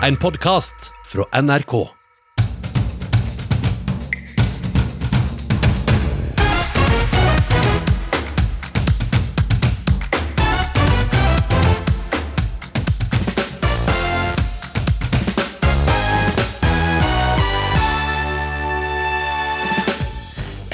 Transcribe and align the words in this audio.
En 0.00 0.16
podkast 0.16 0.92
fra 1.04 1.40
NRK. 1.42 1.97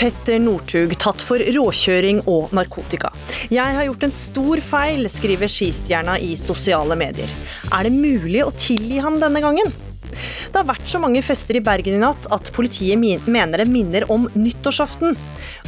Petter 0.05 0.36
Northug 0.36 0.91
tatt 1.00 1.23
for 1.25 1.41
råkjøring 1.41 2.18
og 2.29 2.50
narkotika. 2.53 3.09
Jeg 3.48 3.73
har 3.73 3.86
gjort 3.86 4.03
en 4.04 4.12
stor 4.12 4.61
feil, 4.61 5.09
skriver 5.09 5.48
skistjerna 5.48 6.18
i 6.21 6.34
sosiale 6.36 6.93
medier. 7.00 7.32
Er 7.73 7.89
det 7.89 7.95
mulig 7.95 8.43
å 8.45 8.53
tilgi 8.53 9.00
ham 9.00 9.17
denne 9.22 9.40
gangen? 9.40 9.72
Det 10.12 10.58
har 10.58 10.68
vært 10.68 10.85
så 10.93 11.00
mange 11.00 11.25
fester 11.25 11.57
i 11.57 11.64
Bergen 11.64 11.96
i 11.96 12.03
natt 12.04 12.29
at 12.36 12.53
politiet 12.53 13.00
mener 13.00 13.64
det 13.64 13.71
minner 13.72 14.04
om 14.13 14.29
nyttårsaften. 14.36 15.17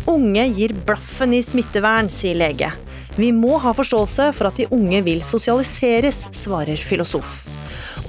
Unge 0.05 0.49
gir 0.53 0.77
blaffen 0.85 1.33
i 1.33 1.41
smittevern, 1.41 2.13
sier 2.13 2.37
lege. 2.37 2.75
Vi 3.17 3.33
må 3.33 3.57
ha 3.65 3.73
forståelse 3.73 4.35
for 4.37 4.53
at 4.53 4.61
de 4.61 4.69
unge 4.69 5.01
vil 5.09 5.25
sosialiseres, 5.25 6.27
svarer 6.37 6.77
filosof. 6.77 7.56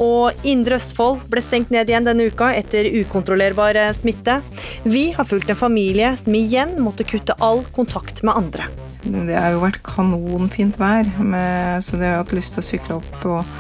Og 0.04 0.48
Indre 0.48 0.78
Østfold 0.78 1.24
ble 1.32 1.42
stengt 1.44 1.72
ned 1.74 1.90
igjen 1.90 2.08
denne 2.08 2.28
uka 2.30 2.52
etter 2.56 2.90
ukontrollerbar 3.02 3.80
eh, 3.80 3.94
smitte. 3.98 4.40
Vi 4.86 5.10
har 5.16 5.28
fulgt 5.28 5.50
en 5.50 5.60
familie 5.60 6.14
som 6.20 6.36
igjen 6.38 6.76
måtte 6.84 7.08
kutte 7.08 7.38
all 7.44 7.64
kontakt 7.76 8.22
med 8.28 8.38
andre. 8.38 8.68
Det 9.08 9.38
har 9.38 9.56
jo 9.56 9.64
vært 9.64 9.82
kanonfint 9.86 10.78
vær, 10.82 11.08
med, 11.22 11.86
så 11.86 12.00
det 12.00 12.12
har 12.12 12.22
hatt 12.22 12.36
lyst 12.36 12.56
til 12.56 12.64
å 12.64 12.68
sykle 12.70 13.00
opp 13.00 13.26
og, 13.30 13.56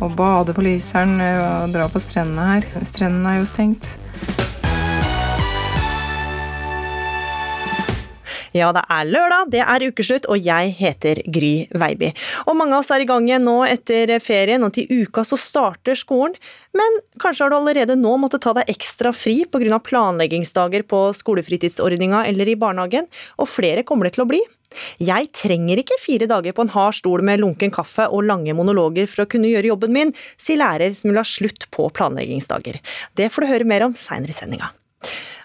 og 0.00 0.16
bade 0.18 0.54
på 0.56 0.64
Lyseren 0.64 1.18
og 1.20 1.74
dra 1.74 1.88
på 1.90 2.02
strendene 2.02 2.48
her. 2.54 2.70
Strendene 2.86 3.36
er 3.36 3.42
jo 3.42 3.50
stengt. 3.50 3.92
Ja, 8.52 8.68
det 8.76 8.82
er 8.92 9.08
lørdag, 9.08 9.48
det 9.52 9.62
er 9.64 9.84
ukeslutt, 9.88 10.26
og 10.28 10.40
jeg 10.44 10.74
heter 10.76 11.22
Gry 11.32 11.52
Veiby. 11.72 12.10
Og 12.44 12.56
mange 12.58 12.76
av 12.76 12.82
oss 12.82 12.90
er 12.92 13.00
i 13.00 13.08
gang 13.08 13.24
igjen 13.24 13.46
nå 13.48 13.62
etter 13.64 14.12
ferien, 14.20 14.64
og 14.66 14.74
til 14.76 14.90
uka 14.92 15.24
så 15.24 15.38
starter 15.40 15.96
skolen. 15.96 16.36
Men 16.76 16.98
kanskje 17.20 17.46
har 17.46 17.52
du 17.52 17.56
allerede 17.56 17.96
nå 17.96 18.12
måttet 18.20 18.44
ta 18.44 18.52
deg 18.56 18.68
ekstra 18.72 19.14
fri 19.16 19.42
pga. 19.48 19.78
planleggingsdager 19.80 20.84
på 20.84 21.00
skolefritidsordninga 21.16 22.26
eller 22.28 22.48
i 22.48 22.58
barnehagen, 22.60 23.08
og 23.40 23.48
flere 23.48 23.86
kommer 23.88 24.08
det 24.08 24.18
til 24.18 24.26
å 24.26 24.28
bli. 24.28 24.42
Jeg 25.00 25.32
trenger 25.36 25.80
ikke 25.80 26.00
fire 26.00 26.28
dager 26.28 26.52
på 26.56 26.64
en 26.64 26.72
hard 26.76 26.96
stol 26.96 27.24
med 27.24 27.40
lunken 27.40 27.72
kaffe 27.72 28.04
og 28.08 28.24
lange 28.28 28.52
monologer 28.56 29.08
for 29.08 29.24
å 29.24 29.30
kunne 29.32 29.48
gjøre 29.48 29.72
jobben 29.72 29.96
min, 29.96 30.14
sier 30.36 30.60
lærer 30.60 30.92
som 30.96 31.10
vil 31.10 31.20
ha 31.20 31.26
slutt 31.28 31.68
på 31.72 31.88
planleggingsdager. 31.96 32.80
Det 33.16 33.32
får 33.32 33.44
du 33.44 33.52
høre 33.52 33.68
mer 33.68 33.88
om 33.88 33.96
seinere 33.96 34.32
i 34.32 34.36
sendinga. 34.36 34.72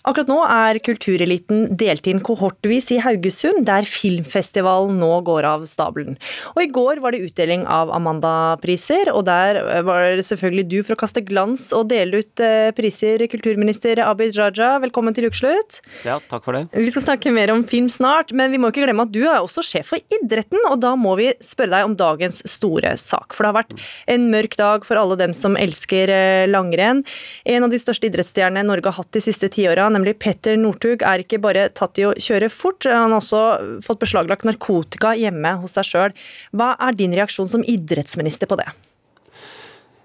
Akkurat 0.08 0.30
nå 0.32 0.38
er 0.48 0.78
kultureliten 0.80 1.66
delt 1.76 2.06
inn 2.08 2.22
kohortvis 2.24 2.94
i 2.96 3.02
Haugesund, 3.04 3.66
der 3.68 3.84
filmfestivalen 3.84 4.96
nå 5.02 5.10
går 5.28 5.44
av 5.50 5.66
stabelen. 5.68 6.16
Og 6.54 6.62
I 6.64 6.70
går 6.72 7.02
var 7.04 7.12
det 7.12 7.26
utdeling 7.26 7.66
av 7.68 7.92
Amanda-priser, 7.92 9.12
og 9.12 9.26
der 9.28 9.60
var 9.84 10.14
det 10.16 10.24
selvfølgelig 10.30 10.66
du 10.72 10.78
for 10.80 10.96
å 10.96 11.02
kaste 11.02 11.24
glans 11.28 11.66
og 11.76 11.90
dele 11.92 12.22
ut 12.24 12.44
eh, 12.44 12.70
priser, 12.78 13.26
kulturminister 13.28 14.00
Abid 14.06 14.38
Raja. 14.40 14.78
Velkommen 14.80 15.18
til 15.18 15.28
ukeslutt. 15.28 15.82
Ja, 16.08 16.22
takk 16.32 16.48
for 16.48 16.56
det. 16.56 16.64
Vi 16.72 16.94
skal 16.94 17.04
snakke 17.10 17.36
mer 17.36 17.52
om 17.52 17.66
film 17.68 17.92
snart, 17.92 18.32
men 18.32 18.56
vi 18.56 18.62
må 18.64 18.72
ikke 18.72 18.86
glemme 18.86 19.10
at 19.10 19.12
du 19.12 19.26
er 19.26 19.42
også 19.42 19.66
sjef 19.66 19.92
for 19.92 20.18
idretten, 20.22 20.64
og 20.72 20.80
da 20.86 20.94
må 20.96 21.18
vi 21.20 21.34
spørre 21.44 21.76
deg 21.76 21.90
om 21.90 21.98
dagens 22.00 22.46
store 22.48 22.96
sak. 22.96 23.36
For 23.36 23.44
det 23.44 23.52
har 23.52 23.60
vært 23.60 23.76
en 24.16 24.32
mørk 24.32 24.56
dag 24.56 24.88
for 24.88 25.04
alle 25.04 25.20
dem 25.20 25.36
som 25.36 25.60
elsker 25.60 26.16
eh, 26.16 26.48
langrenn. 26.48 27.04
En 27.44 27.68
av 27.68 27.76
de 27.76 27.84
største 27.84 28.08
idrettsstjernene 28.08 28.64
Norge 28.72 28.88
har 28.88 29.02
hatt 29.02 29.12
de 29.12 29.26
siste 29.28 29.52
tiåra, 29.52 29.92
nemlig 29.98 30.18
Petter 30.24 30.58
Northug, 30.60 31.04
er 31.04 31.24
ikke 31.24 31.42
bare 31.44 31.68
tatt 31.76 32.00
i 32.02 32.08
å 32.08 32.16
kjøre 32.16 32.50
fort, 32.54 32.88
han 32.88 33.12
har 33.12 33.20
også 33.20 33.82
fått 33.86 34.02
beslaglagt 34.06 34.48
narkotika 34.48 35.16
hjemme 35.18 35.58
hos 35.62 35.78
seg 35.78 35.90
sjøl. 35.92 36.18
Hva 36.56 36.76
er 36.88 36.98
din 36.98 37.16
reaksjon 37.18 37.50
som 37.52 37.66
idrettsminister 37.68 38.50
på 38.50 38.60
det? 38.62 38.70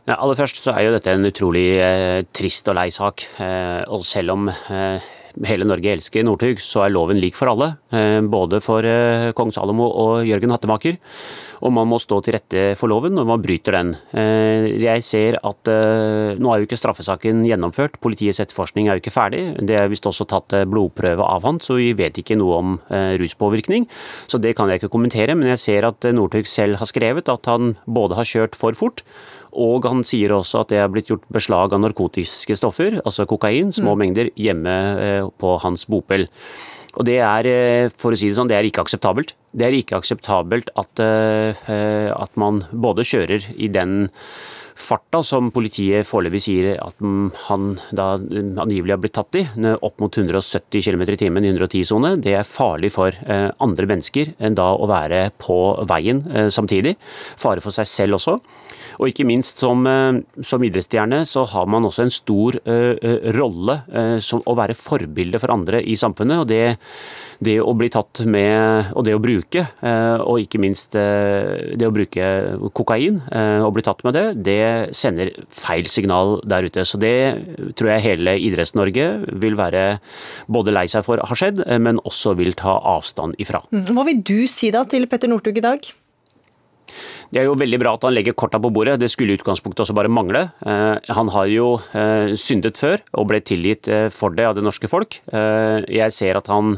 Ja, 0.08 0.16
aller 0.16 0.34
først 0.34 0.58
så 0.58 0.72
er 0.74 0.88
jo 0.88 0.94
dette 0.96 1.12
en 1.14 1.28
utrolig 1.28 1.66
eh, 1.78 2.24
trist 2.34 2.66
og 2.66 2.74
lei 2.74 2.88
sak. 2.90 3.22
Eh, 3.38 3.82
og 3.86 4.02
selv 4.06 4.34
om 4.34 4.48
eh, 4.50 5.12
hele 5.46 5.66
Norge 5.68 5.92
elsker 5.94 6.24
Northug, 6.26 6.60
så 6.62 6.84
er 6.84 6.92
loven 6.92 7.20
lik 7.20 7.36
for 7.38 7.50
alle. 7.52 7.72
Eh, 7.94 8.20
både 8.20 8.60
for 8.64 8.86
eh, 8.86 9.30
kong 9.36 9.52
Salomo 9.54 9.88
og 9.88 10.28
Jørgen 10.28 10.52
Hattemaker. 10.54 10.98
Og 11.62 11.72
man 11.74 11.88
må 11.90 12.00
stå 12.02 12.18
til 12.24 12.34
rette 12.36 12.62
for 12.78 12.90
loven 12.90 13.14
når 13.16 13.28
man 13.28 13.42
bryter 13.44 13.76
den. 13.76 13.92
Eh, 14.18 14.68
jeg 14.82 15.04
ser 15.06 15.38
at 15.40 15.70
nå 15.72 16.52
er 16.52 16.60
jo 16.60 16.66
ikke 16.66 16.80
straffesaken 16.80 17.44
gjennomført. 17.46 18.00
Politiets 18.02 18.42
etterforskning 18.42 18.88
er 18.88 18.98
jo 18.98 19.04
ikke 19.04 19.14
ferdig. 19.14 19.42
Det 19.62 19.76
er 19.78 19.90
visst 19.92 20.08
også 20.08 20.26
tatt 20.30 20.56
blodprøve 20.68 21.26
av 21.26 21.46
han, 21.46 21.60
så 21.62 21.78
vi 21.78 21.92
vet 21.98 22.18
ikke 22.18 22.38
noe 22.38 22.58
om 22.58 22.72
ruspåvirkning. 23.20 23.86
Så 24.30 24.40
det 24.42 24.56
kan 24.58 24.70
jeg 24.70 24.82
ikke 24.82 24.92
kommentere. 24.92 25.36
Men 25.38 25.52
jeg 25.54 25.62
ser 25.62 25.86
at 25.88 26.08
Northug 26.14 26.50
selv 26.50 26.80
har 26.82 26.90
skrevet 26.90 27.30
at 27.30 27.46
han 27.50 27.76
både 27.86 28.18
har 28.18 28.28
kjørt 28.28 28.58
for 28.58 28.76
fort 28.78 29.04
og 29.52 29.88
han 29.88 30.02
sier 30.06 30.32
også 30.34 30.62
at 30.62 30.72
det 30.72 30.80
er 30.80 30.92
blitt 30.92 31.10
gjort 31.12 31.26
beslag 31.32 31.74
av 31.74 31.82
narkotiske 31.82 32.56
stoffer, 32.58 33.00
altså 33.04 33.26
kokain, 33.28 33.72
små 33.74 33.94
mm. 33.94 34.00
mengder, 34.04 34.30
hjemme 34.38 34.76
eh, 35.02 35.26
på 35.40 35.56
hans 35.64 35.84
bopel. 35.90 36.26
Og 36.96 37.06
det 37.08 37.18
er, 37.24 37.48
eh, 37.48 37.90
for 37.96 38.12
å 38.12 38.18
si 38.18 38.30
det 38.30 38.38
sånn, 38.38 38.48
det 38.48 38.58
er 38.58 38.68
ikke 38.68 38.84
akseptabelt. 38.84 39.34
Det 39.52 39.68
er 39.68 39.76
ikke 39.76 40.00
akseptabelt 40.00 40.72
at, 40.80 41.04
eh, 41.04 42.08
at 42.16 42.40
man 42.40 42.64
både 42.72 43.04
kjører 43.04 43.52
i 43.56 43.68
den 43.72 44.08
farta 44.82 45.20
som 45.22 45.50
politiet 45.52 46.08
foreløpig 46.08 46.40
sier 46.42 46.70
at 46.80 46.96
han 47.46 47.66
da 47.94 48.16
angivelig 48.16 48.94
har 48.96 49.02
blitt 49.02 49.14
tatt 49.14 49.36
i, 49.38 49.44
opp 49.76 50.00
mot 50.00 50.16
170 50.16 50.82
km 50.82 51.04
i 51.12 51.18
timen 51.20 51.44
i 51.44 51.52
110-sone, 51.52 52.16
det 52.24 52.32
er 52.40 52.48
farlig 52.48 52.90
for 52.90 53.14
andre 53.62 53.86
mennesker 53.86 54.32
enn 54.42 54.56
da 54.58 54.72
å 54.72 54.88
være 54.90 55.28
på 55.38 55.58
veien 55.92 56.24
samtidig. 56.50 56.96
Fare 57.38 57.62
for 57.62 57.76
seg 57.76 57.86
selv 57.86 58.18
også. 58.18 58.40
Og 59.00 59.10
ikke 59.10 59.26
minst 59.28 59.62
som, 59.62 59.86
eh, 59.86 60.20
som 60.44 60.62
idrettsstjerne 60.64 61.22
så 61.28 61.44
har 61.52 61.68
man 61.70 61.86
også 61.86 62.06
en 62.06 62.12
stor 62.12 62.58
uh, 62.66 62.94
rolle 63.36 63.78
uh, 63.92 64.18
som 64.22 64.42
å 64.46 64.54
være 64.58 64.76
forbilde 64.78 65.40
for 65.42 65.52
andre 65.54 65.82
i 65.82 65.96
samfunnet. 65.98 66.42
og 66.42 66.48
det, 66.50 66.76
det 67.42 67.56
å 67.62 67.72
bli 67.76 67.88
tatt 67.92 68.22
med, 68.28 68.92
og 68.96 69.04
det 69.06 69.14
å 69.16 69.20
bruke, 69.22 69.64
og 69.82 70.42
ikke 70.42 70.60
minst 70.62 70.94
det 70.94 71.86
å 71.86 71.92
bruke 71.94 72.26
kokain 72.76 73.18
og 73.64 73.72
bli 73.74 73.82
tatt 73.82 74.04
med 74.06 74.14
det, 74.14 74.24
det 74.46 74.94
sender 74.94 75.32
feil 75.50 75.88
signal 75.90 76.36
der 76.46 76.68
ute. 76.68 76.84
Så 76.86 77.00
det 77.02 77.74
tror 77.78 77.92
jeg 77.94 78.04
hele 78.06 78.36
Idretts-Norge 78.46 79.08
vil 79.42 79.58
være 79.58 79.84
både 80.46 80.76
lei 80.76 80.86
seg 80.92 81.06
for 81.06 81.22
har 81.22 81.40
skjedd, 81.40 81.64
men 81.82 81.98
også 82.06 82.36
vil 82.38 82.54
ta 82.58 82.76
avstand 82.94 83.38
ifra. 83.42 83.64
Mm. 83.74 83.88
Hva 83.90 84.06
vil 84.06 84.22
du 84.22 84.38
si 84.50 84.70
da 84.74 84.84
til 84.86 85.08
Petter 85.10 85.32
Northug 85.32 85.58
i 85.58 85.66
dag? 85.66 85.92
Det 87.32 87.40
er 87.40 87.48
jo 87.48 87.56
veldig 87.58 87.78
bra 87.80 87.94
at 87.96 88.04
han 88.06 88.14
legger 88.14 88.36
korta 88.36 88.60
på 88.62 88.70
bordet, 88.74 88.98
det 89.00 89.10
skulle 89.12 89.34
i 89.34 89.40
utgangspunktet 89.40 89.84
også 89.86 89.96
bare 89.96 90.12
mangle. 90.12 90.44
Eh, 90.66 91.12
han 91.16 91.30
har 91.32 91.48
jo 91.48 91.68
eh, 91.96 92.34
syndet 92.38 92.80
før 92.80 93.00
og 93.16 93.30
ble 93.30 93.40
tilgitt 93.44 93.88
eh, 93.88 94.08
for 94.12 94.36
det 94.36 94.48
av 94.48 94.58
det 94.58 94.64
norske 94.66 94.90
folk. 94.90 95.20
Jeg 95.32 96.12
ser 96.14 96.36
at 96.38 96.48
han 96.52 96.76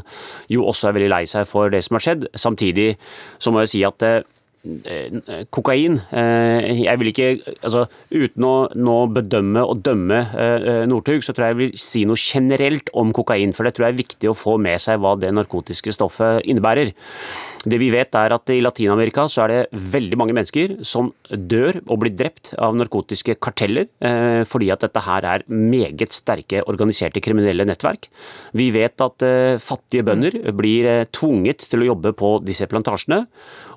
jo 0.51 0.65
også 0.69 0.89
er 0.89 0.95
veldig 0.97 1.11
lei 1.11 1.23
seg 1.29 1.47
for 1.49 1.71
det 1.73 1.83
som 1.85 1.97
har 1.97 2.05
skjedd. 2.05 2.27
Samtidig 2.39 2.95
så 3.41 3.51
må 3.51 3.63
jeg 3.63 3.73
si 3.73 3.83
at 3.87 4.05
kokain 5.53 5.99
Jeg 6.11 6.99
vil 7.01 7.11
ikke 7.11 7.27
altså 7.61 7.85
Uten 8.11 8.45
å 8.47 8.53
nå 8.75 8.97
bedømme 9.13 9.63
og 9.65 9.81
dømme 9.85 10.21
Northug, 10.89 11.23
så 11.25 11.33
tror 11.35 11.47
jeg 11.47 11.55
jeg 11.55 11.59
vil 11.59 11.73
si 11.81 12.03
noe 12.07 12.19
generelt 12.19 12.89
om 12.97 13.11
kokain. 13.15 13.53
For 13.55 13.67
det 13.67 13.75
tror 13.75 13.87
jeg 13.87 13.95
er 13.95 14.03
viktig 14.03 14.31
å 14.31 14.37
få 14.37 14.55
med 14.61 14.81
seg 14.81 15.01
hva 15.03 15.15
det 15.19 15.33
narkotiske 15.35 15.93
stoffet 15.95 16.45
innebærer. 16.47 16.93
Det 17.65 17.79
vi 17.81 17.89
vet 17.89 18.13
er 18.13 18.33
at 18.35 18.51
i 18.53 18.59
Latin-Amerika 18.61 19.25
så 19.31 19.45
er 19.45 19.51
det 19.51 19.81
veldig 19.95 20.19
mange 20.21 20.35
mennesker 20.37 20.75
som 20.85 21.09
dør 21.29 21.79
og 21.81 22.03
blir 22.03 22.13
drept 22.13 22.51
av 22.61 22.75
narkotiske 22.77 23.37
karteller, 23.41 23.87
eh, 24.05 24.43
fordi 24.45 24.69
at 24.73 24.85
dette 24.85 25.01
her 25.01 25.25
er 25.25 25.45
meget 25.49 26.13
sterke 26.13 26.61
organiserte 26.69 27.23
kriminelle 27.25 27.65
nettverk. 27.65 28.05
Vi 28.53 28.69
vet 28.75 29.01
at 29.01 29.25
eh, 29.25 29.57
fattige 29.61 30.05
bønder 30.05 30.37
blir 30.53 30.89
eh, 30.91 31.07
tvunget 31.09 31.65
til 31.65 31.81
å 31.81 31.89
jobbe 31.93 32.13
på 32.13 32.35
disse 32.45 32.69
plantasjene. 32.69 33.23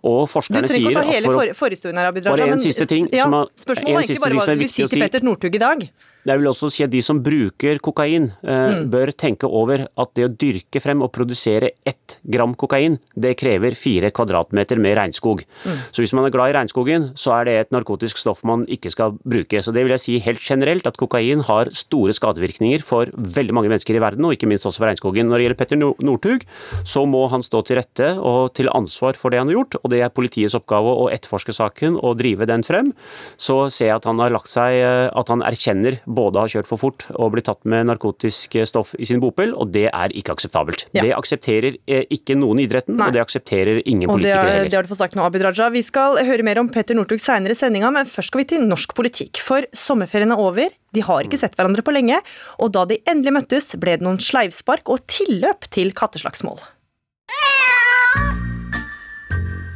Og 0.07 0.29
forskerne 0.31 0.69
sier 0.69 0.79
Du 0.79 0.89
trenger 0.89 0.91
ikke 0.91 0.99
å 0.99 1.03
ta 1.03 1.17
hele 1.17 1.33
for, 1.33 1.55
forhistorien 1.63 1.99
her, 1.99 2.11
Abid 2.13 2.27
Raja. 2.29 2.37
Bare 2.37 2.53
en 2.55 2.63
siste 2.63 2.87
ting. 2.91 3.09
Ja, 3.15 3.27
spørsmålet 3.59 4.05
er 4.05 4.15
ikke 4.15 4.25
bare 4.27 4.39
hva 4.39 4.47
du 4.55 4.63
vil 4.63 4.71
si 4.71 4.87
til 4.87 5.03
Petter 5.03 5.27
Northug 5.27 5.59
i 5.59 5.63
dag. 5.63 5.89
Jeg 6.29 6.39
vil 6.43 6.49
også 6.51 6.71
si 6.73 6.85
at 6.85 6.91
de 6.93 7.01
som 7.05 7.21
bruker 7.25 7.79
kokain, 7.81 8.33
eh, 8.45 8.69
Mm. 8.69 8.91
bør 8.91 9.13
tenke 9.17 9.45
over 9.49 9.87
at 9.97 10.15
det 10.15 10.25
å 10.27 10.37
dyrke 10.37 10.81
frem 10.83 11.01
og 11.03 11.13
produsere 11.13 11.71
ett 11.87 12.19
gram 12.29 12.55
kokain, 12.55 12.99
det 13.19 13.37
krever 13.39 13.75
fire 13.75 14.11
kvadratmeter 14.11 14.79
med 14.79 14.97
regnskog. 14.97 15.43
Mm. 15.65 15.79
Så 15.93 16.03
hvis 16.03 16.13
man 16.13 16.25
er 16.27 16.31
glad 16.31 16.51
i 16.51 16.59
regnskogen, 16.59 17.13
så 17.17 17.33
er 17.41 17.45
det 17.45 17.55
et 17.61 17.71
narkotisk 17.73 18.19
stoff 18.19 18.45
man 18.45 18.67
ikke 18.67 18.91
skal 18.91 19.13
bruke. 19.27 19.59
Så 19.63 19.73
det 19.73 19.83
vil 19.85 19.95
jeg 19.97 20.01
si 20.01 20.19
helt 20.21 20.41
generelt, 20.41 20.87
at 20.87 20.97
kokain 20.97 21.41
har 21.45 21.67
store 21.73 22.13
skadevirkninger 22.13 22.83
for 22.83 23.07
veldig 23.07 23.53
mange 23.55 23.69
mennesker 23.71 23.97
i 23.97 24.03
verden, 24.05 24.25
og 24.27 24.33
ikke 24.37 24.49
minst 24.49 24.67
også 24.67 24.79
for 24.79 24.87
regnskogen. 24.91 25.27
Når 25.29 25.39
det 25.39 25.45
gjelder 25.49 25.59
Petter 25.59 25.77
No- 25.77 25.97
Northug, 26.01 26.43
så 26.85 27.07
må 27.09 27.29
han 27.31 27.41
stå 27.43 27.65
til 27.65 27.77
rette 27.81 28.19
og 28.19 28.53
til 28.55 28.69
ansvar 28.69 29.17
for 29.17 29.31
det 29.31 29.39
han 29.39 29.49
har 29.49 29.55
gjort, 29.57 29.77
og 29.83 29.91
det 29.91 30.03
er 30.03 30.11
politiets 30.11 30.55
oppgave 30.55 30.93
å 30.93 31.09
etterforske 31.11 31.55
saken 31.55 31.97
og 32.03 32.19
drive 32.19 32.47
den 32.47 32.63
frem. 32.63 32.93
Så 33.39 33.71
ser 33.73 33.87
jeg 33.89 33.97
at 33.97 34.05
han 34.05 34.19
har 34.19 34.31
lagt 34.31 34.49
seg, 34.49 34.73
eh, 34.83 35.11
at 35.15 35.29
han 35.29 35.41
erkjenner 35.41 36.01
både 36.07 36.18
å 36.19 36.33
har 36.43 36.51
kjørt 36.53 36.67
for 36.69 36.81
fort 36.83 37.07
og 37.15 37.33
blitt 37.35 37.47
tatt 37.49 37.65
med 37.69 37.87
narkotisk 37.89 38.57
stoff 38.69 38.95
i 38.99 39.07
sin 39.09 39.21
bopel, 39.23 39.55
og 39.55 39.71
det 39.75 39.87
er 39.93 40.15
ikke 40.19 40.35
akseptabelt. 40.35 40.87
Ja. 40.97 41.03
Det 41.07 41.13
aksepterer 41.17 41.77
eh, 41.87 42.05
ikke 42.11 42.37
noen 42.39 42.59
i 42.61 42.67
idretten, 42.67 42.97
Nei. 42.99 43.07
og 43.09 43.15
det 43.17 43.23
aksepterer 43.23 43.81
ingen 43.85 44.09
Og 44.11 44.17
politikere 44.19 44.43
er- 44.43 44.57
heller. 44.59 44.71
det 44.71 44.79
har 44.81 44.83
du 44.83 44.89
fått 44.93 45.03
sagt 45.05 45.15
nå, 45.19 45.25
Abid 45.25 45.43
Raja. 45.47 45.69
Vi 45.71 45.83
skal 45.87 46.17
høre 46.25 46.43
mer 46.47 46.59
om 46.59 46.69
Petter 46.69 46.95
Northug 46.99 47.21
seinere 47.23 47.55
i 47.57 47.59
sendinga, 47.59 47.93
men 47.93 48.07
først 48.07 48.33
skal 48.33 48.43
vi 48.43 48.49
til 48.57 48.67
norsk 48.67 48.95
politikk. 48.99 49.39
For 49.39 49.63
sommerferien 49.73 50.33
er 50.35 50.39
over, 50.43 50.69
de 50.93 51.01
har 51.05 51.23
ikke 51.29 51.39
sett 51.39 51.55
hverandre 51.57 51.83
på 51.85 51.93
lenge, 51.95 52.19
og 52.59 52.73
da 52.73 52.85
de 52.89 52.99
endelig 53.07 53.33
møttes, 53.39 53.75
ble 53.79 53.97
det 53.99 54.03
noen 54.07 54.19
sleivspark 54.19 54.89
og 54.89 55.07
tilløp 55.07 55.69
til 55.71 55.93
katteslagsmål. 55.93 56.59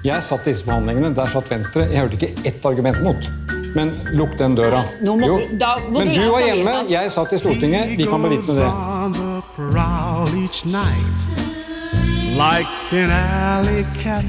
Jeg 0.02 0.18
satt 0.26 0.48
i 0.48 0.50
disse 0.50 0.66
forhandlingene, 0.66 1.12
der 1.14 1.28
satt 1.30 1.46
Venstre. 1.52 1.84
Jeg 1.92 2.02
hørte 2.02 2.18
ikke 2.18 2.46
ett 2.50 2.64
argument 2.66 2.98
mot. 3.06 3.28
Men 3.74 3.92
lukk 4.12 4.36
den 4.38 4.54
døra. 4.56 4.82
Nå 5.00 5.16
må 5.16 5.26
Jo, 5.26 5.38
du- 5.38 5.56
da 5.56 5.76
må 5.88 5.98
men 5.98 6.08
du 6.08 6.20
du 6.20 6.30
var 6.30 6.40
hjemme, 6.40 6.74
jeg 6.90 7.10
satt 7.10 7.32
i 7.32 7.38
Stortinget. 7.38 7.96
Vi 7.96 8.04
kan 8.04 8.20
bevitne 8.22 8.54
det. 8.58 8.70
Like 12.36 12.92
an 12.92 13.10
alley 13.10 13.84
cat. 14.02 14.24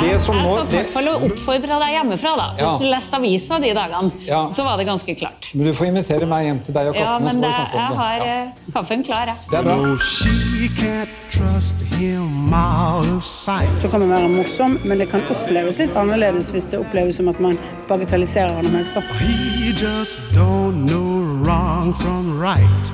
Det 0.00 0.20
som 0.20 0.34
Jeg 0.34 0.44
nå 0.44 0.54
satt 0.56 0.66
i 0.66 0.70
det, 0.72 0.78
hvert 0.82 0.92
fall 0.92 1.08
og 1.12 1.22
oppfordra 1.28 1.76
deg 1.78 1.92
hjemmefra. 1.94 2.30
da. 2.36 2.46
Hvis 2.56 2.64
Ja. 2.64 2.78
du 2.78 2.84
leste 2.84 3.14
avisa 3.16 3.58
de 3.60 3.70
dagene, 3.74 4.10
Ja. 4.26 4.48
så 4.50 4.64
var 4.64 4.76
det 4.76 4.86
ganske 4.86 5.14
klart. 5.18 5.46
Men 5.54 5.66
du 5.66 5.72
får 5.72 5.86
invitere 5.86 6.26
meg 6.26 6.46
hjem 6.46 6.58
til 6.64 6.74
deg 6.74 6.86
og 6.88 6.94
kattene, 6.94 7.04
Ja, 7.04 7.18
men 7.18 7.40
det, 7.40 7.50
jeg 7.50 7.96
har. 7.96 8.16
Ja. 8.16 8.24
eh, 8.24 8.48
kaffen 8.74 9.04
klar, 9.04 9.26
jeg. 9.26 9.36
Det 9.50 9.58
er 9.58 9.62
bra. 9.62 9.76
No, 9.76 9.96
she 9.98 10.68
can't 10.80 11.08
trust 11.30 11.74
him 11.96 12.52
out 12.52 13.06
of 13.06 13.24
sight. 13.24 13.68
Så 13.82 13.88
kan 13.90 14.00
man 14.00 14.10
være 14.10 14.28
morsom, 14.28 14.80
men 14.84 14.98
det 14.98 15.10
kan 15.10 15.22
oppleves 15.30 15.78
litt 15.78 15.94
annerledes 15.94 16.50
hvis 16.50 16.66
det 16.70 16.80
oppleves 16.80 17.14
som 17.16 17.28
at 17.28 17.38
man 17.40 17.56
bagatelliserer 17.88 18.50
andre 18.58 18.70
mennesker. 18.72 19.00
He 19.20 19.70
just 19.72 20.18
don't 20.34 20.86
know 20.88 21.22
wrong 21.44 21.92
from 21.94 22.40
right. 22.40 22.92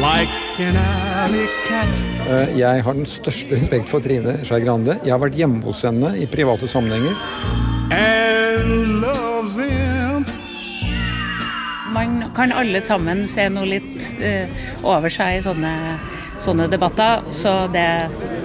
Like 0.00 0.28
an 0.58 0.76
alley 0.76 1.46
cat. 1.68 2.02
Eh, 2.28 2.58
Jeg 2.58 2.82
har 2.84 2.92
den 2.96 3.06
største 3.06 3.56
respekt 3.56 3.88
for 3.90 4.00
Trine 4.04 4.38
Skei 4.46 4.60
Grande. 4.64 4.98
Jeg 5.04 5.12
har 5.14 5.20
vært 5.22 5.36
hjemme 5.38 5.62
hos 5.66 5.82
henne 5.86 6.14
i 6.18 6.26
private 6.30 6.68
sammenhenger. 6.70 7.14
And 7.92 9.00
love 9.02 9.52
them. 9.56 10.24
Man 11.92 12.30
kan 12.34 12.52
alle 12.56 12.80
sammen 12.80 13.26
se 13.28 13.48
noe 13.52 13.68
litt 13.68 14.06
uh, 14.22 14.48
over 14.88 15.12
seg 15.12 15.36
i 15.38 15.42
sånne, 15.44 15.72
sånne 16.40 16.70
debatter, 16.72 17.20
så 17.36 17.66
det, 17.74 17.84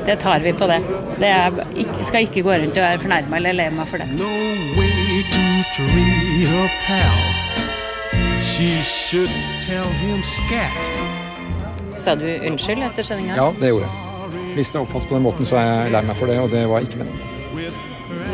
det 0.06 0.18
tar 0.20 0.44
vi 0.44 0.52
på 0.52 0.68
det. 0.68 0.82
Det 1.22 1.30
er, 1.32 1.62
ikke, 1.80 2.04
skal 2.10 2.28
ikke 2.28 2.44
gå 2.44 2.58
rundt 2.60 2.76
og 2.76 2.84
være 2.84 3.00
fornærma 3.06 3.40
eller 3.40 3.56
lei 3.56 3.70
meg 3.72 3.88
for 3.88 4.04
det. 4.04 4.10
No 4.20 4.28
way 4.76 5.24
to 5.32 5.46
treat 5.78 6.52
her 6.52 6.68
pal. 6.90 7.24
She 8.44 8.68
should 8.84 9.32
tell 9.64 9.88
him 10.04 10.20
scat. 10.24 11.27
Sa 11.98 12.14
du 12.16 12.26
unnskyld 12.46 12.84
etter 12.86 13.06
sendinga? 13.08 13.36
Ja, 13.40 13.48
det 13.58 13.72
gjorde 13.74 13.88
jeg. 13.88 14.46
Hvis 14.58 14.72
det 14.74 14.82
oppfattes 14.82 15.08
på 15.10 15.16
den 15.18 15.24
måten, 15.26 15.48
så 15.50 15.58
er 15.60 15.68
jeg 15.68 15.94
lei 15.96 16.02
meg 16.06 16.18
for 16.20 16.30
det, 16.30 16.38
og 16.42 16.52
det 16.54 16.64
var 16.70 16.86
ikke 16.86 17.02
meningen. 17.02 17.36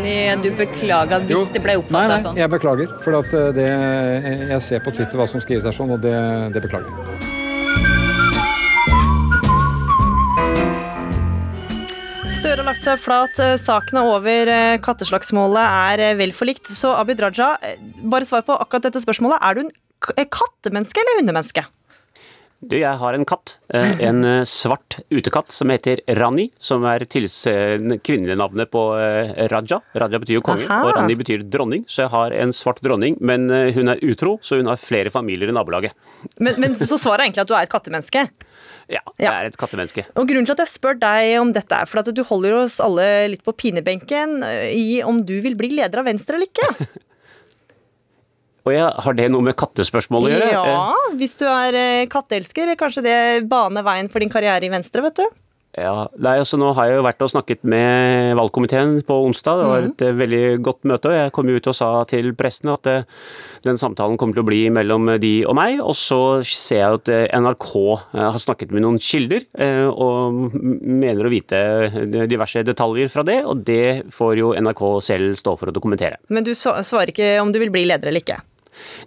Nei, 0.04 0.36
Du 0.44 0.50
beklaga 0.57 1.19
hvis 1.24 1.38
Jo. 1.38 1.44
det 1.54 1.62
ble 1.63 1.77
oppfatta 1.80 2.18
sånn? 2.19 2.33
nei, 2.33 2.33
nei, 2.33 2.42
jeg 2.44 2.51
beklager. 2.51 2.95
For 3.04 3.19
at 3.19 3.33
eh, 3.39 3.51
det, 3.56 3.68
jeg 4.51 4.62
ser 4.62 4.83
på 4.83 4.92
Twitter 4.95 5.19
hva 5.19 5.27
som 5.31 5.39
skrives 5.44 5.63
her 5.68 5.75
sånn, 5.75 5.92
og 5.95 6.01
det, 6.04 6.15
det 6.56 6.63
beklager 6.65 6.92
jeg. 6.92 7.31
Støre 12.33 12.59
har 12.59 12.68
lagt 12.68 12.83
seg 12.83 13.00
flat, 13.00 13.38
Sakene 13.38 13.62
saken 13.62 14.00
er 14.01 14.09
over, 14.09 14.50
eh, 14.51 14.77
katteslagsmålet 14.83 15.63
er 15.63 16.01
eh, 16.09 16.16
vel 16.19 16.33
forlikt. 16.36 16.68
Så 16.68 16.92
Abid 16.98 17.21
Raja, 17.24 17.54
eh, 17.63 17.77
bare 18.04 18.25
svar 18.27 18.44
på 18.44 18.57
akkurat 18.59 18.83
dette 18.89 19.00
spørsmålet. 19.04 19.39
Er 19.42 19.54
du 19.56 19.62
en 19.63 19.71
eh, 20.18 20.25
kattemenneske 20.27 21.00
eller 21.00 21.21
hundemenneske? 21.21 21.63
Du, 22.63 22.75
jeg 22.80 22.95
har 23.01 23.13
en 23.18 23.25
katt. 23.27 23.57
eh, 23.74 24.00
En 24.07 24.24
eh, 24.24 24.44
svart 24.48 25.00
utekatt 25.12 25.51
som 25.51 25.69
heter 25.74 26.00
Rani, 26.19 26.50
som 26.63 26.86
er 26.88 27.04
tils- 27.06 27.44
navnet 28.39 28.71
på 28.71 28.83
eh, 29.00 29.33
Raja. 29.51 29.81
Raja 30.00 30.19
betyr 30.24 30.38
jo 30.39 30.45
konge, 30.45 30.65
Aha. 30.69 30.88
og 30.88 30.95
Rani 30.98 31.18
betyr 31.19 31.44
dronning. 31.44 31.83
Så 31.92 32.06
jeg 32.06 32.13
har 32.13 32.31
en 32.39 32.54
svart 32.56 32.80
dronning, 32.86 33.18
men 33.21 33.50
eh, 33.51 33.74
hun 33.75 33.92
er 33.92 34.01
utro, 34.06 34.38
så 34.42 34.57
hun 34.62 34.71
har 34.71 34.80
flere 34.81 35.12
familier 35.13 35.51
i 35.51 35.56
nabolaget. 35.56 35.94
Men, 36.39 36.56
men 36.63 36.75
så 36.80 36.95
svaret 36.98 37.21
er 37.25 37.30
egentlig 37.30 37.44
at 37.45 37.51
du 37.51 37.56
er 37.60 37.68
et 37.68 37.74
kattemenneske. 37.75 38.27
Ja, 38.92 39.00
jeg 39.19 39.30
er 39.31 39.48
et 39.48 39.56
kattemenneske. 39.57 40.04
Og 40.19 40.27
Grunnen 40.27 40.45
til 40.48 40.56
at 40.57 40.63
jeg 40.66 40.74
spør 40.74 40.98
deg 41.00 41.38
om 41.39 41.54
dette, 41.56 41.77
er 41.83 41.88
for 41.88 42.01
at 42.01 42.09
du 42.16 42.19
holder 42.27 42.57
oss 42.66 42.81
alle 42.83 43.06
litt 43.31 43.44
på 43.45 43.54
pinebenken 43.56 44.42
eh, 44.44 44.69
i 44.75 44.88
om 45.07 45.21
du 45.24 45.38
vil 45.44 45.56
bli 45.59 45.71
leder 45.77 46.01
av 46.04 46.07
Venstre 46.09 46.39
eller 46.39 46.51
ikke. 46.51 46.88
Og 48.63 48.71
jeg, 48.71 48.88
har 49.06 49.15
det 49.18 49.30
noe 49.33 49.44
med 49.44 49.57
kattespørsmål 49.60 50.30
å 50.30 50.33
gjøre? 50.33 50.51
Ja, 50.56 51.13
hvis 51.19 51.36
du 51.42 51.48
er 51.51 51.75
eh, 51.75 52.10
katteelsker, 52.12 52.75
kanskje 52.80 53.04
det 53.04 53.18
baner 53.51 53.83
veien 53.83 54.12
for 54.12 54.24
din 54.24 54.31
karriere 54.31 54.63
i 54.63 54.71
Venstre, 54.71 55.04
vet 55.04 55.19
du. 55.19 55.25
Ja, 55.74 56.06
nei, 56.21 56.36
altså 56.38 56.54
Nå 56.62 56.68
har 56.77 56.86
jeg 56.86 57.00
jo 57.00 57.04
vært 57.07 57.24
og 57.25 57.31
snakket 57.31 57.63
med 57.65 58.36
valgkomiteen 58.38 59.00
på 59.07 59.15
onsdag. 59.25 59.57
Det 59.57 59.69
var 59.71 59.88
et 59.88 60.04
mm. 60.06 60.19
veldig 60.19 60.42
godt 60.63 60.86
møte. 60.88 61.10
og 61.10 61.18
Jeg 61.18 61.33
kom 61.33 61.50
ut 61.50 61.69
og 61.71 61.75
sa 61.75 61.89
til 62.07 62.30
pressen 62.38 62.69
at 62.71 62.88
eh, 62.92 63.07
den 63.65 63.81
samtalen 63.81 64.15
kommer 64.21 64.38
til 64.38 64.45
å 64.45 64.48
bli 64.48 64.62
mellom 64.71 65.16
de 65.19 65.33
og 65.50 65.57
meg. 65.57 65.81
Og 65.81 65.98
så 65.98 66.21
ser 66.45 66.83
jeg 66.83 67.01
at 67.01 67.12
NRK 67.42 67.68
har 68.13 68.39
snakket 68.45 68.71
med 68.71 68.86
noen 68.86 69.01
kilder 69.01 69.50
og 69.89 70.54
mener 70.54 71.25
å 71.25 71.33
vite 71.33 71.59
diverse 72.30 72.63
detaljer 72.63 73.09
fra 73.12 73.25
det. 73.27 73.42
Og 73.42 73.66
det 73.66 74.13
får 74.13 74.38
jo 74.39 74.54
NRK 74.54 74.86
selv 75.09 75.42
stå 75.42 75.57
for 75.57 75.74
å 75.74 75.75
dokumentere. 75.75 76.21
Men 76.30 76.45
du 76.45 76.54
svarer 76.54 77.12
ikke 77.12 77.36
om 77.42 77.51
du 77.51 77.59
vil 77.66 77.74
bli 77.74 77.88
leder 77.89 78.13
eller 78.13 78.21
ikke. 78.21 78.44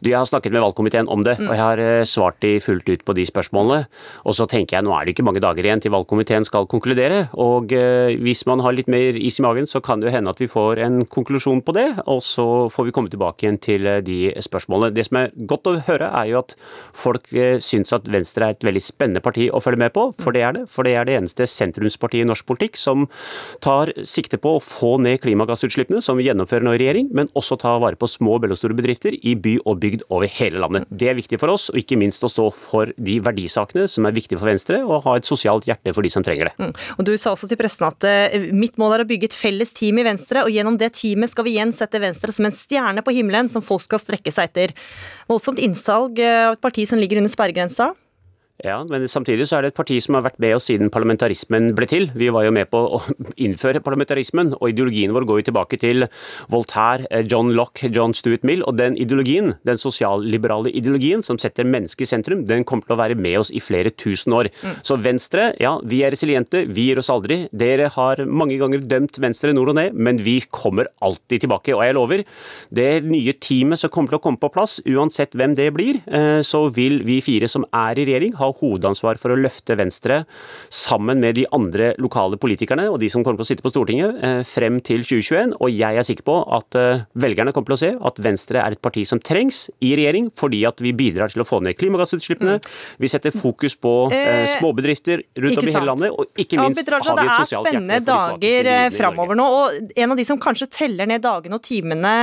Du, 0.01 0.11
Jeg 0.11 0.19
har 0.19 0.29
snakket 0.29 0.55
med 0.55 0.65
valgkomiteen 0.65 1.09
om 1.13 1.25
det, 1.27 1.37
og 1.41 1.53
jeg 1.53 1.63
har 1.63 1.83
eh, 1.83 2.05
svart 2.09 2.39
de 2.45 2.57
fullt 2.63 2.89
ut 2.89 3.05
på 3.07 3.15
de 3.17 3.27
spørsmålene. 3.29 3.87
Og 4.27 4.37
så 4.39 4.47
tenker 4.51 4.79
jeg 4.79 4.87
nå 4.87 4.95
er 4.95 5.07
det 5.07 5.15
ikke 5.17 5.27
mange 5.27 5.43
dager 5.45 5.67
igjen 5.67 5.83
til 5.83 5.95
valgkomiteen 5.95 6.47
skal 6.49 6.69
konkludere. 6.71 7.27
Og 7.33 7.73
eh, 7.77 8.17
hvis 8.23 8.45
man 8.49 8.63
har 8.65 8.77
litt 8.77 8.91
mer 8.93 9.19
is 9.19 9.41
i 9.41 9.47
magen, 9.47 9.69
så 9.71 9.83
kan 9.85 10.01
det 10.01 10.11
jo 10.11 10.17
hende 10.17 10.33
at 10.33 10.43
vi 10.43 10.51
får 10.51 10.83
en 10.87 11.03
konklusjon 11.07 11.63
på 11.67 11.77
det. 11.77 11.89
Og 12.07 12.23
så 12.25 12.47
får 12.73 12.89
vi 12.89 12.97
komme 12.97 13.13
tilbake 13.13 13.47
igjen 13.47 13.61
til 13.63 13.87
eh, 13.87 14.03
de 14.07 14.21
spørsmålene. 14.45 14.95
Det 14.97 15.07
som 15.09 15.21
er 15.23 15.35
godt 15.49 15.71
å 15.71 15.77
høre, 15.89 16.11
er 16.13 16.31
jo 16.33 16.41
at 16.43 16.57
folk 16.97 17.29
syns 17.63 17.93
at 17.95 18.07
Venstre 18.11 18.49
er 18.49 18.57
et 18.57 18.65
veldig 18.67 18.83
spennende 18.85 19.23
parti 19.25 19.49
å 19.51 19.61
følge 19.63 19.81
med 19.85 19.95
på, 19.95 20.09
for 20.23 20.37
det 20.37 20.43
er 20.47 20.57
det. 20.57 20.67
For 20.73 20.87
det 20.87 20.95
er 20.97 21.09
det 21.09 21.17
eneste 21.19 21.47
sentrumspartiet 21.51 22.25
i 22.25 22.29
norsk 22.29 22.47
politikk 22.49 22.79
som 22.81 23.07
tar 23.65 23.93
sikte 24.07 24.39
på 24.41 24.57
å 24.57 24.63
få 24.63 24.97
ned 25.03 25.21
klimagassutslippene, 25.25 26.03
som 26.05 26.19
vi 26.19 26.29
gjennomfører 26.29 26.67
nå 26.67 26.77
i 26.77 26.81
regjering, 26.83 27.11
men 27.17 27.31
også 27.39 27.59
ta 27.61 27.77
vare 27.83 27.99
på 27.99 28.09
små 28.11 28.37
og 28.37 28.45
mellomstore 28.45 28.77
bedrifter 28.77 29.17
i 29.17 29.35
by 29.39 29.56
og 29.65 29.81
bygd 29.83 30.05
over 30.13 30.31
hele 30.31 30.61
landet. 30.63 30.87
Det 30.91 31.11
er 31.11 31.19
viktig 31.19 31.39
for 31.41 31.53
oss, 31.53 31.69
og 31.73 31.81
ikke 31.81 31.99
minst 32.01 32.25
å 32.27 32.31
stå 32.31 32.49
for 32.55 32.93
de 32.97 33.19
verdisakene 33.25 33.87
som 33.91 34.09
er 34.09 34.17
viktige 34.17 34.41
for 34.41 34.51
Venstre, 34.51 34.83
og 34.85 35.05
ha 35.07 35.17
et 35.19 35.29
sosialt 35.29 35.69
hjerte 35.69 35.95
for 35.97 36.07
de 36.07 36.13
som 36.13 36.25
trenger 36.27 36.51
det. 36.51 36.71
Og 36.97 37.05
Du 37.09 37.13
sa 37.17 37.33
også 37.33 37.49
til 37.51 37.61
pressen 37.61 37.89
at 37.89 38.07
eh, 38.09 38.49
mitt 38.53 38.79
mål 38.81 38.97
er 38.97 39.05
å 39.05 39.09
bygge 39.09 39.31
et 39.31 39.37
felles 39.37 39.73
team 39.77 40.01
i 40.03 40.07
Venstre, 40.07 40.45
og 40.47 40.53
gjennom 40.55 40.79
det 40.81 40.93
teamet 40.99 41.33
skal 41.33 41.47
vi 41.47 41.57
igjen 41.57 41.75
sette 41.77 42.01
Venstre 42.03 42.35
som 42.37 42.49
en 42.49 42.57
stjerne 42.57 43.05
på 43.07 43.15
himmelen 43.17 43.51
som 43.53 43.65
folk 43.65 43.85
skal 43.85 44.03
strekke 44.03 44.35
seg 44.35 44.51
etter. 44.51 44.75
Voldsomt 45.31 45.63
innsalg 45.63 46.21
eh, 46.23 46.49
av 46.49 46.59
et 46.59 46.65
parti 46.65 46.87
som 46.89 47.01
ligger 47.01 47.23
under 47.23 47.33
sperregrensa. 47.33 47.93
Ja, 48.65 48.79
men 48.89 49.05
samtidig 49.05 49.45
så 49.51 49.59
er 49.59 49.67
det 49.67 49.75
et 49.75 49.77
parti 49.77 49.99
som 50.01 50.17
har 50.17 50.23
vært 50.25 50.39
med 50.41 50.55
oss 50.57 50.71
siden 50.71 50.89
parlamentarismen 50.93 51.75
ble 51.77 51.85
til. 51.91 52.07
Vi 52.17 52.31
var 52.33 52.47
jo 52.47 52.55
med 52.57 52.71
på 52.73 52.81
å 52.97 53.01
innføre 53.45 53.83
parlamentarismen, 53.85 54.55
og 54.57 54.71
ideologien 54.73 55.13
vår 55.13 55.27
går 55.29 55.41
jo 55.43 55.47
tilbake 55.51 55.79
til 55.83 56.07
Voltaire, 56.53 57.05
eh, 57.11 57.27
John 57.29 57.53
Locke, 57.53 57.91
John 57.93 58.15
Stuart 58.17 58.47
Mill. 58.49 58.65
Og 58.65 58.79
den 58.81 58.97
ideologien, 58.97 59.53
den 59.69 59.81
sosialliberale 59.81 60.73
ideologien 60.73 61.25
som 61.27 61.37
setter 61.43 61.69
mennesket 61.69 62.07
i 62.07 62.09
sentrum, 62.09 62.47
den 62.49 62.65
kommer 62.65 62.89
til 62.89 62.97
å 62.97 63.01
være 63.03 63.19
med 63.21 63.43
oss 63.43 63.53
i 63.53 63.61
flere 63.61 63.93
tusen 63.93 64.33
år. 64.33 64.49
Så 64.87 64.97
Venstre, 65.05 65.51
ja, 65.61 65.75
vi 65.85 66.01
er 66.07 66.17
resiliente, 66.17 66.65
vi 66.65 66.89
gir 66.89 67.03
oss 67.03 67.13
aldri. 67.13 67.43
Dere 67.53 67.91
har 67.93 68.25
mange 68.25 68.57
ganger 68.63 68.89
dømt 68.89 69.21
Venstre 69.21 69.53
nord 69.53 69.75
og 69.75 69.79
ned, 69.83 69.93
men 69.93 70.23
vi 70.25 70.39
kommer 70.49 70.89
alltid 71.05 71.45
tilbake. 71.45 71.77
Og 71.77 71.85
jeg 71.85 71.99
lover, 71.99 72.25
det 72.73 73.05
nye 73.05 73.37
teamet 73.37 73.85
som 73.85 73.93
kommer 73.93 74.15
til 74.15 74.21
å 74.23 74.25
komme 74.25 74.41
på 74.41 74.53
plass, 74.57 74.81
uansett 74.89 75.37
hvem 75.37 75.59
det 75.61 75.69
blir, 75.77 76.01
eh, 76.09 76.41
så 76.41 76.67
vil 76.73 77.03
vi 77.05 77.21
fire 77.21 77.53
som 77.53 77.69
er 77.77 78.01
i 78.01 78.09
regjering, 78.09 78.33
ha 78.41 78.46
ha 78.47 78.55
hovedansvar 78.61 79.21
for 79.21 79.35
å 79.35 79.39
løfte 79.39 79.77
Venstre 79.79 80.23
sammen 80.73 81.21
med 81.23 81.37
de 81.39 81.47
andre 81.55 81.93
lokale 82.03 82.39
politikerne 82.41 82.89
og 82.91 83.01
de 83.03 83.11
som 83.13 83.25
kommer 83.25 83.41
til 83.41 83.47
å 83.47 83.51
sitte 83.51 83.65
på 83.65 83.73
Stortinget 83.73 84.23
eh, 84.25 84.41
frem 84.47 84.79
til 84.85 85.05
2021. 85.07 85.57
Og 85.61 85.73
jeg 85.73 86.01
er 86.01 86.07
sikker 86.07 86.27
på 86.27 86.39
at 86.57 86.79
eh, 86.79 87.05
velgerne 87.19 87.55
kommer 87.57 87.73
til 87.73 87.77
å 87.77 87.81
se 87.83 87.93
at 88.11 88.21
Venstre 88.23 88.63
er 88.63 88.77
et 88.77 88.83
parti 88.83 89.05
som 89.09 89.21
trengs 89.23 89.67
i 89.85 89.95
regjering, 89.99 90.31
fordi 90.39 90.63
at 90.69 90.83
vi 90.85 90.95
bidrar 90.97 91.33
til 91.33 91.45
å 91.45 91.49
få 91.49 91.61
ned 91.65 91.79
klimagassutslippene. 91.81 92.59
Vi 93.03 93.11
setter 93.11 93.35
fokus 93.35 93.77
på 93.81 93.95
eh, 94.15 94.47
småbedrifter 94.57 95.25
rundt 95.43 95.63
om 95.63 95.69
i 95.69 95.75
hele 95.75 95.91
landet, 95.91 96.15
og 96.15 96.41
ikke 96.41 96.61
minst 96.63 96.93
Raja, 96.93 97.11
har 97.11 97.21
vi 97.21 97.27
et 97.27 97.43
sosialt 97.45 97.71
hjerte 97.71 97.83
for 97.83 97.93
de 97.93 98.47
dager 98.47 98.97
framover 98.97 99.39
nå. 99.39 99.47
Og 99.57 99.97
en 99.97 100.15
av 100.15 100.21
de 100.21 100.27
som 100.29 100.41
kanskje 100.41 100.71
teller 100.73 101.09
ned 101.09 101.25
dagene 101.25 101.59
og 101.59 101.65
timene 101.65 102.15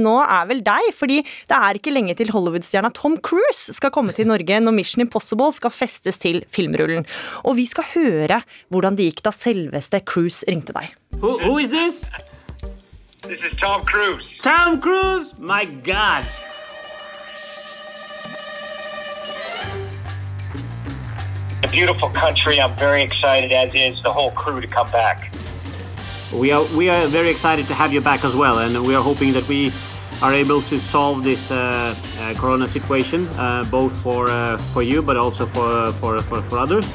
nå, 0.00 0.16
er 0.24 0.48
vel 0.50 0.62
deg. 0.66 0.90
Fordi 0.96 1.20
det 1.22 1.56
er 1.56 1.78
ikke 1.78 1.94
lenge 1.94 2.16
til 2.18 2.32
Hollywood-stjerna 2.34 2.92
Tom 2.96 3.16
Cruise 3.24 3.74
skal 3.76 3.92
komme 3.94 4.14
til 4.16 4.28
Norge 4.30 4.60
når 4.62 4.76
Mission 4.76 5.04
Impossible 5.04 5.52
skal 5.60 5.74
festes 5.74 6.18
til 6.18 6.42
filmrullen. 6.50 7.06
Og 7.44 7.56
vi 7.60 7.68
skal 7.68 7.92
høre 7.94 8.42
hvordan 8.72 8.96
det 8.96 9.10
gikk 9.10 9.24
da 9.26 9.34
selveste 9.34 10.00
Cruise 10.08 10.44
ringte 10.48 10.74
deg. 10.76 10.94
Who, 11.20 11.36
who 11.38 11.58
is 11.60 11.70
this? 11.70 12.02
This 13.22 13.40
is 13.44 13.56
Tom 13.60 13.84
Cruise. 13.84 14.24
Tom 14.42 14.80
Cruise? 14.80 15.38
My 15.38 15.66
God. 15.84 16.24
A 21.62 21.68
beautiful 21.68 22.08
country. 22.08 22.58
I'm 22.58 22.74
very 22.76 23.02
excited, 23.02 23.52
as 23.52 23.70
is 23.74 24.02
the 24.02 24.10
whole 24.10 24.30
crew, 24.30 24.62
to 24.62 24.66
come 24.66 24.90
back. 24.90 25.30
We 26.32 26.52
are 26.52 26.64
we 26.74 26.88
are 26.88 27.06
very 27.08 27.28
excited 27.28 27.66
to 27.68 27.74
have 27.74 27.92
you 27.92 28.00
back 28.00 28.24
as 28.24 28.34
well, 28.34 28.58
and 28.58 28.86
we 28.86 28.94
are 28.94 29.02
hoping 29.02 29.34
that 29.34 29.46
we 29.46 29.70
are 30.22 30.34
able 30.34 30.60
to 30.62 30.78
solve 30.78 31.24
this 31.24 31.50
uh, 31.50 31.94
uh, 32.18 32.34
Corona 32.34 32.68
situation, 32.68 33.26
uh, 33.28 33.64
both 33.70 33.92
for 34.02 34.28
uh, 34.30 34.56
for 34.72 34.82
you, 34.82 35.02
but 35.02 35.16
also 35.16 35.46
for 35.46 35.92
for 35.92 36.20
for, 36.22 36.42
for 36.42 36.58
others. 36.58 36.92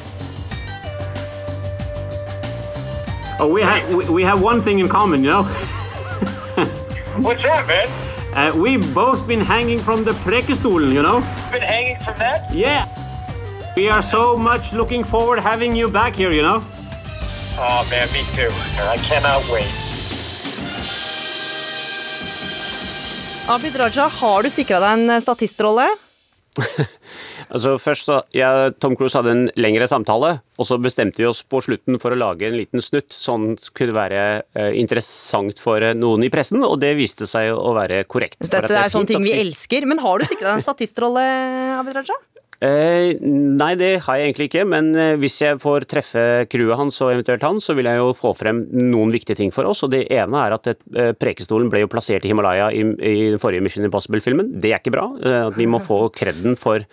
Oh, 3.38 3.48
we 3.52 3.62
have 3.62 3.94
we, 3.94 4.08
we 4.08 4.22
have 4.22 4.40
one 4.40 4.62
thing 4.62 4.78
in 4.78 4.88
common, 4.88 5.22
you 5.24 5.30
know. 5.30 5.42
What's 7.20 7.42
that, 7.42 7.66
man? 7.66 7.88
Uh, 8.36 8.52
we've 8.54 8.94
both 8.94 9.26
been 9.26 9.40
hanging 9.40 9.78
from 9.78 10.04
the 10.04 10.12
Prekestolen, 10.24 10.92
you 10.92 11.02
know. 11.02 11.20
Been 11.50 11.62
hanging 11.62 11.98
from 12.00 12.18
that? 12.18 12.52
Yeah. 12.54 12.86
We 13.76 13.88
are 13.88 14.02
so 14.02 14.36
much 14.36 14.72
looking 14.72 15.04
forward 15.04 15.38
having 15.38 15.74
you 15.74 15.88
back 15.90 16.14
here, 16.14 16.30
you 16.30 16.42
know. 16.42 16.62
Oh 17.58 17.86
man, 17.90 18.10
me 18.12 18.22
too. 18.34 18.50
I 18.80 18.96
cannot 18.98 19.42
wait. 19.50 19.85
Abid 23.46 23.76
Raja, 23.78 24.08
har 24.10 24.42
du 24.42 24.50
sikra 24.50 24.80
deg 24.82 24.98
en 25.06 25.22
statistrolle? 25.22 25.86
Altså 27.46 27.76
først 27.78 28.08
så, 28.08 28.16
jeg, 28.34 28.72
Tom 28.82 28.96
Cruise 28.98 29.14
hadde 29.14 29.30
en 29.30 29.42
lengre 29.60 29.86
samtale, 29.86 30.32
og 30.58 30.66
så 30.66 30.80
bestemte 30.82 31.20
vi 31.20 31.28
oss 31.28 31.44
på 31.46 31.60
slutten 31.62 32.00
for 32.02 32.10
å 32.10 32.18
lage 32.18 32.48
en 32.48 32.56
liten 32.58 32.82
snutt 32.82 33.14
som 33.14 33.52
kunne 33.76 33.94
være 33.94 34.22
eh, 34.58 34.72
interessant 34.80 35.60
for 35.62 35.84
eh, 35.84 35.94
noen 35.94 36.26
i 36.26 36.30
pressen, 36.32 36.64
og 36.66 36.80
det 36.82 36.96
viste 36.98 37.28
seg 37.30 37.52
å 37.54 37.70
være 37.76 38.00
korrekt. 38.10 38.40
Dette 38.42 38.66
det 38.66 38.80
er 38.80 38.90
sånne 38.90 39.12
ting 39.12 39.22
vi 39.22 39.36
elsker. 39.36 39.86
Men 39.86 40.02
har 40.02 40.18
du 40.18 40.26
sikra 40.26 40.48
deg 40.48 40.58
en 40.58 40.66
statistrolle, 40.66 41.22
Abid 41.78 42.00
Raja? 42.00 42.18
Eh, 42.64 43.18
nei, 43.20 43.74
det 43.76 43.90
har 44.06 44.16
jeg 44.16 44.30
egentlig 44.30 44.46
ikke, 44.48 44.64
men 44.68 44.88
eh, 44.96 45.14
hvis 45.20 45.36
jeg 45.42 45.58
får 45.60 45.84
treffe 45.90 46.22
crewet 46.48 46.78
hans 46.80 47.00
og 47.04 47.12
eventuelt 47.12 47.44
han, 47.44 47.60
så 47.60 47.74
vil 47.76 47.88
jeg 47.90 48.00
jo 48.00 48.14
få 48.16 48.32
frem 48.36 48.62
noen 48.72 49.12
viktige 49.12 49.36
ting 49.42 49.52
for 49.52 49.68
oss. 49.68 49.82
og 49.84 49.92
Det 49.92 50.06
ene 50.08 50.40
er 50.40 50.56
at 50.56 50.70
eh, 50.72 51.12
Prekestolen 51.16 51.68
ble 51.72 51.82
jo 51.84 51.90
plassert 51.92 52.24
i 52.24 52.30
Himalaya 52.32 52.70
i, 52.72 52.80
i 52.80 53.28
den 53.34 53.42
forrige 53.42 53.64
Mission 53.64 53.84
Impossible-filmen. 53.84 54.54
Det 54.62 54.72
er 54.72 54.80
ikke 54.80 54.94
bra. 54.94 55.04
Eh, 55.20 55.50
vi 55.58 55.68
må 55.68 55.82
få 55.84 56.06
kreden 56.16 56.56
for 56.60 56.84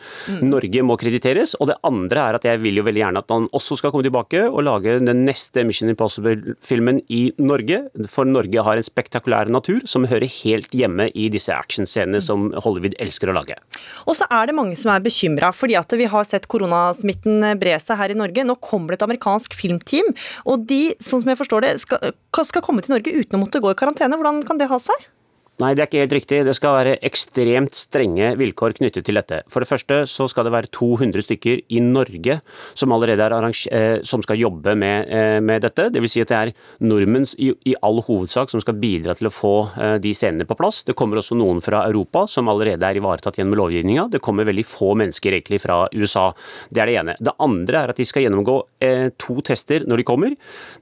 Norge 0.44 0.84
må 0.84 0.98
krediteres. 1.00 1.56
Og 1.60 1.72
det 1.72 1.80
andre 1.88 2.28
er 2.28 2.40
at 2.40 2.48
jeg 2.50 2.60
vil 2.64 2.82
jo 2.82 2.86
veldig 2.90 3.04
gjerne 3.06 3.24
at 3.24 3.32
han 3.32 3.48
også 3.56 3.80
skal 3.80 3.96
komme 3.96 4.08
tilbake 4.08 4.44
og 4.50 4.66
lage 4.68 4.98
den 5.04 5.24
neste 5.28 5.64
Mission 5.68 5.94
Impossible-filmen 5.94 7.00
i 7.08 7.24
Norge. 7.40 7.86
For 8.12 8.28
Norge 8.28 8.68
har 8.68 8.80
en 8.80 8.90
spektakulær 8.90 9.52
natur 9.54 9.80
som 9.88 10.10
hører 10.12 10.28
helt 10.42 10.76
hjemme 10.76 11.08
i 11.16 11.30
disse 11.32 11.56
actionscenene 11.56 12.20
som 12.24 12.50
Hollywood 12.66 13.00
elsker 13.04 13.32
å 13.32 13.38
lage. 13.40 13.56
Og 14.10 14.20
så 14.20 14.28
er 14.28 14.52
det 14.52 14.60
mange 14.60 14.76
som 14.80 14.92
er 14.92 15.04
bekymra, 15.04 15.53
fordi 15.56 15.78
at 15.80 15.96
vi 16.00 16.10
har 16.10 16.28
sett 16.28 16.50
koronasmitten 16.52 17.46
bre 17.62 17.78
seg 17.82 18.00
her 18.00 18.14
i 18.14 18.20
Norge. 18.20 18.46
Nå 18.48 18.58
kommer 18.64 18.94
det 18.94 19.02
et 19.02 19.08
amerikansk 19.08 19.58
filmteam, 19.58 20.14
og 20.50 20.68
de, 20.70 20.94
sånn 21.04 21.24
som 21.24 21.34
jeg 21.34 21.42
forstår 21.42 21.68
det, 21.68 21.74
skal, 21.84 22.14
skal 22.50 22.66
komme 22.66 22.84
til 22.84 22.96
Norge 22.96 23.14
uten 23.14 23.40
å 23.40 23.44
måtte 23.46 23.64
gå 23.64 23.74
i 23.74 23.80
karantene. 23.80 24.20
Hvordan 24.20 24.44
kan 24.48 24.62
det 24.62 24.72
ha 24.72 24.82
seg? 24.82 25.10
Nei, 25.62 25.76
det 25.78 25.84
er 25.84 25.86
ikke 25.86 26.00
helt 26.02 26.14
riktig. 26.16 26.38
Det 26.48 26.54
skal 26.58 26.74
være 26.74 26.94
ekstremt 27.06 27.76
strenge 27.78 28.32
vilkår 28.40 28.74
knyttet 28.80 29.06
til 29.06 29.20
dette. 29.20 29.44
For 29.54 29.62
det 29.62 29.70
første 29.70 30.00
så 30.10 30.26
skal 30.26 30.48
det 30.48 30.54
være 30.56 30.70
200 30.74 31.22
stykker 31.28 31.60
i 31.70 31.82
Norge 31.86 32.40
som 32.74 32.96
allerede 32.96 33.22
er 33.22 33.46
eh, 33.70 34.00
som 34.02 34.24
skal 34.26 34.42
jobbe 34.42 34.74
med, 34.74 35.12
eh, 35.14 35.38
med 35.46 35.62
dette. 35.62 35.92
Det 35.94 36.02
vil 36.02 36.10
si 36.10 36.24
at 36.24 36.32
det 36.32 36.40
er 36.40 36.54
nordmenn 36.82 37.28
i, 37.38 37.52
i 37.70 37.76
all 37.86 38.02
hovedsak 38.02 38.50
som 38.50 38.64
skal 38.66 38.80
bidra 38.82 39.14
til 39.14 39.30
å 39.30 39.34
få 39.34 39.54
eh, 39.78 40.00
de 40.02 40.16
scenene 40.18 40.48
på 40.50 40.58
plass. 40.58 40.82
Det 40.88 40.96
kommer 40.98 41.22
også 41.22 41.38
noen 41.38 41.62
fra 41.62 41.84
Europa 41.86 42.26
som 42.26 42.50
allerede 42.50 42.90
er 42.90 42.98
ivaretatt 42.98 43.38
gjennom 43.38 43.60
lovgivninga. 43.62 44.08
Det 44.10 44.24
kommer 44.26 44.50
veldig 44.50 44.66
få 44.66 44.96
mennesker 45.04 45.38
egentlig 45.38 45.62
fra 45.62 45.84
USA. 45.94 46.32
Det 46.74 46.82
er 46.82 46.90
det 46.90 46.98
ene. 47.04 47.18
Det 47.22 47.36
andre 47.38 47.84
er 47.84 47.94
at 47.94 48.02
de 48.02 48.10
skal 48.10 48.26
gjennomgå 48.26 48.58
to 49.22 49.38
tester 49.46 49.86
når 49.88 50.02
de 50.02 50.06
kommer. 50.08 50.34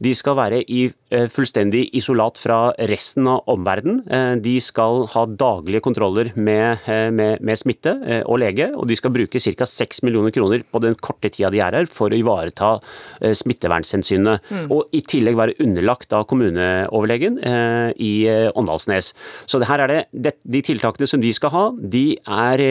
De 0.01 0.15
skal 0.15 0.39
være 0.39 0.63
i 0.63 0.87
fullstendig 1.29 1.83
isolat 1.97 2.39
fra 2.41 2.59
resten 2.89 3.27
av 3.29 3.43
omverdenen. 3.51 4.39
De 4.41 4.55
skal 4.63 5.05
ha 5.13 5.25
daglige 5.25 5.83
kontroller 5.83 6.31
med, 6.35 6.85
eh, 6.85 7.09
med, 7.13 7.41
med 7.41 7.59
smitte 7.59 7.95
eh, 8.05 8.21
og 8.25 8.41
lege, 8.43 8.71
og 8.75 8.87
de 8.89 8.97
skal 8.97 9.13
bruke 9.13 9.41
ca. 9.41 9.67
6 9.67 10.03
millioner 10.05 10.33
kroner 10.35 10.63
på 10.63 10.81
den 10.83 10.95
korte 10.95 11.31
tida 11.31 11.51
de 11.53 11.61
er 11.63 11.77
her 11.79 11.89
for 11.89 12.13
å 12.13 12.19
ivareta 12.19 12.73
eh, 13.21 13.33
smittevernhensynene. 13.37 14.37
Mm. 14.49 14.65
Og 14.73 14.93
i 14.95 15.03
tillegg 15.05 15.39
være 15.39 15.57
underlagt 15.63 16.13
av 16.15 16.27
kommuneoverlegen 16.31 17.39
eh, 17.41 17.91
i 18.01 18.13
Åndalsnes. 18.55 19.11
Så 19.49 19.61
her 19.65 19.83
er 19.85 19.91
det, 19.91 19.99
det, 20.11 20.35
de 20.43 20.63
tiltakene 20.65 21.09
som 21.09 21.21
de 21.21 21.31
skal 21.35 21.53
ha, 21.53 21.65
de 21.75 22.05
er, 22.21 22.63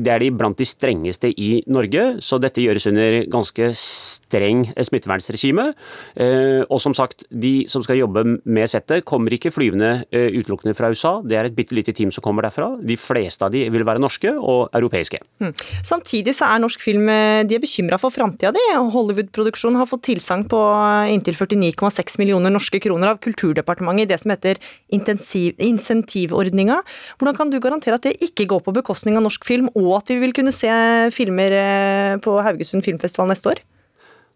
det 0.00 0.12
er 0.12 0.22
de 0.22 0.30
blant 0.34 0.58
de 0.58 0.66
strengeste 0.68 1.30
i 1.36 1.50
Norge. 1.70 2.20
Så 2.24 2.40
dette 2.42 2.62
gjøres 2.62 2.88
under 2.90 3.20
ganske 3.30 3.70
streng 3.76 4.66
smittevernregime. 4.74 5.70
Eh, 6.14 6.62
Og 6.70 6.80
som 6.82 6.94
sagt, 6.94 7.24
de 7.30 7.66
som 7.68 7.82
skal 7.82 8.00
jobbe 8.00 8.24
med 8.44 8.70
settet, 8.70 9.04
kommer 9.04 9.32
ikke 9.34 9.52
flyvende 9.54 10.04
eh, 10.12 10.30
utelukkende 10.36 10.74
fra 10.76 10.90
USA. 10.92 11.20
Det 11.30 11.38
er 11.38 11.48
et 11.48 11.56
bitte 11.56 11.76
lite 11.76 11.94
team 11.96 12.10
som 12.14 12.24
kommer 12.24 12.46
derfra. 12.46 12.72
De 12.76 12.96
fleste 12.98 13.46
av 13.46 13.54
de 13.54 13.62
vil 13.72 13.86
være 13.86 14.02
norske 14.02 14.32
og 14.34 14.74
europeiske. 14.76 15.20
Mm. 15.42 15.52
Samtidig 15.86 16.34
så 16.36 16.48
er 16.50 16.62
norsk 16.62 16.82
film 16.82 17.08
eh, 17.12 17.42
de 17.48 17.56
er 17.56 17.62
bekymra 17.62 17.98
for 18.00 18.14
framtida 18.14 18.52
di. 18.56 18.64
Hollywood-produksjonen 18.94 19.78
har 19.80 19.88
fått 19.90 20.06
tilsagn 20.10 20.46
på 20.50 20.60
eh, 20.60 21.14
inntil 21.14 21.38
49,6 21.38 22.18
millioner 22.22 22.54
norske 22.54 22.82
kroner 22.82 23.14
av 23.14 23.22
Kulturdepartementet 23.24 24.08
i 24.08 24.10
det 24.12 24.20
som 24.22 24.34
heter 24.34 24.60
insentivordninga. 24.90 26.80
Hvordan 27.20 27.38
kan 27.38 27.52
du 27.52 27.60
garantere 27.62 28.00
at 28.00 28.08
det 28.08 28.16
ikke 28.24 28.48
går 28.50 28.64
på 28.66 28.76
bekostning 28.80 29.18
av 29.18 29.26
norsk 29.26 29.46
film, 29.46 29.70
og 29.78 30.00
at 30.00 30.12
vi 30.12 30.20
vil 30.22 30.34
kunne 30.36 30.54
se 30.54 30.70
filmer 31.14 31.56
eh, 31.56 32.14
på 32.22 32.38
Haugesund 32.44 32.86
filmfestival 32.86 33.30
neste 33.30 33.54
år? 33.54 33.64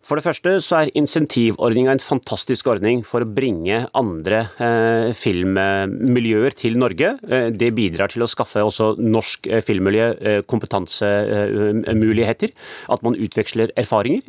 For 0.04 0.20
det 0.20 0.26
første 0.26 0.58
så 0.60 0.82
er 0.82 0.90
insentivordninga 0.98 1.94
en 1.94 2.02
fantastisk 2.02 2.66
ordning 2.68 3.00
for 3.08 3.24
å 3.24 3.28
bringe 3.28 3.86
andre 3.96 4.42
eh, 4.60 5.12
filmmiljøer 5.16 6.52
til 6.60 6.76
Norge. 6.76 7.14
Eh, 7.24 7.48
det 7.56 7.70
bidrar 7.76 8.12
til 8.12 8.22
å 8.26 8.28
skaffe 8.28 8.60
også 8.60 9.00
norsk 9.00 9.48
eh, 9.48 9.62
filmmiljø 9.64 10.08
eh, 10.20 10.42
kompetansemuligheter. 10.44 12.52
At 12.92 13.00
man 13.06 13.16
utveksler 13.16 13.72
erfaringer. 13.80 14.20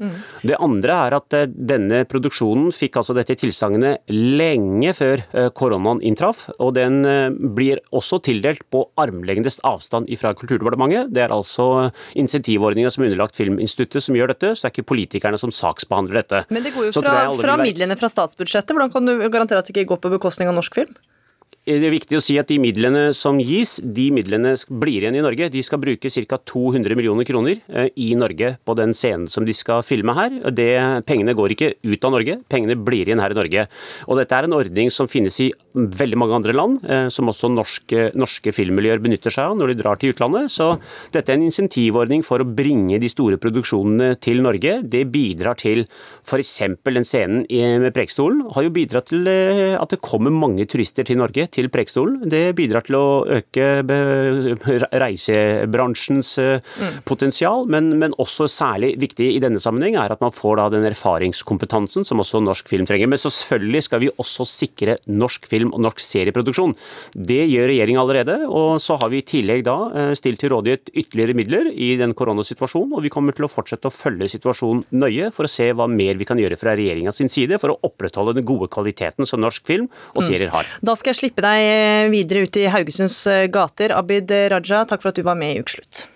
Det 0.47 0.55
andre 0.63 0.95
er 1.09 1.17
at 1.19 1.35
eh, 1.35 1.49
denne 1.51 2.05
produksjonen 2.07 2.71
fikk 2.75 2.95
altså 3.01 3.13
dette 3.17 3.35
tilsagnet 3.43 4.07
lenge 4.15 4.95
før 4.95 5.25
eh, 5.35 5.51
koronaen 5.59 5.99
inntraff. 6.07 6.47
Og 6.55 6.71
den 6.79 7.03
eh, 7.03 7.35
blir 7.35 7.83
også 7.91 8.21
tildelt 8.23 8.63
på 8.71 8.85
armlengdes 9.01 9.59
avstand 9.67 10.07
fra 10.23 10.31
Kulturdepartementet. 10.39 11.11
Det 11.11 11.27
er 11.27 11.35
altså 11.35 11.91
insentivordninga 12.15 12.95
som 12.95 13.03
er 13.03 13.11
underlagt 13.11 13.35
Filminstituttet 13.35 14.07
som 14.07 14.15
gjør 14.15 14.31
dette, 14.31 14.55
så 14.55 14.63
det 14.63 14.71
er 14.71 14.75
ikke 14.77 14.91
politikerne 14.95 15.35
som 15.41 15.51
saksbehandler 15.65 16.21
dette. 16.21 16.45
Men 16.53 16.65
det 16.65 16.75
går 16.75 16.89
jo 16.89 17.01
fra, 17.01 17.17
fra 17.39 17.57
midlene 17.61 17.97
fra 17.99 18.11
statsbudsjettet. 18.11 18.75
Hvordan 18.75 18.93
kan 18.93 19.09
du 19.09 19.17
garantere 19.25 19.61
at 19.61 19.69
det 19.69 19.75
ikke 19.75 19.89
går 19.93 20.01
på 20.05 20.13
bekostning 20.17 20.51
av 20.51 20.57
norsk 20.57 20.77
film? 20.77 20.95
Det 21.65 21.81
er 21.81 21.89
viktig 21.89 22.19
å 22.19 22.21
si 22.21 22.35
at 22.37 22.45
de 22.45 22.59
midlene 22.61 23.07
som 23.17 23.39
gis, 23.41 23.79
de 23.81 24.03
midlene 24.13 24.51
blir 24.69 25.01
igjen 25.01 25.15
i 25.17 25.21
Norge. 25.25 25.47
De 25.49 25.63
skal 25.65 25.79
bruke 25.81 26.11
ca. 26.13 26.37
200 26.37 26.93
millioner 26.93 27.25
kroner 27.25 27.57
eh, 27.65 27.87
i 27.97 28.11
Norge 28.13 28.51
på 28.61 28.75
den 28.77 28.91
scenen 28.93 29.25
som 29.33 29.47
de 29.47 29.53
skal 29.57 29.81
filme 29.81 30.13
her. 30.13 30.35
Det, 30.53 30.67
pengene 31.09 31.33
går 31.33 31.55
ikke 31.55 31.71
ut 31.81 32.05
av 32.05 32.13
Norge, 32.13 32.35
pengene 32.53 32.75
blir 32.77 33.09
igjen 33.09 33.23
her 33.23 33.33
i 33.33 33.37
Norge. 33.39 33.63
Og 34.05 34.19
Dette 34.19 34.37
er 34.37 34.45
en 34.45 34.53
ordning 34.53 34.91
som 34.93 35.09
finnes 35.09 35.39
i 35.41 35.47
veldig 35.73 36.19
mange 36.21 36.37
andre 36.37 36.53
land, 36.53 36.85
eh, 36.85 37.07
som 37.09 37.33
også 37.33 37.49
norske, 37.49 38.11
norske 38.13 38.53
filmmiljøer 38.53 39.01
benytter 39.01 39.33
seg 39.33 39.49
av 39.49 39.57
når 39.57 39.73
de 39.73 39.79
drar 39.81 39.97
til 39.97 40.13
utlandet. 40.13 40.53
Så 40.53 40.69
dette 41.17 41.33
er 41.33 41.39
en 41.39 41.47
insentivordning 41.47 42.21
for 42.29 42.45
å 42.45 42.49
bringe 42.61 43.01
de 43.01 43.09
store 43.09 43.41
produksjonene 43.41 44.19
til 44.21 44.45
Norge. 44.45 44.83
Det 44.85 45.01
bidrar 45.09 45.57
til 45.63 45.87
f.eks. 46.21 46.53
den 46.85 47.09
scenen 47.09 47.41
med 47.81 47.97
Preikestolen 47.97 48.45
har 48.53 48.69
jo 48.69 48.77
bidratt 48.77 49.09
til 49.09 49.25
eh, 49.33 49.73
at 49.81 49.97
det 49.97 50.03
kommer 50.05 50.29
mange 50.29 50.69
turister 50.69 51.09
til 51.09 51.23
Norge 51.25 51.49
til 51.55 51.69
Preikestolen. 51.73 52.19
Det 52.29 52.55
bidrar 52.57 52.85
til 52.85 52.97
å 52.99 53.07
øke 53.37 53.81
reisebransjens 54.91 56.31
mm. 56.39 56.99
potensial, 57.07 57.65
men, 57.71 57.93
men 58.01 58.15
også 58.21 58.49
særlig 58.51 58.93
viktig 59.01 59.31
i 59.35 59.41
denne 59.43 59.61
sammenheng 59.63 59.97
er 59.99 60.13
at 60.13 60.23
man 60.23 60.35
får 60.35 60.59
da 60.59 60.67
den 60.73 60.87
erfaringskompetansen 60.89 62.07
som 62.07 62.21
også 62.23 62.43
norsk 62.43 62.69
film 62.71 62.87
trenger. 62.89 63.09
Men 63.11 63.21
så 63.21 63.31
selvfølgelig 63.33 63.85
skal 63.87 64.03
vi 64.03 64.11
også 64.21 64.47
sikre 64.49 64.97
norsk 65.07 65.47
film 65.51 65.73
og 65.75 65.83
norsk 65.85 66.03
serieproduksjon. 66.03 66.75
Det 67.15 67.41
gjør 67.47 67.69
regjeringa 67.71 68.03
allerede, 68.03 68.37
og 68.47 68.81
så 68.83 68.99
har 69.01 69.11
vi 69.13 69.21
i 69.21 69.27
tillegg 69.27 69.65
da 69.67 69.77
eh, 69.91 70.13
stilt 70.17 70.41
til 70.43 70.51
rådighet 70.53 70.91
ytterligere 70.93 71.37
midler 71.37 71.71
i 71.71 71.93
den 71.99 72.15
koronasituasjonen, 72.17 72.95
og 72.97 73.05
vi 73.05 73.13
kommer 73.13 73.35
til 73.35 73.47
å 73.47 73.51
fortsette 73.51 73.89
å 73.89 73.93
følge 73.93 74.29
situasjonen 74.35 74.85
nøye 74.95 75.31
for 75.35 75.47
å 75.47 75.51
se 75.51 75.71
hva 75.75 75.87
mer 75.91 76.19
vi 76.19 76.27
kan 76.27 76.39
gjøre 76.41 76.59
fra 76.59 76.75
regjeringa 76.77 77.13
sin 77.15 77.31
side 77.31 77.59
for 77.61 77.73
å 77.73 77.79
opprettholde 77.87 78.35
den 78.37 78.47
gode 78.47 78.69
kvaliteten 78.73 79.27
som 79.29 79.43
norsk 79.43 79.65
film 79.67 79.89
og 80.13 80.25
serier 80.25 80.51
har. 80.53 80.67
Da 80.85 80.95
skal 80.97 81.13
jeg 81.13 81.21
slippe 81.21 81.44
deg 81.45 82.11
videre 82.13 82.43
ut 82.45 82.59
i 82.59 82.67
Haugesunds 82.73 83.21
eh, 83.31 83.45
gater. 83.53 83.95
Abid 83.95 84.33
Raja, 84.51 84.83
takk 84.89 85.05
for 85.05 85.13
at 85.13 85.21
du 85.21 85.25
var 85.25 85.39
med 85.39 85.55
i 85.55 85.63
Ukeslutt. 85.63 86.07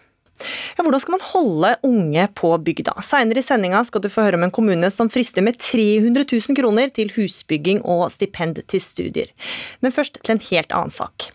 Ja, 0.78 0.84
hvordan 0.84 1.02
skal 1.02 1.16
man 1.16 1.26
holde 1.32 1.72
unge 1.86 2.26
på 2.38 2.52
bygda? 2.64 2.96
Seinere 3.04 3.42
i 3.42 3.46
sendinga 3.46 3.82
skal 3.88 4.04
du 4.04 4.10
få 4.12 4.24
høre 4.26 4.40
om 4.40 4.46
en 4.48 4.54
kommune 4.56 4.90
som 4.94 5.12
frister 5.12 5.44
med 5.46 5.60
300 5.60 6.26
000 6.30 6.58
kroner 6.58 6.92
til 6.96 7.12
husbygging 7.16 7.82
og 7.84 8.06
stipend 8.14 8.62
til 8.72 8.84
studier. 8.84 9.32
Men 9.84 9.96
først 9.96 10.22
til 10.24 10.36
en 10.36 10.44
helt 10.50 10.76
annen 10.76 10.94
sak. 10.94 11.30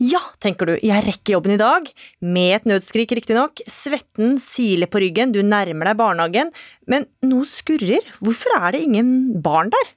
Ja, 0.00 0.20
tenker 0.44 0.68
du, 0.68 0.74
jeg 0.76 1.06
rekker 1.06 1.38
jobben 1.38 1.56
i 1.56 1.60
dag. 1.60 1.88
Med 2.20 2.58
et 2.58 2.68
nødskrik, 2.68 3.14
riktignok. 3.16 3.62
Svetten 3.70 4.36
siler 4.42 4.90
på 4.90 5.02
ryggen, 5.02 5.32
du 5.32 5.40
nærmer 5.44 5.90
deg 5.90 6.00
barnehagen. 6.00 6.52
Men 6.90 7.08
noe 7.24 7.48
skurrer. 7.48 8.04
Hvorfor 8.20 8.58
er 8.60 8.76
det 8.76 8.84
ingen 8.84 9.40
barn 9.44 9.72
der? 9.72 9.94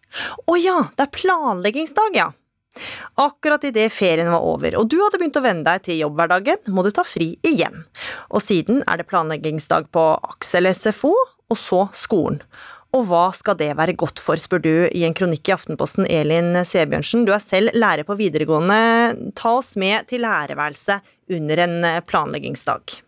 Å 0.47 0.57
ja, 0.61 0.79
det 0.95 1.07
er 1.07 1.13
planleggingsdag, 1.19 2.15
ja. 2.19 2.31
Akkurat 3.21 3.63
idet 3.67 3.91
ferien 3.93 4.31
var 4.33 4.45
over 4.45 4.79
og 4.79 4.89
du 4.89 4.97
hadde 5.01 5.19
begynt 5.21 5.37
å 5.37 5.45
venne 5.45 5.65
deg 5.67 5.83
til 5.85 5.99
jobbhverdagen, 6.01 6.65
må 6.73 6.85
du 6.85 6.91
ta 6.95 7.05
fri 7.05 7.33
igjen. 7.45 7.83
Og 8.33 8.41
siden 8.43 8.81
er 8.87 8.99
det 8.99 9.09
planleggingsdag 9.11 9.91
på 9.93 10.05
Aksel 10.33 10.71
SFO, 10.73 11.13
og 11.51 11.59
så 11.59 11.83
skolen. 11.93 12.41
Og 12.93 13.07
hva 13.09 13.27
skal 13.33 13.57
det 13.57 13.71
være 13.77 13.95
godt 13.97 14.21
for, 14.21 14.37
spør 14.37 14.61
du 14.61 14.73
i 14.85 15.01
en 15.07 15.15
kronikk 15.17 15.49
i 15.49 15.55
Aftenposten, 15.55 16.05
Elin 16.05 16.53
Sebjørnsen. 16.65 17.25
Du 17.25 17.33
er 17.33 17.41
selv 17.41 17.73
lærer 17.73 18.05
på 18.05 18.17
videregående. 18.19 19.31
Ta 19.37 19.55
oss 19.57 19.73
med 19.81 20.05
til 20.11 20.21
lærerværelset 20.25 21.33
under 21.33 21.63
en 21.65 21.79
planleggingsdag. 22.05 22.99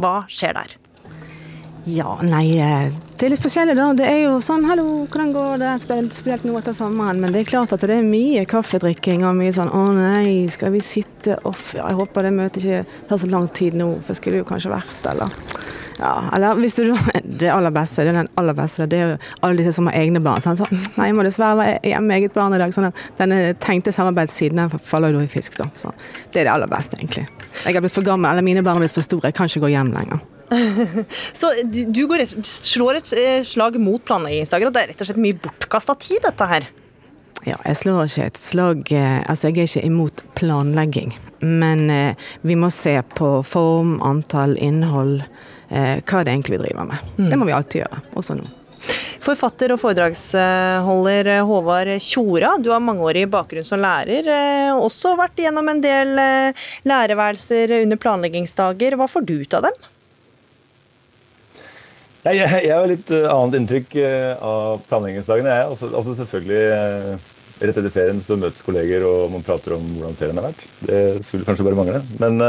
Hva 0.00 0.16
skjer 0.32 0.56
der? 0.56 0.78
Ja, 1.84 2.14
nei, 2.24 2.56
eh, 2.56 2.92
det 3.18 3.26
er 3.26 3.34
litt 3.34 3.42
forskjellig 3.44 3.74
da. 3.76 3.90
Det 3.96 4.06
er 4.08 4.22
jo 4.22 4.38
sånn, 4.42 4.64
hallo, 4.64 5.04
hvordan 5.04 5.34
går 5.34 5.60
det? 5.60 5.72
Spilt 6.16 6.46
noe 6.48 6.62
etter 6.62 6.76
sommeren. 6.76 7.20
Men 7.20 7.34
det 7.34 7.42
er 7.42 7.50
klart 7.50 7.74
at 7.76 7.84
det 7.84 7.98
er 7.98 8.06
mye 8.06 8.46
kaffedrikking 8.48 9.26
og 9.28 9.36
mye 9.36 9.52
sånn, 9.52 9.68
å 9.68 9.84
nei, 9.92 10.46
skal 10.52 10.72
vi 10.74 10.80
sitte 10.84 11.36
off? 11.44 11.74
Ja, 11.76 11.90
jeg 11.92 12.00
håper 12.00 12.24
det 12.24 12.32
møtet 12.38 12.64
ikke 12.64 12.82
tar 13.10 13.20
så 13.20 13.28
lang 13.30 13.50
tid 13.52 13.76
nå, 13.76 13.90
for 14.00 14.14
jeg 14.14 14.22
skulle 14.22 14.40
jo 14.40 14.48
kanskje 14.48 14.72
vært 14.72 15.08
eller 15.12 15.36
ja, 15.94 16.24
eller 16.34 16.58
hvis 16.58 16.74
du 16.80 16.90
Det 17.40 17.52
aller 17.52 17.70
beste, 17.70 18.02
det 18.02 18.10
er 18.10 18.18
den 18.24 18.32
aller 18.40 18.56
beste, 18.58 18.88
det 18.90 18.98
er 18.98 19.12
jo 19.12 19.16
alle 19.46 19.60
disse 19.60 19.76
som 19.76 19.86
har 19.90 20.00
egne 20.00 20.22
barn. 20.24 20.42
Sånn, 20.42 20.58
så, 20.58 20.66
nei, 20.96 21.10
jeg 21.10 21.18
må 21.18 21.26
dessverre 21.26 21.60
være 21.60 21.78
hjemme 21.92 22.10
med 22.10 22.22
eget 22.22 22.34
barn 22.34 22.56
i 22.56 22.60
dag. 22.60 22.74
Sånn 22.74 22.88
at 22.90 23.06
denne 23.20 23.40
tenkte 23.62 23.94
samarbeidssiden 23.94 24.64
den 24.64 24.74
faller 24.82 25.14
jo 25.14 25.22
i 25.22 25.30
fisk, 25.30 25.60
da. 25.60 25.68
Så 25.78 25.92
det 26.32 26.42
er 26.42 26.48
det 26.48 26.54
aller 26.56 26.70
beste, 26.70 26.98
egentlig. 26.98 27.28
Jeg 27.62 27.76
har 27.76 27.84
blitt 27.84 27.94
for 27.94 28.06
gammel, 28.06 28.32
eller 28.32 28.46
mine 28.46 28.64
barn 28.64 28.80
har 28.80 28.88
blitt 28.88 28.96
for 28.96 29.06
store, 29.06 29.30
jeg 29.30 29.38
kan 29.38 29.50
ikke 29.50 29.68
gå 29.68 29.76
hjem 29.76 29.94
lenger. 29.94 30.24
Så 31.40 31.50
du 31.64 31.84
du 31.94 32.06
går 32.10 32.24
rett, 32.24 32.38
slår 32.44 33.00
et 33.00 33.12
eh, 33.18 33.42
slag 33.46 33.76
mot 33.82 34.02
planleggingsdager, 34.04 34.70
og 34.70 34.74
det 34.76 34.82
er 34.82 34.92
rett 34.92 35.04
og 35.04 35.10
slett 35.10 35.22
mye 35.22 35.38
bortkasta 35.44 35.96
tid, 36.00 36.22
dette 36.24 36.48
her? 36.50 36.66
Ja, 37.44 37.58
jeg 37.60 37.76
slår 37.76 38.08
ikke 38.08 38.26
et 38.30 38.40
slag 38.40 38.90
eh, 38.96 39.20
Altså, 39.28 39.50
jeg 39.50 39.64
er 39.64 39.68
ikke 39.68 39.86
imot 39.88 40.24
planlegging. 40.38 41.12
Men 41.44 41.90
eh, 41.92 42.28
vi 42.40 42.56
må 42.56 42.70
se 42.72 42.96
på 43.16 43.36
form, 43.44 43.98
antall, 44.04 44.56
innhold. 44.56 45.22
Eh, 45.68 46.00
hva 46.00 46.24
det 46.24 46.32
egentlig 46.32 46.58
vi 46.58 46.66
driver 46.66 46.88
med. 46.88 47.16
Det 47.18 47.36
må 47.36 47.48
vi 47.48 47.56
alltid 47.56 47.82
gjøre, 47.82 48.04
også 48.16 48.38
nå. 48.38 48.46
Forfatter 49.24 49.72
og 49.72 49.80
foredragsholder 49.80 51.30
eh, 51.34 51.44
Håvard 51.48 51.92
Tjora, 52.04 52.54
du 52.60 52.70
har 52.72 52.82
mangeårig 52.84 53.26
bakgrunn 53.32 53.64
som 53.66 53.80
lærer. 53.84 54.28
Også 54.76 55.14
vært 55.20 55.40
gjennom 55.44 55.68
en 55.72 55.84
del 55.84 56.14
læreværelser 56.16 56.88
lærerværelser 56.88 57.76
under 57.82 58.00
planleggingsdager. 58.00 58.96
Hva 59.00 59.08
får 59.10 59.28
du 59.28 59.36
ut 59.42 59.60
av 59.60 59.68
dem? 59.68 59.84
Nei, 62.24 62.38
jeg, 62.38 62.48
jeg 62.64 62.72
har 62.72 62.86
litt 62.88 63.10
eh, 63.12 63.26
annet 63.28 63.58
inntrykk 63.58 63.94
eh, 64.00 64.30
av 64.40 64.80
planleggingsdagene. 64.88 65.56
Jeg. 65.58 65.72
Altså, 65.74 65.90
altså 65.92 66.14
selvfølgelig 66.22 66.62
eh, 66.72 67.30
Rett 67.54 67.76
etter 67.78 67.92
ferien 67.94 68.18
så 68.24 68.34
møtes 68.34 68.64
kolleger 68.66 69.04
og 69.06 69.28
man 69.30 69.44
prater 69.46 69.76
om 69.76 69.84
hvordan 69.94 70.16
ferien 70.18 70.40
har 70.40 70.48
vært. 70.48 70.62
Det 70.82 71.02
skulle 71.22 71.46
kanskje 71.46 71.62
bare 71.68 71.78
mangle. 71.78 72.00
Men 72.18 72.42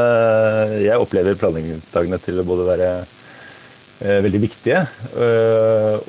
jeg 0.82 0.98
opplever 0.98 1.38
planleggingsdagene 1.38 2.18
til 2.26 2.42
å 2.42 2.46
både 2.50 2.66
være 2.66 2.88
veldig 4.26 4.42
viktige 4.42 4.82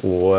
og 0.09 0.33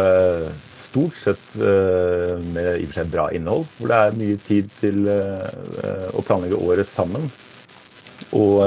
stort 0.73 1.21
sett 1.21 1.45
med 1.61 2.71
i 2.81 2.81
og 2.81 2.89
for 2.89 2.97
seg 2.97 3.13
bra 3.13 3.27
innhold. 3.37 3.69
Hvor 3.77 3.93
det 3.93 4.01
er 4.01 4.19
mye 4.23 4.41
tid 4.49 4.73
til 4.81 5.05
å 5.05 6.25
planlegge 6.25 6.57
året 6.57 6.89
sammen. 6.89 7.29
Og 8.41 8.57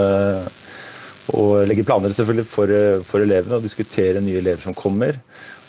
og 1.37 1.67
legge 1.69 1.85
planer 1.87 2.13
selvfølgelig 2.15 2.47
for, 2.49 2.71
eh, 2.71 3.03
for 3.07 3.25
elevene 3.25 3.59
og 3.59 3.65
diskutere 3.65 4.23
nye 4.23 4.41
elever 4.41 4.63
som 4.63 4.75
kommer. 4.75 5.19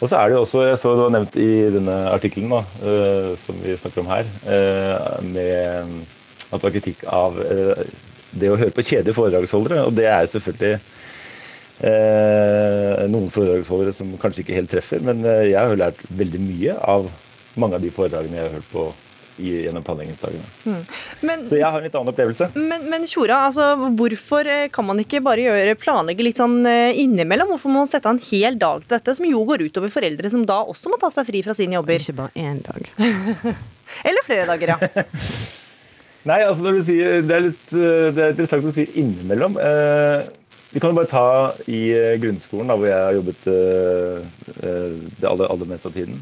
Og 0.01 0.09
så 0.09 0.17
er 0.17 0.29
det 0.29 0.35
jo 0.35 0.41
også, 0.41 0.63
jeg 0.65 0.79
så 0.81 0.95
det 0.95 1.03
var 1.03 1.13
nevnt 1.13 1.35
i 1.37 1.49
denne 1.75 1.97
artikkelen 2.09 2.53
eh, 2.53 3.33
som 3.45 3.59
vi 3.61 3.75
snakker 3.77 4.01
om 4.01 4.09
her, 4.09 4.31
uh, 4.47 5.21
med 5.23 5.51
at 6.51 6.57
det 6.57 6.63
var 6.63 6.73
kritikk 6.73 7.03
av 7.05 7.37
uh, 7.37 7.83
det 8.33 8.49
å 8.49 8.57
høre 8.57 8.73
på 8.73 8.81
kjedelige 8.81 9.13
foredragsholdere. 9.13 9.85
Og 9.85 9.93
det 9.95 10.07
er 10.09 10.25
selvfølgelig 10.31 10.79
noen 13.09 13.31
foredragsholdere 13.33 13.93
som 13.97 14.11
kanskje 14.21 14.43
ikke 14.43 14.53
helt 14.53 14.69
treffer, 14.69 14.99
men 15.01 15.23
jeg 15.25 15.57
har 15.57 15.71
jo 15.71 15.79
lært 15.81 15.97
veldig 16.13 16.41
mye 16.43 16.75
av 16.77 17.07
mange 17.57 17.79
av 17.79 17.81
de 17.81 17.89
foredragene 17.89 18.37
jeg 18.37 18.45
har 18.45 18.53
hørt 18.59 18.69
på 18.69 18.83
gjennom 19.41 19.83
planleggingsdagene. 19.85 20.47
Mm. 20.65 21.45
Så 21.49 21.57
jeg 21.59 21.65
har 21.65 21.77
en 21.77 21.85
litt 21.85 21.95
annen 21.97 22.11
opplevelse. 22.11 22.49
men, 22.55 22.85
men 22.91 23.07
Tjora, 23.09 23.43
altså, 23.47 23.89
hvorfor 23.97 24.47
eh, 24.49 24.67
kan 24.73 24.87
man 24.87 25.01
ikke 25.01 25.21
bare 25.25 25.45
gjøre 25.45 25.77
planlegge 25.79 26.25
litt 26.25 26.41
sånn 26.41 26.59
eh, 26.69 26.97
innimellom? 27.01 27.53
Hvorfor 27.53 27.73
må 27.73 27.83
man 27.83 27.91
sette 27.91 28.09
av 28.09 28.17
en 28.17 28.23
hel 28.29 28.59
dag 28.61 28.83
til 28.85 28.95
dette, 28.95 29.15
som 29.17 29.27
jo 29.27 29.41
går 29.47 29.65
utover 29.67 29.93
foreldre 29.93 30.31
som 30.33 30.45
da 30.47 30.61
også 30.63 30.91
må 30.91 30.99
ta 31.01 31.11
seg 31.13 31.27
fri 31.29 31.41
fra 31.45 31.55
sine 31.57 31.77
jobber? 31.79 32.01
Ikke 32.01 32.19
bare 32.21 32.35
én 32.39 32.61
dag. 32.65 32.91
Eller 34.07 34.27
flere 34.27 34.47
dager, 34.51 34.75
ja. 34.75 34.91
Nei, 36.29 36.37
altså 36.45 36.61
når 36.61 36.77
du 36.77 36.83
sier, 36.85 37.23
det 37.25 37.33
er 37.33 37.47
litt 37.47 37.73
eh, 37.73 38.11
det 38.13 38.21
er 38.27 38.35
interessant 38.35 38.69
å 38.69 38.75
si 38.75 38.85
innimellom. 39.01 39.57
Eh, 39.57 40.29
vi 40.71 40.79
kan 40.79 40.93
jo 40.93 41.01
bare 41.01 41.11
ta 41.11 41.25
i 41.67 41.81
grunnskolen, 42.21 42.69
da, 42.69 42.77
hvor 42.79 42.87
jeg 42.87 42.95
har 42.95 43.17
jobbet 43.17 43.41
det 43.43 45.27
aller, 45.27 45.49
aller 45.51 45.67
meste 45.67 45.89
av 45.89 45.97
tiden. 45.97 46.21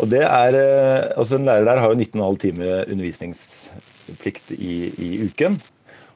Og 0.00 0.08
det 0.08 0.22
er, 0.24 0.56
eh, 0.56 1.10
altså 1.18 1.36
En 1.36 1.44
lærer 1.44 1.66
der 1.68 1.82
har 1.82 1.92
jo 1.92 1.98
19,5 1.98 2.38
timer 2.40 2.84
undervisningsplikt 2.88 4.54
i, 4.56 4.74
i 4.96 5.10
uken. 5.26 5.60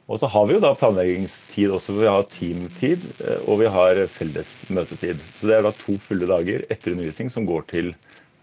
Og 0.09 0.19
så 0.21 0.29
har 0.29 0.47
vi 0.47 0.57
jo 0.57 0.61
da 0.61 0.75
planleggingstid 0.77 1.73
også, 1.73 1.93
for 1.93 2.03
vi 2.03 2.11
har 2.13 2.27
teamtid 2.33 3.05
eh, 3.25 3.41
og 3.49 3.61
vi 3.61 3.71
har 3.73 4.01
felles 4.13 4.51
møtetid. 4.69 5.21
Så 5.39 5.49
det 5.49 5.59
er 5.59 5.67
da 5.67 5.73
to 5.77 5.97
fulle 6.01 6.29
dager 6.29 6.65
etter 6.69 6.93
undervisning 6.93 7.33
som 7.33 7.49
går 7.49 7.69
til, 7.73 7.93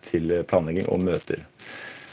til 0.09 0.37
planlegging 0.49 0.89
og 0.89 1.01
møter. 1.05 1.45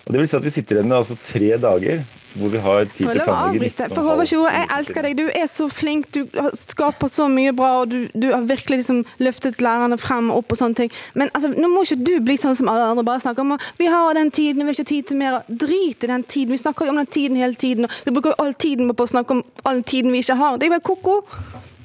Og 0.09 0.15
det 0.15 0.23
vil 0.23 0.29
si 0.31 0.39
at 0.39 0.47
Vi 0.47 0.55
sitter 0.55 0.79
igjen 0.79 0.89
med 0.89 1.03
altså 1.03 1.19
tre 1.29 1.53
dager 1.61 2.07
hvor 2.39 2.53
vi 2.53 2.61
har 2.63 2.85
tid 2.93 3.09
til 3.09 3.21
å 3.23 3.25
planlegge 3.25 3.87
For 3.89 4.05
Håvard 4.05 4.29
Tjore, 4.29 4.51
jeg 4.53 4.69
elsker 4.77 5.07
deg. 5.07 5.15
Du 5.19 5.25
er 5.27 5.47
så 5.51 5.67
flink. 5.73 6.11
Du 6.15 6.29
skaper 6.61 7.11
så 7.11 7.27
mye 7.33 7.55
bra. 7.57 7.71
og 7.83 7.89
Du, 7.91 7.97
du 8.13 8.29
har 8.31 8.45
virkelig 8.47 8.83
liksom 8.83 9.01
løftet 9.25 9.63
lærerne 9.65 9.99
frem 9.99 10.29
og 10.31 10.43
opp 10.43 10.55
og 10.55 10.61
sånne 10.61 10.79
ting. 10.83 10.93
Men 11.19 11.33
altså, 11.33 11.51
nå 11.51 11.71
må 11.73 11.83
ikke 11.87 11.99
du 12.05 12.13
bli 12.29 12.37
sånn 12.39 12.55
som 12.59 12.71
alle 12.71 12.91
andre 12.93 13.07
bare 13.09 13.25
snakker 13.25 13.43
om 13.43 13.57
vi 13.81 13.89
har 13.91 14.15
den 14.15 14.31
tiden, 14.31 14.63
vi 14.63 14.71
har 14.71 14.77
ikke 14.77 14.93
tid 14.93 15.09
til 15.11 15.21
mer. 15.25 15.41
Drit 15.49 16.05
i 16.05 16.13
den 16.13 16.25
tiden. 16.29 16.55
Vi 16.55 16.61
snakker 16.63 16.87
jo 16.87 16.95
om 16.95 17.01
den 17.01 17.11
tiden 17.17 17.41
hele 17.41 17.59
tiden. 17.59 17.89
og 17.89 17.99
Vi 18.07 18.15
bruker 18.15 18.37
jo 18.37 18.45
all 18.45 18.55
tiden 18.55 18.93
på 18.93 19.09
å 19.09 19.13
snakke 19.17 19.39
om 19.39 19.43
all 19.67 19.83
tiden 19.83 20.15
vi 20.15 20.23
ikke 20.23 20.39
har. 20.39 20.61
Det 20.61 20.69
er 20.69 20.73
jo 20.73 20.77
bare 20.77 20.89
ko-ko. 20.93 21.19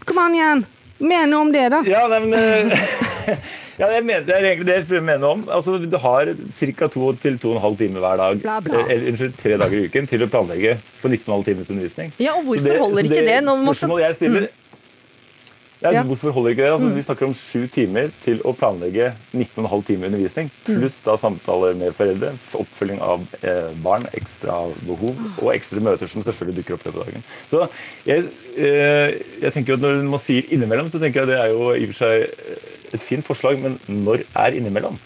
Kom 0.05 0.21
an 0.21 0.37
igjen. 0.37 0.65
Mer 1.03 1.25
noe 1.31 1.47
om 1.47 1.51
det, 1.55 1.65
da. 1.73 1.81
Ja, 1.87 2.05
nei, 2.11 2.19
men, 2.27 2.35
eh, 2.37 3.37
ja, 3.79 3.87
det 3.89 4.29
er 4.29 4.43
egentlig 4.43 4.65
det 4.67 4.75
jeg 4.75 4.87
mener 4.89 5.01
mene 5.17 5.29
om. 5.31 5.45
Altså, 5.49 5.77
du 5.81 5.97
har 5.97 6.25
ca. 6.77 6.87
to 6.87 7.13
til 7.21 7.37
to 7.39 7.49
og 7.51 7.55
en 7.55 7.61
halv 7.61 7.77
time 7.77 7.99
hver 7.99 8.17
dag, 8.17 8.41
Bla, 8.41 8.59
bla. 8.59 8.79
eh, 8.83 8.91
eller 8.95 9.11
unnskyld, 9.13 9.37
tre 9.41 9.57
dager 9.57 9.77
i 9.79 9.85
uken 9.89 10.07
til 10.07 10.21
å 10.25 10.27
planlegge 10.29 10.77
for 10.99 11.09
19,5 11.09 11.45
timers 11.45 11.69
undervisning. 11.69 12.11
Ja, 12.19 12.35
og 12.37 12.43
hvorfor 12.45 12.69
det, 12.69 12.79
holder 12.79 13.03
ikke 13.09 13.25
det 13.27 13.39
når 13.43 13.55
man 13.65 13.73
skal- 13.73 13.87
Spørsmålet 13.89 14.05
jeg 14.07 14.15
stiller, 14.15 14.47
ja, 15.83 15.91
Ja. 15.91 16.01
Hvorfor 16.03 16.31
holder 16.31 16.49
ikke 16.51 16.63
det? 16.63 16.71
Altså, 16.71 16.87
Mm. 16.87 16.95
Vi 16.95 17.01
snakker 17.03 17.25
om 17.25 17.33
sju 17.33 17.67
timer 17.67 18.09
til 18.23 18.37
å 18.45 18.53
planlegge 18.55 19.11
19,5 19.35 19.83
timer 19.85 20.05
undervisning, 20.07 20.49
Mm. 20.65 20.79
pluss 20.79 20.93
da 21.03 21.17
samtaler 21.17 21.75
med 21.75 21.91
foreldre, 21.93 22.29
oppfølging 22.53 23.01
av 23.01 23.19
eh, 23.43 23.67
barn, 23.83 24.05
ekstra 24.13 24.71
behov 24.87 25.15
og 25.41 25.53
ekstra 25.53 25.81
møter 25.81 26.07
som 26.07 26.23
selvfølgelig 26.23 26.63
dukker 26.63 26.73
opp 26.75 26.85
i 26.85 26.89
løpet 26.89 26.99
av 27.01 27.05
dagen. 27.05 27.23
Så 27.51 27.69
jeg, 28.05 28.23
eh, 28.57 29.11
jeg 29.41 29.51
tenker 29.53 29.73
at 29.73 29.79
Når 29.81 30.03
man 30.09 30.19
sier 30.19 30.43
innimellom, 30.43 30.89
så 30.89 30.99
tenker 31.01 31.13
jeg 31.19 31.23
at 31.23 31.27
det 31.27 31.39
er 31.39 31.49
jo 31.51 31.71
i 31.73 31.83
og 31.83 31.93
for 31.93 32.05
seg 32.05 32.29
et 32.97 33.03
fint 33.03 33.25
forslag, 33.25 33.59
men 33.63 33.79
når 33.87 34.25
er 34.35 34.59
innimellom? 34.59 34.99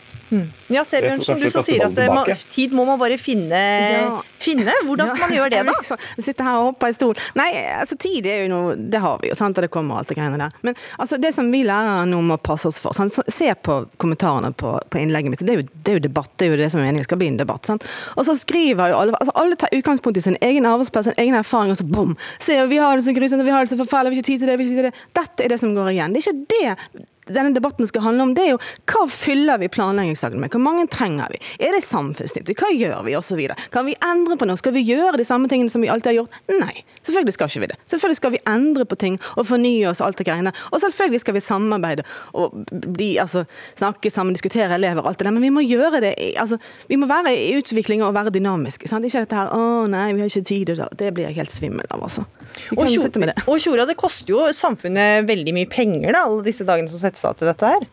Ja, 0.68 0.84
Sebjørnsen, 0.84 1.40
du 1.40 1.48
som 1.52 1.64
sier 1.64 1.86
at 1.86 2.00
eh, 2.02 2.10
man, 2.12 2.28
tid 2.52 2.74
må 2.76 2.84
man 2.88 3.00
bare 3.00 3.16
finne. 3.22 3.56
Ja. 3.58 4.10
finne. 4.42 4.74
Hvordan 4.84 5.08
skal 5.08 5.24
man 5.24 5.36
gjøre 5.38 5.52
det, 5.54 5.62
da? 5.70 5.98
Sitte 6.28 6.44
her 6.44 6.60
og 6.60 6.72
hoppe 6.72 6.90
i 6.92 6.96
stol. 6.96 7.16
Nei, 7.40 7.48
altså 7.78 7.96
tid 8.00 8.28
er 8.28 8.44
jo 8.44 8.50
noe 8.52 8.76
Det 8.76 9.00
har 9.04 9.22
vi 9.22 9.32
jo, 9.32 9.38
sant, 9.40 9.58
og 9.58 9.64
det 9.64 9.72
kommer 9.72 10.02
alt 10.02 10.12
det 10.12 10.18
greiene 10.20 10.40
der. 10.42 10.58
Men 10.68 10.76
altså, 10.98 11.20
det 11.22 11.32
som 11.36 11.48
vi 11.54 11.64
lærere 11.68 12.04
nå 12.12 12.20
må 12.28 12.40
passe 12.44 12.68
oss 12.68 12.82
for 12.84 12.98
sant? 12.98 13.16
Se 13.32 13.54
på 13.56 13.80
kommentarene 14.02 14.52
på, 14.52 14.76
på 14.92 15.02
innlegget 15.02 15.34
mitt. 15.34 15.46
Det 15.48 15.56
er, 15.56 15.64
jo, 15.64 15.80
det 15.86 15.94
er 15.94 16.00
jo 16.02 16.06
debatt. 16.10 16.34
Det 16.36 16.50
er 16.50 16.56
jo 16.56 16.62
det 16.66 16.72
som 16.74 16.84
er 16.84 16.90
meningen 16.90 17.08
skal 17.08 17.24
bli 17.24 17.32
en 17.32 17.40
debatt. 17.40 17.68
Sant? 17.70 17.88
Og 18.18 18.28
så 18.28 18.36
skriver 18.38 18.92
jo 18.92 19.00
alle 19.00 19.16
altså 19.18 19.34
Alle 19.40 19.56
tar 19.60 19.72
utgangspunkt 19.74 20.20
i 20.20 20.28
sin 20.28 20.38
egen 20.44 20.68
arbeidsplass, 20.68 21.08
sin 21.08 21.22
egen 21.24 21.40
erfaring, 21.40 21.72
og 21.72 21.80
så 21.80 21.88
bom! 21.88 22.18
Se, 22.44 22.58
vi 22.68 22.84
har 22.84 23.00
det 23.00 23.08
så 23.08 23.16
grusomt, 23.16 23.48
vi 23.48 23.54
har 23.54 23.64
det 23.64 23.72
så 23.72 23.80
forferdelig, 23.80 24.18
vi 24.18 24.20
har 24.20 24.26
ikke 24.26 24.32
tid 24.34 24.42
til 24.44 24.52
det, 24.52 24.58
vi 24.58 24.66
har 24.66 24.72
ikke 24.72 24.76
tid 24.76 24.84
til 24.84 24.90
det. 24.92 25.06
Dette 25.22 25.46
er 25.46 25.54
det 25.54 25.62
som 25.64 25.78
går 25.78 25.94
igjen. 25.96 26.16
Det 26.18 26.26
er 26.26 26.34
ikke 26.34 26.42
det 26.58 27.08
denne 27.28 27.54
debatten 27.56 27.88
skal 27.90 28.06
handle 28.06 28.28
om, 28.28 28.34
det 28.38 28.46
er 28.46 28.52
jo 28.56 28.60
hva 28.90 29.06
fyller 29.12 29.60
vi 29.62 29.70
planleggingsdagen 29.74 30.40
med? 30.42 30.52
Hvor 30.54 30.64
mange 30.64 30.88
trenger 30.92 31.32
vi? 31.34 31.42
Er 31.60 31.76
det 31.76 31.84
samfunnsnyttig? 31.86 32.56
Hva 32.60 32.72
gjør 32.74 33.04
vi? 33.08 33.16
Og 33.18 33.26
så 33.26 33.38
videre. 33.40 33.58
Kan 33.74 33.88
vi 33.90 33.96
endre 34.04 34.38
på 34.40 34.48
noe? 34.48 34.60
Skal 34.60 34.76
vi 34.76 34.86
gjøre 34.88 35.18
de 35.20 35.26
samme 35.28 35.50
tingene 35.52 35.72
som 35.72 35.84
vi 35.84 35.90
alltid 35.92 36.12
har 36.14 36.18
gjort? 36.22 36.40
Nei, 36.52 36.84
selvfølgelig 37.04 37.36
skal 37.38 37.52
ikke 37.52 37.64
vi 37.66 37.72
det. 37.74 37.80
Selvfølgelig 37.88 38.20
skal 38.22 38.36
vi 38.36 38.42
endre 38.54 38.88
på 38.90 39.00
ting 39.00 39.20
og 39.36 39.48
fornye 39.50 39.90
oss 39.92 40.02
og 40.02 40.10
alt 40.12 40.22
det 40.22 40.28
greiene. 40.30 40.54
Og 40.72 40.82
selvfølgelig 40.84 41.24
skal 41.24 41.38
vi 41.38 41.44
samarbeide 41.44 42.06
og 42.38 42.56
de, 42.72 43.10
altså, 43.22 43.46
snakke 43.78 44.12
sammen, 44.14 44.36
diskutere 44.38 44.76
elever 44.78 45.04
og 45.04 45.12
alt 45.12 45.22
det 45.22 45.28
der, 45.30 45.36
men 45.36 45.46
vi 45.46 45.54
må 45.54 45.64
gjøre 45.66 46.02
det 46.04 46.14
altså, 46.40 46.58
Vi 46.90 46.98
må 47.00 47.08
være 47.10 47.34
i 47.36 47.56
utvikling 47.58 48.04
og 48.06 48.14
være 48.16 48.34
dynamiske. 48.34 48.88
Sant? 48.90 49.06
Ikke 49.08 49.24
dette 49.24 49.36
her 49.36 49.50
'Å 49.54 49.88
nei, 49.90 50.14
vi 50.14 50.22
har 50.22 50.30
ikke 50.30 50.44
tid', 50.44 50.98
det 50.98 51.14
blir 51.14 51.28
jeg 51.28 51.36
helt 51.36 51.52
svimmel 51.52 51.86
av, 51.92 52.02
altså. 52.04 52.26
Og 52.72 52.78
kan 52.78 52.88
Tjo- 52.88 53.04
sitte 53.04 53.20
med 53.20 53.30
det. 53.30 53.88
det 53.88 53.98
koster 53.98 54.34
jo 54.34 54.40
samfunnet 54.52 55.28
veldig 55.28 55.54
mye 55.54 55.70
penger, 55.70 56.12
da, 56.14 56.26
alle 56.26 56.44
disse 56.44 56.66
dagene 56.66 56.90
som 56.90 57.00
settes 57.00 57.17
av 57.26 57.36
til 57.40 57.48
dette 57.48 57.66
her. 57.66 57.86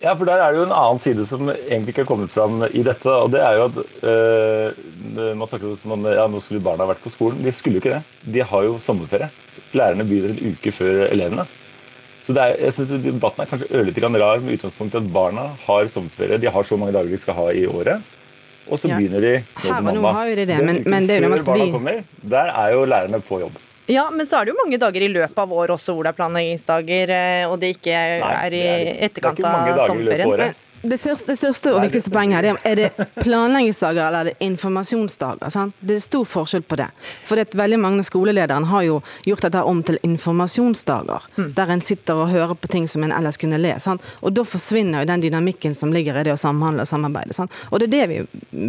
Ja, 0.00 0.12
for 0.14 0.24
der 0.28 0.38
er 0.38 0.52
det 0.54 0.60
jo 0.60 0.66
en 0.68 0.72
annen 0.78 1.00
side 1.02 1.24
som 1.26 1.48
egentlig 1.50 1.90
ikke 1.90 2.04
har 2.04 2.10
kommet 2.12 2.30
fram 2.30 2.60
i 2.70 2.82
dette. 2.86 3.10
og 3.10 3.32
det 3.32 3.40
er 3.42 3.56
jo 3.58 3.64
at 3.66 3.78
øh, 4.06 5.34
Man 5.34 5.48
snakker 5.50 5.72
som 5.82 5.92
om 5.96 6.04
ja, 6.06 6.26
nå 6.30 6.38
skulle 6.40 6.62
barna 6.62 6.86
vært 6.86 7.02
på 7.02 7.10
skolen. 7.10 7.42
De 7.42 7.50
skulle 7.50 7.80
jo 7.80 7.82
ikke 7.82 7.96
det. 7.96 8.32
De 8.36 8.44
har 8.46 8.62
jo 8.68 8.76
sommerferie. 8.78 9.26
Lærerne 9.74 10.06
begynner 10.06 10.36
en 10.36 10.52
uke 10.54 10.70
før 10.72 11.08
elevene. 11.10 11.44
Så 12.28 12.34
det 12.36 12.44
er, 12.44 12.54
jeg 12.62 12.72
synes 12.76 13.02
Debatten 13.02 13.42
er 13.42 13.50
kanskje 13.50 13.72
ørlite 13.74 14.00
grann 14.04 14.16
rar 14.22 14.38
med 14.44 14.54
utgangspunkt 14.58 14.94
i 14.94 15.00
at 15.02 15.10
barna 15.12 15.48
har 15.66 15.88
sommerferie. 15.90 16.38
De 16.38 16.46
har 16.54 16.62
så 16.68 16.78
mange 16.78 16.94
dager 16.94 17.10
de 17.10 17.18
skal 17.18 17.34
ha 17.34 17.48
i 17.50 17.66
året. 17.66 18.14
Og 18.68 18.78
så 18.78 18.86
Ja. 18.88 18.98
begynner 19.00 19.20
de 19.24 19.34
Her 19.64 19.78
og 19.80 19.94
nå 19.96 20.12
har 20.12 20.26
jo 20.28 20.34
de 20.36 20.44
det, 20.46 20.58
men- 20.64 20.82
men 20.86 21.06
det 21.08 21.16
er 21.16 21.22
jo 21.22 21.28
noe 21.28 21.38
noe 21.42 21.54
at 21.54 21.60
vi- 21.66 21.72
kommer, 21.72 22.04
der 22.22 22.52
er 22.54 22.72
jo 22.72 22.84
lærerne 22.84 23.20
på 23.20 23.40
jobb. 23.40 23.56
Ja, 23.88 24.10
men 24.12 24.26
så 24.28 24.36
er 24.38 24.44
det 24.44 24.52
jo 24.52 24.58
mange 24.60 24.78
dager 24.80 25.00
i 25.00 25.08
løpet 25.08 25.38
av 25.40 25.52
året 25.56 25.72
også 25.72 25.94
hvor 25.96 26.04
det 26.04 26.10
er 26.12 26.18
planleggingsdager, 26.18 27.12
eh, 27.14 27.44
og 27.48 27.56
det 27.62 27.70
ikke 27.76 27.94
er 27.96 28.18
i 28.18 28.50
det 28.52 28.64
er- 28.68 28.90
etterkant 29.08 29.38
i 29.40 29.42
løpet 29.42 29.80
av 29.80 29.86
sommerferien. 29.88 30.54
Det 30.82 30.94
største, 30.98 31.32
det 31.32 31.38
største 31.40 31.70
og 31.74 31.80
viktigste 31.82 32.10
poenget 32.14 32.46
her, 32.46 32.58
er, 32.62 32.78
det 32.78 33.06
planleggingsdager 33.18 33.98
eller 34.04 34.20
er 34.20 34.28
det 34.30 34.46
informasjonsdager? 34.46 35.50
Sant? 35.50 35.74
Det 35.80 35.96
er 35.96 36.04
stor 36.04 36.26
forskjell 36.28 36.62
på 36.62 36.76
det. 36.78 36.86
For 37.26 37.34
det 37.34 37.58
veldig 37.58 37.80
mange 37.82 38.04
skoleledere 38.06 38.62
har 38.70 38.84
jo 38.86 39.00
gjort 39.26 39.42
dette 39.48 39.62
om 39.66 39.80
til 39.82 39.98
informasjonsdager. 40.06 41.26
Der 41.56 41.72
en 41.74 41.82
sitter 41.82 42.22
og 42.22 42.30
hører 42.30 42.54
på 42.54 42.70
ting 42.70 42.86
som 42.90 43.02
en 43.02 43.14
ellers 43.16 43.40
kunne 43.40 43.58
le. 43.58 43.72
Sant? 43.82 44.04
Og 44.22 44.36
da 44.36 44.44
forsvinner 44.46 45.02
jo 45.02 45.10
den 45.10 45.24
dynamikken 45.26 45.74
som 45.74 45.90
ligger 45.94 46.20
i 46.20 46.24
det 46.28 46.36
å 46.36 46.38
samhandle 46.38 46.86
og 46.86 46.90
samarbeide. 46.92 47.34
Sant? 47.34 47.58
Og 47.72 47.82
det 47.82 47.88
er 47.88 47.94
det 47.96 48.06
vi, 48.12 48.20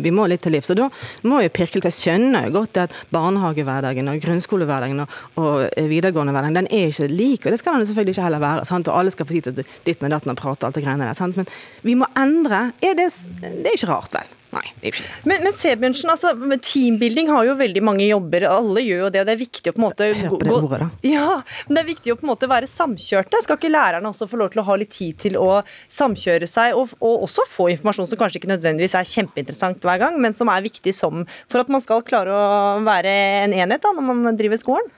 vi 0.07 0.15
må 0.15 0.25
litt 0.25 0.41
til 0.47 0.57
livs. 0.57 0.73
Og 0.73 0.81
da 0.81 0.89
må 1.29 1.43
jo 1.45 1.53
pirke 1.53 1.77
litt. 1.77 1.91
Jeg 1.91 1.97
skjønner 1.99 2.49
jo 2.49 2.55
godt 2.57 2.81
at 2.87 2.97
barnehagehverdagen 3.13 4.09
og 4.09 4.17
grunnskolehverdagen 4.25 5.05
og, 5.05 5.21
og 5.37 5.69
videregående 5.93 6.33
hverdagen, 6.33 6.57
den 6.63 6.71
er 6.73 6.89
ikke 6.89 7.11
lik. 7.13 7.45
Og 7.45 7.53
det 7.53 7.61
skal 7.61 7.77
den 7.77 7.85
selvfølgelig 7.91 8.17
ikke 8.17 8.27
heller 8.31 8.45
være. 8.47 8.65
Sant? 8.71 8.89
Og 8.89 8.97
alle 8.97 9.13
skal 9.13 9.29
få 9.29 9.37
tid 9.37 9.51
til 9.51 9.77
ditt 9.85 10.01
med 10.01 10.17
datten 10.17 10.33
og 10.33 10.41
prate 10.41 10.65
og 10.65 10.71
alt 10.71 10.81
det 10.81 10.85
greiene 10.87 11.05
der. 11.05 11.17
Sant? 11.17 11.37
Men 11.37 11.45
vi 11.85 11.98
må 12.01 12.09
endre. 12.19 12.69
Er 12.85 12.97
det, 12.97 13.09
det 13.41 13.65
er 13.65 13.75
ikke 13.75 13.89
rart, 13.91 14.13
vel? 14.15 14.35
Nei, 14.49 14.63
det 14.79 14.88
er 14.88 14.93
ikke 14.95 15.03
det. 15.03 15.17
Men, 15.29 15.43
men 15.45 15.53
Sebjørnsen, 15.53 16.09
altså, 16.09 16.31
teambuilding 16.65 17.27
har 17.29 17.45
jo 17.45 17.53
veldig 17.59 17.83
mange 17.85 18.07
jobber, 18.07 18.47
alle 18.49 18.81
gjør 18.81 19.03
jo 19.03 19.09
det, 19.13 19.23
det 19.27 19.33
er 19.35 19.41
viktig 19.43 19.69
å 19.69 19.75
på 19.75 19.81
en 19.81 19.85
måte 19.85 20.07
Hør 20.09 20.31
på 20.31 20.39
det 20.41 20.55
ordet, 20.55 20.79
da. 20.81 20.88
Ja, 21.05 21.27
men 21.67 21.77
det 21.77 21.83
er 21.83 21.89
viktig 21.91 22.13
å 22.13 22.17
på 22.17 22.25
en 22.25 22.31
måte 22.31 22.49
være 22.49 22.69
samkjørte. 22.71 23.43
Skal 23.45 23.59
ikke 23.59 23.69
lærerne 23.69 24.09
også 24.09 24.25
få 24.31 24.39
lov 24.41 24.49
til 24.53 24.63
å 24.63 24.65
ha 24.71 24.77
litt 24.81 24.93
tid 24.95 25.19
til 25.21 25.38
å 25.38 25.62
samkjøre 25.99 26.49
seg, 26.49 26.77
og, 26.79 26.95
og 26.97 27.27
også 27.27 27.45
få 27.51 27.69
informasjon 27.75 28.09
som 28.09 28.21
kanskje 28.21 28.41
ikke 28.41 28.53
nødvendigvis 28.55 28.97
er 28.97 29.12
kjempeinteressant 29.12 29.85
hver 29.85 30.01
gang, 30.01 30.17
men 30.23 30.33
som 30.38 30.49
er 30.49 30.65
viktig 30.65 30.95
som, 30.97 31.27
for 31.51 31.62
at 31.62 31.69
man 31.69 31.85
skal 31.85 32.01
klare 32.07 32.33
å 32.33 32.79
være 32.88 33.13
en 33.45 33.53
enhet 33.53 33.85
da, 33.85 33.93
når 33.93 34.09
man 34.09 34.39
driver 34.39 34.62
skolen? 34.62 34.89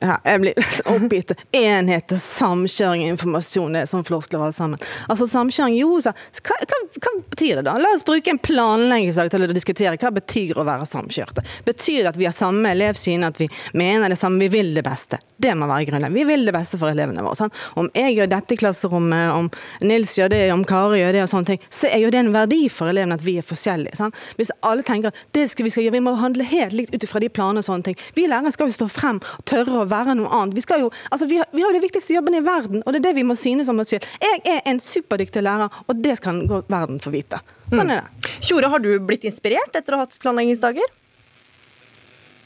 Ja, 0.00 0.18
jeg 0.24 0.44
blir 0.44 0.72
oppgitt 0.94 1.14
oppgitt. 1.14 1.32
Enheter, 1.52 2.16
samkjøring, 2.16 3.08
informasjon, 3.08 3.74
det 3.74 3.84
er 3.84 3.88
sånn 3.90 4.04
floskler 4.06 4.42
alle 4.42 4.56
sammen. 4.56 4.82
Altså 5.08 5.26
samkjøring, 5.30 5.76
jo, 5.78 5.98
så, 6.02 6.12
hva, 6.44 6.58
hva, 6.64 6.80
hva 6.98 7.12
betyr 7.32 7.60
det 7.60 7.66
da? 7.68 7.76
La 7.80 7.92
oss 7.94 8.04
bruke 8.06 8.32
en 8.32 8.40
planleggingsdag 8.42 9.32
til 9.32 9.46
å 9.46 9.50
diskutere 9.52 9.98
hva 10.00 10.12
betyr 10.14 10.58
å 10.58 10.66
være 10.66 10.88
samkjørte. 10.88 11.44
Betyr 11.66 12.02
det 12.02 12.12
at 12.14 12.20
vi 12.20 12.28
har 12.28 12.36
samme 12.36 12.72
elevsyn, 12.74 13.26
at 13.26 13.40
vi 13.40 13.48
mener 13.76 14.12
det 14.12 14.18
samme, 14.20 14.40
vi 14.42 14.50
vil 14.52 14.74
det 14.76 14.84
beste? 14.86 15.20
Det 15.36 15.54
må 15.58 15.68
være 15.70 15.88
grunnleggende. 15.90 16.18
Vi 16.18 16.26
vil 16.28 16.46
det 16.48 16.54
beste 16.56 16.80
for 16.80 16.92
elevene 16.92 17.24
våre. 17.24 17.38
Sant? 17.38 17.62
Om 17.80 17.90
jeg 17.94 18.16
gjør 18.18 18.30
dette 18.34 18.56
i 18.56 18.60
klasserommet, 18.60 19.34
om 19.34 19.50
Nils 19.86 20.16
gjør 20.18 20.32
det, 20.34 20.42
om 20.54 20.64
Kari 20.68 21.02
gjør 21.02 21.16
det 21.16 21.24
og 21.24 21.30
sånne 21.32 21.52
ting, 21.52 21.62
så 21.72 21.90
er 21.90 22.04
jo 22.04 22.12
det 22.14 22.22
en 22.22 22.32
verdi 22.34 22.62
for 22.72 22.90
elevene 22.90 23.18
at 23.18 23.24
vi 23.24 23.38
er 23.40 23.46
forskjellige. 23.46 23.98
Sant? 24.00 24.18
Hvis 24.38 24.52
alle 24.64 24.86
tenker 24.86 25.12
at 25.12 25.36
det 25.36 25.46
skal 25.52 25.68
vi 25.68 25.74
skal 25.74 25.86
gjøre, 25.86 25.98
vi 25.98 26.04
må 26.06 26.16
handle 26.18 26.46
helt 26.48 26.76
likt 26.76 26.94
ut 26.94 27.06
ifra 27.06 27.22
de 27.22 27.30
planene 27.32 27.62
og 27.62 27.68
sånne 27.68 27.90
ting. 27.90 27.98
Vi 28.16 28.26
lærere 28.30 28.52
skal 28.54 28.70
jo 28.70 28.76
stå 28.76 28.88
frem 28.92 29.20
tørre 29.48 29.82
å 29.82 29.86
være 29.90 30.16
noe 30.18 30.30
annet. 30.38 30.56
Vi, 30.56 30.64
skal 30.64 30.84
jo, 30.84 30.90
altså 31.10 31.28
vi, 31.30 31.38
har, 31.42 31.48
vi 31.54 31.64
har 31.64 31.72
jo 31.72 31.78
de 31.78 31.84
viktigste 31.84 32.16
jobbene 32.16 32.40
i 32.40 32.46
verden, 32.46 32.82
og 32.84 32.94
det 32.94 33.02
er 33.02 33.08
det 33.08 33.14
vi 33.18 33.26
må 33.26 33.36
synes 33.38 33.70
om 33.72 33.82
oss 33.82 33.92
selv. 33.94 34.08
Jeg 34.22 34.42
er 34.48 34.62
en 34.70 34.80
superdyktig 34.82 35.44
lærer, 35.44 35.82
og 35.86 36.02
det 36.04 36.18
skal 36.20 36.42
verden 36.48 37.00
få 37.02 37.14
vite. 37.14 37.40
Sånn 37.72 37.90
er 37.90 38.04
det. 38.04 38.34
Tjore, 38.44 38.70
har 38.70 38.82
du 38.82 38.92
blitt 39.04 39.24
inspirert 39.28 39.74
etter 39.76 39.96
å 39.96 40.02
ha 40.02 40.06
hatt 40.06 40.20
planleggingsdager? 40.22 40.92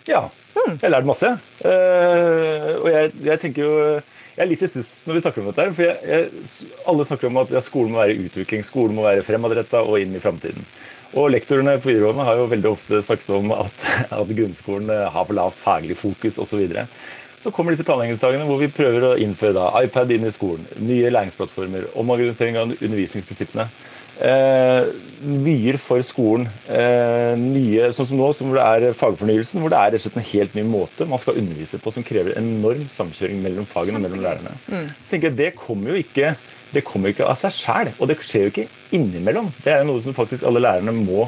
Ja. 0.09 0.29
Jeg 0.59 0.79
har 0.83 0.94
lært 0.96 1.09
masse. 1.09 1.31
Uh, 1.62 2.70
og 2.83 2.88
jeg, 2.90 3.12
jeg 3.24 3.40
tenker 3.42 3.62
jo 3.62 3.72
Jeg 3.79 4.44
er 4.44 4.48
litt 4.51 4.62
i 4.64 4.68
stuss 4.70 4.90
når 5.07 5.18
vi 5.18 5.22
snakker 5.24 5.42
om 5.42 5.48
dette. 5.51 5.66
For 5.77 5.85
jeg, 5.85 5.96
jeg, 6.09 6.68
alle 6.90 7.07
snakker 7.09 7.31
om 7.31 7.40
at 7.42 7.53
ja, 7.55 7.62
skolen 7.64 7.94
må 7.94 8.03
være 8.03 8.29
utvikling, 8.29 8.64
skolen 8.66 8.96
må 8.98 9.07
være 9.07 9.24
fremadretta 9.27 9.83
og 9.85 9.98
inn 10.03 10.14
i 10.14 10.22
framtiden. 10.22 10.66
Og 11.16 11.31
lektorene 11.33 11.79
på 11.81 11.88
videregående 11.88 12.27
har 12.27 12.37
jo 12.37 12.49
veldig 12.51 12.73
ofte 12.73 13.01
snakket 13.05 13.31
om 13.38 13.53
at, 13.57 13.87
at 14.12 14.35
grunnskolen 14.40 14.90
eh, 14.92 15.07
har 15.09 15.29
for 15.29 15.38
lavt 15.38 15.61
faglig 15.62 15.97
fokus 15.97 16.37
osv. 16.37 16.51
Så, 16.51 16.61
videre. 16.61 16.85
så 17.42 17.53
kommer 17.55 17.73
disse 17.73 17.87
planleggingsdagene 17.88 18.49
hvor 18.49 18.61
vi 18.61 18.73
prøver 18.73 19.07
å 19.09 19.14
innføre 19.21 19.57
da, 19.57 19.71
iPad 19.85 20.12
inn 20.16 20.29
i 20.29 20.35
skolen, 20.35 20.66
nye 20.85 21.12
læringsplattformer, 21.14 21.88
omorganisering 21.99 22.61
av 22.61 22.75
undervisningsprinsippene. 22.77 23.68
Eh, 24.18 24.88
vyer 25.44 25.77
for 25.79 26.03
skolen. 26.03 26.49
Eh, 26.66 27.38
nye, 27.38 27.88
sånn 27.94 28.09
som 28.11 28.18
nå, 28.18 28.29
som 28.35 28.51
det 28.51 28.64
er 28.64 28.97
fagfornyelsen, 28.99 29.62
hvor 29.62 29.73
det 29.73 29.79
er 29.79 29.94
rett 29.94 30.03
og 30.03 30.05
slett 30.09 30.18
en 30.18 30.31
helt 30.33 30.57
ny 30.59 30.64
måte 30.66 31.07
man 31.09 31.23
skal 31.23 31.38
undervise 31.38 31.79
på, 31.81 31.92
som 31.94 32.07
krever 32.07 32.35
enorm 32.40 32.83
samkjøring 32.97 33.40
mellom 33.44 33.68
fagene 33.71 34.01
og 34.01 34.05
mellom 34.09 34.25
lærerne. 34.27 34.57
Så 34.66 35.12
tenker 35.12 35.31
jeg, 35.31 35.38
Det 35.38 35.53
kommer 35.61 35.94
jo 35.94 36.03
ikke 36.03 36.35
det 36.74 36.85
kommer 36.87 37.12
ikke 37.12 37.26
av 37.28 37.38
seg 37.40 37.54
sjæl, 37.57 37.92
og 37.98 38.11
det 38.11 38.18
skjer 38.20 38.46
jo 38.46 38.52
ikke 38.52 38.68
innimellom. 38.96 39.50
Det 39.64 39.72
er 39.72 39.83
jo 39.83 39.92
noe 39.92 40.04
som 40.04 40.16
faktisk 40.16 40.46
alle 40.48 40.62
lærerne 40.64 40.94
må, 40.96 41.26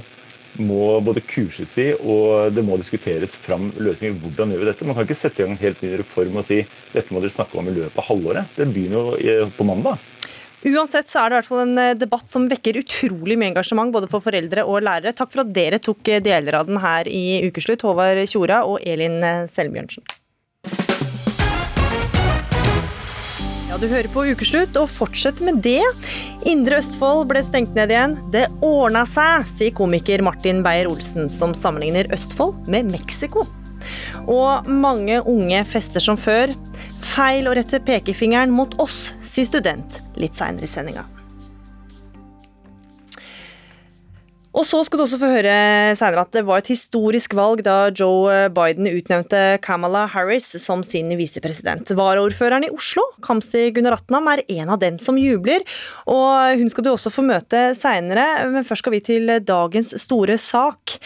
må 0.61 0.98
både 1.07 1.24
kurses 1.24 1.72
i, 1.81 1.90
og 2.00 2.53
det 2.55 2.64
må 2.66 2.79
diskuteres 2.81 3.35
fram 3.46 3.70
løsninger. 3.81 4.20
Hvordan 4.20 4.55
gjør 4.55 4.62
vi 4.62 4.70
dette? 4.70 4.88
Man 4.88 4.98
kan 4.98 5.09
ikke 5.09 5.20
sette 5.22 5.42
i 5.42 5.46
gang 5.46 5.57
en 5.57 5.64
helt 5.64 5.83
ny 5.85 5.92
reform 6.03 6.40
og 6.42 6.48
si 6.48 6.62
dette 6.92 7.14
må 7.14 7.22
dere 7.24 7.35
snakke 7.35 7.61
om 7.61 7.70
i 7.70 7.76
løpet 7.81 8.00
av 8.00 8.11
halvåret. 8.11 8.57
Det 8.57 8.70
begynner 8.74 9.20
jo 9.24 9.50
på 9.57 9.68
mandag. 9.68 10.09
Uansett 10.61 11.09
så 11.09 11.22
er 11.22 11.31
det 11.31 11.33
i 11.33 11.38
hvert 11.38 11.48
fall 11.48 11.62
en 11.62 11.79
eh, 11.81 11.96
debatt 11.96 12.29
som 12.29 12.44
vekker 12.50 12.76
utrolig 12.83 13.38
mye 13.40 13.55
engasjement 13.55 13.94
både 13.94 14.11
for 14.12 14.20
foreldre 14.20 14.66
og 14.68 14.85
lærere. 14.85 15.14
Takk 15.16 15.33
for 15.33 15.46
at 15.46 15.55
dere 15.57 15.81
tok 15.81 16.12
eh, 16.12 16.20
deler 16.20 16.59
av 16.61 16.68
den 16.68 16.83
her 16.83 17.09
i 17.09 17.40
Ukeslutt, 17.48 17.87
Håvard 17.87 18.20
Tjora 18.29 18.61
og 18.68 18.85
Elin 18.85 19.22
eh, 19.24 19.46
Ja, 23.71 23.77
du 23.79 23.87
hører 23.87 24.11
på 24.11 24.25
Ukeslutt, 24.27 24.75
og 24.81 24.89
fortsett 24.91 25.39
med 25.47 25.61
det. 25.63 25.85
Indre 26.51 26.81
Østfold 26.81 27.29
ble 27.31 27.39
stengt 27.47 27.77
ned 27.79 27.93
igjen. 27.95 28.17
Det 28.35 28.49
ordna 28.67 29.05
seg, 29.07 29.45
sier 29.47 29.77
komiker 29.79 30.25
Martin 30.27 30.65
Beyer-Olsen, 30.67 31.31
som 31.31 31.55
sammenligner 31.55 32.11
Østfold 32.11 32.67
med 32.67 32.91
Mexico. 32.91 33.47
Og 34.27 34.67
mange 34.67 35.21
unge 35.23 35.63
fester 35.71 36.03
som 36.03 36.19
før. 36.19 36.57
Feil 37.13 37.47
å 37.47 37.55
rette 37.55 37.79
pekefingeren 37.87 38.51
mot 38.51 38.75
oss, 38.83 39.13
sier 39.23 39.47
student 39.47 40.03
litt 40.19 40.35
seinere 40.35 40.67
i 40.67 40.75
sendinga. 40.75 41.07
Og 44.51 44.65
så 44.67 44.81
skal 44.83 44.99
du 44.99 45.05
også 45.05 45.19
få 45.21 45.29
høre 45.31 45.51
senere 45.95 46.25
at 46.27 46.33
det 46.35 46.41
var 46.43 46.59
et 46.59 46.71
historisk 46.73 47.37
valg 47.39 47.61
da 47.63 47.93
Joe 47.95 48.49
Biden 48.51 48.89
utnevnte 48.91 49.61
Kamala 49.63 50.09
Harris 50.11 50.49
som 50.59 50.83
sin 50.83 51.07
visepresident. 51.15 51.93
Varaordføreren 51.95 52.67
i 52.67 52.71
Oslo, 52.75 53.05
Kamzy 53.23 53.69
Gunaratnam, 53.77 54.27
er 54.33 54.43
en 54.57 54.73
av 54.75 54.81
dem 54.83 54.99
som 54.99 55.19
jubler. 55.21 55.63
Og 56.11 56.59
hun 56.59 56.73
skal 56.73 56.87
du 56.87 56.91
også 56.91 57.13
få 57.15 57.23
møte 57.29 57.61
seinere, 57.79 58.25
men 58.51 58.67
først 58.67 58.83
skal 58.83 58.97
vi 58.97 59.03
til 59.07 59.31
dagens 59.47 59.95
store 60.03 60.35
sak. 60.43 60.97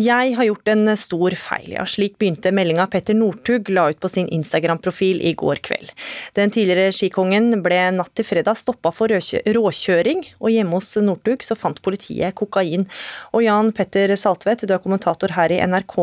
Jeg 0.00 0.32
har 0.38 0.48
gjort 0.48 0.72
en 0.72 0.88
stor 0.96 1.36
feil, 1.36 1.68
ja. 1.76 1.84
Slik 1.84 2.16
begynte 2.16 2.54
meldinga 2.56 2.88
Petter 2.92 3.16
Northug 3.16 3.68
la 3.76 3.90
ut 3.92 4.00
på 4.00 4.08
sin 4.12 4.32
Instagram-profil 4.32 5.20
i 5.20 5.34
går 5.36 5.60
kveld. 5.68 5.92
Den 6.36 6.54
tidligere 6.54 6.96
skikongen 6.96 7.60
ble 7.64 7.82
natt 7.98 8.14
til 8.16 8.24
fredag 8.28 8.56
stoppa 8.56 8.94
for 8.96 9.12
råkjøring, 9.12 10.24
og 10.40 10.56
hjemme 10.56 10.80
hos 10.80 10.96
Northug 11.04 11.44
så 11.44 11.60
fant 11.60 11.84
politiet 11.84 12.32
kokain 12.40 12.85
og 13.32 13.44
Jan 13.44 13.72
Petter 13.76 14.14
Saltvedt, 14.18 14.66
du 14.66 14.74
er 14.76 14.82
kommentator 14.82 15.34
her 15.36 15.52
i 15.54 15.60
NRK 15.64 15.98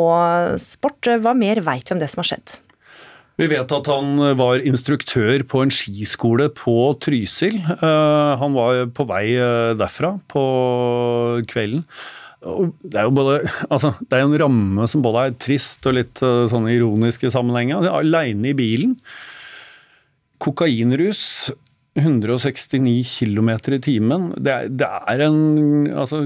Sport. 0.62 1.12
Hva 1.24 1.36
mer 1.38 1.64
veit 1.66 1.90
vi 1.90 1.98
om 1.98 2.04
det 2.04 2.12
som 2.12 2.24
har 2.24 2.34
skjedd? 2.34 2.58
Vi 3.42 3.48
vet 3.50 3.72
at 3.74 3.88
han 3.90 4.20
var 4.38 4.62
instruktør 4.62 5.42
på 5.50 5.64
en 5.64 5.72
skiskole 5.74 6.52
på 6.54 6.76
Trysil. 7.02 7.58
Eh, 7.74 8.34
han 8.38 8.54
var 8.54 8.84
på 8.94 9.08
vei 9.10 9.24
eh, 9.34 9.72
derfra 9.78 10.14
på 10.30 10.44
kvelden. 11.50 11.82
Det 12.44 13.00
er 13.00 13.08
jo 13.08 13.16
både, 13.16 13.40
altså, 13.72 13.94
det 14.04 14.20
er 14.20 14.28
en 14.28 14.38
ramme 14.38 14.86
som 14.92 15.02
både 15.02 15.26
er 15.26 15.38
trist 15.42 15.88
og 15.90 15.98
litt 15.98 16.22
eh, 16.22 16.44
sånn 16.52 16.70
ironisk 16.70 17.26
i 17.26 17.34
sammenhengen. 17.34 17.88
Aleine 17.90 18.52
i 18.52 18.58
bilen. 18.58 18.98
Kokainrus 20.44 21.26
169 22.00 23.04
km 23.20 23.52
i 23.76 23.84
timen. 23.84 24.32
Det 24.42 24.54
er, 24.54 24.72
det 24.74 24.90
er 24.90 25.28
en 25.28 25.44
Altså 25.94 26.24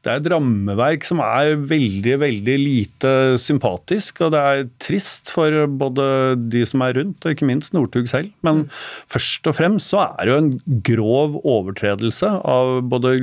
det 0.00 0.08
er 0.08 0.20
et 0.22 0.28
rammeverk 0.32 1.04
som 1.04 1.20
er 1.20 1.58
veldig, 1.68 2.14
veldig 2.22 2.54
lite 2.56 3.10
sympatisk. 3.40 4.22
Og 4.24 4.32
det 4.32 4.40
er 4.40 4.70
trist 4.80 5.28
for 5.34 5.66
både 5.68 6.06
de 6.40 6.62
som 6.68 6.80
er 6.86 6.96
rundt, 6.96 7.20
og 7.20 7.34
ikke 7.34 7.48
minst 7.48 7.76
Northug 7.76 8.08
selv. 8.08 8.30
Men 8.46 8.62
mm. 8.62 8.78
først 9.12 9.50
og 9.50 9.58
fremst 9.58 9.92
så 9.92 10.06
er 10.08 10.24
det 10.24 10.32
jo 10.32 10.40
en 10.40 10.80
grov 10.88 11.36
overtredelse 11.44 12.32
av 12.32 12.78
både 12.88 13.18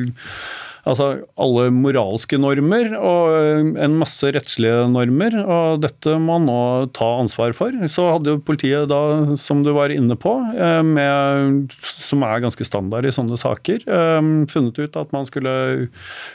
altså 0.88 1.08
alle 1.40 1.68
moralske 1.74 2.40
normer 2.40 2.94
og 2.98 3.78
en 3.84 3.98
masse 4.00 4.30
rettslige 4.34 4.88
normer. 4.92 5.36
Og 5.44 5.82
dette 5.84 6.16
må 6.22 6.38
han 6.38 6.48
nå 6.50 6.60
ta 6.98 7.10
ansvar 7.22 7.56
for. 7.58 7.76
Så 7.92 8.08
hadde 8.14 8.36
jo 8.36 8.44
politiet 8.48 8.90
da, 8.92 9.02
som 9.40 9.64
du 9.66 9.74
var 9.76 9.94
inne 9.94 10.18
på, 10.20 10.34
eh, 10.56 10.82
med, 10.86 11.76
som 11.82 12.24
er 12.28 12.44
ganske 12.44 12.68
standard 12.68 13.08
i 13.08 13.14
sånne 13.14 13.40
saker, 13.40 13.86
eh, 13.88 14.32
funnet 14.52 14.80
ut 14.80 15.00
at 15.00 15.14
man 15.16 15.28
skulle 15.28 15.56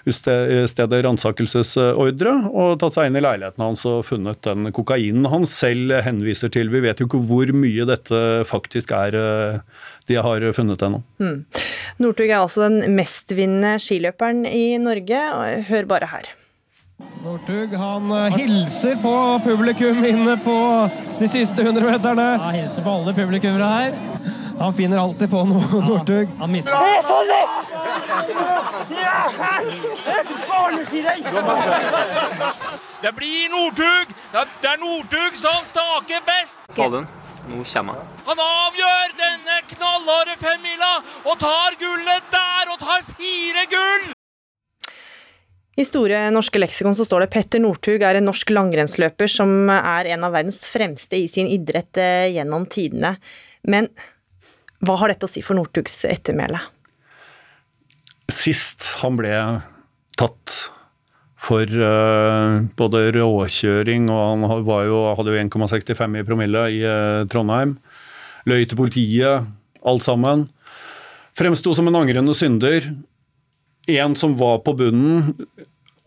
utstede 0.09 1.03
ransakelsesordre 1.07 2.35
og 2.51 2.79
tatt 2.83 2.99
seg 2.99 3.09
inn 3.09 3.19
i 3.19 3.25
leiligheten 3.25 3.65
hans 3.65 3.85
og 3.89 4.05
funnet 4.09 4.43
den 4.47 4.71
kokainen 4.75 5.29
han 5.33 5.47
selv 5.49 5.95
henviser 6.07 6.53
til. 6.53 6.71
Vi 6.73 6.83
vet 6.85 7.01
jo 7.01 7.09
ikke 7.09 7.25
hvor 7.29 7.53
mye 7.57 7.89
dette 7.89 8.23
faktisk 8.49 8.95
er 8.97 9.17
eh, 9.19 9.59
de 10.13 10.21
har 10.29 10.47
funnet 10.57 10.85
ennå. 10.85 11.03
Mm. 11.23 11.41
Northug 12.03 12.29
er 12.29 12.39
altså 12.43 12.69
den 12.69 12.97
mestvinnende 12.97 13.75
skiløperen 13.83 14.47
i 14.49 14.77
Norge. 14.81 15.25
Hør 15.69 15.91
bare 15.91 16.13
her. 16.13 16.31
Northug 17.23 17.75
han 17.79 18.11
eh, 18.11 18.37
hilser 18.37 18.97
på 19.03 19.15
publikum 19.45 20.05
inne 20.07 20.37
på 20.43 20.57
de 21.21 21.29
siste 21.31 21.63
100 21.63 21.87
meterne. 21.87 22.29
Han 22.43 22.57
hilser 22.57 22.87
på 22.87 22.95
alle 22.99 23.15
publikummere 23.15 23.69
her. 23.73 23.97
Han 24.59 24.75
finner 24.75 24.99
alltid 25.03 25.31
på 25.31 25.45
noe, 25.49 25.63
ja, 25.73 25.81
Northug. 25.87 26.35
Det 26.39 26.75
er 26.77 27.03
så 27.07 27.19
lett! 27.31 27.71
Det 33.03 33.13
blir 33.17 33.49
Northug! 33.55 34.15
Det 34.35 34.71
er 34.75 34.79
Northug 34.83 35.41
som 35.41 35.67
staker 35.67 36.23
best! 36.29 36.63
Fallen. 36.77 37.09
Nå 37.51 37.65
kommer 37.67 37.99
han. 37.99 38.11
Han 38.29 38.43
avgjør 38.47 39.15
denne 39.19 39.61
knallharde 39.73 40.37
femmila 40.41 40.91
og 41.27 41.39
tar 41.43 41.79
gullet 41.81 42.29
der 42.35 42.75
og 42.75 42.83
tar 42.83 43.07
fire 43.15 43.65
gull! 43.73 44.11
I 45.73 45.85
Store 45.89 46.27
norske 46.35 46.61
leksikon 46.61 46.95
så 46.95 47.07
står 47.09 47.25
det 47.25 47.31
Petter 47.33 47.63
Northug 47.63 48.03
er 48.05 48.19
en 48.19 48.27
norsk 48.29 48.51
langrennsløper 48.53 49.31
som 49.33 49.71
er 49.73 50.11
en 50.13 50.27
av 50.27 50.35
verdens 50.35 50.61
fremste 50.69 51.17
i 51.17 51.31
sin 51.33 51.49
idrett 51.49 51.97
eh, 51.97 52.29
gjennom 52.35 52.67
tidene. 52.71 53.15
Men 53.65 53.89
hva 54.85 54.99
har 55.01 55.15
dette 55.15 55.25
å 55.25 55.33
si 55.33 55.41
for 55.45 55.57
Northugs 55.57 56.03
ettermæle? 56.11 56.61
Sist 58.33 58.85
han 59.01 59.17
ble 59.17 59.33
tatt 60.21 60.59
for 61.43 61.67
uh, 61.67 62.63
både 62.79 63.09
råkjøring 63.17 64.07
og 64.13 64.47
han 64.47 64.69
jo, 64.87 65.01
hadde 65.19 65.35
jo 65.35 65.41
1,65 65.43 66.21
i 66.21 66.27
promille 66.27 66.67
i 66.77 66.83
uh, 66.87 67.25
Trondheim. 67.31 67.77
Løy 68.47 68.67
til 68.67 68.79
politiet, 68.79 69.49
alt 69.87 70.07
sammen. 70.07 70.47
Fremsto 71.39 71.75
som 71.75 71.91
en 71.91 71.99
angrende 71.99 72.35
synder. 72.39 72.93
En 73.91 74.15
som 74.19 74.37
var 74.39 74.63
på 74.63 74.77
bunnen 74.79 75.35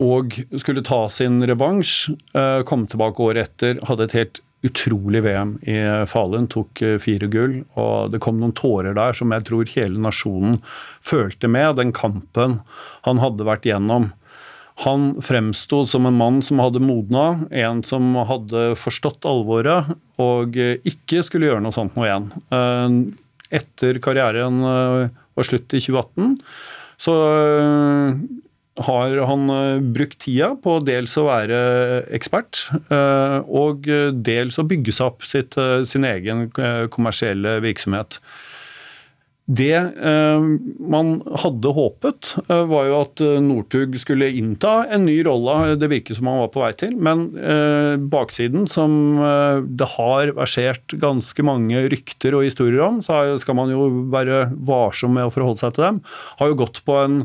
og 0.04 0.36
skulle 0.60 0.84
ta 0.84 1.06
sin 1.12 1.40
revansj, 1.48 2.16
uh, 2.36 2.64
kom 2.68 2.88
tilbake 2.88 3.24
året 3.24 3.50
etter, 3.50 3.80
hadde 3.88 4.08
et 4.08 4.20
helt 4.20 4.44
utrolig 4.66 5.20
VM 5.22 5.58
i 5.70 5.76
Falun, 6.10 6.48
tok 6.50 6.80
fire 7.04 7.28
gull. 7.30 7.60
Og 7.78 8.14
det 8.16 8.22
kom 8.24 8.40
noen 8.40 8.56
tårer 8.56 8.96
der 8.98 9.14
som 9.14 9.36
jeg 9.36 9.46
tror 9.46 9.68
hele 9.76 10.02
nasjonen 10.02 10.62
følte 11.06 11.52
med, 11.52 11.76
den 11.78 11.92
kampen 11.94 12.62
han 13.06 13.22
hadde 13.22 13.46
vært 13.46 13.68
gjennom. 13.68 14.14
Han 14.84 15.22
fremsto 15.24 15.86
som 15.88 16.06
en 16.06 16.18
mann 16.20 16.42
som 16.44 16.60
hadde 16.60 16.82
modna, 16.84 17.46
en 17.52 17.82
som 17.88 18.10
hadde 18.28 18.74
forstått 18.80 19.28
alvoret 19.30 19.94
og 20.20 20.58
ikke 20.60 21.22
skulle 21.24 21.48
gjøre 21.48 21.64
noe 21.64 21.76
sånt 21.76 21.96
noe 21.96 22.10
igjen. 22.10 22.26
Eh, 22.52 22.98
etter 23.56 24.02
karrieren 24.04 24.60
eh, 24.68 25.14
var 25.36 25.48
slutt 25.48 25.72
i 25.72 25.80
2018, 25.80 26.36
så 27.06 27.16
eh, 27.30 28.18
har 28.84 29.16
han 29.30 29.48
brukt 29.96 30.20
tida 30.26 30.52
på 30.60 30.82
dels 30.84 31.14
å 31.16 31.30
være 31.30 31.60
ekspert, 32.18 32.66
og 33.48 33.88
dels 34.28 34.60
å 34.60 34.66
bygge 34.68 34.92
seg 34.98 35.14
opp 35.14 35.24
sitt, 35.24 35.56
sin 35.88 36.04
egen 36.04 36.50
kommersielle 36.92 37.62
virksomhet. 37.64 38.20
Det 39.46 39.78
eh, 39.78 40.46
man 40.90 41.20
hadde 41.38 41.74
håpet, 41.78 42.32
eh, 42.50 42.64
var 42.66 42.88
jo 42.88 42.96
at 43.04 43.22
eh, 43.22 43.36
Northug 43.46 43.94
skulle 44.02 44.32
innta 44.34 44.88
en 44.90 45.06
ny 45.06 45.20
rolle. 45.28 45.76
Det 45.78 45.90
virket 45.92 46.18
som 46.18 46.32
han 46.32 46.40
var 46.42 46.50
på 46.54 46.64
vei 46.64 46.72
til. 46.74 46.96
Men 46.98 47.28
eh, 47.38 47.94
baksiden, 48.02 48.66
som 48.72 49.20
eh, 49.22 49.62
det 49.70 49.92
har 49.94 50.34
versert 50.40 50.98
ganske 50.98 51.46
mange 51.46 51.84
rykter 51.94 52.34
og 52.40 52.48
historier 52.48 52.82
om, 52.88 53.04
så 53.06 53.38
skal 53.42 53.60
man 53.62 53.74
jo 53.74 53.86
være 54.14 54.48
varsom 54.66 55.14
med 55.14 55.30
å 55.30 55.36
forholde 55.36 55.62
seg 55.62 55.78
til 55.78 55.92
dem, 55.92 56.02
har 56.42 56.50
jo 56.50 56.60
gått 56.66 56.82
på 56.88 56.98
en 57.04 57.22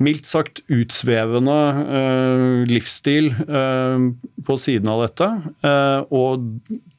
mildt 0.00 0.28
sagt 0.28 0.62
utsvevende 0.72 1.56
eh, 1.98 2.70
livsstil 2.70 3.30
eh, 3.44 4.06
på 4.46 4.56
siden 4.60 4.88
av 4.90 5.04
dette. 5.04 5.28
Uh, 5.64 6.00
og 6.10 6.46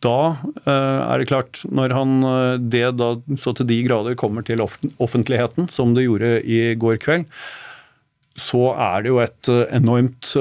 da 0.02 0.38
er 0.66 1.22
det 1.22 1.28
klart, 1.30 1.60
når 1.70 1.94
han 1.94 2.14
det 2.74 2.88
da 2.98 3.12
så 3.38 3.54
til 3.58 3.68
de 3.70 3.78
grader 3.86 4.16
kommer 4.18 4.46
til 4.46 4.64
offentligheten, 4.64 5.68
som 5.70 5.94
det 5.94 6.08
gjorde 6.08 6.32
i 6.42 6.62
går 6.82 6.98
kveld, 7.04 7.28
så 8.42 8.72
er 8.74 9.04
det 9.04 9.12
jo 9.12 9.20
et 9.24 9.50
enormt 9.78 10.32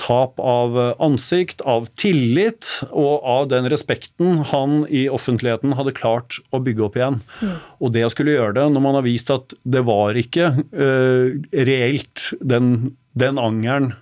tap 0.00 0.40
av 0.40 0.78
ansikt, 1.02 1.60
av 1.68 1.88
tillit 2.00 2.70
og 2.88 3.26
av 3.26 3.48
den 3.52 3.68
respekten 3.72 4.42
han 4.50 4.84
i 4.88 5.06
offentligheten 5.12 5.76
hadde 5.78 5.94
klart 5.96 6.40
å 6.54 6.62
bygge 6.64 6.86
opp 6.86 6.98
igjen. 6.98 7.20
Mm. 7.40 7.56
Og 7.80 7.94
det 7.94 8.06
å 8.06 8.12
skulle 8.12 8.36
gjøre 8.36 8.56
det 8.58 8.66
når 8.72 8.84
man 8.86 8.98
har 8.98 9.06
vist 9.06 9.32
at 9.34 9.54
det 9.62 9.84
var 9.88 10.18
ikke 10.18 10.52
uh, 10.56 11.36
reelt 11.52 12.30
den, 12.40 12.94
den 13.18 13.40
angeren, 13.40 13.92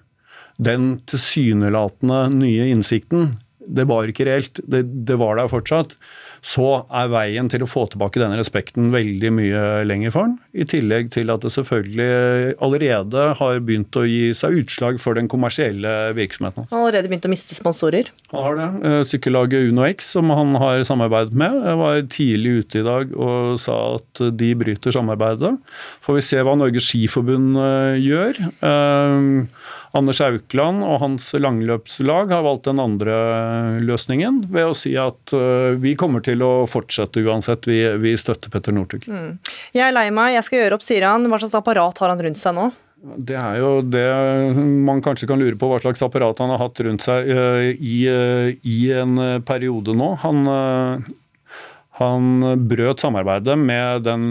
den 0.59 0.97
tilsynelatende 1.11 2.25
nye 2.35 2.71
innsikten, 2.73 3.37
det 3.69 3.89
var 3.91 4.09
ikke 4.11 4.29
reelt. 4.29 4.63
Det, 4.65 4.85
det 5.09 5.19
var 5.21 5.39
der 5.39 5.53
fortsatt 5.53 5.97
så 6.45 6.67
er 6.95 7.11
veien 7.11 7.49
til 7.51 7.65
å 7.65 7.69
få 7.69 7.85
tilbake 7.91 8.21
denne 8.21 8.39
respekten 8.39 8.93
veldig 8.95 9.31
mye 9.35 9.63
lenger 9.89 10.15
for 10.15 10.27
han. 10.27 10.37
I 10.55 10.67
tillegg 10.69 11.11
til 11.15 11.33
at 11.33 11.45
det 11.45 11.53
selvfølgelig 11.55 12.55
allerede 12.65 13.25
har 13.41 13.63
begynt 13.65 13.99
å 13.99 14.05
gi 14.07 14.31
seg 14.37 14.61
utslag 14.63 15.01
for 15.03 15.19
den 15.19 15.31
kommersielle 15.31 16.13
virksomheten. 16.17 16.69
Han 16.71 16.79
har 16.79 16.87
allerede 16.87 17.11
begynt 17.13 17.29
å 17.29 17.33
miste 17.33 17.57
sponsorer? 17.59 18.13
Han 18.33 18.47
har 18.47 18.59
det. 18.61 18.69
Eh, 18.91 19.01
sykkellaget 19.11 19.73
UnoX, 19.73 20.13
som 20.17 20.33
han 20.35 20.55
har 20.63 20.85
samarbeidet 20.89 21.37
med, 21.39 21.59
var 21.83 22.03
tidlig 22.13 22.63
ute 22.63 22.83
i 22.83 22.87
dag 22.87 23.15
og 23.17 23.59
sa 23.63 23.79
at 23.99 24.25
de 24.39 24.53
bryter 24.59 24.95
samarbeidet. 24.95 25.57
Får 26.07 26.21
vi 26.21 26.27
se 26.31 26.43
hva 26.45 26.57
Norges 26.59 26.89
Skiforbund 26.89 27.59
eh, 27.63 27.99
gjør. 28.05 28.43
Uh, 28.63 29.49
Anders 29.97 30.21
Aukland 30.25 30.85
og 30.85 30.99
hans 31.05 31.31
langløpslag 31.39 32.35
har 32.35 32.45
valgt 32.45 32.67
den 32.69 32.83
andre 32.83 33.15
løsningen 33.85 34.43
ved 34.53 34.69
å 34.69 34.77
si 34.77 34.93
at 35.01 35.33
uh, 35.37 35.77
vi 35.81 35.95
kommer 35.99 36.25
til 36.25 36.45
å 36.45 36.67
fortsette 36.69 37.23
uansett. 37.25 37.69
Vi, 37.71 37.81
vi 38.03 38.17
støtter 38.21 38.53
Petter 38.53 38.77
Northug. 38.77 39.09
Mm. 39.09 39.39
Jeg 39.77 39.87
er 39.87 39.97
lei 39.97 40.09
meg, 40.13 40.35
jeg 40.37 40.49
skal 40.49 40.63
gjøre 40.63 40.79
opp, 40.79 40.85
sier 40.85 41.09
han. 41.09 41.25
Hva 41.31 41.41
slags 41.41 41.57
apparat 41.59 42.03
har 42.03 42.13
han 42.13 42.23
rundt 42.29 42.41
seg 42.41 42.57
nå? 42.59 42.69
Det 42.99 43.37
er 43.39 43.61
jo 43.61 43.71
det 43.87 44.07
man 44.59 45.01
kanskje 45.05 45.29
kan 45.31 45.39
lure 45.39 45.59
på 45.59 45.69
hva 45.71 45.79
slags 45.83 46.03
apparat 46.03 46.41
han 46.43 46.51
har 46.51 46.63
hatt 46.65 46.81
rundt 46.83 47.05
seg 47.05 47.31
eh, 47.31 47.69
i, 47.79 47.99
eh, 48.11 48.57
i 48.67 48.79
en 48.99 49.15
eh, 49.23 49.39
periode 49.47 49.95
nå. 49.95 50.11
Han, 50.25 50.41
han 51.99 52.43
brøt 52.71 53.03
samarbeidet 53.03 53.57
med 53.59 54.05
den 54.07 54.31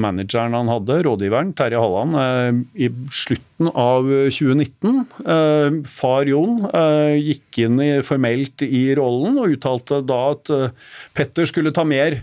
manageren 0.00 0.56
han 0.56 0.70
hadde, 0.72 1.02
rådgiveren 1.04 1.52
Terje 1.56 1.80
Halland, 1.80 2.64
i 2.74 2.88
slutten 3.12 3.68
av 3.70 4.08
2019. 4.32 5.84
Far 5.88 6.30
Jon 6.30 6.62
gikk 7.20 7.60
inn 7.66 7.82
formelt 8.06 8.64
i 8.64 8.86
rollen 8.96 9.36
og 9.42 9.56
uttalte 9.56 10.00
da 10.08 10.20
at 10.32 10.54
Petter 11.16 11.48
skulle 11.50 11.74
ta 11.76 11.84
mer 11.88 12.22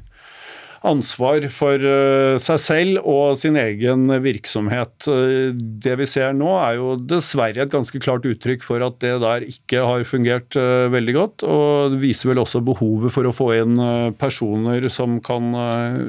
ansvar 0.87 1.43
for 1.53 1.77
eh, 1.85 2.35
seg 2.41 2.59
selv 2.61 3.07
og 3.07 3.37
sin 3.39 3.57
egen 3.59 4.07
virksomhet. 4.23 5.05
Eh, 5.09 5.51
det 5.53 5.93
vi 5.99 6.07
ser 6.09 6.33
nå 6.37 6.49
er 6.57 6.79
jo 6.79 6.95
dessverre 6.97 7.65
et 7.65 7.73
ganske 7.73 8.01
klart 8.01 8.25
uttrykk 8.27 8.65
for 8.65 8.81
at 8.85 8.97
det 9.03 9.13
der 9.21 9.45
ikke 9.45 9.83
har 9.85 10.05
fungert 10.09 10.57
eh, 10.57 10.87
veldig 10.93 11.15
godt, 11.17 11.45
og 11.45 11.95
det 11.95 12.01
viser 12.01 12.31
vel 12.31 12.41
også 12.41 12.63
behovet 12.65 13.13
for 13.13 13.29
å 13.29 13.35
få 13.35 13.51
inn 13.59 13.77
personer 14.19 14.87
som 14.93 15.19
kan, 15.23 15.53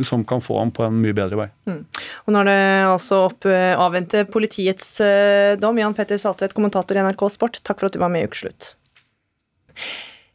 som 0.06 0.24
kan 0.28 0.42
få 0.44 0.58
ham 0.60 0.72
på 0.74 0.84
en 0.86 1.00
mye 1.02 1.16
bedre 1.16 1.38
vei. 1.38 1.48
Mm. 1.68 1.82
Og 2.24 2.32
nå 2.32 2.42
er 2.42 2.48
det 2.48 2.62
altså 2.88 3.22
opp 3.28 3.46
avvente 3.48 4.24
politiets 4.30 4.94
dom. 5.60 5.80
Jan 5.80 5.96
Petter 5.96 6.20
Saltvedt, 6.20 6.54
kommentator 6.56 6.96
i 6.96 7.04
NRK 7.04 7.26
Sport, 7.34 7.60
takk 7.66 7.80
for 7.80 7.90
at 7.90 7.96
du 7.96 8.00
var 8.02 8.12
med 8.12 8.24
i 8.24 8.30
Ukeslutt. 8.30 8.72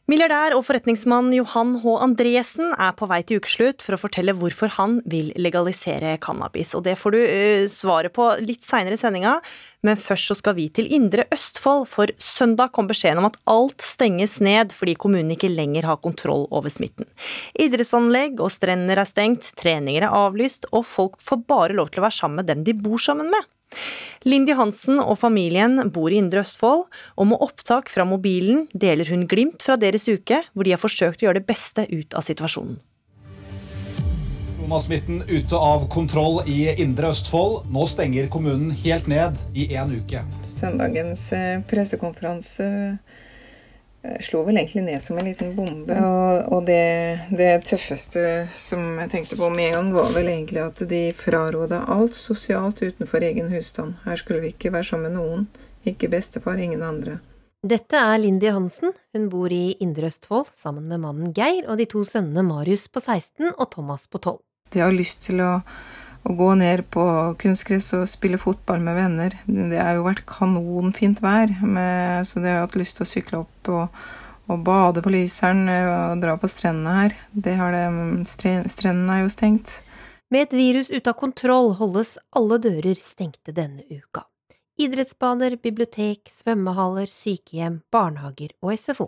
Milliardær 0.07 0.53
og 0.55 0.61
forretningsmann 0.63 1.33
Johan 1.35 1.73
H. 1.81 1.93
Andresen 1.99 2.69
er 2.79 2.93
på 2.95 3.09
vei 3.11 3.17
til 3.27 3.41
ukeslutt 3.41 3.83
for 3.83 3.97
å 3.97 3.99
fortelle 3.99 4.31
hvorfor 4.39 4.71
han 4.77 5.01
vil 5.03 5.33
legalisere 5.35 6.13
cannabis. 6.23 6.71
Og 6.77 6.85
Det 6.85 6.93
får 6.95 7.11
du 7.11 7.17
uh, 7.19 7.65
svaret 7.67 8.15
på 8.15 8.29
litt 8.39 8.63
seinere 8.63 8.95
i 8.95 9.01
sendinga, 9.01 9.33
men 9.83 9.99
først 9.99 10.31
så 10.31 10.37
skal 10.39 10.55
vi 10.55 10.69
til 10.71 10.87
Indre 10.95 11.25
Østfold. 11.35 11.89
For 11.91 12.15
søndag 12.23 12.71
kom 12.77 12.87
beskjeden 12.87 13.19
om 13.19 13.27
at 13.27 13.35
alt 13.51 13.83
stenges 13.83 14.37
ned 14.39 14.71
fordi 14.71 14.95
kommunen 14.95 15.35
ikke 15.35 15.51
lenger 15.51 15.89
har 15.91 15.99
kontroll 15.99 16.47
over 16.55 16.71
smitten. 16.71 17.11
Idrettsanlegg 17.59 18.39
og 18.39 18.53
strender 18.55 19.03
er 19.03 19.11
stengt, 19.11 19.51
treninger 19.59 20.07
er 20.07 20.15
avlyst, 20.23 20.71
og 20.71 20.87
folk 20.87 21.19
får 21.19 21.43
bare 21.51 21.75
lov 21.75 21.91
til 21.91 21.99
å 21.99 22.07
være 22.07 22.19
sammen 22.21 22.45
med 22.45 22.53
dem 22.53 22.63
de 22.63 22.79
bor 22.79 23.03
sammen 23.03 23.27
med. 23.35 23.51
Lindy 24.27 24.55
Hansen 24.57 24.99
og 24.99 25.19
familien 25.21 25.79
bor 25.93 26.11
i 26.11 26.19
Indre 26.19 26.41
Østfold, 26.43 26.87
og 27.15 27.29
med 27.29 27.41
opptak 27.43 27.91
fra 27.93 28.05
mobilen 28.07 28.65
deler 28.73 29.07
hun 29.11 29.27
glimt 29.29 29.63
fra 29.63 29.77
deres 29.79 30.07
uke, 30.09 30.41
hvor 30.53 30.67
de 30.67 30.73
har 30.75 30.81
forsøkt 30.81 31.21
å 31.21 31.27
gjøre 31.27 31.41
det 31.41 31.49
beste 31.49 31.87
ut 31.91 32.17
av 32.17 32.25
situasjonen. 32.27 32.79
Koronasmitten 34.57 35.21
ute 35.29 35.55
av 35.55 35.85
kontroll 35.93 36.41
i 36.49 36.65
Indre 36.83 37.13
Østfold. 37.13 37.69
Nå 37.71 37.85
stenger 37.87 38.27
kommunen 38.27 38.73
helt 38.83 39.07
ned 39.07 39.39
i 39.55 39.69
en 39.79 39.93
uke. 39.95 40.25
Søndagens 40.57 41.29
eh, 41.37 41.61
pressekonferanse 41.69 42.67
slo 44.23 44.43
vel 44.47 44.59
egentlig 44.59 44.83
ned 44.85 45.01
som 45.03 45.17
en 45.19 45.27
liten 45.27 45.53
bombe. 45.57 45.93
Og, 45.93 46.51
og 46.53 46.65
det, 46.67 47.27
det, 47.31 47.51
tøffeste 47.69 48.47
som 48.55 48.99
jeg 49.01 49.11
tenkte 49.13 49.39
på 49.39 49.49
med 49.53 49.71
en 49.71 49.77
gang, 49.77 49.93
var 49.97 50.11
vel 50.15 50.31
egentlig 50.31 50.63
at 50.63 50.83
de 50.89 51.01
fraråda 51.17 51.83
alt 51.93 52.17
sosialt 52.17 52.83
utenfor 52.83 53.25
egen 53.27 53.51
husstand. 53.53 53.97
Her 54.05 54.19
skulle 54.19 54.43
vi 54.43 54.53
ikke 54.55 54.73
være 54.75 54.91
sammen 54.91 55.11
med 55.11 55.19
noen. 55.19 55.47
Ikke 55.87 56.09
bestefar, 56.11 56.59
ingen 56.59 56.83
andre. 56.83 57.19
Dette 57.67 57.97
er 57.97 58.19
Lindy 58.21 58.51
Hansen. 58.53 58.93
Hun 59.15 59.29
bor 59.31 59.51
i 59.51 59.75
Indre 59.83 60.11
Østfold 60.11 60.51
sammen 60.55 60.85
med 60.87 61.01
mannen 61.03 61.31
Geir 61.35 61.65
og 61.67 61.79
de 61.79 61.87
to 61.89 62.03
sønnene 62.05 62.45
Marius 62.45 62.85
på 62.91 63.01
16 63.01 63.53
og 63.55 63.65
Thomas 63.73 64.05
på 64.07 64.21
12. 64.21 64.37
De 64.75 64.83
har 64.83 64.93
lyst 64.93 65.23
til 65.25 65.41
å 65.41 65.61
å 66.27 66.35
gå 66.35 66.51
ned 66.59 66.83
på 66.91 67.03
kunstgress 67.39 67.93
og 67.97 68.07
spille 68.11 68.39
fotball 68.41 68.81
med 68.83 68.97
venner. 68.99 69.35
Det 69.47 69.79
har 69.79 69.97
jo 69.97 70.05
vært 70.07 70.25
kanonfint 70.27 71.21
vær, 71.23 71.51
med, 71.63 72.27
så 72.27 72.43
det 72.43 72.51
har 72.51 72.59
jeg 72.59 72.67
hatt 72.67 72.79
lyst 72.81 72.99
til 72.99 73.05
å 73.05 73.11
sykle 73.11 73.41
opp 73.45 73.71
og, 73.71 73.99
og 74.51 74.63
bade 74.67 75.03
på 75.03 75.13
Lyseren 75.13 75.65
og 75.71 76.23
dra 76.23 76.37
på 76.39 76.49
strendene 76.51 76.95
her. 77.01 77.17
Det 77.31 77.57
har 77.59 77.75
det, 77.75 77.85
strendene 78.35 79.19
er 79.19 79.25
jo 79.25 79.33
stengt. 79.33 79.77
Med 80.27 80.49
et 80.49 80.57
virus 80.59 80.89
ute 80.91 81.07
av 81.07 81.15
kontroll 81.19 81.77
holdes 81.79 82.17
alle 82.35 82.59
dører 82.59 82.99
stengte 82.99 83.55
denne 83.55 83.85
uka. 83.87 84.25
Idrettsbaner, 84.77 85.55
bibliotek, 85.63 86.27
svømmehaller, 86.29 87.07
sykehjem, 87.09 87.79
barnehager 87.93 88.51
og 88.61 88.75
SFO. 88.75 89.07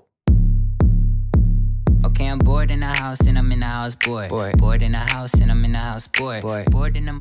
Okay, 2.09 2.25
I'm 2.25 2.39
bored 2.39 2.71
in 2.71 2.79
the 2.79 2.87
house 2.87 3.27
and 3.27 3.37
I'm 3.37 3.51
in 3.51 3.59
the 3.59 3.65
house 3.65 3.95
bored. 3.95 4.29
Bored, 4.29 4.57
bored 4.57 4.81
in 4.81 4.91
the 4.91 4.97
house 4.97 5.33
and 5.35 5.51
I'm 5.51 5.63
in 5.63 5.73
the 5.73 5.77
house 5.77 6.07
bored. 6.07 6.41
Bored, 6.41 6.69
bored 6.71 6.97
in 6.97 7.05
the 7.05 7.19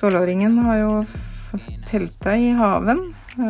Tolvåringen 0.00 0.58
har 0.58 0.76
jo 0.76 1.04
telta 1.90 2.36
i 2.36 2.50
haven. 2.50 3.14
Uh, 3.38 3.44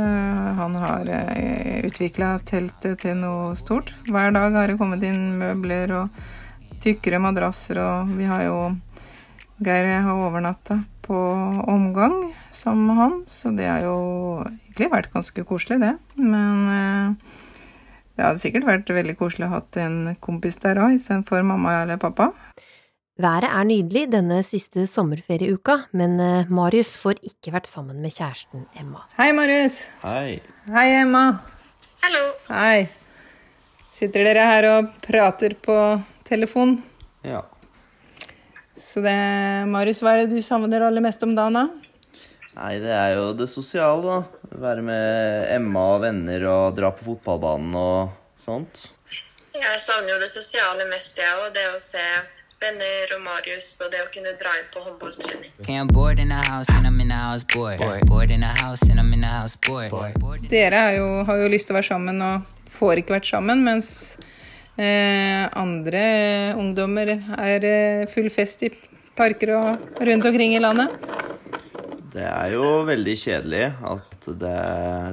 han 0.59 0.74
har 0.74 1.09
uh, 1.09 1.38
eh, 1.38 1.85
utvikla 1.87 2.38
teltet 2.38 2.98
til 3.05 3.20
noe 3.20 3.53
stort. 3.57 3.92
Hver 4.09 4.33
dag 4.35 4.57
har 4.57 4.72
det 4.72 4.79
kommet 4.81 5.05
inn 5.07 5.37
møbler 5.38 5.92
og 5.94 6.22
tykkere 6.83 7.20
madrasser, 7.22 7.79
og 7.79 8.11
vi 8.16 8.26
har 8.26 8.48
jo 8.48 8.57
Geir 9.61 9.87
har 10.00 10.16
overnatta 10.16 10.81
på 11.05 11.20
omgang 11.68 12.33
sammen 12.50 12.87
med 12.88 12.96
han, 12.96 13.16
så 13.29 13.53
det 13.53 13.68
har 13.68 13.85
jo 13.85 13.96
egentlig 14.48 14.88
vært 14.88 15.12
ganske 15.12 15.44
koselig, 15.44 15.83
det. 15.85 15.94
Men 16.16 16.64
uh, 16.66 17.39
det 18.20 18.26
hadde 18.26 18.40
sikkert 18.42 18.66
vært 18.68 18.90
veldig 18.92 19.14
koselig 19.16 19.46
å 19.46 19.54
ha 19.54 19.59
en 19.80 19.94
kompis 20.20 20.59
der 20.61 20.76
òg, 20.76 20.92
istedenfor 20.98 21.40
mamma 21.46 21.78
eller 21.87 21.96
pappa. 22.00 22.35
Været 23.20 23.48
er 23.48 23.64
nydelig 23.64 24.02
denne 24.12 24.42
siste 24.44 24.85
sommerferieuka, 24.88 25.87
men 25.96 26.18
eh, 26.20 26.50
Marius 26.52 26.92
får 27.00 27.22
ikke 27.24 27.54
vært 27.54 27.68
sammen 27.68 28.02
med 28.04 28.12
kjæresten 28.12 28.66
Emma. 28.76 29.06
Hei, 29.16 29.30
Marius. 29.37 29.78
Hei. 30.04 30.37
Hei, 30.68 30.87
Emma. 30.98 31.24
Hallo. 32.04 32.22
Hei. 32.52 32.90
Sitter 33.88 34.28
dere 34.28 34.44
her 34.50 34.68
og 34.74 34.92
prater 35.04 35.56
på 35.56 35.76
telefon? 36.28 36.76
Ja. 37.24 37.46
Så 38.61 39.00
det, 39.04 39.16
Marius, 39.72 40.04
hva 40.04 40.12
er 40.12 40.26
det 40.26 40.37
du 40.37 40.44
savner 40.44 40.85
aller 40.85 41.04
mest 41.04 41.24
om 41.24 41.33
dagen, 41.37 41.56
da? 41.56 41.89
Nei, 42.60 42.74
det 42.76 42.90
er 42.92 43.14
jo 43.16 43.30
det 43.32 43.46
sosiale, 43.48 44.02
da. 44.04 44.56
Være 44.60 44.82
med 44.84 45.46
Emma 45.54 45.84
og 45.94 46.02
venner 46.02 46.42
og 46.50 46.74
dra 46.76 46.90
på 46.92 47.06
fotballbanen 47.06 47.76
og 47.80 48.18
sånt. 48.36 48.82
Jeg 49.56 49.78
savner 49.80 50.12
jo 50.12 50.18
det 50.20 50.28
sosiale 50.28 50.84
mest, 50.90 51.16
jeg 51.16 51.38
òg. 51.40 51.54
Det 51.56 51.64
å 51.72 51.78
se 51.80 52.04
venner 52.60 53.14
og 53.16 53.22
Marius 53.24 53.70
og 53.80 53.88
det 53.94 54.02
å 54.04 54.10
kunne 54.12 54.34
dra 54.36 54.52
inn 54.58 54.68
på 54.74 54.82
håndballtrening. 54.84 55.54
Dere 60.52 60.84
jo, 60.98 61.08
har 61.30 61.40
jo 61.40 61.48
lyst 61.54 61.70
til 61.70 61.76
å 61.76 61.80
være 61.80 61.88
sammen 61.88 62.20
og 62.26 62.68
får 62.76 63.00
ikke 63.00 63.16
vært 63.16 63.30
sammen, 63.32 63.64
mens 63.64 63.90
eh, 64.76 65.48
andre 65.56 66.04
ungdommer 66.60 67.16
er 67.40 67.68
eh, 67.72 68.06
full 68.12 68.28
fest 68.32 68.68
i 68.68 68.72
parker 69.16 69.56
og 69.56 70.04
rundt 70.04 70.28
omkring 70.28 70.58
i 70.58 70.60
landet. 70.60 70.92
Det 72.10 72.26
er 72.26 72.54
jo 72.56 72.64
veldig 72.88 73.14
kjedelig 73.18 73.66
at 73.86 74.28
det, 74.40 74.54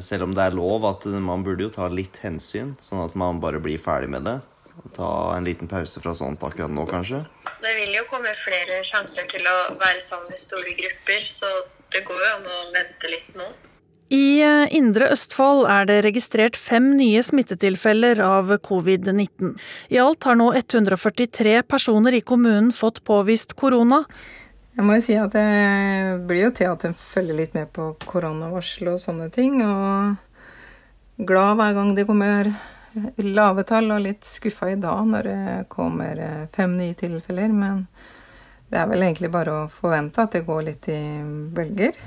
selv 0.05 0.25
om 0.25 0.33
det 0.33 0.47
er 0.47 0.55
lov, 0.57 0.86
at 0.89 1.05
man 1.21 1.43
burde 1.45 1.67
jo 1.67 1.73
ta 1.73 1.89
litt 1.93 2.17
hensyn, 2.23 2.73
sånn 2.81 3.03
at 3.03 3.17
man 3.19 3.41
bare 3.43 3.62
blir 3.62 3.77
ferdig 3.81 4.10
med 4.15 4.25
det. 4.25 4.39
Ta 4.95 5.12
en 5.36 5.45
liten 5.45 5.69
pause 5.69 6.01
fra 6.01 6.15
sånt 6.17 6.41
akkurat 6.45 6.73
nå, 6.73 6.88
kanskje. 6.89 7.21
Det 7.62 7.73
vil 7.81 7.93
jo 7.97 8.05
komme 8.10 8.33
flere 8.38 8.81
sjanser 8.86 9.29
til 9.29 9.45
å 9.45 9.55
være 9.77 10.01
sammen 10.01 10.33
i 10.33 10.41
store 10.41 10.73
grupper, 10.77 11.23
så 11.25 11.49
det 11.93 12.03
går 12.07 12.21
jo 12.23 12.33
an 12.33 12.51
å 12.53 12.60
vente 12.73 13.13
litt 13.13 13.38
nå. 13.38 13.47
I 14.13 14.39
eh, 14.39 14.69
Indre 14.77 15.10
Østfold 15.12 15.65
er 15.67 15.88
det 15.89 15.97
registrert 16.05 16.55
fem 16.55 16.93
nye 16.95 17.19
smittetilfeller 17.25 18.21
av 18.23 18.53
covid-19. 18.63 19.57
I 19.91 19.99
alt 19.99 20.23
har 20.29 20.38
nå 20.39 20.53
143 20.55 21.60
personer 21.67 22.15
i 22.15 22.23
kommunen 22.23 22.71
fått 22.71 23.03
påvist 23.07 23.57
korona. 23.60 24.05
Jeg 24.78 24.86
må 24.86 24.94
jo 24.94 25.02
si 25.02 25.16
at 25.18 25.34
det 25.34 26.26
blir 26.30 26.44
jo 26.44 26.50
til 26.54 26.70
at 26.70 26.84
hun 26.86 26.92
følger 26.94 27.38
litt 27.40 27.56
med 27.58 27.72
på 27.74 27.96
koronavarsel 28.04 28.92
og 28.92 29.00
sånne 29.02 29.32
ting. 29.34 29.56
Og 29.66 31.24
glad 31.26 31.58
hver 31.58 31.74
gang 31.74 31.96
det 31.98 32.06
kommer 32.06 32.52
lave 33.18 33.63
tall, 33.66 33.90
og 33.96 34.04
litt 34.06 34.28
skuffa 34.30 34.70
i 34.70 34.78
dag 34.78 35.02
når 35.10 35.30
det 35.32 35.56
kommer 35.74 36.22
fem 36.54 36.76
nye 36.78 36.94
tilfeller. 37.00 37.50
Men 37.50 37.88
det 38.70 38.78
er 38.84 38.92
vel 38.92 39.08
egentlig 39.08 39.32
bare 39.34 39.63
å 39.63 39.72
forvente 39.80 40.28
at 40.28 40.38
det 40.38 40.44
går 40.46 40.62
litt 40.70 40.92
i 40.94 41.00
bølger. 41.58 41.98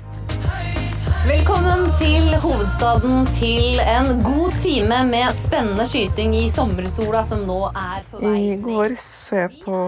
Velkommen 1.27 1.83
til 1.99 2.31
hovedstaden 2.39 3.27
til 3.35 3.83
en 3.83 4.23
god 4.23 4.55
time 4.63 5.03
med 5.11 5.35
spennende 5.35 5.83
skyting 5.91 6.39
i 6.39 6.47
sommersola 6.49 7.27
som 7.27 7.43
nå 7.51 7.59
er 7.67 8.07
på 8.07 8.23
vei. 8.23 8.33
I 8.55 8.57
går 8.63 8.95
så 8.95 9.43
jeg 9.43 9.59
på 9.67 9.83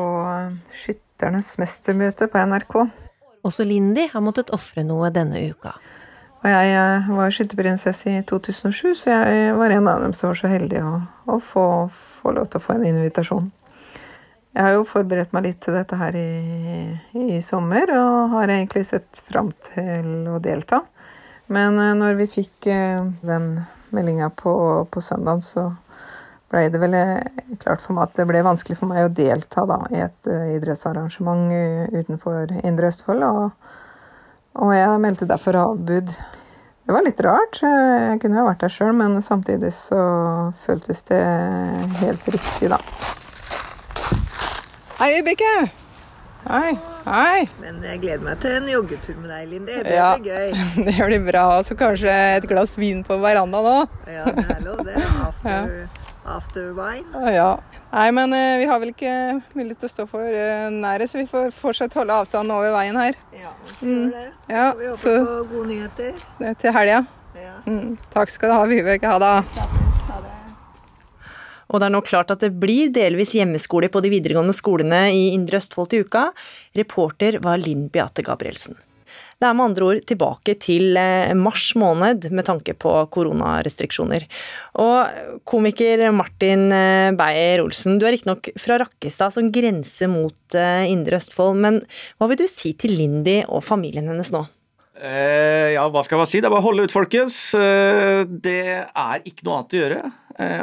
skyting 0.76 1.13
Mesternes 1.24 1.56
mestermøte 1.58 2.26
på 2.28 2.40
NRK. 2.44 2.74
Også 3.48 3.64
Lindy 3.64 4.10
har 4.12 4.20
måttet 4.20 4.50
ofre 4.52 4.84
noe 4.84 5.08
denne 5.14 5.40
uka. 5.54 5.72
Og 6.44 6.50
jeg 6.52 7.14
var 7.16 7.32
skytterprinsesse 7.32 8.12
i 8.12 8.24
2007, 8.28 8.90
så 9.00 9.14
jeg 9.14 9.54
var 9.56 9.72
en 9.72 9.88
av 9.88 10.02
dem 10.04 10.12
som 10.12 10.34
var 10.34 10.42
så 10.42 10.52
heldig 10.52 10.82
å, 10.84 10.92
å 11.32 11.38
få, 11.40 11.66
få, 12.18 12.34
lov 12.36 12.50
til 12.52 12.60
å 12.60 12.66
få 12.66 12.76
en 12.76 12.84
invitasjon. 12.90 13.48
Jeg 14.52 14.68
har 14.68 14.76
jo 14.76 14.84
forberedt 14.84 15.32
meg 15.32 15.48
litt 15.48 15.62
til 15.64 15.78
dette 15.80 15.96
her 16.02 16.18
i, 16.20 16.28
i 17.16 17.40
sommer, 17.40 17.96
og 17.96 18.36
har 18.36 18.52
egentlig 18.52 18.84
sett 18.90 19.24
fram 19.24 19.54
til 19.70 20.28
å 20.28 20.42
delta. 20.44 20.82
Men 21.48 21.80
eh, 21.80 21.96
når 22.04 22.20
vi 22.20 22.32
fikk 22.36 22.68
eh, 22.68 23.00
den 23.24 23.48
meldinga 23.96 24.28
på, 24.36 24.54
på 24.92 25.08
søndag, 25.08 25.40
så 25.48 25.70
ble 26.54 26.68
det 26.70 26.80
vel 26.82 26.94
eh, 26.98 27.42
klart 27.64 27.82
for 27.82 27.98
meg 27.98 28.08
at 28.12 28.20
det 28.20 28.28
ble 28.30 28.44
vanskelig 28.46 28.78
for 28.80 28.90
meg 28.92 29.08
å 29.08 29.12
delta 29.18 29.66
da, 29.70 29.80
i 29.94 30.04
et 30.06 30.30
eh, 30.30 30.54
idrettsarrangement 30.60 31.52
eh, 31.56 31.90
utenfor 32.04 32.54
Indre 32.62 32.92
Østfold. 32.94 33.26
Og, 33.26 33.74
og 34.62 34.74
jeg 34.78 35.02
meldte 35.02 35.30
derfor 35.30 35.58
avbud. 35.64 36.14
Det 36.84 36.92
var 36.92 37.06
litt 37.06 37.22
rart. 37.24 37.62
Jeg 37.64 38.20
kunne 38.22 38.42
jo 38.42 38.48
vært 38.50 38.66
der 38.66 38.74
sjøl, 38.76 38.92
men 39.00 39.22
samtidig 39.24 39.70
så 39.74 40.00
føltes 40.66 41.00
det 41.08 41.22
helt 42.02 42.28
riktig, 42.28 42.70
da. 42.74 42.80
Hei, 45.00 45.14
Vibeke! 45.16 45.54
Hei. 46.44 46.74
Hei. 47.08 47.46
Men 47.64 47.78
jeg 47.88 48.02
gleder 48.04 48.24
meg 48.26 48.40
til 48.44 48.58
en 48.58 48.68
joggetur 48.68 49.16
med 49.16 49.32
deg, 49.32 49.48
Lindy. 49.48 49.78
Det 49.88 49.96
Ja, 49.96 50.10
blir 50.20 50.28
gøy. 50.28 50.66
Det 50.90 50.96
blir 51.08 51.24
bra. 51.24 51.46
Så 51.64 51.76
kanskje 51.80 52.12
et 52.38 52.48
glass 52.52 52.76
vin 52.80 53.00
på 53.08 53.16
verandaen 53.24 53.70
òg. 53.72 53.94
Ja, 54.12 54.26
det 54.28 54.46
er 54.52 54.62
lov, 54.68 54.84
det. 54.88 55.00
After, 55.24 55.72
after 56.26 56.74
wine. 56.74 57.06
Å, 57.14 57.32
Ja. 57.34 57.60
Nei, 57.94 58.08
men 58.12 58.34
eh, 58.34 58.58
vi 58.58 58.66
har 58.66 58.80
vel 58.82 58.90
ikke 58.90 59.42
mulighet 59.54 59.80
til 59.84 59.90
å 59.90 59.92
stå 59.92 60.06
for 60.10 60.26
uh, 60.26 60.70
nære, 60.74 61.06
så 61.08 61.20
vi 61.20 61.28
får 61.30 61.52
fortsatt 61.54 61.94
holde 61.94 62.16
avstanden 62.24 62.50
over 62.56 62.72
veien 62.74 62.98
her. 62.98 63.14
Ja, 63.38 63.52
Mm. 63.84 64.10
det. 64.12 64.24
Ja, 64.50 64.72
Vi 64.74 64.88
håper 64.88 64.98
så 64.98 65.26
på 65.26 65.50
gode 65.52 65.68
nyheter. 65.70 66.14
det 66.40 66.48
er 66.48 66.54
til 66.64 66.74
helga. 66.74 67.06
Mm. 67.68 67.98
Takk 68.14 68.30
skal 68.30 68.50
du 68.50 68.54
ha, 68.56 68.64
Vibeke. 68.66 69.06
Ha 69.08 69.20
det. 69.20 69.34
Og 71.74 71.80
det 71.82 71.88
er 71.88 71.94
nå 71.96 72.02
klart 72.06 72.30
at 72.30 72.40
det 72.44 72.52
blir 72.62 72.90
delvis 72.94 73.32
hjemmeskole 73.34 73.88
på 73.90 74.02
de 74.04 74.10
videregående 74.14 74.54
skolene 74.54 75.08
i 75.14 75.30
Indre 75.34 75.58
Østfold 75.58 75.90
til 75.90 76.04
uka. 76.06 76.28
Reporter 76.78 77.40
var 77.42 77.58
Linn 77.58 77.88
Beate 77.90 78.22
Gabrielsen. 78.26 78.76
Det 79.44 79.50
er 79.50 79.56
med 79.60 79.74
andre 79.74 79.88
ord 79.90 80.06
tilbake 80.08 80.54
til 80.64 80.96
eh, 80.96 81.34
mars 81.36 81.74
måned 81.76 82.30
med 82.32 82.46
tanke 82.48 82.72
på 82.80 82.92
koronarestriksjoner. 83.12 84.24
Og 84.80 85.42
komiker 85.50 86.06
Martin 86.16 86.70
eh, 86.72 87.10
Beyer-Olsen, 87.20 87.98
du 88.00 88.06
er 88.08 88.16
riktignok 88.16 88.54
fra 88.56 88.78
Rakkestad 88.80 89.36
som 89.36 89.50
grenser 89.52 90.08
mot 90.08 90.56
eh, 90.56 90.86
Indre 90.88 91.20
Østfold, 91.20 91.60
men 91.60 91.82
hva 92.16 92.32
vil 92.32 92.40
du 92.40 92.46
si 92.48 92.72
til 92.80 92.96
Lindy 92.96 93.42
og 93.50 93.66
familien 93.68 94.08
hennes 94.14 94.32
nå? 94.32 94.46
Eh, 94.96 95.76
ja, 95.76 95.84
hva 95.92 96.06
skal 96.08 96.24
man 96.24 96.32
si? 96.32 96.40
Det 96.40 96.48
er 96.48 96.56
bare 96.56 96.64
å 96.64 96.70
holde 96.70 96.88
ut, 96.88 96.96
folkens. 96.96 97.42
Det 97.52 98.58
er 98.88 99.28
ikke 99.28 99.44
noe 99.44 99.60
annet 99.60 99.76
å 99.76 99.84
gjøre. 99.84 100.02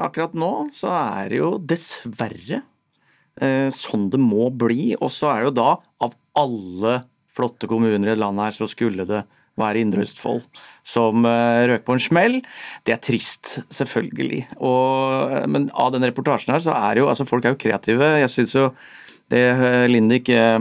Akkurat 0.01 0.41
nå 0.41 0.53
så 0.73 0.97
er 0.97 1.29
det 1.29 1.43
jo 1.43 1.53
dessverre 1.61 2.65
sånn 3.77 4.09
det 4.13 4.25
må 4.25 4.49
bli. 4.49 4.95
Og 4.97 5.13
så 5.13 5.35
er 5.35 5.45
det 5.45 5.51
jo 5.51 5.57
da, 5.61 5.71
av 6.01 6.17
alle 6.41 7.03
flotte 7.37 7.69
kommuner 7.71 8.13
i 8.13 8.19
landet 8.19 8.49
her, 8.49 8.57
så 8.57 8.69
skulle 8.71 9.07
det 9.09 9.23
være 9.61 9.83
Indre 9.83 10.05
Østfold 10.07 10.45
som 10.87 11.27
eh, 11.29 11.67
røk 11.71 11.85
på 11.87 11.97
en 11.97 12.03
smell. 12.03 12.39
Det 12.87 12.95
er 12.95 13.03
trist, 13.05 13.59
selvfølgelig. 13.73 14.45
Og, 14.59 15.35
eh, 15.37 15.47
men 15.51 15.69
av 15.75 15.93
den 15.95 16.07
reportasjen 16.07 16.55
her, 16.55 16.65
så 16.65 16.75
er 16.77 17.03
jo 17.03 17.09
Altså, 17.11 17.27
folk 17.29 17.45
er 17.45 17.55
jo 17.55 17.61
kreative. 17.61 18.13
Jeg 18.23 18.33
syns 18.33 18.55
jo 18.57 18.71
det 19.31 19.45
Lindik 19.91 20.31
eh, 20.33 20.61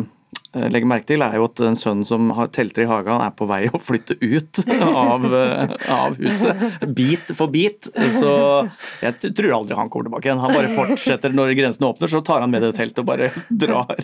legger 0.56 0.90
merke 0.90 1.06
til, 1.12 1.22
er 1.22 1.36
jo 1.38 1.46
at 1.46 1.60
den 1.62 1.78
sønnen 1.78 2.08
som 2.08 2.32
har 2.34 2.50
telter 2.54 2.82
i 2.84 2.90
hagen, 2.90 3.22
er 3.22 3.34
på 3.38 3.46
vei 3.50 3.62
å 3.70 3.82
flytte 3.82 4.18
ut 4.18 4.62
av, 4.88 5.26
eh, 5.26 5.74
av 5.94 6.18
huset. 6.18 6.64
Bit 6.98 7.34
for 7.38 7.52
bit. 7.54 7.90
Så 8.16 8.34
jeg 9.04 9.34
tror 9.38 9.60
aldri 9.60 9.78
han 9.78 9.92
kommer 9.94 10.10
tilbake 10.10 10.30
igjen. 10.30 10.42
Han 10.42 10.56
bare 10.56 10.74
fortsetter 10.74 11.36
når 11.36 11.54
grensene 11.60 11.92
åpner, 11.92 12.10
så 12.12 12.24
tar 12.26 12.42
han 12.46 12.54
med 12.54 12.66
det 12.66 12.74
teltet 12.80 13.04
og 13.04 13.10
bare 13.12 13.30
drar. 13.66 14.02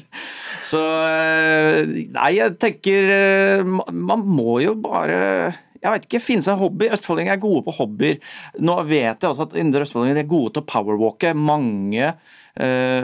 Så 0.66 0.82
eh, 0.82 1.82
Nei, 2.16 2.32
jeg 2.38 2.56
tenker 2.58 3.10
eh, 3.14 3.74
Man 3.93 4.24
må 4.26 4.60
jo 4.64 4.74
bare 4.82 5.54
jeg 5.86 5.93
vet 5.93 6.06
ikke, 6.08 6.24
finne 6.24 6.41
seg 6.41 6.56
en 6.56 6.64
hobby. 6.64 6.88
Østfoldinger 6.96 7.36
er 7.36 7.41
gode 7.41 7.62
på 7.68 7.76
hobbyer. 7.78 8.16
Nå 8.66 8.80
vet 8.89 9.22
jeg 9.22 9.30
også 9.30 9.46
at 9.46 9.58
indre 9.62 9.86
østfoldinger 9.86 10.24
er 10.24 10.32
gode 10.32 10.56
til 10.56 10.64
å 10.64 10.70
powerwalke. 10.72 11.36
Mange 11.38 12.08
eh, 12.08 12.16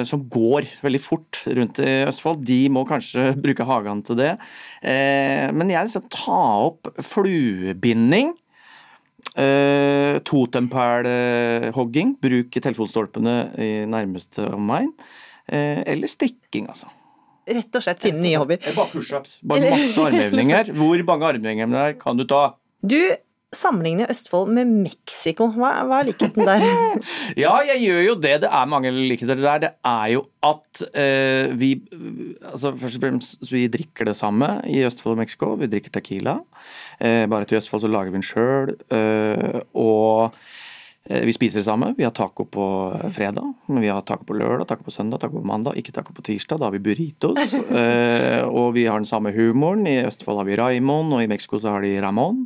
som 0.07 0.21
går 0.31 0.67
veldig 0.79 1.01
fort 1.03 1.41
rundt 1.57 1.81
i 1.83 2.05
Østfold, 2.07 2.45
de 2.47 2.61
må 2.71 2.85
kanskje 2.87 3.31
bruke 3.43 3.67
hagen 3.67 4.03
til 4.07 4.19
det. 4.19 4.35
Eh, 4.79 5.49
men 5.51 5.73
jeg 5.73 5.89
liksom 5.89 6.07
ta 6.13 6.43
opp 6.69 6.93
fluebinding. 7.03 8.35
Uh, 9.31 10.17
Totempælhogging. 10.27 12.15
Bruk 12.19 12.57
telefonstolpene 12.57 13.35
i 13.63 13.69
nærmeste 13.87 14.47
omegn. 14.57 14.89
Eh, 15.47 15.83
eller 15.93 16.11
strikking, 16.11 16.67
altså. 16.71 16.89
Rett 17.51 17.75
og 17.75 17.83
slett 17.83 18.03
finne 18.03 18.21
nye 18.23 18.39
hobbyer. 18.39 18.61
Bare 18.75 18.91
pushups. 18.91 19.39
Bare 19.47 19.71
masse 19.73 20.03
armhevninger. 20.03 20.71
Hvor 20.79 21.05
mange 21.07 21.31
armhevinger 21.31 21.95
kan 21.99 22.19
du 22.19 22.25
ta? 22.29 22.43
Du 22.81 22.99
sammenligner 23.55 24.07
Østfold 24.11 24.51
med 24.55 24.69
Mexico. 24.85 25.49
Hva, 25.51 25.73
hva 25.87 25.99
er 26.01 26.07
likheten 26.11 26.47
der? 26.47 26.63
Ja, 27.43 27.57
jeg 27.67 27.81
gjør 27.83 28.01
jo 28.05 28.15
det. 28.23 28.35
Det 28.45 28.51
er 28.51 28.69
mange 28.71 28.91
likheter 28.95 29.39
der. 29.39 29.59
Det 29.65 29.71
er 29.87 30.05
jo 30.13 30.23
at 30.47 30.83
eh, 30.97 31.51
vi 31.59 31.73
altså 32.47 32.71
Først 32.79 32.97
og 32.97 33.03
fremst 33.03 33.51
vi 33.51 33.65
drikker 33.71 34.07
det 34.07 34.15
samme 34.19 34.53
i 34.71 34.81
Østfold 34.87 35.17
og 35.17 35.21
Mexico. 35.23 35.51
Vi 35.59 35.69
drikker 35.71 35.93
Tequila. 35.97 36.39
Eh, 36.99 37.27
bare 37.27 37.47
til 37.49 37.59
Østfold 37.59 37.83
så 37.83 37.91
lager 37.91 38.13
vi 38.13 38.19
den 38.19 38.27
sjøl. 38.27 38.73
Eh, 38.95 39.59
og 39.75 40.39
vi 41.09 41.33
spiser 41.33 41.59
det 41.59 41.65
samme. 41.65 41.87
Vi 41.97 42.03
har 42.05 42.11
taco 42.13 42.45
på 42.45 42.65
fredag, 43.11 43.47
men 43.67 43.81
vi 43.81 43.87
har 43.89 44.01
taco 44.05 44.23
på 44.29 44.35
lørdag, 44.37 44.67
taco 44.69 44.83
på 44.85 44.91
søndag, 44.93 45.17
taco 45.23 45.39
på 45.41 45.47
mandag, 45.49 45.73
ikke 45.81 45.91
taco 45.95 46.13
på 46.13 46.21
tirsdag. 46.27 46.59
Da 46.61 46.67
har 46.69 46.75
vi 46.75 46.83
burritos. 46.85 47.55
Eh, 47.81 48.43
og 48.45 48.73
vi 48.75 48.83
har 48.85 48.99
den 48.99 49.07
samme 49.09 49.31
humoren. 49.33 49.87
I 49.89 50.03
Østfold 50.05 50.37
har 50.41 50.45
vi 50.47 50.55
Raimon, 50.59 51.09
og 51.15 51.23
i 51.23 51.27
Mexico 51.31 51.57
så 51.59 51.71
har 51.73 51.81
de 51.81 51.95
Ramón, 52.03 52.43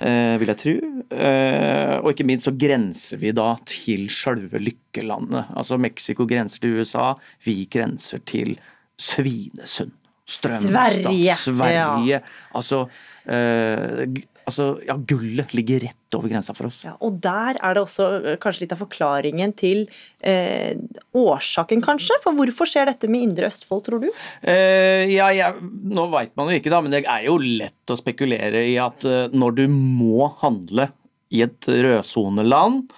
eh, 0.00 0.34
vil 0.40 0.50
jeg 0.50 0.58
tro. 0.62 0.74
Eh, 1.14 1.94
og 2.02 2.10
ikke 2.12 2.26
minst 2.26 2.48
så 2.48 2.54
grenser 2.58 3.20
vi 3.22 3.30
da 3.36 3.52
til 3.68 4.08
sjølve 4.12 4.58
lykkelandet. 4.62 5.52
Altså 5.54 5.78
Mexico 5.78 6.26
grenser 6.26 6.62
til 6.64 6.80
USA, 6.80 7.12
vi 7.46 7.60
grenser 7.70 8.22
til 8.26 8.56
Svinesund. 8.98 9.92
Strømstad, 10.32 11.02
Sverige. 11.02 11.34
Sverige. 11.36 12.20
Altså, 12.54 12.84
eh, 13.26 14.06
g- 14.06 14.26
altså 14.48 14.66
Ja, 14.86 14.96
gullet 14.96 15.52
ligger 15.56 15.84
rett 15.86 16.16
over 16.16 16.30
grensa 16.32 16.54
for 16.56 16.68
oss. 16.68 16.80
Ja, 16.86 16.94
og 17.04 17.18
der 17.24 17.58
er 17.58 17.76
det 17.76 17.84
også 17.84 18.08
eh, 18.20 18.38
kanskje 18.42 18.64
litt 18.64 18.74
av 18.76 18.82
forklaringen 18.82 19.54
til 19.58 19.84
eh, 20.20 20.74
årsaken, 21.16 21.82
kanskje? 21.84 22.18
For 22.24 22.36
hvorfor 22.38 22.68
skjer 22.68 22.90
dette 22.90 23.10
med 23.12 23.26
Indre 23.28 23.48
Østfold, 23.50 23.84
tror 23.88 24.04
du? 24.04 24.08
Eh, 24.42 25.08
ja, 25.12 25.30
ja, 25.36 25.52
nå 25.60 26.08
veit 26.12 26.34
man 26.38 26.52
jo 26.52 26.60
ikke, 26.60 26.72
da, 26.72 26.82
men 26.84 26.94
det 26.94 27.04
er 27.06 27.26
jo 27.28 27.38
lett 27.42 27.92
å 27.92 27.98
spekulere 27.98 28.64
i 28.68 28.76
at 28.82 29.06
eh, 29.08 29.32
når 29.32 29.58
du 29.62 29.64
må 29.72 30.30
handle 30.42 30.90
i 31.32 31.44
et 31.46 31.68
rødsoneland, 31.68 32.92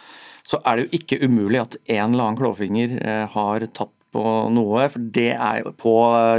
så 0.45 0.61
er 0.67 0.77
det 0.77 0.87
jo 0.87 0.99
ikke 0.99 1.23
umulig 1.25 1.63
at 1.63 1.77
en 1.87 2.13
eller 2.13 2.27
annen 2.27 2.41
klåfinger 2.41 2.99
eh, 2.99 3.25
har 3.33 3.65
tatt 3.73 3.95
på 4.15 4.25
noe. 4.55 4.89
For 4.93 5.07
det 5.15 5.31
er 5.35 5.63
jo 5.63 5.73
på 5.79 5.95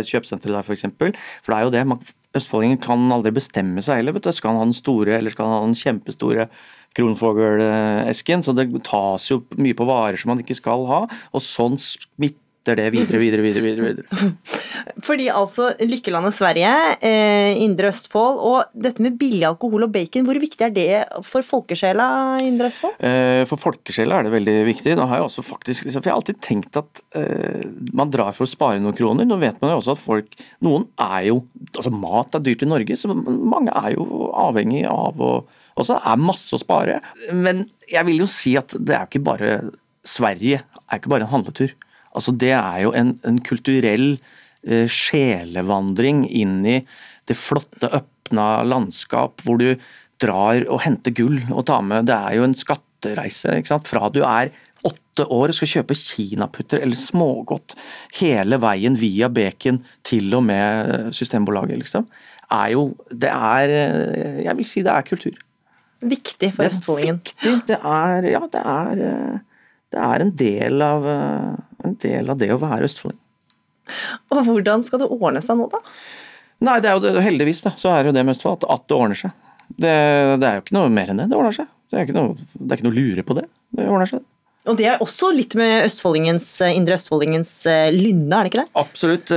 kjøpesenteret 0.08 0.60
der, 0.60 0.64
f.eks. 0.64 0.86
For, 0.96 1.18
for 1.44 1.54
det 1.54 1.58
er 1.58 1.68
jo 1.68 1.74
det. 1.76 1.84
Man, 1.90 2.04
østfoldingen 2.38 2.82
kan 2.84 3.12
aldri 3.14 3.34
bestemme 3.36 3.84
seg 3.86 4.02
heller. 4.02 4.16
vet 4.16 4.28
du. 4.28 4.32
Skal 4.36 4.54
han 4.54 4.62
ha 4.62 4.70
den 4.70 4.78
store, 4.78 5.18
eller 5.18 5.34
skal 5.34 5.50
han 5.50 5.58
ha 5.58 5.66
den 5.66 5.78
kjempestore 5.80 6.48
kronfogelesken? 6.96 8.46
Så 8.46 8.56
det 8.58 8.70
tas 8.88 9.30
jo 9.32 9.42
mye 9.58 9.78
på 9.78 9.88
varer 9.88 10.20
som 10.20 10.34
man 10.34 10.44
ikke 10.44 10.58
skal 10.58 10.86
ha, 10.90 11.04
og 11.06 11.44
sånn 11.44 11.80
smitter 11.82 12.45
det 12.74 12.88
videre, 12.94 13.20
videre, 13.22 13.44
videre. 13.46 13.62
videre, 13.62 13.86
videre. 13.94 14.32
Fordi 15.08 15.28
altså 15.30 15.68
Lykkelandet 15.86 16.34
Sverige, 16.34 16.72
eh, 17.06 17.60
Indre 17.62 17.92
Østfold 17.92 18.40
og 18.42 18.74
dette 18.74 19.04
med 19.06 19.20
billig 19.22 19.46
alkohol 19.46 19.86
og 19.86 19.92
bacon, 19.94 20.26
hvor 20.26 20.40
viktig 20.42 20.66
er 20.66 20.74
det 20.74 20.88
for 21.28 21.46
folkesjela 21.46 22.08
i 22.42 22.48
Indre 22.50 22.72
Østfold? 22.72 22.98
Eh, 23.06 23.44
For 23.50 23.62
folkesjela 23.62 24.20
er 24.20 24.28
det 24.28 24.34
veldig 24.34 24.56
viktig. 24.72 24.96
Da 24.98 25.06
har 25.10 25.22
jeg 25.22 25.28
også 25.30 25.46
faktisk, 25.46 25.86
liksom, 25.86 26.02
for 26.02 26.10
jeg 26.10 26.16
har 26.16 26.22
alltid 26.24 26.42
tenkt 26.42 26.80
at 26.82 27.04
eh, 27.20 27.68
man 27.94 28.14
drar 28.14 28.34
for 28.34 28.48
å 28.48 28.50
spare 28.50 28.82
noen 28.82 28.98
kroner. 28.98 29.28
Nå 29.30 29.38
vet 29.42 29.62
man 29.62 29.76
jo 29.76 29.82
også 29.84 29.96
at 29.96 30.02
folk 30.02 30.40
Noen 30.66 30.88
er 31.02 31.30
jo 31.30 31.42
altså 31.76 31.92
Mat 31.94 32.36
er 32.36 32.44
dyrt 32.44 32.64
i 32.66 32.70
Norge, 32.70 32.98
så 32.98 33.12
mange 33.14 33.74
er 33.76 33.94
jo 33.96 34.32
avhengig 34.34 34.86
av 34.90 35.22
å 35.22 35.36
Og 35.76 35.84
så 35.84 35.98
er 36.00 36.22
masse 36.22 36.56
å 36.56 36.60
spare. 36.62 37.02
Men 37.36 37.66
jeg 37.92 38.08
vil 38.08 38.22
jo 38.24 38.28
si 38.32 38.54
at 38.56 38.72
det 38.80 38.96
er 38.96 39.10
ikke 39.10 39.20
bare 39.26 39.58
Sverige 40.08 40.62
er 40.64 41.00
ikke 41.02 41.12
bare 41.12 41.26
en 41.26 41.34
handletur. 41.34 41.74
Altså 42.16 42.34
Det 42.36 42.54
er 42.56 42.82
jo 42.86 42.94
en, 42.96 43.16
en 43.28 43.40
kulturell 43.44 44.16
eh, 44.66 44.88
sjelevandring 44.92 46.26
inn 46.30 46.60
i 46.66 46.80
det 47.26 47.38
flotte, 47.38 47.90
åpna 47.90 48.64
landskap 48.66 49.44
hvor 49.46 49.60
du 49.62 49.74
drar 50.22 50.64
og 50.72 50.84
henter 50.86 51.14
gull 51.16 51.42
og 51.52 51.66
tar 51.68 51.84
med 51.86 52.08
Det 52.10 52.16
er 52.16 52.38
jo 52.38 52.46
en 52.48 52.56
skattereise. 52.58 53.58
ikke 53.60 53.74
sant? 53.74 53.90
Fra 53.90 54.10
du 54.10 54.22
er 54.24 54.54
åtte 54.86 55.26
år 55.32 55.52
og 55.52 55.58
skal 55.58 55.72
kjøpe 55.72 55.98
kinaputter 55.98 56.84
eller 56.84 57.00
smågodt 57.00 57.76
hele 58.20 58.60
veien 58.62 58.98
via 59.00 59.30
bacon 59.34 59.82
til 60.06 60.34
og 60.38 60.46
med 60.46 61.12
Systembolaget, 61.16 61.80
liksom. 61.82 62.06
Er 62.54 62.76
jo 62.76 62.94
Det 63.10 63.32
er 63.32 63.74
eh, 63.74 64.44
Jeg 64.46 64.58
vil 64.58 64.68
si 64.70 64.84
det 64.86 64.94
er 64.94 65.08
kultur. 65.08 65.38
Viktig 66.06 66.52
for 66.54 66.68
østfoldingen. 66.70 67.20
Viktig. 67.24 67.56
Det 67.72 67.80
er 67.82 68.30
Ja, 68.30 68.44
det 68.52 68.62
er 68.62 69.06
eh, 69.10 69.40
Det 69.96 70.04
er 70.04 70.26
en 70.26 70.34
del 70.36 70.84
av 70.84 71.08
eh, 71.08 71.56
en 71.86 71.96
del 72.02 72.30
av 72.32 72.40
det 72.42 72.52
å 72.54 72.60
være 72.62 72.90
østfolding. 72.90 73.22
Og 74.34 74.46
hvordan 74.48 74.84
skal 74.84 75.04
det 75.04 75.10
ordne 75.14 75.42
seg 75.46 75.60
nå, 75.60 75.68
da? 75.72 75.82
Nei, 76.66 76.78
det 76.82 76.90
er 76.90 76.96
jo 76.98 77.04
det, 77.04 77.16
heldigvis 77.22 77.66
da, 77.66 77.74
så 77.78 77.92
er 77.92 78.04
det 78.04 78.12
jo 78.12 78.16
det 78.16 78.24
med 78.26 78.38
Østfold, 78.38 78.62
at, 78.62 78.70
at 78.78 78.86
det 78.90 78.96
ordner 78.98 79.20
seg. 79.20 79.34
Det, 79.68 79.92
det 80.40 80.48
er 80.48 80.56
jo 80.58 80.64
ikke 80.64 80.78
noe 80.78 80.94
mer 80.94 81.12
enn 81.12 81.20
det. 81.20 81.28
Det 81.32 81.38
ordner 81.38 81.58
seg. 81.58 81.68
Det 81.92 82.00
er 82.00 82.08
ikke 82.08 82.16
noe, 82.16 82.48
det 82.56 82.70
er 82.70 82.80
ikke 82.80 82.88
noe 82.88 82.96
lure 82.96 83.26
på 83.28 83.38
det. 83.38 83.44
Det 83.76 83.86
ordner 83.86 84.10
seg. 84.10 84.24
Og 84.66 84.80
det 84.80 84.88
er 84.90 85.04
også 85.04 85.30
litt 85.36 85.54
med 85.60 85.84
østfoldingens, 85.86 86.48
eh, 86.66 86.74
indre 86.74 86.96
østfoldingens 86.98 87.52
eh, 87.70 87.92
lynne, 87.94 88.32
er 88.32 88.48
det 88.48 88.54
ikke 88.54 88.64
det? 88.64 88.72
Absolutt. 88.82 89.34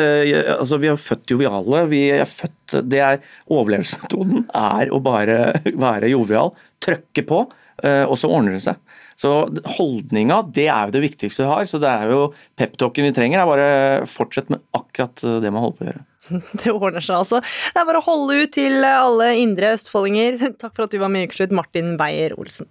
Altså, 0.55 0.79
vi 0.81 0.89
er 0.89 1.03
født 1.03 1.35
joviale. 1.35 1.83
Vi 1.91 2.03
er 2.17 2.25
født, 2.31 2.79
det 2.89 3.03
er 3.05 3.21
Overlevelsesmetoden 3.51 4.47
er 4.57 4.95
å 4.95 5.03
bare 5.05 5.59
være 5.89 6.15
jovial, 6.15 6.55
trøkke 6.85 7.27
på, 7.29 7.43
og 7.79 8.17
så 8.19 8.31
ordner 8.33 8.57
det 8.57 8.65
seg. 8.65 8.79
Så 9.19 9.33
holdninga, 9.79 10.43
det 10.55 10.69
er 10.71 10.87
jo 10.87 10.95
det 10.95 11.03
viktigste 11.03 11.43
vi 11.43 11.51
har. 11.51 11.67
Så 11.67 11.81
det 11.83 11.91
er 11.91 12.13
jo 12.13 12.21
peptalken 12.59 13.09
vi 13.09 13.17
trenger. 13.17 13.43
er 13.43 13.51
bare 13.51 14.07
fortsett 14.11 14.53
med 14.55 14.63
akkurat 14.79 15.25
det 15.43 15.51
man 15.51 15.65
holder 15.65 15.79
på 15.79 15.87
å 15.87 15.91
gjøre. 15.91 16.05
Det 16.61 16.73
ordner 16.75 17.01
seg 17.01 17.23
altså. 17.23 17.39
Det 17.41 17.81
er 17.81 17.87
bare 17.89 18.03
å 18.03 18.05
holde 18.05 18.43
ut 18.43 18.51
til 18.53 18.85
alle 18.85 19.31
indre 19.41 19.73
østfoldinger. 19.79 20.37
Takk 20.61 20.75
for 20.75 20.85
at 20.85 20.93
du 20.93 21.01
var 21.01 21.13
med 21.13 21.25
i 21.25 21.31
Ukeslutt, 21.31 21.55
Martin 21.57 21.95
Beyer-Olsen. 22.01 22.69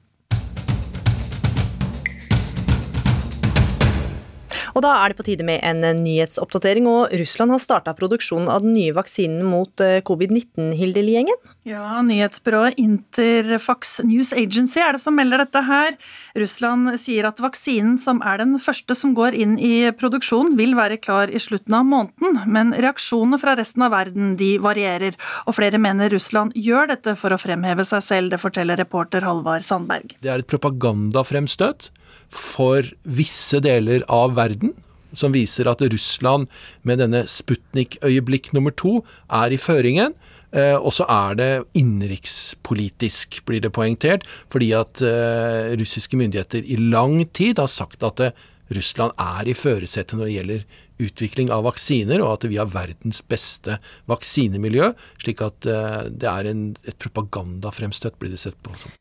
Og 4.78 4.84
da 4.86 4.91
er 5.01 5.09
det 5.09 5.17
på 5.17 5.25
tide 5.25 5.45
med 5.45 5.63
en 5.65 5.82
nyhetsoppdatering, 6.03 6.86
og 6.86 7.13
Russland 7.17 7.49
har 7.49 7.61
starta 7.63 7.95
produksjonen 7.97 8.49
av 8.53 8.61
den 8.61 8.75
nye 8.75 8.93
vaksinen 8.93 9.41
mot 9.49 9.82
eh, 9.82 10.03
covid-19, 10.05 10.69
Hilde 10.78 11.01
Liengen? 11.01 11.39
Ja, 11.65 11.97
nyhetsbyrået 12.05 12.78
Interfax 12.78 13.95
News 14.05 14.36
Agency 14.38 14.78
er 14.84 14.93
det 14.93 15.01
som 15.01 15.17
melder 15.17 15.41
dette 15.41 15.63
her. 15.65 15.97
Russland 16.38 16.93
sier 17.01 17.25
at 17.25 17.41
vaksinen, 17.41 17.97
som 17.97 18.21
er 18.21 18.43
den 18.43 18.53
første 18.61 18.93
som 18.93 19.17
går 19.17 19.34
inn 19.41 19.57
i 19.57 19.89
produksjon, 19.97 20.53
vil 20.61 20.78
være 20.78 21.01
klar 21.01 21.34
i 21.34 21.41
slutten 21.41 21.73
av 21.73 21.89
måneden, 21.89 22.43
men 22.45 22.78
reaksjonene 22.78 23.41
fra 23.41 23.57
resten 23.57 23.88
av 23.88 23.97
verden 23.97 24.36
de 24.38 24.53
varierer, 24.61 25.17
og 25.49 25.57
flere 25.57 25.82
mener 25.82 26.13
Russland 26.13 26.53
gjør 26.53 26.93
dette 26.93 27.17
for 27.17 27.34
å 27.34 27.41
fremheve 27.41 27.88
seg 27.88 28.05
selv, 28.05 28.36
det 28.36 28.43
forteller 28.45 28.78
reporter 28.78 29.25
Halvard 29.25 29.65
Sandberg. 29.65 30.19
Det 30.21 30.30
er 30.30 30.45
et 30.45 30.53
propagandafremstøt 30.53 31.89
for 32.34 32.86
visse 33.03 33.59
deler 33.63 34.05
av 34.11 34.36
verden, 34.38 34.73
som 35.17 35.34
viser 35.34 35.69
at 35.69 35.82
Russland 35.82 36.49
med 36.88 36.99
denne 37.01 37.23
Sputnik-øyeblikk 37.30 38.51
nummer 38.55 38.75
to 38.75 38.99
er 39.32 39.53
i 39.53 39.59
føringen. 39.61 40.15
Eh, 40.55 40.75
og 40.78 40.93
så 40.95 41.07
er 41.11 41.38
det 41.39 41.51
innenrikspolitisk, 41.78 43.41
blir 43.47 43.63
det 43.63 43.73
poengtert, 43.75 44.23
fordi 44.53 44.71
at 44.78 45.01
uh, 45.03 45.73
russiske 45.75 46.15
myndigheter 46.19 46.63
i 46.63 46.78
lang 46.80 47.19
tid 47.36 47.59
har 47.59 47.67
sagt 47.67 48.05
at 48.07 48.23
uh, 48.23 48.45
Russland 48.71 49.11
er 49.19 49.47
i 49.51 49.55
førersetet 49.55 50.15
når 50.15 50.30
det 50.30 50.38
gjelder 50.38 50.63
utvikling 51.07 51.51
av 51.53 51.65
vaksiner, 51.67 52.23
og 52.23 52.38
at 52.38 52.47
vi 52.49 52.59
har 52.59 52.71
verdens 52.71 53.19
beste 53.28 53.78
vaksinemiljø. 54.11 54.91
Slik 55.23 55.43
at 55.45 55.67
det 56.09 56.28
er 56.28 56.49
en, 56.49 56.71
et 56.84 56.97
propagandafremstøt, 56.99 58.17
blir 58.19 58.34
det 58.34 58.41
sett 58.41 58.57
på 58.65 58.73
som. 58.75 58.91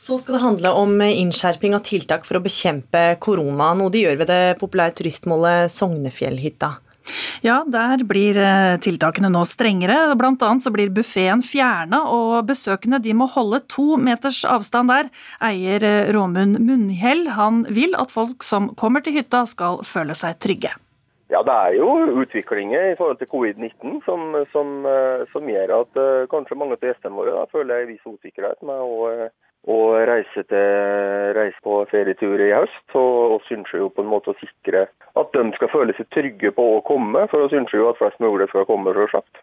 Så 0.00 0.16
skal 0.20 0.38
det 0.38 0.44
handle 0.44 0.74
om 0.80 0.94
innskjerping 1.04 1.74
av 1.76 1.84
tiltak 1.84 2.24
for 2.28 2.38
å 2.38 2.44
bekjempe 2.44 3.16
korona, 3.20 3.74
noe 3.76 3.92
de 3.92 4.06
gjør 4.06 4.22
ved 4.22 4.30
det 4.32 4.44
populære 4.62 4.96
turistmålet 5.02 5.72
Sognefjellhytta. 5.74 6.78
Ja, 7.44 7.62
der 7.66 8.02
blir 8.08 8.38
eh, 8.38 8.76
tiltakene 8.82 9.30
nå 9.32 9.42
strengere. 9.48 9.96
Blant 10.18 10.42
annet 10.46 10.64
så 10.64 10.72
blir 10.74 10.92
buffeen 10.94 11.42
fjerna, 11.44 12.02
og 12.12 12.44
besøkende 12.50 13.00
de 13.02 13.14
må 13.16 13.28
holde 13.32 13.62
to 13.72 13.96
meters 14.00 14.42
avstand 14.48 14.92
der. 14.92 15.10
Eier 15.50 15.84
eh, 15.86 16.12
Råmund 16.14 16.60
Munnhell 16.60 17.26
han 17.36 17.64
vil 17.72 17.96
at 17.98 18.12
folk 18.14 18.46
som 18.46 18.70
kommer 18.80 19.04
til 19.04 19.18
hytta 19.18 19.46
skal 19.48 19.82
føle 19.86 20.16
seg 20.18 20.38
trygge. 20.42 20.74
Ja, 21.30 21.44
Det 21.46 21.54
er 21.54 21.76
jo 21.78 21.90
utviklinger 22.24 22.88
i 22.90 22.96
forhold 22.98 23.20
til 23.20 23.30
covid-19 23.30 24.00
som, 24.04 24.34
som, 24.52 24.80
eh, 24.86 25.22
som, 25.32 25.46
gjør 25.46 25.76
at 25.82 26.00
kanskje 26.32 26.58
mange 26.58 26.76
av 26.76 26.90
gjestene 26.90 27.16
våre 27.16 27.36
da, 27.36 27.46
føler 27.52 27.84
en 27.84 27.92
viss 27.92 28.06
usikkerhet 28.06 28.66
med 28.66 28.82
å 28.82 29.30
og 29.70 29.94
reise, 30.10 30.44
til, 30.50 31.34
reise 31.36 31.60
på 31.66 31.76
ferietur 31.90 32.42
i 32.42 32.50
høst. 32.54 32.82
Og 32.98 33.36
oss 33.38 33.52
ønsker 33.54 33.82
jo 33.82 33.90
på 33.94 34.04
en 34.04 34.10
måte 34.12 34.32
å 34.32 34.40
sikre 34.40 34.86
at 35.20 35.36
de 35.36 35.46
skal 35.56 35.72
føle 35.72 35.94
seg 35.96 36.08
trygge 36.14 36.52
på 36.56 36.66
å 36.76 36.82
komme, 36.86 37.26
for 37.30 37.46
oss 37.46 37.56
ønsker 37.56 37.80
jo 37.80 37.90
at 37.90 38.00
flest 38.00 38.20
mulig 38.22 38.48
skal 38.50 38.68
komme, 38.68 38.94
selvsagt. 38.96 39.42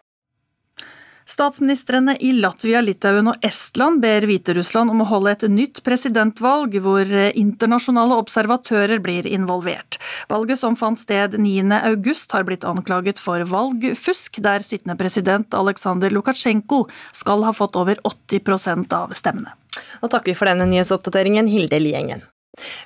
Statsministrene 1.28 2.16
i 2.24 2.30
Latvia, 2.32 2.80
Litauen 2.80 3.28
og 3.28 3.42
Estland 3.44 4.00
ber 4.00 4.24
Hviterussland 4.24 4.88
om 4.88 5.02
å 5.04 5.08
holde 5.10 5.34
et 5.34 5.42
nytt 5.52 5.82
presidentvalg 5.84 6.78
hvor 6.80 7.10
internasjonale 7.36 8.16
observatører 8.16 9.02
blir 9.04 9.28
involvert. 9.28 9.98
Valget 10.32 10.62
som 10.62 10.78
fant 10.80 10.96
sted 10.96 11.36
9.8 11.36 12.32
har 12.32 12.48
blitt 12.48 12.64
anklaget 12.64 13.20
for 13.20 13.44
valgfusk, 13.44 14.40
der 14.40 14.64
sittende 14.64 14.96
president 14.96 15.52
Aleksandr 15.52 16.16
Lukasjenko 16.16 16.86
skal 17.12 17.44
ha 17.44 17.52
fått 17.52 17.76
over 17.76 18.00
80% 18.08 18.96
av 18.96 19.12
stemmene. 19.12 19.52
Da 20.00 20.08
takker 20.08 20.32
vi 20.32 20.38
for 20.38 20.48
denne 20.48 20.64
nyhetsoppdateringen, 20.72 21.52
Hilde 21.52 21.76
Liengen. 21.82 22.24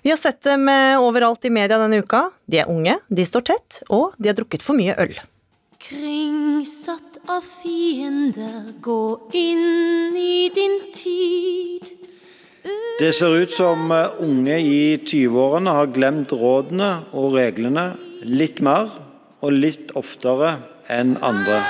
Vi 0.02 0.10
har 0.10 0.18
sett 0.18 0.42
dem 0.42 0.66
eh, 0.68 0.98
overalt 1.00 1.46
i 1.46 1.54
media 1.54 1.78
denne 1.78 2.02
uka. 2.02 2.26
De 2.50 2.58
er 2.58 2.68
unge, 2.68 2.98
de 3.08 3.24
står 3.26 3.46
tett, 3.54 3.80
og 3.86 4.18
de 4.18 4.32
har 4.32 4.36
drukket 4.42 4.66
for 4.66 4.76
mye 4.76 4.98
øl. 4.98 5.14
Kringsatt 5.82 7.11
av 7.30 7.44
fiender, 7.62 8.72
gå 8.80 9.28
inn 9.32 10.16
i 10.16 10.50
din 10.54 10.80
tid. 10.94 11.90
Det 12.98 13.12
ser 13.14 13.36
ut 13.42 13.50
som 13.50 13.90
eh, 13.90 14.10
unge 14.22 14.58
i 14.58 14.98
20-årene 14.98 15.76
har 15.78 15.92
glemt 15.94 16.32
rådene 16.34 16.90
og 17.12 17.36
reglene 17.36 17.92
litt 18.22 18.60
mer 18.62 18.90
og 19.42 19.54
litt 19.54 19.94
oftere 19.98 20.56
enn 20.90 21.16
andre. 21.22 21.62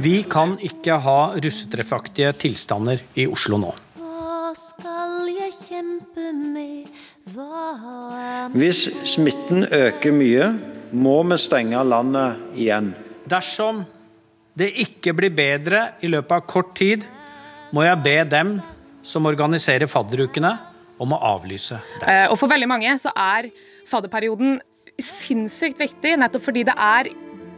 Vi 0.00 0.20
kan 0.28 0.54
ikke 0.64 1.00
ha 1.04 1.20
russetreffaktige 1.40 2.32
tilstander 2.36 3.00
i 3.16 3.26
Oslo 3.32 3.60
nå. 3.60 3.72
Hvis 8.56 8.82
smitten 9.08 9.66
øker 9.72 10.16
mye, 10.16 10.48
må 10.92 11.18
vi 11.30 11.38
stenge 11.40 11.82
landet 11.86 12.58
igjen. 12.58 12.92
Dersom 13.26 13.84
det 14.56 14.70
ikke 14.82 15.14
blir 15.16 15.34
bedre 15.34 15.82
i 16.04 16.10
løpet 16.10 16.32
av 16.38 16.46
kort 16.48 16.74
tid, 16.78 17.04
må 17.74 17.84
jeg 17.84 18.02
be 18.04 18.16
dem 18.30 18.56
som 19.06 19.26
organiserer 19.28 19.90
fadderukene, 19.90 20.54
om 20.96 21.12
å 21.12 21.18
avlyse 21.34 21.76
det. 22.00 22.06
Eh, 22.08 22.24
og 22.32 22.38
For 22.40 22.48
veldig 22.48 22.68
mange 22.70 22.94
så 22.96 23.10
er 23.12 23.50
fadderperioden 23.86 24.56
sinnssykt 24.96 25.82
viktig, 25.82 26.14
nettopp 26.16 26.46
fordi 26.46 26.62
det 26.64 26.72
er, 26.80 27.10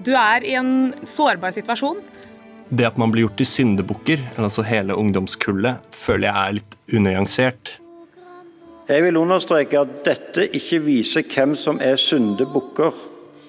du 0.03 0.11
er 0.19 0.43
i 0.43 0.57
en 0.59 0.73
sårbar 1.07 1.55
situasjon 1.55 2.01
det 2.71 2.85
at 2.85 2.99
man 3.01 3.13
blir 3.13 3.25
gjort 3.25 3.39
til 3.41 3.49
syndebukker, 3.49 4.23
altså 4.37 4.65
hele 4.67 4.97
ungdomskullet, 4.99 5.85
føler 5.95 6.29
jeg 6.29 6.37
er 6.37 6.57
litt 6.59 6.75
unyansert. 6.99 7.71
Jeg 8.89 9.05
vil 9.05 9.21
understreke 9.21 9.81
at 9.81 9.95
dette 10.05 10.47
ikke 10.57 10.81
viser 10.85 11.25
hvem 11.29 11.55
som 11.57 11.81
er 11.85 11.99
syndebukker. 12.01 12.93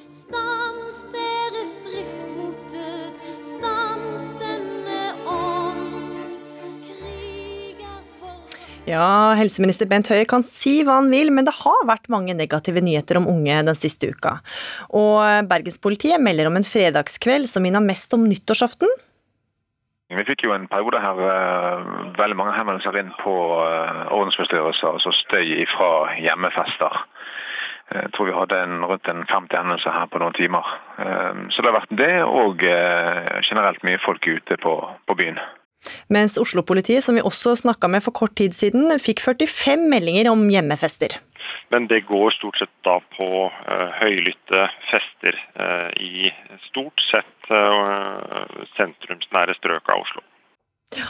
Stans 0.09 1.03
deres 1.13 1.75
drift 1.85 2.29
mot 2.33 2.71
død, 2.73 3.17
stans 3.45 4.31
denne 4.39 5.01
ånd. 5.29 5.83
Ja, 8.89 9.35
helseminister 9.37 9.85
Bent 9.85 10.09
Høie 10.09 10.25
kan 10.25 10.41
si 10.41 10.79
hva 10.81 10.95
han 10.97 11.11
vil, 11.13 11.29
men 11.29 11.45
det 11.45 11.53
har 11.59 11.85
vært 11.85 12.09
mange 12.09 12.33
negative 12.33 12.81
nyheter 12.81 13.19
om 13.19 13.29
unge 13.29 13.59
den 13.67 13.77
siste 13.77 14.09
uka. 14.09 14.39
Og 14.97 15.45
Bergenspolitiet 15.51 16.17
melder 16.25 16.49
om 16.49 16.57
en 16.57 16.65
fredagskveld 16.65 17.45
som 17.51 17.61
minner 17.67 17.85
mest 17.85 18.17
om 18.17 18.25
nyttårsaften. 18.25 18.89
Vi 20.09 20.25
fikk 20.25 20.47
jo 20.47 20.55
en 20.55 20.65
periode 20.73 20.97
her 21.03 21.21
uh, 21.21 21.85
veldig 22.17 22.39
mange 22.39 22.57
henvendelser 22.57 22.97
inn 22.97 23.13
på 23.21 23.35
uh, 23.61 24.09
ordensforstyrrelser, 24.09 24.97
altså 24.97 25.13
støy 25.13 25.67
fra 25.75 25.91
hjemmefester. 26.17 27.03
Eh, 27.89 28.01
jeg 28.05 28.11
tror 28.15 28.29
vi 28.29 28.37
hadde 28.37 28.63
en, 28.65 28.81
rundt 28.89 29.11
en 29.11 29.23
50 29.25 29.57
henvendelser 29.57 29.95
her 29.95 30.09
på 30.11 30.21
noen 30.23 30.37
timer. 30.37 30.75
Så 31.53 31.63
det 31.63 31.69
har 31.69 31.77
vært 31.77 31.95
det, 31.95 32.15
og 32.27 32.63
generelt 33.47 33.85
mye 33.87 34.01
folk 34.03 34.25
ute 34.27 34.57
på, 34.59 34.73
på 35.07 35.15
byen. 35.15 35.39
Mens 36.11 36.35
Oslo-politiet, 36.41 37.03
som 37.05 37.15
vi 37.15 37.23
også 37.23 37.55
snakka 37.61 37.87
med 37.87 38.03
for 38.03 38.15
kort 38.15 38.35
tid 38.39 38.55
siden, 38.57 38.91
fikk 38.99 39.23
45 39.23 39.87
meldinger 39.91 40.31
om 40.31 40.43
hjemmefester. 40.51 41.15
Men 41.71 41.87
det 41.87 42.01
går 42.09 42.33
stort 42.35 42.57
sett 42.59 42.71
da 42.85 42.97
på 43.15 43.29
uh, 43.47 43.89
høylytte 44.01 44.65
fester 44.89 45.37
uh, 45.59 45.89
i 45.95 46.31
stort 46.67 47.01
sett 47.09 47.51
uh, 47.53 48.65
sentrumsnære 48.75 49.55
strøk 49.59 49.93
av 49.93 50.03
Oslo. 50.03 50.25
Ja. 50.97 51.07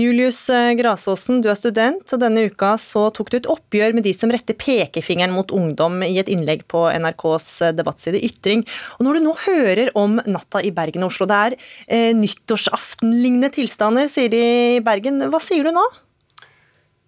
Julius 0.00 0.38
Grasåsen, 0.78 1.42
du 1.44 1.50
er 1.52 1.58
student, 1.58 2.02
og 2.14 2.20
denne 2.22 2.46
uka 2.48 2.72
så 2.80 3.06
tok 3.14 3.30
du 3.30 3.38
et 3.38 3.48
oppgjør 3.50 3.94
med 3.96 4.06
de 4.06 4.14
som 4.16 4.32
retter 4.32 4.56
pekefingeren 4.58 5.34
mot 5.34 5.52
ungdom 5.54 6.00
i 6.06 6.14
et 6.22 6.30
innlegg 6.32 6.64
på 6.70 6.86
NRKs 6.90 7.48
debattside 7.76 8.22
Ytring. 8.24 8.64
Og 8.98 9.06
når 9.06 9.18
du 9.18 9.26
nå 9.26 9.34
hører 9.44 9.92
om 9.98 10.18
natta 10.24 10.62
i 10.64 10.72
Bergen 10.74 11.04
og 11.04 11.12
Oslo, 11.12 11.28
det 11.30 11.40
er 11.40 11.58
eh, 11.86 12.10
nyttårsaftenlignende 12.16 13.52
tilstander, 13.60 14.08
sier 14.10 14.32
de 14.32 14.44
i 14.78 14.84
Bergen. 14.84 15.20
Hva 15.30 15.42
sier 15.44 15.66
du 15.66 15.74
nå? 15.76 15.84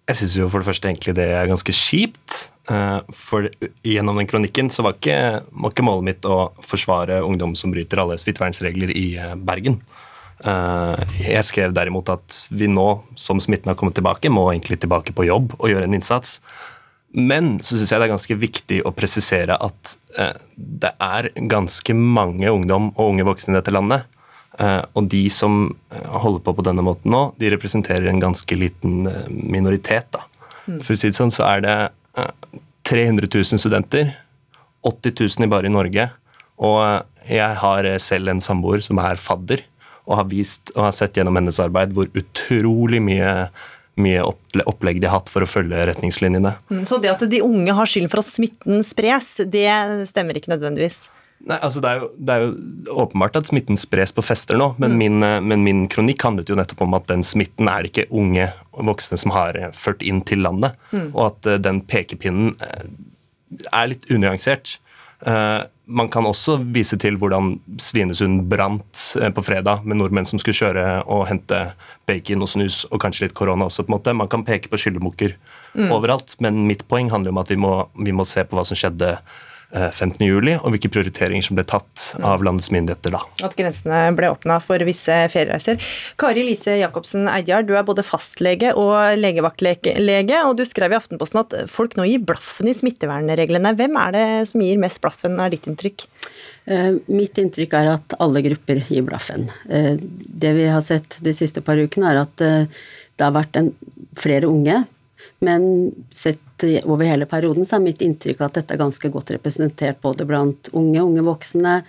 Jeg 0.09 0.19
syns 0.19 0.33
jo 0.35 0.49
for 0.51 0.59
det 0.59 0.67
første 0.67 0.89
egentlig 0.89 1.13
det 1.15 1.29
er 1.31 1.47
ganske 1.47 1.75
kjipt. 1.75 2.39
Eh, 2.71 2.99
for 3.15 3.47
gjennom 3.87 4.19
den 4.19 4.27
kronikken 4.27 4.71
så 4.71 4.83
var 4.85 4.97
ikke, 4.97 5.19
var 5.51 5.73
ikke 5.73 5.85
målet 5.87 6.09
mitt 6.09 6.27
å 6.27 6.49
forsvare 6.63 7.21
ungdom 7.23 7.55
som 7.59 7.71
bryter 7.71 8.03
alle 8.03 8.19
smittevernregler 8.19 8.91
i 8.95 9.07
eh, 9.19 9.37
Bergen. 9.39 9.79
Eh, 10.41 11.17
jeg 11.27 11.47
skrev 11.47 11.73
derimot 11.75 12.09
at 12.13 12.37
vi 12.49 12.67
nå, 12.71 12.87
som 13.15 13.41
smitten 13.43 13.71
har 13.71 13.77
kommet 13.79 13.97
tilbake, 13.99 14.31
må 14.33 14.49
egentlig 14.51 14.79
tilbake 14.81 15.15
på 15.15 15.27
jobb 15.29 15.55
og 15.59 15.69
gjøre 15.71 15.87
en 15.89 15.97
innsats. 15.99 16.39
Men 17.13 17.59
så 17.61 17.77
syns 17.77 17.91
jeg 17.93 18.01
det 18.01 18.07
er 18.07 18.15
ganske 18.15 18.39
viktig 18.41 18.79
å 18.89 18.93
presisere 18.97 19.57
at 19.61 19.95
eh, 20.17 20.33
det 20.57 20.95
er 20.97 21.29
ganske 21.51 21.93
mange 21.93 22.49
ungdom 22.49 22.89
og 22.95 23.11
unge 23.11 23.27
voksne 23.27 23.53
i 23.53 23.59
dette 23.59 23.73
landet. 23.73 24.07
Eh, 24.57 24.81
og 24.97 25.09
de 25.09 25.23
som 25.33 25.67
holder 25.93 26.41
på 26.45 26.55
på 26.57 26.65
denne 26.65 26.85
måten 26.85 27.13
nå, 27.13 27.23
de 27.37 27.51
representerer 27.53 28.09
en 28.09 28.21
ganske 28.21 28.57
liten 28.57 29.05
minoritet. 29.29 30.09
da. 30.13 30.25
Mm. 30.65 30.79
For 30.79 30.95
å 30.95 30.97
si 30.97 31.09
det 31.11 31.19
sånn, 31.19 31.33
så 31.33 31.45
er 31.51 31.63
det 31.65 31.77
eh, 32.17 32.33
300 32.89 33.29
000 33.29 33.61
studenter, 33.61 34.15
80 34.83 35.15
000 35.37 35.53
bare 35.53 35.69
i 35.69 35.73
Norge. 35.73 36.09
Og 36.63 37.29
jeg 37.29 37.61
har 37.61 37.87
selv 38.03 38.33
en 38.33 38.41
samboer 38.43 38.81
som 38.83 38.99
er 39.01 39.21
fadder, 39.21 39.63
og 40.05 40.17
har 40.19 40.27
vist 40.31 40.71
og 40.75 40.83
har 40.89 40.91
sett 40.95 41.15
gjennom 41.19 41.35
hennes 41.39 41.59
arbeid 41.63 41.93
hvor 41.95 42.09
utrolig 42.19 42.99
mye, 43.03 43.33
mye 43.95 44.21
opplegg 44.65 44.99
de 45.01 45.07
har 45.09 45.19
hatt 45.21 45.29
for 45.31 45.45
å 45.45 45.49
følge 45.49 45.85
retningslinjene. 45.91 46.55
Mm, 46.69 46.85
Så 46.89 46.99
det 47.03 47.11
at 47.13 47.23
de 47.29 47.41
unge 47.45 47.73
har 47.77 47.85
skylden 47.89 48.11
for 48.11 48.19
at 48.23 48.29
smitten 48.29 48.83
spres, 48.83 49.35
det 49.47 49.67
stemmer 50.09 50.35
ikke 50.39 50.51
nødvendigvis. 50.55 51.05
Nei, 51.43 51.57
altså 51.59 51.81
det 51.83 51.89
er, 51.91 51.97
jo, 51.99 52.07
det 52.23 52.35
er 52.37 52.43
jo 52.45 52.93
åpenbart 53.03 53.35
at 53.35 53.49
smitten 53.49 53.75
spres 53.75 54.13
på 54.15 54.23
fester 54.23 54.55
nå, 54.55 54.69
men, 54.79 54.93
min, 54.95 55.17
eh, 55.27 55.41
men 55.43 55.63
min 55.65 55.81
kronikk 55.91 56.23
handlet 56.23 56.47
jo 56.47 56.55
nettopp 56.55 56.85
om 56.85 56.93
at 56.95 57.09
den 57.11 57.23
smitten 57.27 57.67
er 57.67 57.83
det 57.83 57.91
ikke 57.91 58.05
unge 58.15 58.45
og 58.71 58.85
voksne 58.93 59.19
som 59.19 59.33
har 59.35 59.59
eh, 59.59 59.73
ført 59.75 60.05
inn 60.07 60.21
til 60.23 60.39
landet, 60.45 60.77
Mm. 60.93 61.09
og 61.11 61.25
at 61.25 61.49
eh, 61.51 61.59
den 61.59 61.81
pekepinnen 61.89 62.53
er 63.73 63.89
litt 63.91 64.07
unyansert. 64.13 64.77
Man 65.85 66.07
kan 66.09 66.23
også 66.23 66.57
vise 66.73 66.95
til 66.97 67.17
hvordan 67.19 67.57
Svinesund 67.81 68.45
brant 68.47 69.01
eh, 69.19 69.29
på 69.35 69.43
fredag 69.43 69.83
med 69.83 69.97
nordmenn 69.99 70.25
som 70.25 70.39
skulle 70.39 70.55
kjøre 70.55 71.03
og 71.11 71.25
hente 71.27 71.73
bacon 72.07 72.41
og 72.45 72.47
snus 72.53 72.85
og 72.89 73.01
kanskje 73.03 73.25
litt 73.27 73.35
korona 73.35 73.67
også. 73.67 73.83
på 73.83 73.91
en 73.91 73.97
måte. 73.97 74.13
Man 74.15 74.29
kan 74.31 74.45
peke 74.47 74.69
på 74.71 74.79
skyldebukker 74.79 75.35
Mm. 75.73 75.89
overalt, 75.89 76.35
men 76.39 76.67
mitt 76.67 76.83
poeng 76.87 77.07
handler 77.09 77.31
om 77.31 77.39
at 77.41 77.49
vi 77.49 77.55
må, 77.57 77.87
vi 77.97 78.11
må 78.13 78.21
se 78.29 78.43
på 78.45 78.53
hva 78.53 78.61
som 78.63 78.77
skjedde 78.77 79.17
eh, 79.75 79.89
15. 79.91 80.21
juli, 80.25 80.55
og 80.59 80.73
hvilke 80.73 80.91
prioriteringer 80.93 81.45
som 81.45 81.57
ble 81.57 81.65
tatt 81.69 82.05
av 82.23 82.43
landets 82.45 82.71
myndigheter 82.73 83.15
da. 83.15 83.23
At 83.45 83.57
grensene 83.59 84.05
ble 84.17 84.31
åpna 84.33 84.59
for 84.63 84.81
visse 84.87 85.17
feriereiser. 85.33 85.81
Kari 86.21 86.45
Lise 86.47 86.77
Jacobsen 86.79 87.27
Eidjar, 87.31 87.65
du 87.67 87.75
er 87.77 87.85
både 87.87 88.05
fastlege 88.05 88.73
og 88.79 89.17
legevaktlege, 89.19 90.39
og 90.47 90.57
du 90.59 90.65
skrev 90.67 90.93
i 90.95 90.99
Aftenposten 90.99 91.43
at 91.43 91.57
folk 91.71 91.97
nå 91.99 92.07
gir 92.09 92.23
blaffen 92.25 92.69
i 92.71 92.77
smittevernreglene. 92.77 93.75
Hvem 93.79 93.99
er 94.05 94.15
det 94.15 94.25
som 94.51 94.63
gir 94.63 94.81
mest 94.81 95.01
blaffen, 95.03 95.39
er 95.41 95.53
ditt 95.53 95.69
inntrykk? 95.69 96.07
Eh, 96.65 96.91
Mitt 97.11 97.37
inntrykk 97.41 97.73
er 97.75 97.93
at 97.97 98.15
alle 98.23 98.43
grupper 98.45 98.83
gir 98.87 99.03
blaffen. 99.07 99.49
Eh, 99.69 99.95
Det 99.99 100.53
vi 100.55 100.67
har 100.67 100.81
sett 100.81 101.17
de 101.23 101.33
siste 101.35 101.61
par 101.61 101.77
ukene, 101.77 102.11
er 102.11 102.21
at 102.23 102.41
eh, 102.41 102.65
det 103.17 103.25
har 103.25 103.35
vært 103.35 103.57
en, 103.59 103.73
flere 104.17 104.47
unge. 104.49 104.83
Men 105.43 105.91
sett 106.13 106.63
over 106.87 107.07
hele 107.07 107.27
perioden 107.27 107.67
så 107.67 107.77
er 107.77 107.83
mitt 107.83 108.01
inntrykk 108.05 108.43
at 108.45 108.59
dette 108.59 108.75
er 108.75 108.79
ganske 108.79 109.09
godt 109.11 109.33
representert 109.35 109.99
både 110.03 110.27
blant 110.27 110.69
unge, 110.71 111.01
unge 111.01 111.23
voksne, 111.25 111.79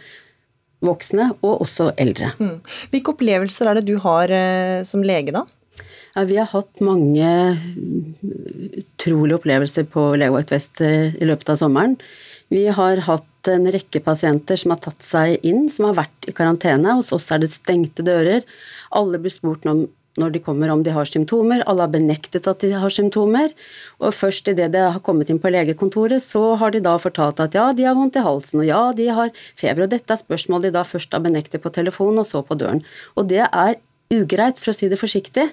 voksne 0.85 1.29
og 1.37 1.63
også 1.67 1.93
eldre. 2.01 2.33
Mm. 2.41 2.57
Hvilke 2.91 3.15
opplevelser 3.15 3.71
er 3.71 3.79
det 3.79 3.87
du 3.89 3.95
har 4.03 4.33
eh, 4.35 4.81
som 4.87 5.05
lege, 5.07 5.35
da? 5.37 5.45
Ja, 6.15 6.25
vi 6.27 6.39
har 6.39 6.51
hatt 6.53 6.83
mange 6.85 7.29
utrolige 8.79 9.39
opplevelser 9.41 9.87
på 9.91 10.13
Legevakt 10.19 10.53
Vest 10.55 10.83
eh, 10.85 11.15
i 11.15 11.27
løpet 11.27 11.55
av 11.55 11.59
sommeren. 11.63 11.97
Vi 12.55 12.67
har 12.71 13.03
hatt 13.07 13.51
en 13.51 13.67
rekke 13.73 14.01
pasienter 14.05 14.59
som 14.61 14.75
har 14.75 14.83
tatt 14.85 15.03
seg 15.05 15.43
inn, 15.47 15.67
som 15.73 15.89
har 15.89 15.99
vært 16.05 16.29
i 16.31 16.35
karantene. 16.37 16.95
Hos 16.99 17.13
oss 17.17 17.31
er 17.35 17.43
det 17.43 17.51
stengte 17.53 18.05
dører. 18.07 18.47
Alle 18.95 19.21
blir 19.21 19.33
spurt 19.35 19.67
om 19.71 19.87
når 20.21 20.35
de 20.35 20.43
kommer 20.45 20.71
om 20.71 20.83
de 20.87 20.93
har 20.95 21.09
symptomer. 21.09 21.65
Alle 21.71 21.87
har 21.87 21.93
benektet 21.93 22.47
at 22.51 22.63
de 22.63 22.71
har 22.79 22.93
symptomer. 22.93 23.55
Og 24.01 24.15
først 24.15 24.49
idet 24.53 24.71
de 24.75 24.85
har 24.85 25.03
kommet 25.07 25.31
inn 25.33 25.41
på 25.43 25.53
legekontoret, 25.53 26.23
så 26.23 26.55
har 26.61 26.75
de 26.75 26.83
da 26.85 26.95
fortalt 27.03 27.43
at 27.43 27.57
ja, 27.57 27.71
de 27.75 27.89
har 27.89 27.99
vondt 27.99 28.21
i 28.21 28.25
halsen, 28.25 28.63
og 28.63 28.69
ja, 28.69 28.85
de 28.97 29.11
har 29.17 29.35
feber. 29.59 29.87
Og 29.87 29.93
dette 29.95 30.15
er 30.15 30.23
spørsmål 30.23 30.67
de 30.67 30.75
da 30.75 30.85
først 30.87 31.15
har 31.15 31.25
benektet 31.25 31.65
på 31.65 31.73
telefon, 31.75 32.21
og 32.23 32.29
så 32.31 32.45
på 32.47 32.59
døren. 32.61 32.85
Og 33.19 33.29
det 33.33 33.45
er 33.47 33.79
ugreit, 34.15 34.61
for 34.61 34.73
å 34.73 34.79
si 34.79 34.91
det 34.93 35.01
forsiktig. 35.01 35.49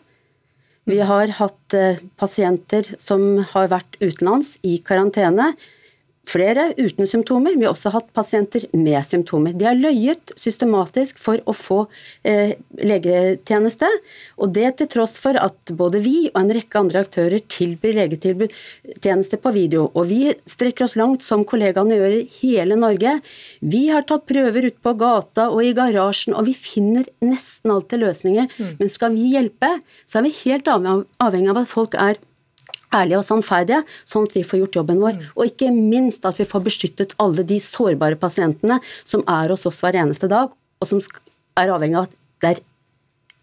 Vi 0.89 0.97
har 1.05 1.35
hatt 1.37 1.75
eh, 1.77 2.01
pasienter 2.17 2.87
som 3.01 3.43
har 3.53 3.69
vært 3.71 3.99
utenlands 4.01 4.55
i 4.65 4.79
karantene. 4.85 5.51
Flere 6.29 6.67
uten 6.77 7.07
symptomer. 7.09 7.55
Vi 7.57 7.65
har 7.65 7.73
også 7.73 7.89
hatt 7.95 8.11
pasienter 8.13 8.67
med 8.77 8.99
symptomer. 9.03 9.55
De 9.57 9.65
har 9.65 9.77
løyet 9.77 10.31
systematisk 10.37 11.17
for 11.19 11.41
å 11.49 11.55
få 11.57 11.79
eh, 12.27 12.53
legetjeneste, 12.77 13.89
og 14.37 14.53
det 14.53 14.67
til 14.77 14.91
tross 14.93 15.17
for 15.19 15.39
at 15.41 15.73
både 15.75 16.03
vi 16.05 16.29
og 16.29 16.37
en 16.43 16.53
rekke 16.53 16.77
andre 16.77 17.01
aktører 17.07 17.41
tilbyr 17.51 17.97
legetjeneste 18.03 19.41
på 19.41 19.55
video. 19.57 19.89
Og 19.97 20.07
vi 20.11 20.21
strekker 20.45 20.85
oss 20.85 20.95
langt, 20.99 21.25
som 21.25 21.43
kollegaene 21.47 21.97
gjør 21.97 22.17
i 22.19 22.23
hele 22.37 22.77
Norge. 22.79 23.17
Vi 23.65 23.87
har 23.89 24.05
tatt 24.05 24.29
prøver 24.29 24.69
ute 24.69 24.77
på 24.77 24.95
gata 25.01 25.49
og 25.49 25.65
i 25.65 25.73
garasjen, 25.77 26.37
og 26.37 26.45
vi 26.47 26.55
finner 26.55 27.09
nesten 27.25 27.73
alltid 27.73 28.05
løsninger. 28.05 28.59
Men 28.77 28.93
skal 28.93 29.17
vi 29.17 29.33
hjelpe, 29.33 29.73
så 30.05 30.21
er 30.21 30.29
vi 30.29 30.37
helt 30.45 30.69
avhengig 30.69 31.49
av 31.49 31.65
at 31.65 31.71
folk 31.71 31.97
er 31.97 32.21
ærlige 32.95 33.19
og 33.21 33.27
sannferdige, 33.27 33.83
sånn 34.07 34.27
at 34.27 34.35
vi 34.35 34.45
får 34.47 34.63
gjort 34.63 34.81
jobben 34.81 35.03
vår. 35.03 35.21
Og 35.35 35.45
ikke 35.49 35.71
minst 35.75 36.25
at 36.27 36.39
vi 36.39 36.47
får 36.47 36.65
beskyttet 36.65 37.15
alle 37.21 37.45
de 37.47 37.59
sårbare 37.63 38.19
pasientene 38.19 38.81
som 39.03 39.23
er 39.29 39.53
hos 39.53 39.67
oss 39.69 39.79
hver 39.83 39.99
eneste 40.01 40.29
dag, 40.31 40.51
og 40.51 40.89
som 40.89 41.01
er 41.59 41.71
avhengig 41.71 41.99
av 41.99 42.09
at 42.09 42.19
det 42.41 42.51
er, 42.51 42.61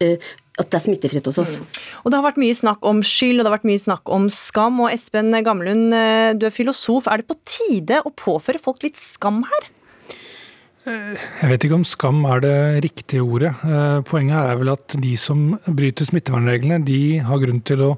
eh, 0.04 0.28
at 0.58 0.70
det 0.72 0.74
er 0.74 0.84
smittefritt 0.88 1.26
hos 1.30 1.38
oss. 1.38 1.56
Og 2.02 2.10
Det 2.10 2.18
har 2.18 2.26
vært 2.26 2.42
mye 2.42 2.56
snakk 2.56 2.82
om 2.82 3.00
skyld 3.00 3.38
og 3.38 3.44
det 3.44 3.50
har 3.50 3.58
vært 3.58 3.70
mye 3.70 3.84
snakk 3.84 4.10
om 4.10 4.28
skam. 4.28 4.80
og 4.80 4.90
Espen 4.90 5.30
Gamlund, 5.30 5.94
eh, 5.94 6.34
du 6.34 6.46
er 6.46 6.50
filosof. 6.50 7.06
Er 7.06 7.18
det 7.18 7.28
på 7.28 7.38
tide 7.46 8.02
å 8.02 8.10
påføre 8.10 8.60
folk 8.60 8.82
litt 8.82 8.96
skam 8.96 9.44
her? 9.44 9.68
Jeg 10.88 11.50
vet 11.50 11.64
ikke 11.66 11.76
om 11.76 11.84
skam 11.84 12.24
er 12.30 12.40
det 12.40 12.84
riktige 12.86 13.24
ordet. 13.24 13.52
Eh, 13.66 14.00
Poenget 14.08 14.38
er 14.40 14.56
vel 14.56 14.72
at 14.72 14.96
de 15.00 15.14
som 15.16 15.58
bryter 15.66 16.08
smittevernreglene, 16.08 16.84
de 16.84 17.18
har 17.18 17.42
grunn 17.42 17.60
til 17.66 17.82
å 17.84 17.90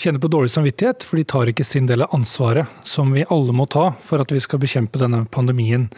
kjenne 0.00 0.20
på 0.22 0.30
dårlig 0.32 0.52
samvittighet, 0.54 1.04
for 1.06 1.20
de 1.20 1.24
tar 1.28 1.50
ikke 1.52 1.66
sin 1.66 1.88
del 1.90 2.04
av 2.06 2.14
ansvaret 2.16 2.70
som 2.88 3.12
vi 3.14 3.26
alle 3.28 3.54
må 3.56 3.66
ta 3.70 3.90
for 4.04 4.22
at 4.22 4.32
vi 4.32 4.40
skal 4.42 4.62
bekjempe 4.62 5.00
denne 5.02 5.24
pandemien. 5.30 5.90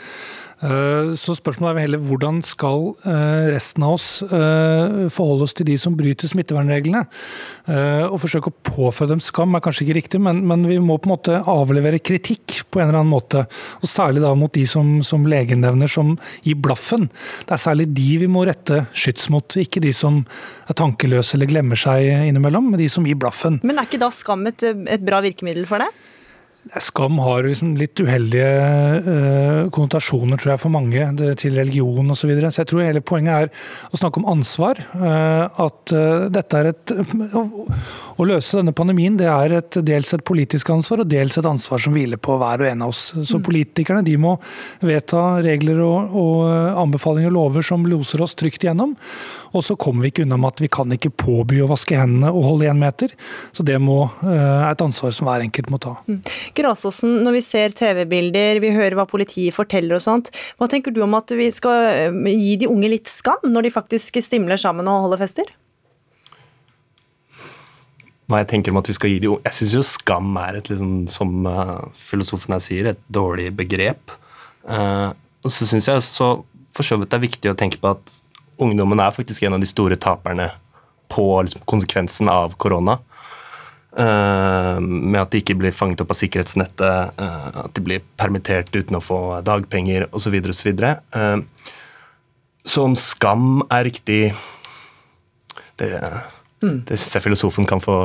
Eh, 0.63 1.15
Så 1.19 1.35
spørsmålet 1.39 1.79
er 1.79 1.87
heller 1.87 2.03
hvordan 2.03 2.41
skal 2.47 2.93
eh, 3.09 3.51
resten 3.55 3.85
av 3.87 3.97
oss 3.97 4.09
eh, 4.23 5.09
forholde 5.13 5.49
oss 5.49 5.57
til 5.57 5.67
de 5.69 5.77
som 5.81 5.97
bryter 5.99 6.31
smittevernreglene? 6.31 7.05
Å 7.65 8.17
forsøke 8.21 8.51
å 8.51 8.57
påføre 8.67 9.15
dem 9.15 9.23
skam 9.25 9.57
er 9.57 9.63
kanskje 9.65 9.87
ikke 9.87 9.97
riktig, 9.97 10.21
men, 10.23 10.43
men 10.47 10.67
vi 10.69 10.77
må 10.83 10.99
på 11.01 11.09
en 11.09 11.15
måte 11.15 11.39
avlevere 11.51 12.01
kritikk 12.05 12.61
på 12.71 12.81
en 12.81 12.89
eller 12.91 13.01
annen 13.01 13.13
måte. 13.13 13.45
Og 13.81 13.89
særlig 13.89 14.23
da 14.25 14.35
mot 14.37 14.53
de 14.55 14.67
som, 14.69 14.99
som 15.07 15.25
legen 15.29 15.63
nevner 15.65 15.91
som 15.91 16.15
gir 16.45 16.59
blaffen. 16.61 17.09
Det 17.49 17.57
er 17.57 17.63
særlig 17.65 17.89
de 17.97 18.09
vi 18.21 18.29
må 18.31 18.45
rette 18.47 18.85
skyts 18.93 19.31
mot, 19.33 19.57
ikke 19.61 19.83
de 19.85 19.95
som 19.97 20.21
er 20.69 20.79
tankeløse 20.79 21.39
eller 21.39 21.51
glemmer 21.51 21.81
seg 21.81 22.29
innimellom, 22.29 22.73
men 22.73 22.83
de 22.83 22.91
som 22.93 23.07
gir 23.09 23.19
blaffen. 23.21 23.61
Men 23.65 23.81
er 23.81 23.89
ikke 23.89 24.03
da 24.05 24.13
skam 24.15 24.45
et, 24.51 24.65
et 24.65 25.05
bra 25.05 25.23
virkemiddel 25.25 25.67
for 25.71 25.83
det? 25.83 25.91
Skam 26.81 27.19
har 27.21 27.45
liksom 27.45 27.75
litt 27.77 28.01
uheldige 28.01 28.47
eh, 28.97 29.59
konnotasjoner, 29.75 30.39
tror 30.41 30.55
jeg, 30.55 30.61
for 30.63 30.73
mange, 30.73 31.03
det, 31.19 31.35
til 31.43 31.59
religion 31.59 32.09
osv. 32.09 32.25
Så, 32.25 32.29
videre. 32.31 32.49
så 32.49 32.63
jeg 32.63 32.71
tror 32.71 32.87
hele 32.87 33.03
poenget 33.05 33.35
er 33.35 33.51
å 33.93 33.99
snakke 34.01 34.23
om 34.23 34.31
ansvar. 34.33 34.79
eh, 34.97 35.61
at 35.61 35.93
eh, 35.93 36.25
dette 36.33 36.61
er 36.63 36.71
et 36.71 36.93
å, 37.37 38.25
løse 38.25 38.57
denne 38.57 38.73
pandemien 38.73 39.19
det 39.21 39.29
er 39.29 39.59
et, 39.59 39.77
dels 39.85 40.15
et 40.17 40.25
politisk 40.25 40.71
ansvar 40.73 41.03
og 41.05 41.11
dels 41.13 41.37
et 41.37 41.49
ansvar 41.49 41.83
som 41.85 41.93
hviler 41.93 42.17
på 42.17 42.39
hver 42.41 42.65
og 42.65 42.71
en 42.71 42.87
av 42.87 42.95
oss. 42.95 43.03
Så 43.13 43.37
Mm. 43.37 43.43
politikerne 43.45 44.05
de 44.07 44.17
må 44.17 44.39
vedta 44.81 45.43
regler 45.45 45.83
og, 45.85 46.15
og 46.17 46.81
anbefalinger 46.81 47.29
og 47.29 47.37
lover 47.37 47.67
som 47.67 47.85
loser 47.85 48.23
oss 48.25 48.35
trygt 48.39 48.65
gjennom. 48.65 48.97
Og 49.53 49.63
så 49.67 49.77
kommer 49.77 50.07
vi 50.07 50.15
ikke 50.15 50.25
unna 50.25 50.39
med 50.41 50.55
at 50.55 50.65
vi 50.65 50.71
kan 50.73 50.89
ikke 50.97 51.13
påby 51.13 51.61
å 51.61 51.69
vaske 51.69 51.99
hendene 51.99 52.33
og 52.33 52.49
holde 52.49 52.71
én 52.71 52.81
meter. 52.81 53.13
Så 53.53 53.67
det 53.67 53.77
må, 53.83 54.09
er 54.25 54.71
et 54.71 54.83
ansvar 54.83 55.13
som 55.15 55.29
hver 55.29 55.45
enkelt 55.45 55.69
må 55.71 55.79
ta. 55.83 55.99
Grasåsen, 56.55 57.19
når 57.27 57.39
vi 57.39 57.43
ser 57.45 57.75
TV-bilder, 57.77 58.61
vi 58.63 58.73
hører 58.75 58.97
hva 58.99 59.09
politiet 59.11 59.57
forteller 59.57 59.99
og 59.99 60.05
sånt, 60.05 60.31
hva 60.61 60.69
tenker 60.71 60.95
du 60.95 61.03
om 61.05 61.17
at 61.19 61.35
vi 61.35 61.51
skal 61.55 61.91
eh, 61.91 62.17
gi 62.31 62.55
de 62.63 62.71
unge 62.71 62.91
litt 62.93 63.11
skam 63.11 63.51
når 63.51 63.69
de 63.69 63.75
faktisk 63.75 64.21
stimler 64.25 64.61
sammen 64.61 64.89
og 64.91 65.09
holder 65.09 65.25
fester? 65.27 65.53
hva 68.31 68.41
jeg 68.41 68.49
tenker 68.55 68.73
om 68.73 68.81
at 68.81 68.89
vi 68.89 68.97
skal 68.97 69.13
gi 69.13 69.21
de 69.21 69.31
unge 69.35 69.45
Jeg 69.51 69.57
syns 69.59 69.75
jo 69.77 69.83
skam 69.85 70.37
er 70.41 70.59
et 70.59 70.71
liksom, 70.73 70.93
som 71.13 71.49
eh, 71.49 71.81
filosofen 71.99 72.57
her 72.57 72.63
sier, 72.65 72.89
et 72.89 73.03
dårlig 73.13 73.51
begrep. 73.57 74.15
Eh, 74.65 75.11
og 75.45 75.53
så 75.53 75.69
syns 75.69 75.91
jeg 75.91 76.05
så 76.07 76.31
for 76.75 76.87
så 76.87 76.99
vidt 76.99 77.13
det 77.13 77.19
er 77.19 77.27
viktig 77.29 77.53
å 77.53 77.59
tenke 77.59 77.79
på 77.83 77.93
at 77.93 78.15
ungdommen 78.63 79.03
er 79.03 79.15
faktisk 79.15 79.45
en 79.45 79.57
av 79.57 79.63
de 79.63 79.69
store 79.69 79.99
taperne 80.01 80.49
på 81.13 81.27
liksom, 81.45 81.63
konsekvensen 81.71 82.31
av 82.33 82.57
korona. 82.59 82.99
Eh, 83.95 84.81
med 84.81 85.21
at 85.21 85.31
de 85.31 85.39
ikke 85.39 85.55
blir 85.59 85.75
fanget 85.75 86.01
opp 86.03 86.11
av 86.11 86.19
sikkerhetsnettet, 86.19 87.15
eh, 87.15 87.59
at 87.63 87.75
de 87.77 87.83
blir 87.85 88.03
permittert 88.19 88.75
uten 88.75 88.99
å 88.99 89.03
få 89.03 89.19
dagpenger 89.47 90.09
osv. 90.11 90.35
osv. 90.51 90.71
Uh, 91.15 91.45
så 92.67 92.87
om 92.89 92.97
skam 92.99 93.63
er 93.71 93.85
riktig 93.87 94.35
det, 95.79 95.93
det 96.61 96.97
syns 96.97 97.15
jeg 97.15 97.27
filosofen 97.27 97.69
kan 97.69 97.83
få 97.83 97.97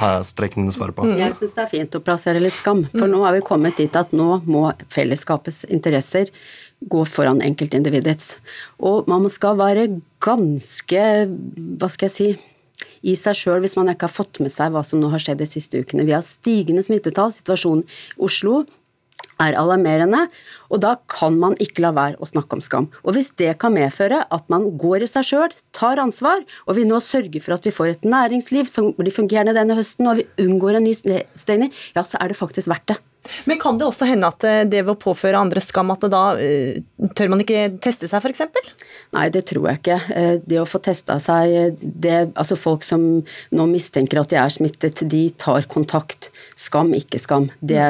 ha 0.00 0.10
strekkende 0.26 0.74
svar 0.74 0.94
på. 0.96 1.06
Jeg 1.18 1.36
syns 1.38 1.54
det 1.54 1.64
er 1.66 1.70
fint 1.70 1.94
å 1.94 2.02
plassere 2.02 2.42
litt 2.42 2.56
skam, 2.56 2.82
for 2.90 3.10
nå 3.10 3.22
er 3.28 3.38
vi 3.38 3.46
kommet 3.46 3.78
dit 3.78 3.94
at 3.98 4.14
nå 4.16 4.40
må 4.50 4.70
fellesskapets 4.90 5.68
interesser 5.70 6.32
gå 6.80 7.04
foran 7.06 7.42
enkeltindividets. 7.44 8.38
Og 8.82 9.06
man 9.10 9.28
skal 9.30 9.58
være 9.60 9.90
ganske, 10.24 11.04
hva 11.78 11.90
skal 11.92 12.08
jeg 12.08 12.16
si, 12.16 12.30
i 13.02 13.16
seg 13.18 13.38
sjøl 13.38 13.64
hvis 13.64 13.76
man 13.78 13.92
ikke 13.92 14.08
har 14.08 14.16
fått 14.16 14.42
med 14.42 14.52
seg 14.52 14.74
hva 14.74 14.84
som 14.86 15.00
nå 15.02 15.10
har 15.12 15.22
skjedd 15.22 15.40
de 15.42 15.48
siste 15.48 15.80
ukene. 15.80 16.06
Vi 16.08 16.16
har 16.16 16.24
stigende 16.26 16.84
smittetall. 16.84 17.32
Situasjonen 17.34 17.86
i 17.86 18.22
Oslo 18.26 18.64
er 19.40 19.56
alarmerende, 19.56 20.26
og 20.68 20.82
da 20.84 20.94
kan 21.10 21.36
man 21.40 21.56
ikke 21.62 21.84
la 21.84 21.92
være 21.96 22.20
å 22.20 22.28
snakke 22.28 22.56
om 22.56 22.64
skam. 22.64 22.88
Og 23.04 23.16
hvis 23.16 23.32
det 23.40 23.54
kan 23.62 23.74
medføre 23.74 24.22
at 24.28 24.48
man 24.52 24.68
går 24.80 25.06
i 25.06 25.10
seg 25.10 25.28
sjøl, 25.30 25.54
tar 25.76 26.00
ansvar, 26.02 26.44
og 26.66 26.76
vi 26.76 26.86
nå 26.88 27.00
sørger 27.04 27.44
for 27.44 27.56
at 27.56 27.68
vi 27.68 27.74
får 27.74 27.94
et 27.94 28.08
næringsliv 28.08 28.68
som 28.70 28.92
blir 28.98 29.14
fungerende 29.14 29.56
denne 29.56 29.78
høsten, 29.78 30.08
og 30.10 30.20
vi 30.20 30.28
unngår 30.44 30.78
en 30.78 30.88
ny 30.88 30.96
stengning, 30.96 31.72
ja, 31.96 32.04
så 32.04 32.20
er 32.20 32.32
det 32.32 32.40
faktisk 32.40 32.70
verdt 32.72 32.92
det. 32.92 33.00
Men 33.44 33.58
kan 33.60 33.78
det 33.78 33.86
også 33.86 34.08
hende 34.08 34.28
at 34.30 34.44
eh, 34.48 34.62
det 34.68 34.82
ved 34.84 34.94
å 34.94 35.00
påføre 35.00 35.38
andre 35.38 35.60
skam, 35.62 35.92
at 35.92 36.06
da 36.12 36.22
uh, 36.38 37.08
tør 37.16 37.32
man 37.32 37.42
ikke 37.44 37.66
teste 37.82 38.08
seg, 38.08 38.24
f.eks.? 38.24 38.70
Nei, 39.14 39.26
det 39.32 39.44
tror 39.50 39.68
jeg 39.68 39.80
ikke. 39.80 39.98
Eh, 40.16 40.32
det 40.46 40.60
å 40.60 40.68
få 40.68 40.80
testa 40.84 41.18
seg 41.22 41.76
det, 41.80 42.30
Altså 42.40 42.56
folk 42.58 42.86
som 42.86 43.04
nå 43.56 43.66
mistenker 43.70 44.22
at 44.22 44.32
de 44.32 44.40
er 44.40 44.54
smittet, 44.54 45.04
de 45.10 45.24
tar 45.40 45.68
kontakt. 45.70 46.30
Skam, 46.58 46.94
ikke 46.96 47.20
skam. 47.20 47.50
Det 47.60 47.80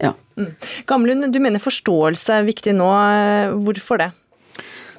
ja. 0.00 0.14
Mm. 0.40 0.54
Gamlund, 0.88 1.28
du 1.34 1.40
mener 1.42 1.62
forståelse 1.62 2.40
er 2.40 2.48
viktig 2.48 2.74
nå. 2.78 2.88
Hvorfor 3.66 4.00
det? 4.00 4.10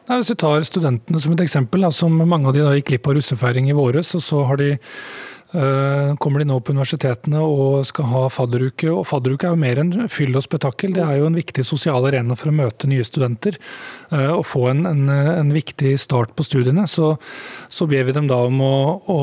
Nei, 0.09 0.17
hvis 0.19 0.31
vi 0.33 0.37
tar 0.43 0.63
studentene 0.67 1.21
som 1.21 1.33
et 1.33 1.43
eksempel, 1.43 1.85
som 1.93 2.11
som 2.19 2.29
mange 2.29 2.49
av 2.49 2.55
de 2.55 2.63
da 2.65 2.75
gikk 2.75 2.91
glipp 2.91 3.09
av 3.09 3.17
russefeiring 3.17 3.69
i 3.71 3.77
våres, 3.77 4.13
og 4.17 4.23
så 4.25 4.45
har 4.49 4.59
de 4.61 4.73
Eh, 4.75 5.30
kommer 5.51 6.39
de 6.39 6.47
nå 6.47 6.57
på 6.63 6.71
universitetene 6.71 7.41
og 7.43 7.81
skal 7.87 8.07
ha 8.07 8.21
fadderuke. 8.31 8.87
Og 8.91 9.03
fadderuke 9.07 9.47
er 9.47 9.55
jo 9.55 9.59
mer 9.59 9.81
enn 9.81 10.07
fyll 10.11 10.37
og 10.37 10.45
spetakkel. 10.45 10.93
Det 10.95 11.03
er 11.03 11.19
jo 11.19 11.27
en 11.27 11.37
viktig 11.37 11.65
sosial 11.67 12.05
arena 12.07 12.37
for 12.39 12.51
å 12.51 12.55
møte 12.55 12.89
nye 12.89 13.03
studenter 13.05 13.57
eh, 14.11 14.31
og 14.31 14.45
få 14.47 14.67
en, 14.71 14.85
en, 14.89 15.03
en 15.11 15.51
viktig 15.53 15.93
start 15.99 16.33
på 16.37 16.45
studiene. 16.47 16.87
Så, 16.89 17.13
så, 17.69 17.87
ber 17.91 18.05
vi 18.07 18.15
dem 18.15 18.29
da 18.29 18.39
om 18.47 18.61
å, 18.63 18.75
å, 19.11 19.19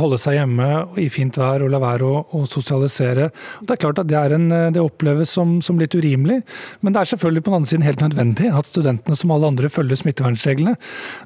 holde 0.00 0.18
seg 0.20 0.38
hjemme 0.38 0.68
i 1.02 1.08
fint 1.12 1.36
vær 1.36 1.64
og 1.66 1.72
la 1.72 1.80
være 1.82 2.08
å, 2.08 2.22
å 2.38 2.44
sosialisere. 2.48 3.28
Det 3.60 3.76
er 3.76 3.82
klart 3.82 4.00
at 4.02 4.10
det, 4.10 4.22
en, 4.36 4.48
det 4.72 4.82
oppleves 4.82 5.34
som, 5.36 5.58
som, 5.64 5.76
litt 5.80 5.94
urimelig, 5.96 6.40
men 6.80 6.94
det 6.94 7.02
er 7.02 7.10
selvfølgelig 7.12 7.44
på 7.44 7.52
den 7.52 7.58
andre 7.58 7.70
siden 7.72 7.86
helt 7.86 8.04
nødvendig 8.04 8.52
at 8.56 8.70
studentene 8.70 9.18
som 9.18 9.34
alle 9.34 9.50
andre 9.52 9.70
følger 9.72 10.00
smittevernreglene. 10.00 10.76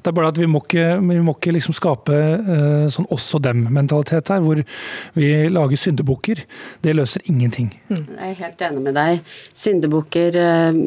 Det 0.01 0.11
er 0.11 0.17
bare 0.17 0.33
at 0.33 0.41
vi 0.41 0.49
må 0.51 0.59
ikke, 0.65 0.87
vi 0.99 1.21
må 1.23 1.37
ikke 1.37 1.55
liksom 1.55 1.75
skape 1.77 2.17
sånn 2.91 3.07
også 3.13 3.39
dem-mentalitet 3.43 4.33
her 4.33 4.40
hvor 4.43 4.61
vi 5.17 5.31
lager 5.51 5.79
syndebukker, 5.79 6.43
det 6.83 6.95
løser 6.97 7.25
ingenting. 7.31 7.71
Mm. 7.89 8.05
Jeg 8.17 8.29
er 8.29 8.39
helt 8.43 8.63
enig 8.67 8.85
med 8.87 8.97
deg. 8.99 9.35
Syndebukker, 9.63 10.39
eh, 10.41 10.79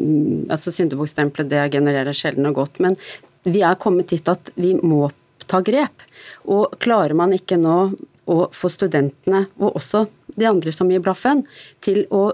altså 0.53 0.73
Syndebukkstempelet 0.75 1.51
det 1.51 1.67
genererer 1.77 2.15
sjelden 2.15 2.49
og 2.51 2.59
godt. 2.61 2.81
Men 2.83 2.99
vi 3.45 3.61
er 3.65 3.79
kommet 3.81 4.11
dit 4.13 4.31
at 4.31 4.51
vi 4.59 4.73
må 4.81 5.07
ta 5.49 5.61
grep. 5.65 6.05
Og 6.49 6.75
klarer 6.81 7.15
man 7.17 7.35
ikke 7.35 7.59
nå 7.61 7.77
å 8.25 8.37
få 8.55 8.71
studentene, 8.73 9.45
og 9.61 9.77
også 9.77 10.07
de 10.35 10.47
andre 10.49 10.73
som 10.73 10.89
gir 10.89 11.03
blaffen, 11.05 11.43
til 11.85 12.05
å 12.09 12.31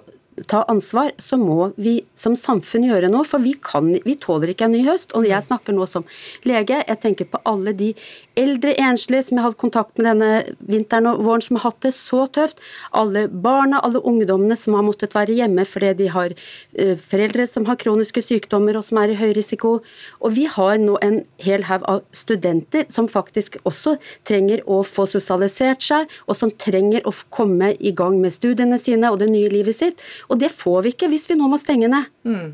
ta 0.48 0.64
ansvar, 0.72 1.12
så 1.18 1.38
må 1.38 1.72
vi 1.76 1.98
som 2.18 2.36
samfunn 2.40 2.88
gjøre 2.88 3.12
noe. 3.12 3.28
For 3.28 3.44
vi, 3.44 3.54
kan, 3.62 3.92
vi 4.06 4.16
tåler 4.20 4.54
ikke 4.54 4.70
en 4.70 4.76
ny 4.76 4.84
høst. 4.88 5.14
Og 5.18 5.28
jeg 5.28 5.44
snakker 5.46 5.76
nå 5.76 5.86
som 5.90 6.08
lege. 6.48 6.82
Jeg 6.88 7.02
tenker 7.04 7.30
på 7.30 7.42
alle 7.50 7.76
de 7.78 7.92
eldre 8.40 8.74
enslige 8.80 9.26
som 9.28 9.38
jeg 9.38 9.44
har 9.44 9.52
hatt 9.52 9.62
kontakt 9.62 9.98
med 10.00 10.08
denne 10.08 10.56
vinteren 10.72 11.10
og 11.12 11.24
våren, 11.26 11.44
som 11.44 11.58
har 11.60 11.70
hatt 11.70 11.82
det 11.86 11.94
så 11.96 12.26
tøft. 12.34 12.62
Alle 12.98 13.26
barna, 13.28 13.82
alle 13.84 14.02
ungdommene 14.08 14.58
som 14.60 14.78
har 14.78 14.86
måttet 14.88 15.16
være 15.16 15.36
hjemme 15.38 15.66
fordi 15.68 15.92
de 16.00 16.10
har 16.14 16.36
uh, 16.36 16.96
foreldre 17.12 17.48
som 17.50 17.68
har 17.70 17.80
kroniske 17.82 18.24
sykdommer 18.26 18.80
og 18.80 18.86
som 18.88 19.02
er 19.02 19.14
i 19.14 19.20
høy 19.20 19.34
risiko. 19.38 19.78
Og 20.22 20.36
vi 20.38 20.48
har 20.52 20.80
nå 20.82 20.98
en 21.04 21.22
hel 21.44 21.68
haug 21.70 21.86
av 21.92 22.02
studenter 22.16 22.88
som 22.94 23.10
faktisk 23.12 23.60
også 23.68 23.98
trenger 24.28 24.64
å 24.70 24.82
få 24.88 25.08
sosialisert 25.10 25.84
seg, 25.86 26.10
og 26.28 26.38
som 26.38 26.52
trenger 26.52 27.06
å 27.08 27.14
komme 27.34 27.74
i 27.80 27.94
gang 27.96 28.20
med 28.22 28.34
studiene 28.34 28.80
sine 28.82 29.12
og 29.12 29.22
det 29.22 29.32
nye 29.32 29.52
livet 29.52 29.78
sitt. 29.78 30.04
Og 30.30 30.40
det 30.42 30.54
får 30.56 30.86
vi 30.86 30.96
ikke 30.96 31.12
hvis 31.12 31.30
vi 31.32 31.40
nå 31.40 31.50
må 31.52 31.60
stenge 31.62 31.90
ned. 31.92 32.12
Mm. 32.28 32.52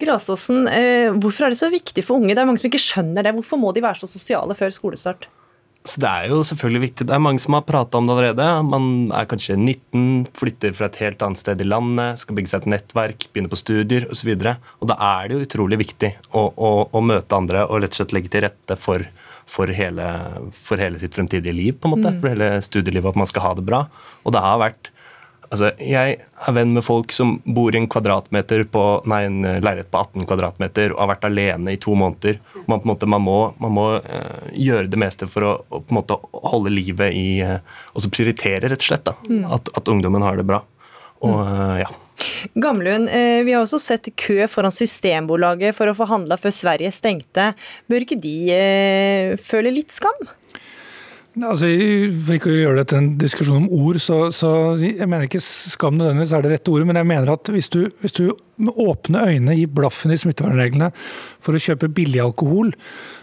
Grasåsen, 0.00 0.64
eh, 0.72 1.10
hvorfor 1.12 1.46
er 1.46 1.52
det 1.52 1.60
så 1.60 1.68
viktig 1.72 2.04
for 2.06 2.20
unge? 2.20 2.32
Det 2.34 2.40
er 2.40 2.48
mange 2.48 2.62
som 2.62 2.70
ikke 2.70 2.80
skjønner 2.80 3.26
det. 3.26 3.34
Hvorfor 3.36 3.60
må 3.60 3.74
de 3.76 3.84
være 3.84 4.00
så 4.00 4.08
sosiale 4.08 4.56
før 4.56 4.72
skolestart? 4.72 5.28
Så 5.84 6.00
Det 6.00 6.08
er 6.08 6.28
jo 6.28 6.42
selvfølgelig 6.44 6.82
viktig. 6.82 7.06
Det 7.08 7.14
er 7.14 7.22
mange 7.24 7.40
som 7.40 7.54
har 7.56 7.64
prata 7.64 7.96
om 7.96 8.06
det 8.06 8.12
allerede. 8.12 8.46
Man 8.68 9.10
er 9.16 9.24
kanskje 9.24 9.56
19, 9.56 10.26
flytter 10.36 10.74
fra 10.76 10.90
et 10.90 10.98
helt 11.00 11.22
annet 11.24 11.40
sted 11.40 11.60
i 11.60 11.64
landet, 11.64 12.20
skal 12.20 12.36
bygge 12.36 12.52
seg 12.52 12.60
et 12.60 12.72
nettverk, 12.74 13.28
begynne 13.32 13.48
på 13.48 13.60
studier 13.60 14.04
osv. 14.12 14.28
Og, 14.34 14.44
så 14.44 14.56
og 14.80 14.90
da 14.92 14.98
er 15.08 15.28
det 15.28 15.38
jo 15.38 15.46
utrolig 15.46 15.80
viktig 15.80 16.12
å, 16.36 16.44
å, 16.52 16.70
å, 16.92 17.00
møte 17.00 17.36
andre 17.36 17.64
og 17.64 17.80
rett 17.80 17.96
og 17.96 18.02
slett 18.02 18.12
legge 18.12 18.28
til 18.28 18.44
rette 18.44 18.76
for, 18.76 19.06
for, 19.48 19.72
hele, 19.72 20.06
for 20.52 20.76
hele, 20.76 21.00
sitt 21.00 21.16
fremtidige 21.16 21.56
liv, 21.56 21.80
på 21.80 21.88
en 21.88 21.96
måte. 21.96 22.12
Mm. 22.12 22.20
For 22.20 22.34
hele 22.34 22.50
studielivet, 22.68 23.14
at 23.14 23.22
man 23.24 23.32
skal 23.32 23.48
ha 23.48 23.54
det 23.56 23.64
bra. 23.64 23.86
Og 24.28 24.36
det 24.36 24.44
har 24.44 24.60
vært 24.60 24.92
Altså, 25.50 25.72
jeg 25.82 26.14
er 26.20 26.54
venn 26.54 26.70
med 26.76 26.84
folk 26.86 27.10
som 27.10 27.32
bor 27.42 27.74
i 27.74 27.78
en 27.80 27.88
kvadratmeter 27.90 28.62
på, 28.70 28.84
nei, 29.10 29.24
en 29.26 29.40
leilighet 29.42 29.88
på 29.90 29.98
18 29.98 30.28
kvadratmeter 30.30 30.94
og 30.94 31.00
har 31.02 31.10
vært 31.10 31.26
alene 31.26 31.74
i 31.74 31.80
to 31.82 31.96
måneder. 31.98 32.38
Man, 32.70 32.84
måte, 32.86 33.08
man 33.10 33.24
må, 33.26 33.38
man 33.58 33.74
må 33.74 33.86
uh, 33.98 34.44
gjøre 34.54 34.86
det 34.92 35.00
meste 35.02 35.26
for 35.30 35.48
å, 35.48 35.52
å 35.74 35.82
måte, 35.90 36.20
holde 36.52 36.70
livet 36.70 37.16
i 37.18 37.40
uh, 37.42 37.58
Og 37.96 38.04
så 38.04 38.12
prioritere, 38.14 38.70
rett 38.70 38.78
og 38.78 38.86
slett, 38.92 39.08
da, 39.10 39.16
mm. 39.26 39.42
at, 39.50 39.74
at, 39.74 39.90
ungdommen 39.90 40.22
har 40.22 40.38
det 40.38 40.46
bra. 40.46 40.62
Og 41.26 41.42
uh, 41.42 41.80
ja. 41.82 41.90
Gamlund, 42.54 43.08
vi 43.08 43.54
har 43.54 43.64
også 43.64 43.80
sett 43.80 44.10
kø 44.20 44.44
foran 44.52 44.74
Systembolaget 44.76 45.74
for 45.74 45.90
å 45.90 45.96
få 45.96 46.06
handla 46.12 46.36
før 46.38 46.52
Sverige 46.54 46.92
stengte. 46.94 47.54
Bør 47.90 48.04
ikke 48.04 48.20
de 48.20 49.38
føle 49.40 49.72
litt 49.72 49.90
skam? 49.96 50.28
Altså, 51.38 51.68
For 52.26 52.36
ikke 52.36 52.50
å 52.50 52.58
gjøre 52.58 52.80
det 52.80 52.86
til 52.90 52.98
en 52.98 53.10
diskusjon 53.20 53.62
om 53.62 53.68
ord, 53.70 54.00
så, 54.02 54.18
så 54.34 54.50
jeg 54.82 55.06
mener 55.06 55.28
ikke 55.28 55.42
skam 55.42 55.98
nødvendigvis 55.98 56.32
er 56.34 56.42
det 56.44 56.54
rette 56.56 56.72
ordet, 56.72 56.88
men 56.88 56.98
jeg 56.98 57.06
mener 57.06 57.34
at 57.36 57.52
hvis 57.54 57.70
du, 57.70 57.84
hvis 58.02 58.16
du 58.16 58.24
med 58.60 58.76
åpne 58.80 59.24
øyne 59.30 59.56
gir 59.58 59.70
blaffen 59.74 60.12
i 60.14 60.18
smittevernreglene 60.20 60.90
for 61.40 61.56
å 61.56 61.62
kjøpe 61.62 61.90
billig 61.96 62.20
alkohol, 62.22 62.72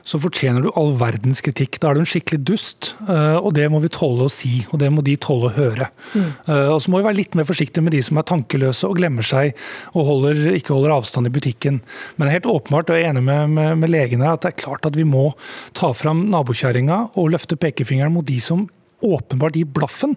så 0.08 0.20
fortjener 0.22 0.64
du 0.64 0.70
all 0.80 0.94
verdens 1.00 1.42
kritikk. 1.46 1.80
Da 1.82 1.92
er 1.92 1.98
du 1.98 2.04
en 2.04 2.10
skikkelig 2.10 2.40
dust, 2.48 2.94
eh, 3.08 3.38
og 3.38 3.54
det 3.58 3.68
må 3.72 3.82
vi 3.84 3.92
tåle 3.94 4.28
å 4.28 4.32
si, 4.32 4.62
og 4.72 4.80
det 4.82 4.92
må 4.94 5.04
de 5.06 5.18
tåle 5.22 5.50
å 5.50 5.56
høre. 5.58 5.90
Mm. 6.14 6.30
Eh, 6.48 6.70
og 6.74 6.80
så 6.84 6.92
må 6.92 7.02
vi 7.02 7.08
være 7.10 7.20
litt 7.20 7.38
mer 7.38 7.48
forsiktige 7.50 7.86
med 7.86 7.96
de 7.96 8.04
som 8.06 8.20
er 8.20 8.28
tankeløse 8.30 8.88
og 8.88 8.98
glemmer 9.00 9.26
seg 9.28 9.54
og 9.94 10.08
holder, 10.08 10.44
ikke 10.58 10.76
holder 10.76 10.96
avstand 10.96 11.30
i 11.30 11.34
butikken. 11.34 11.82
Men 12.18 12.34
helt 12.34 12.50
åpenbart, 12.50 12.90
og 12.90 13.00
jeg 13.00 13.08
er 13.08 13.14
enig 13.14 13.26
med, 13.28 13.54
med, 13.58 13.76
med 13.84 13.94
legene, 13.94 14.32
at 14.32 14.46
det 14.46 14.54
er 14.54 14.62
klart 14.64 14.88
at 14.88 14.98
vi 14.98 15.06
må 15.08 15.30
ta 15.78 15.92
fram 15.96 16.28
nabokjerringa 16.32 17.04
og 17.20 17.34
løfte 17.36 17.60
pekefingeren 17.60 18.16
mot 18.16 18.28
de 18.28 18.40
som 18.44 18.68
åpenbart 19.02 19.58
gir 19.58 19.70
blaffen, 19.70 20.16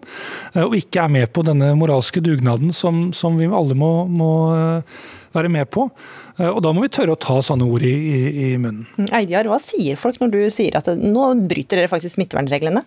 eh, 0.55 0.64
og 0.64 0.76
ikke 0.78 1.05
er 1.05 1.12
med 1.12 1.33
på 1.35 1.45
denne 1.47 1.72
moralske 1.78 2.22
dugnaden 2.24 2.72
som, 2.76 3.11
som 3.16 3.37
vi 3.41 3.49
alle 3.49 3.76
må, 3.78 3.93
må, 4.09 4.31
eh, 4.57 5.01
være 5.37 5.51
med 5.53 5.70
på. 5.70 5.89
Eh, 6.39 6.49
og 6.49 6.62
da 6.64 6.72
må 6.74 6.85
vi 6.85 6.93
tørre 6.93 7.16
å 7.16 7.20
ta 7.20 7.41
sånne 7.45 7.68
ord 7.68 7.85
i, 7.87 7.93
i, 7.95 8.20
i 8.47 8.55
munnen. 8.57 8.87
Eidjar, 8.99 9.18
Eidiar, 9.20 9.51
hva 9.53 9.61
sier 9.62 10.01
folk 10.01 10.22
når 10.22 10.33
du 10.37 10.41
sier 10.53 10.78
at 10.81 10.89
nå 10.97 11.33
bryter 11.51 11.83
dere 11.83 11.93
faktisk 11.93 12.16
smittevernreglene? 12.16 12.85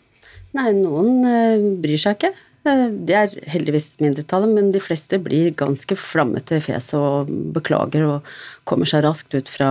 Nei, 0.54 0.72
noen 0.78 1.80
bryr 1.82 2.02
seg 2.02 2.20
ikke. 2.20 2.34
Det 2.64 3.16
er 3.18 3.34
heldigvis 3.52 3.98
mindretallet, 4.00 4.54
men 4.56 4.70
de 4.72 4.80
fleste 4.80 5.18
blir 5.20 5.50
ganske 5.60 5.98
flammete 6.00 6.62
i 6.62 6.64
fjeset 6.64 6.96
og 6.96 7.32
beklager 7.56 8.06
og 8.08 8.30
kommer 8.68 8.88
seg 8.89 9.03
raskt 9.05 9.34
ut 9.36 9.49
fra, 9.51 9.70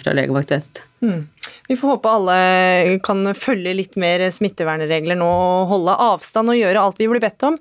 fra 0.00 0.14
legevakt 0.16 0.52
vest. 0.52 0.82
Mm. 1.04 1.26
Vi 1.68 1.76
får 1.76 1.94
håpe 1.94 2.10
alle 2.12 2.98
kan 3.04 3.24
følge 3.36 3.74
litt 3.76 3.96
mer 4.00 4.24
smittevernregler 4.32 5.18
nå, 5.20 5.30
holde 5.70 5.96
avstand 6.06 6.52
og 6.52 6.58
gjøre 6.58 6.82
alt 6.82 7.00
vi 7.00 7.08
blir 7.10 7.24
bedt 7.24 7.44
om. 7.48 7.58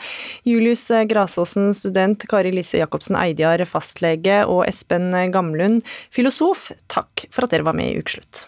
Julius 0.47 0.85
Grasåsen, 1.09 1.71
student, 1.75 2.27
Kari 2.29 2.53
Lise 2.55 2.81
Jacobsen 2.81 3.19
Eidjar, 3.19 3.65
fastlege, 3.69 4.43
og 4.47 4.65
Espen 4.67 5.11
Gamlund, 5.33 5.83
filosof, 6.13 6.71
takk 6.91 7.27
for 7.31 7.47
at 7.47 7.55
dere 7.55 7.67
var 7.67 7.77
med 7.79 7.91
i 7.91 8.03
Ukeslutt. 8.03 8.45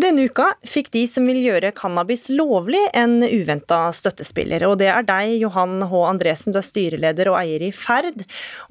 Denne 0.00 0.22
uka 0.30 0.46
fikk 0.64 0.88
de 0.94 1.02
som 1.10 1.26
vil 1.28 1.42
gjøre 1.42 1.72
cannabis 1.76 2.28
lovlig, 2.32 2.80
en 2.96 3.18
uventa 3.26 3.90
støttespiller. 3.92 4.62
Og 4.68 4.78
det 4.80 4.88
er 4.88 5.04
deg, 5.04 5.34
Johan 5.42 5.82
H. 5.90 6.02
Andresen, 6.08 6.54
du 6.54 6.60
er 6.60 6.64
styreleder 6.64 7.28
og 7.32 7.36
eier 7.40 7.64
i 7.66 7.72
Ferd. 7.74 8.22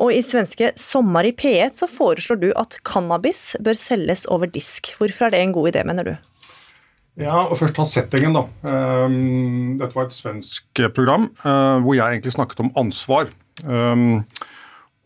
Og 0.02 0.14
i 0.16 0.24
svenske 0.26 0.72
Sommar 0.80 1.28
i 1.30 1.34
P1 1.36 1.84
så 1.84 1.90
foreslår 1.92 2.40
du 2.42 2.48
at 2.58 2.80
cannabis 2.88 3.52
bør 3.62 3.78
selges 3.78 4.26
over 4.32 4.50
disk. 4.50 4.94
Hvorfor 4.98 5.28
er 5.28 5.36
det 5.36 5.44
en 5.44 5.54
god 5.54 5.70
idé, 5.74 5.86
mener 5.86 6.08
du? 6.08 6.16
Ja, 7.20 7.44
og 7.44 7.60
Først 7.60 7.76
ta 7.78 7.86
settingen. 7.86 8.34
da. 8.34 8.46
Ehm, 8.72 9.76
dette 9.78 9.94
var 9.94 10.08
et 10.08 10.16
svensk 10.16 10.82
program 10.96 11.30
eh, 11.44 11.78
hvor 11.84 11.94
jeg 12.00 12.16
egentlig 12.16 12.38
snakket 12.40 12.64
om 12.64 12.74
ansvar. 12.80 13.30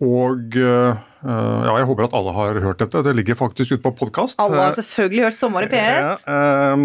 Og 0.03 0.57
eh, 0.59 1.03
ja, 1.23 1.75
jeg 1.79 1.87
håper 1.87 2.09
at 2.09 2.15
alle 2.17 2.33
har 2.35 2.59
hørt 2.65 2.81
dette. 2.83 3.03
Det 3.05 3.13
ligger 3.15 3.39
faktisk 3.39 3.75
ute 3.75 3.83
på 3.85 3.93
podkast. 4.03 4.39
Alle 4.43 4.65
har 4.65 4.75
selvfølgelig 4.75 5.29
hørt 5.29 5.37
'Sommer 5.39 5.67
i 5.67 5.71
P1'. 5.71 6.25
Ja, 6.27 6.75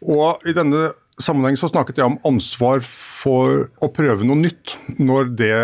Og 0.00 0.46
I 0.48 0.56
denne 0.56 0.90
sammenheng 1.20 1.58
så 1.60 1.68
snakket 1.68 2.00
jeg 2.00 2.08
om 2.08 2.18
ansvar 2.24 2.80
for 2.82 3.68
å 3.84 3.90
prøve 3.92 4.24
noe 4.24 4.40
nytt 4.40 4.74
når 4.98 5.36
det 5.36 5.58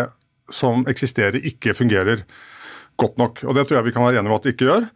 som 0.53 0.85
eksisterer 0.87 1.41
ikke 1.43 1.75
fungerer 1.75 2.23
godt 2.97 3.17
nok. 3.17 3.43
Og 3.43 3.55
Det 3.55 3.67
tror 3.67 3.79
jeg 3.79 3.89
vi 3.89 3.95
kan 3.95 4.05
være 4.05 4.19
enige 4.21 4.31
om 4.31 4.37
at 4.37 4.45
det 4.45 4.55
ikke 4.55 4.69
gjør. 4.69 4.87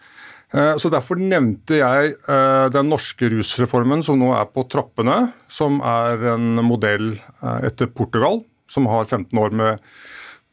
Eh, 0.53 0.75
så 0.77 0.91
Derfor 0.91 1.19
nevnte 1.19 1.79
jeg 1.79 2.15
eh, 2.27 2.67
den 2.73 2.89
norske 2.91 3.29
rusreformen 3.31 4.03
som 4.03 4.19
nå 4.19 4.33
er 4.35 4.47
på 4.51 4.65
trappene, 4.67 5.31
som 5.47 5.79
er 5.79 6.33
en 6.33 6.63
modell 6.67 7.13
eh, 7.15 7.59
etter 7.69 7.87
Portugal, 7.87 8.43
som 8.71 8.89
har 8.91 9.07
15 9.07 9.37
år 9.39 9.55
med 9.55 9.85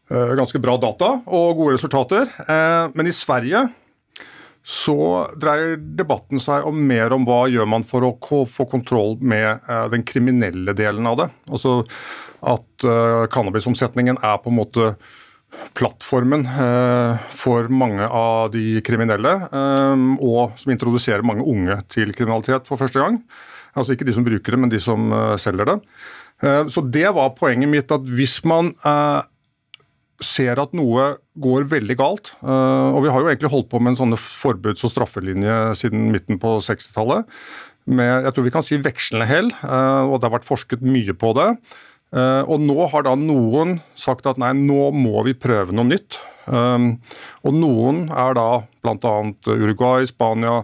ganske 0.08 0.60
bra 0.62 0.76
data 0.80 1.10
og 1.26 1.58
gode 1.58 1.74
resultater. 1.76 2.30
Men 2.94 3.10
i 3.10 3.14
Sverige 3.14 3.66
så 4.68 4.96
dreier 5.40 5.76
debatten 5.76 6.40
seg 6.44 6.66
om 6.68 6.76
mer 6.88 7.12
om 7.16 7.24
hva 7.28 7.46
gjør 7.48 7.68
man 7.72 7.84
for 7.88 8.04
å 8.04 8.42
få 8.48 8.66
kontroll 8.68 9.14
med 9.20 9.62
uh, 9.68 9.86
den 9.88 10.04
kriminelle 10.04 10.74
delen 10.76 11.08
av 11.08 11.16
det. 11.22 11.28
Altså 11.48 11.80
at 12.38 12.84
cannabisomsetningen 13.34 14.20
er 14.22 14.36
på 14.38 14.52
en 14.52 14.58
måte 14.60 14.92
plattformen 15.74 16.44
for 17.34 17.66
mange 17.72 18.06
av 18.06 18.52
de 18.52 18.78
kriminelle, 18.86 19.32
og 20.22 20.54
som 20.60 20.70
introduserer 20.70 21.26
mange 21.26 21.42
unge 21.42 21.80
til 21.90 22.12
kriminalitet 22.14 22.68
for 22.70 22.78
første 22.78 23.02
gang. 23.02 23.18
Altså 23.74 23.96
ikke 23.96 24.06
de 24.06 24.14
som 24.14 24.26
bruker 24.28 24.54
det, 24.54 24.60
men 24.62 24.70
de 24.70 24.78
som 24.78 25.10
selger 25.42 25.72
det. 25.72 25.76
Så 26.70 26.84
det 26.86 27.08
var 27.18 27.34
poenget 27.34 27.72
mitt, 27.74 27.90
at 27.90 28.06
hvis 28.06 28.38
man 28.46 28.70
ser 30.24 30.58
at 30.58 30.74
noe 30.76 31.12
går 31.38 31.66
veldig 31.70 31.96
galt. 31.98 32.32
Eh, 32.42 32.88
og 32.90 33.02
vi 33.04 33.12
har 33.12 33.22
jo 33.22 33.30
egentlig 33.30 33.52
holdt 33.52 33.70
på 33.70 33.80
med 33.82 33.94
en 33.94 34.00
sånne 34.02 34.20
forbuds- 34.20 34.84
og 34.86 34.92
straffelinje 34.92 35.58
siden 35.78 36.08
midten 36.14 36.40
på 36.42 36.58
60-tallet. 36.64 37.28
Med 37.88 38.26
jeg 38.26 38.34
tror 38.34 38.46
vi 38.48 38.54
kan 38.54 38.66
si 38.66 38.80
vekslende 38.82 39.28
hell, 39.28 39.52
eh, 39.62 40.02
og 40.08 40.18
det 40.18 40.28
har 40.28 40.36
vært 40.38 40.48
forsket 40.48 40.82
mye 40.84 41.14
på 41.16 41.32
det. 41.38 41.48
Eh, 42.16 42.42
og 42.48 42.64
nå 42.64 42.88
har 42.90 43.06
da 43.06 43.14
noen 43.20 43.78
sagt 43.98 44.26
at 44.26 44.40
nei, 44.42 44.52
nå 44.58 44.90
må 44.96 45.22
vi 45.28 45.38
prøve 45.38 45.76
noe 45.76 45.88
nytt. 45.88 46.18
Og 46.48 47.52
noen 47.52 48.06
er 48.08 48.32
da 48.38 48.46
bl.a. 48.80 49.16
Uruguay, 49.52 50.06
Spania, 50.08 50.62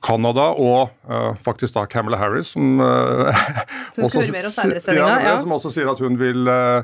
Canada 0.00 0.46
og 0.56 0.90
uh, 1.10 1.36
faktisk 1.44 1.76
da 1.76 1.84
Camilla 1.90 2.16
Harris, 2.20 2.54
som, 2.54 2.78
uh, 2.80 3.28
også, 4.00 4.22
også, 4.22 4.94
ja, 4.96 5.08
ja. 5.26 5.34
som 5.40 5.52
også 5.52 5.72
sier 5.74 5.90
at 5.92 6.00
hun 6.00 6.16
vil 6.20 6.48
uh, 6.48 6.80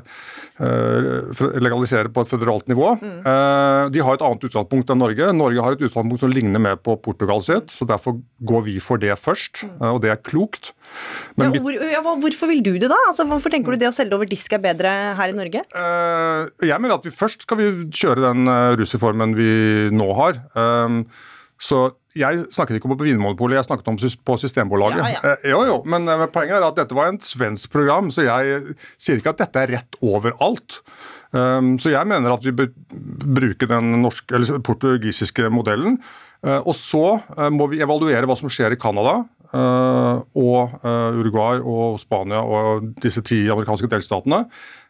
legalisere 1.57 2.11
på 2.13 2.23
et 2.23 2.31
føderalt 2.31 2.69
nivå. 2.69 2.93
Mm. 2.97 3.91
de 3.93 4.01
har 4.01 4.17
et 4.17 4.23
annet 4.25 4.45
utgangspunkt 4.47 4.89
enn 4.93 4.99
Norge. 5.01 5.27
Norge 5.35 5.63
har 5.63 5.75
et 5.75 5.83
utgangspunkt 5.85 6.23
som 6.23 6.31
ligner 6.33 6.61
mer 6.61 6.79
på 6.81 6.95
Portugal 7.01 7.43
sitt, 7.45 7.73
så 7.73 7.85
derfor 7.89 8.17
går 8.47 8.65
vi 8.65 8.77
for 8.81 9.01
det 9.01 9.13
først, 9.21 9.65
mm. 9.65 9.83
og 9.91 10.01
det 10.05 10.13
er 10.13 10.21
klokt. 10.21 10.71
Ja, 11.37 11.49
hvor, 11.53 12.17
hvorfor 12.23 12.49
vil 12.49 12.63
du 12.65 12.73
det, 12.77 12.89
da? 12.89 12.97
Altså, 13.09 13.27
hvorfor 13.29 13.53
tenker 13.53 13.73
du 13.73 13.81
det 13.81 13.91
å 13.91 13.95
selge 13.95 14.17
over 14.17 14.29
disk 14.29 14.57
er 14.57 14.63
bedre 14.63 14.93
her 15.17 15.33
i 15.33 15.37
Norge? 15.37 15.63
jeg 15.67 16.81
mener 16.81 16.97
at 16.97 17.05
vi 17.05 17.13
først 17.13 17.45
skal 17.45 17.59
vi 17.59 17.69
kjøre 17.93 18.29
den 18.29 18.49
rusreformen 18.79 19.35
vi 19.37 19.53
nå 19.93 20.09
har. 20.17 20.41
så 21.57 21.87
jeg 22.19 22.47
snakket 22.53 22.79
ikke 22.79 22.89
om 22.89 22.95
Vinmonopolet, 22.99 23.59
jeg 23.59 23.67
snakket 23.69 23.91
om 23.91 23.99
på 23.99 24.37
Systembolaget. 24.41 25.03
Ja, 25.03 25.11
ja. 25.15 25.35
Eh, 25.35 25.51
jo, 25.53 25.61
jo, 25.69 25.77
men 25.89 26.09
eh, 26.11 26.25
poenget 26.33 26.59
er 26.59 26.67
at 26.67 26.79
dette 26.79 26.97
var 26.97 27.11
en 27.11 27.21
svensk 27.23 27.71
program, 27.73 28.09
så 28.13 28.25
jeg 28.27 28.75
sier 28.95 29.21
ikke 29.21 29.35
at 29.35 29.45
dette 29.45 29.63
er 29.63 29.77
rett 29.77 30.01
overalt. 30.05 30.81
Um, 31.35 31.75
så 31.75 31.91
jeg 31.91 32.07
mener 32.07 32.31
at 32.31 32.45
vi 32.45 32.53
bør 32.55 32.69
bruke 33.35 33.67
den 33.67 33.97
norske, 34.03 34.31
eller 34.35 34.61
portugisiske 34.63 35.49
modellen. 35.51 35.97
Uh, 36.45 36.61
og 36.61 36.75
så 36.77 37.17
uh, 37.19 37.49
må 37.51 37.67
vi 37.71 37.81
evaluere 37.83 38.27
hva 38.29 38.37
som 38.39 38.49
skjer 38.51 38.75
i 38.75 38.79
Canada 38.79 39.19
uh, 39.51 40.21
og 40.37 40.77
Uruguay 41.17 41.59
og 41.59 41.97
Spania 41.99 42.43
og 42.43 42.91
disse 43.03 43.23
ti 43.25 43.43
amerikanske 43.49 43.89
delstatene. 43.91 44.45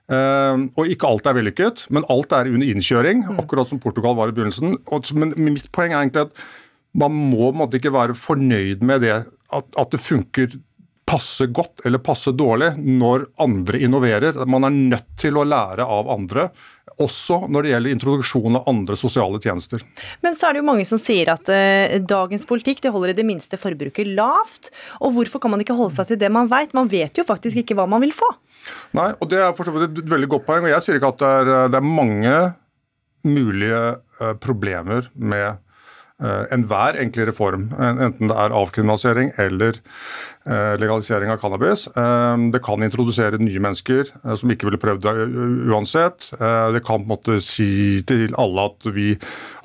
og 0.07 0.87
ikke 0.87 1.07
alt 1.07 1.25
er 1.27 1.35
vellykket, 1.35 1.81
men 1.91 2.05
alt 2.09 2.31
er 2.31 2.47
under 2.47 2.67
innkjøring, 2.67 3.25
mm. 3.27 3.39
akkurat 3.41 3.67
som 3.67 3.79
Portugal 3.79 4.15
var 4.15 4.29
i 4.29 4.35
begynnelsen. 4.37 4.77
Og, 4.87 5.09
men 5.13 5.33
mitt 5.35 5.67
poeng 5.75 5.91
er 5.91 5.99
egentlig 5.99 6.29
at 6.29 6.45
man 6.97 7.13
må 7.31 7.51
måtte 7.55 7.79
ikke 7.79 7.93
være 7.93 8.17
fornøyd 8.17 8.85
med 8.85 9.05
det, 9.05 9.17
at, 9.53 9.67
at 9.77 9.93
det 9.93 10.01
funker 10.01 10.57
passe 11.07 11.45
godt 11.55 11.85
eller 11.87 12.01
passe 12.03 12.33
dårlig 12.35 12.73
når 12.83 13.29
andre 13.39 13.79
innoverer. 13.79 14.41
Man 14.49 14.67
er 14.67 14.75
nødt 14.75 15.13
til 15.21 15.37
å 15.39 15.45
lære 15.47 15.85
av 15.87 16.09
andre. 16.11 16.49
Også 17.03 17.43
når 17.47 17.63
det 17.63 17.71
gjelder 17.71 17.93
introduksjon 17.93 18.57
av 18.59 18.67
andre 18.67 18.97
sosiale 18.99 19.39
tjenester. 19.39 19.83
Men 20.25 20.35
så 20.35 20.49
er 20.49 20.55
det 20.55 20.63
jo 20.63 20.67
mange 20.67 20.87
som 20.89 20.99
sier 20.99 21.29
at 21.31 21.47
eh, 21.53 21.95
dagens 22.01 22.43
politikk 22.49 22.81
det 22.83 22.91
holder 22.91 23.13
i 23.13 23.17
det 23.19 23.27
minste 23.27 23.59
forbruket 23.61 24.09
lavt. 24.17 24.71
Og 24.99 25.13
hvorfor 25.15 25.43
kan 25.43 25.53
man 25.53 25.63
ikke 25.63 25.77
holde 25.77 25.95
seg 25.95 26.09
til 26.11 26.19
det 26.19 26.31
man 26.33 26.49
vet? 26.51 26.75
Man 26.75 26.89
vet 26.91 27.21
jo 27.21 27.27
faktisk 27.27 27.61
ikke 27.61 27.77
hva 27.77 27.85
man 27.87 28.03
vil 28.03 28.15
få. 28.17 28.27
Nei, 28.97 29.11
og 29.21 29.29
det 29.31 29.39
er 29.39 29.53
for 29.55 29.69
så 29.69 29.75
vidt 29.77 30.01
et 30.01 30.11
veldig 30.11 30.31
godt 30.33 30.47
poeng. 30.49 30.65
og 30.65 30.73
Jeg 30.73 30.83
sier 30.83 30.99
ikke 30.99 31.13
at 31.13 31.21
det 31.21 31.31
er, 31.37 31.53
det 31.71 31.79
er 31.79 31.87
mange 31.87 32.35
mulige 33.27 33.79
uh, 34.19 34.33
problemer 34.41 35.07
med 35.15 35.61
Eh, 35.66 35.66
enhver 36.17 36.97
enklere 36.97 37.33
form, 37.35 37.67
enten 37.77 38.31
det 38.31 38.33
er 38.33 38.53
avkriminalisering 38.57 39.27
eller 39.37 39.75
eh, 40.49 40.73
legalisering 40.81 41.29
av 41.29 41.37
cannabis. 41.37 41.85
Eh, 41.93 42.37
det 42.53 42.61
kan 42.65 42.81
introdusere 42.81 43.37
nye 43.37 43.61
mennesker 43.61 44.09
som 44.33 44.53
ikke 44.53 44.65
ville 44.65 44.81
prøvd 44.81 45.05
det 45.05 45.13
uansett. 45.69 46.31
Det 46.33 46.81
kan 46.87 47.03
på 47.03 47.05
en 47.05 47.11
måte 47.11 47.37
si 47.43 48.01
til 48.09 48.33
alle 48.41 48.65
at 48.71 48.89
vi 48.95 49.11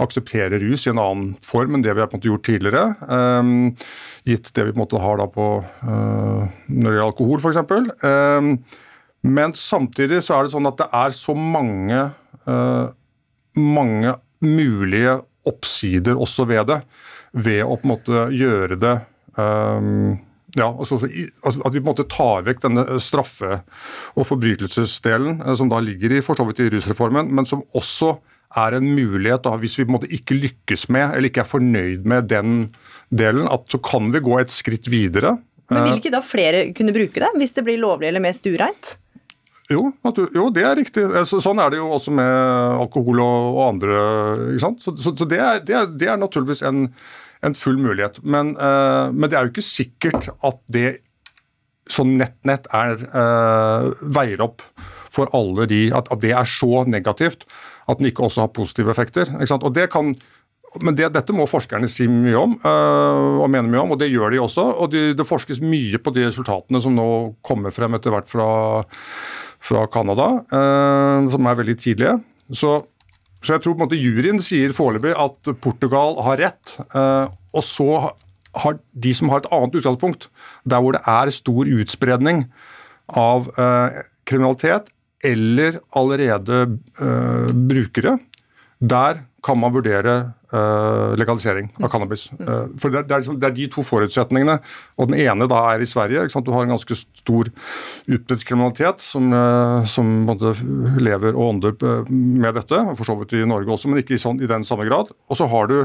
aksepterer 0.03 0.61
rus 0.61 0.85
i 0.85 0.93
en 0.93 1.01
annen 1.01 1.33
form 1.47 1.79
enn 1.79 1.87
det 1.87 1.97
vi 1.97 2.05
har 2.05 2.13
på 2.13 2.19
en 2.19 2.21
måte 2.21 2.33
gjort 2.33 2.47
tidligere. 2.51 2.85
Gitt 4.29 4.53
det 4.53 4.69
vi 4.69 4.75
på 4.75 4.77
en 4.77 4.85
måte 4.85 5.03
har 5.03 5.23
da 5.23 5.29
på 5.33 5.49
når 5.89 6.53
det 6.69 6.93
gjelder 6.93 7.09
alkohol, 7.09 7.41
f.eks. 7.41 8.05
Men 9.23 9.57
samtidig 9.57 10.21
så 10.27 10.37
er 10.37 10.45
det 10.45 10.53
sånn 10.53 10.69
at 10.69 10.81
det 10.83 10.89
er 11.01 11.17
så 11.17 11.35
mange, 11.39 12.07
mange 13.57 14.17
mulige 14.43 15.21
oppsider 15.49 16.19
også 16.19 16.47
ved 16.51 16.69
det. 16.71 16.83
Ved 17.33 17.63
å 17.65 17.79
på 17.79 17.87
en 17.87 17.93
måte 17.95 18.27
gjøre 18.37 18.77
det 18.81 18.97
um, 19.39 20.19
ja, 20.59 20.69
altså, 20.69 20.99
altså, 21.01 21.63
At 21.65 21.73
vi 21.73 21.81
på 21.81 21.87
en 21.87 21.93
måte 21.95 22.09
tar 22.13 22.45
vekk 22.45 22.61
denne 22.67 22.85
straffe- 23.01 23.63
og 24.13 24.27
forbrytelsesdelen 24.29 25.41
eh, 25.41 25.55
som 25.57 25.71
da 25.73 25.81
ligger 25.81 26.13
i 26.13 26.21
for 26.25 26.37
så 26.37 26.45
vidt 26.49 26.61
i 26.61 26.69
rusreformen, 26.75 27.31
men 27.33 27.49
som 27.49 27.65
også 27.79 28.19
er 28.61 28.77
en 28.77 28.91
mulighet 28.93 29.47
da, 29.47 29.55
hvis 29.57 29.79
vi 29.79 29.87
på 29.87 29.95
en 29.95 29.97
måte 29.97 30.11
ikke 30.13 30.37
lykkes 30.37 30.91
med, 30.93 31.15
eller 31.15 31.31
ikke 31.31 31.41
er 31.41 31.49
fornøyd 31.49 32.05
med 32.09 32.29
den 32.29 32.59
delen, 33.09 33.47
at 33.49 33.65
så 33.73 33.81
kan 33.81 34.13
vi 34.13 34.21
gå 34.25 34.37
et 34.41 34.53
skritt 34.53 34.91
videre. 34.93 35.39
Men 35.73 35.87
Vil 35.89 36.03
ikke 36.03 36.13
da 36.13 36.21
flere 36.25 36.67
kunne 36.77 36.93
bruke 36.93 37.23
det, 37.23 37.31
hvis 37.41 37.57
det 37.57 37.65
blir 37.65 37.81
lovlig 37.81 38.11
eller 38.11 38.21
mer 38.21 38.37
stuereint? 38.37 38.99
Jo, 39.73 39.87
jo, 40.35 40.47
det 40.55 40.65
er 40.67 40.79
riktig. 40.79 41.05
Eh, 41.09 41.25
sånn 41.29 41.61
er 41.63 41.73
det 41.73 41.81
jo 41.81 41.91
også 41.97 42.15
med 42.15 42.33
alkohol 42.83 43.23
og, 43.25 43.49
og 43.57 43.63
andre. 43.71 44.03
Så, 44.61 44.75
så, 44.85 45.15
så 45.15 45.29
det, 45.29 45.41
er, 45.41 45.63
det, 45.65 45.77
er, 45.79 45.89
det, 45.91 46.11
er, 46.11 46.21
naturligvis 46.21 46.65
en, 46.69 46.87
en 47.47 47.57
full 47.59 47.81
mulighet. 47.81 48.21
Men, 48.23 48.55
uh, 48.59 49.09
men, 49.15 49.29
det 49.31 49.39
er 49.39 49.49
jo 49.49 49.55
ikke 49.55 49.67
sikkert 49.67 50.31
at 50.35 50.61
det 50.73 50.89
sånn 51.91 52.15
nett-nett 52.21 52.69
er 52.77 53.01
uh, 53.11 53.91
veier 54.15 54.45
opp 54.45 54.63
for 55.13 55.29
alle 55.37 55.67
de 55.69 55.89
at, 55.93 56.07
at, 56.13 56.23
det 56.23 56.31
er 56.33 56.49
så 56.49 56.85
negativt 56.89 57.43
at 57.91 57.99
den 57.99 58.09
ikke 58.09 58.25
også 58.29 58.47
har 58.47 58.55
positive 58.55 58.93
effekter. 58.95 59.29
ikke 59.35 59.51
sant? 59.51 59.67
Og 59.67 59.75
det 59.77 59.91
kan 59.93 60.15
men 60.81 60.97
det, 60.97 61.11
dette 61.13 61.35
må 61.37 61.45
forskerne 61.51 61.89
si 61.91 62.07
mye 62.09 62.39
om, 62.39 62.55
øh, 62.57 63.41
og 63.45 63.51
mene 63.53 63.69
mye 63.69 63.83
om, 63.83 63.93
og 63.93 64.01
det 64.01 64.09
gjør 64.09 64.33
de 64.33 64.41
også. 64.41 64.65
Og 64.81 64.93
de, 64.95 65.03
det 65.19 65.27
forskes 65.29 65.61
mye 65.61 66.01
på 66.01 66.15
de 66.17 66.25
resultatene 66.31 66.81
som 66.81 66.95
nå 66.97 67.09
kommer 67.45 67.75
frem 67.75 67.99
etter 67.99 68.15
hvert 68.15 68.31
fra 68.31 68.47
fra 69.63 69.87
Canada, 69.91 70.29
eh, 70.51 71.29
som 71.33 71.47
er 71.47 71.59
veldig 71.61 71.77
tidlige. 71.81 72.17
Så, 72.51 72.81
så, 73.43 73.55
jeg 73.55 73.65
tror 73.65 73.77
på 73.77 73.83
en 73.83 73.87
måte 73.87 74.01
juryen 74.01 74.43
sier 74.43 74.75
foreløpig 74.77 75.15
at 75.15 75.53
Portugal 75.63 76.19
har 76.27 76.41
rett. 76.43 76.77
Eh, 76.91 77.27
og 77.53 77.67
så 77.67 77.91
har 78.63 78.81
de 78.93 79.13
som 79.17 79.31
har 79.33 79.43
et 79.43 79.53
annet 79.55 79.79
utgangspunkt, 79.81 80.29
der 80.69 80.83
hvor 80.83 80.97
det 80.97 81.05
er 81.09 81.33
stor 81.33 81.71
utspredning 81.79 82.47
av 83.09 83.49
eh, 83.57 84.03
kriminalitet 84.29 84.91
eller 85.23 85.79
allerede 85.95 86.65
brukere, 87.55 88.17
der 88.83 89.21
kan 89.43 89.59
man 89.59 89.73
vurdere 89.75 90.15
uh, 90.55 91.13
legalisering 91.19 91.73
av 91.83 91.91
cannabis. 91.91 92.29
Uh, 92.39 92.71
for 92.79 92.95
det, 92.95 93.05
det, 93.09 93.17
er 93.17 93.23
liksom, 93.25 93.39
det, 93.43 93.49
er 93.49 93.57
de 93.57 93.69
to 93.75 93.83
forutsetningene. 93.87 94.59
Og 95.03 95.11
den 95.11 95.19
ene 95.25 95.49
da 95.51 95.65
er 95.73 95.83
i 95.83 95.89
Sverige. 95.91 96.29
Du 96.31 96.53
har 96.55 96.63
en 96.63 96.75
ganske 96.77 96.97
stor 97.01 97.51
utbredt 98.07 98.47
kriminalitet 98.47 99.03
som, 99.03 99.33
uh, 99.35 99.83
som 99.91 100.31
lever 101.03 101.35
og 101.35 101.49
ånder 101.49 101.77
med 102.09 102.55
dette. 102.61 102.83
For 102.99 103.09
så 103.09 103.19
vidt 103.19 103.35
i 103.39 103.47
Norge 103.49 103.75
også, 103.75 103.91
men 103.91 104.03
ikke 104.03 104.17
i, 104.17 104.23
sånn, 104.23 104.43
i 104.43 104.51
den 104.51 104.67
samme 104.69 104.87
grad. 104.87 105.11
Og 105.27 105.41
så 105.41 105.51
har 105.51 105.71
du 105.73 105.79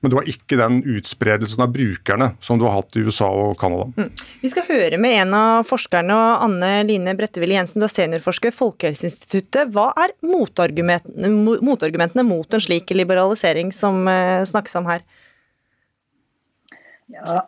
men 0.00 0.12
du 0.12 0.16
har 0.18 0.28
ikke 0.30 0.58
den 0.58 0.80
utspredelsen 0.86 1.62
av 1.64 1.72
brukerne 1.74 2.30
som 2.44 2.58
du 2.58 2.66
har 2.68 2.76
hatt 2.78 2.96
i 2.96 3.02
USA 3.06 3.28
og 3.34 3.56
Canada. 3.60 3.88
Mm. 3.98 4.10
Vi 4.42 4.50
skal 4.52 4.66
høre 4.68 5.00
med 5.00 5.16
en 5.24 5.34
av 5.34 5.66
forskerne, 5.68 6.16
Anne 6.46 6.72
Line 6.86 7.14
Bretteville 7.18 7.56
Jensen, 7.58 7.82
du 7.82 7.88
er 7.88 7.94
seniorforsker 7.94 8.52
ved 8.52 8.58
Folkehelseinstituttet. 8.58 9.72
Hva 9.74 9.90
er 9.98 10.14
motargumentene, 10.26 11.32
motargumentene 11.66 12.26
mot 12.26 12.54
en 12.54 12.62
slik 12.62 12.94
liberalisering 12.94 13.72
som 13.74 14.06
eh, 14.10 14.44
snakkes 14.48 14.78
om 14.78 14.90
her? 14.90 15.02
Ja, 17.08 17.40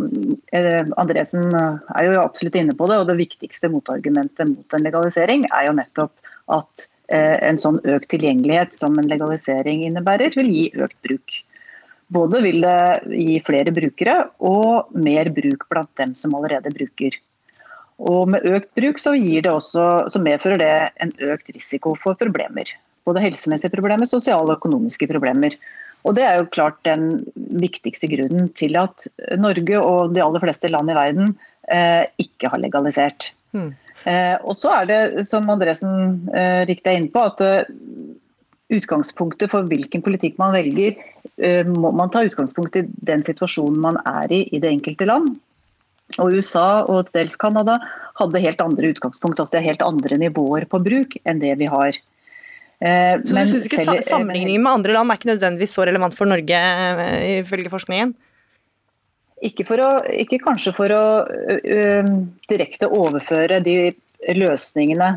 Andresen 1.00 1.48
er 1.54 2.08
jo 2.08 2.20
absolutt 2.20 2.58
inne 2.58 2.74
på 2.76 2.90
det. 2.90 3.00
og 3.00 3.08
Det 3.08 3.16
viktigste 3.22 3.70
motargumentet 3.72 4.50
mot 4.50 4.76
en 4.76 4.84
legalisering 4.84 5.46
er 5.48 5.70
jo 5.70 5.76
nettopp 5.78 6.12
at 6.52 6.88
en 7.14 7.58
sånn 7.58 7.76
økt 7.86 8.08
tilgjengelighet 8.10 8.72
som 8.74 8.96
en 8.98 9.06
legalisering 9.06 9.84
innebærer, 9.86 10.34
vil 10.34 10.48
gi 10.50 10.64
økt 10.82 10.96
bruk. 11.06 11.36
Både 12.12 12.40
vil 12.44 12.60
det 12.62 13.02
gi 13.10 13.38
flere 13.46 13.72
brukere 13.74 14.16
og 14.38 14.92
mer 14.94 15.30
bruk 15.34 15.66
blant 15.70 15.90
dem 15.98 16.14
som 16.18 16.36
allerede 16.38 16.70
bruker. 16.74 17.16
Og 17.96 18.28
med 18.30 18.44
økt 18.46 18.70
bruk 18.76 19.00
så, 19.00 19.14
også, 19.50 19.86
så 20.12 20.22
medfører 20.22 20.60
det 20.60 20.74
en 21.02 21.12
økt 21.32 21.50
risiko 21.54 21.94
for 21.98 22.18
problemer. 22.18 22.70
Både 23.06 23.22
helsemessige 23.24 23.72
problemer, 23.72 24.06
sosiale 24.06 24.44
og 24.44 24.58
økonomiske 24.58 25.08
problemer. 25.10 25.56
Og 26.06 26.14
Det 26.14 26.22
er 26.22 26.38
jo 26.38 26.52
klart 26.54 26.78
den 26.86 27.24
viktigste 27.34 28.06
grunnen 28.12 28.52
til 28.54 28.76
at 28.78 29.08
Norge 29.40 29.80
og 29.80 30.14
de 30.14 30.22
aller 30.22 30.42
fleste 30.44 30.70
land 30.70 30.92
i 30.92 30.94
verden 30.94 31.32
eh, 31.72 32.06
ikke 32.22 32.52
har 32.52 32.62
legalisert. 32.62 33.32
Mm. 33.56 33.72
Eh, 34.06 34.36
og 34.44 34.54
så 34.54 34.70
er 34.76 34.86
det, 34.86 35.00
som 35.26 35.48
Andresen 35.50 36.28
eh, 36.30 36.62
riktig 36.68 36.92
er 36.92 37.00
inne 37.00 37.10
på, 37.10 37.24
at 37.26 37.42
eh, 37.42 37.72
utgangspunktet 38.72 39.52
for 39.52 39.66
hvilken 39.70 40.02
politikk 40.02 40.38
man 40.40 40.54
velger, 40.56 40.96
eh, 41.38 41.66
må 41.66 41.92
man 41.94 42.10
ta 42.10 42.24
utgangspunkt 42.26 42.76
i 42.78 42.86
den 42.86 43.22
situasjonen 43.26 43.78
man 43.82 44.00
er 44.04 44.32
i 44.32 44.42
i 44.50 44.62
det 44.62 44.72
enkelte 44.72 45.06
land. 45.08 45.36
Og 46.18 46.34
USA 46.34 46.84
og 46.86 47.08
til 47.08 47.20
dels 47.20 47.36
Canada 47.38 47.78
hadde 48.18 48.42
helt 48.42 48.60
andre 48.62 48.92
utgangspunkt, 48.94 49.40
altså 49.40 49.56
det 49.56 49.62
er 49.62 49.70
helt 49.72 49.86
andre 49.86 50.18
nivåer 50.20 50.66
på 50.70 50.80
bruk 50.82 51.18
enn 51.26 51.42
det 51.42 51.56
vi 51.60 51.70
har. 51.70 51.98
Eh, 52.78 53.16
så 53.24 53.32
du 53.32 53.50
syns 53.50 53.66
ikke 53.66 53.82
selv, 53.84 54.04
sammenligningen 54.04 54.62
med 54.62 54.80
andre 54.80 54.96
land 54.96 55.10
er 55.10 55.18
ikke 55.18 55.32
nødvendigvis 55.32 55.76
så 55.78 55.86
relevant 55.88 56.16
for 56.16 56.28
Norge, 56.28 56.56
eh, 56.56 57.40
ifølge 57.40 57.72
forskningen? 57.72 58.14
Ikke, 59.44 59.66
for 59.68 59.80
å, 59.84 59.90
ikke 60.16 60.40
kanskje 60.40 60.72
for 60.72 60.92
å 60.96 61.04
ø, 61.28 61.80
direkte 62.48 62.88
overføre 62.88 63.58
de 63.60 63.92
løsningene 64.32 65.10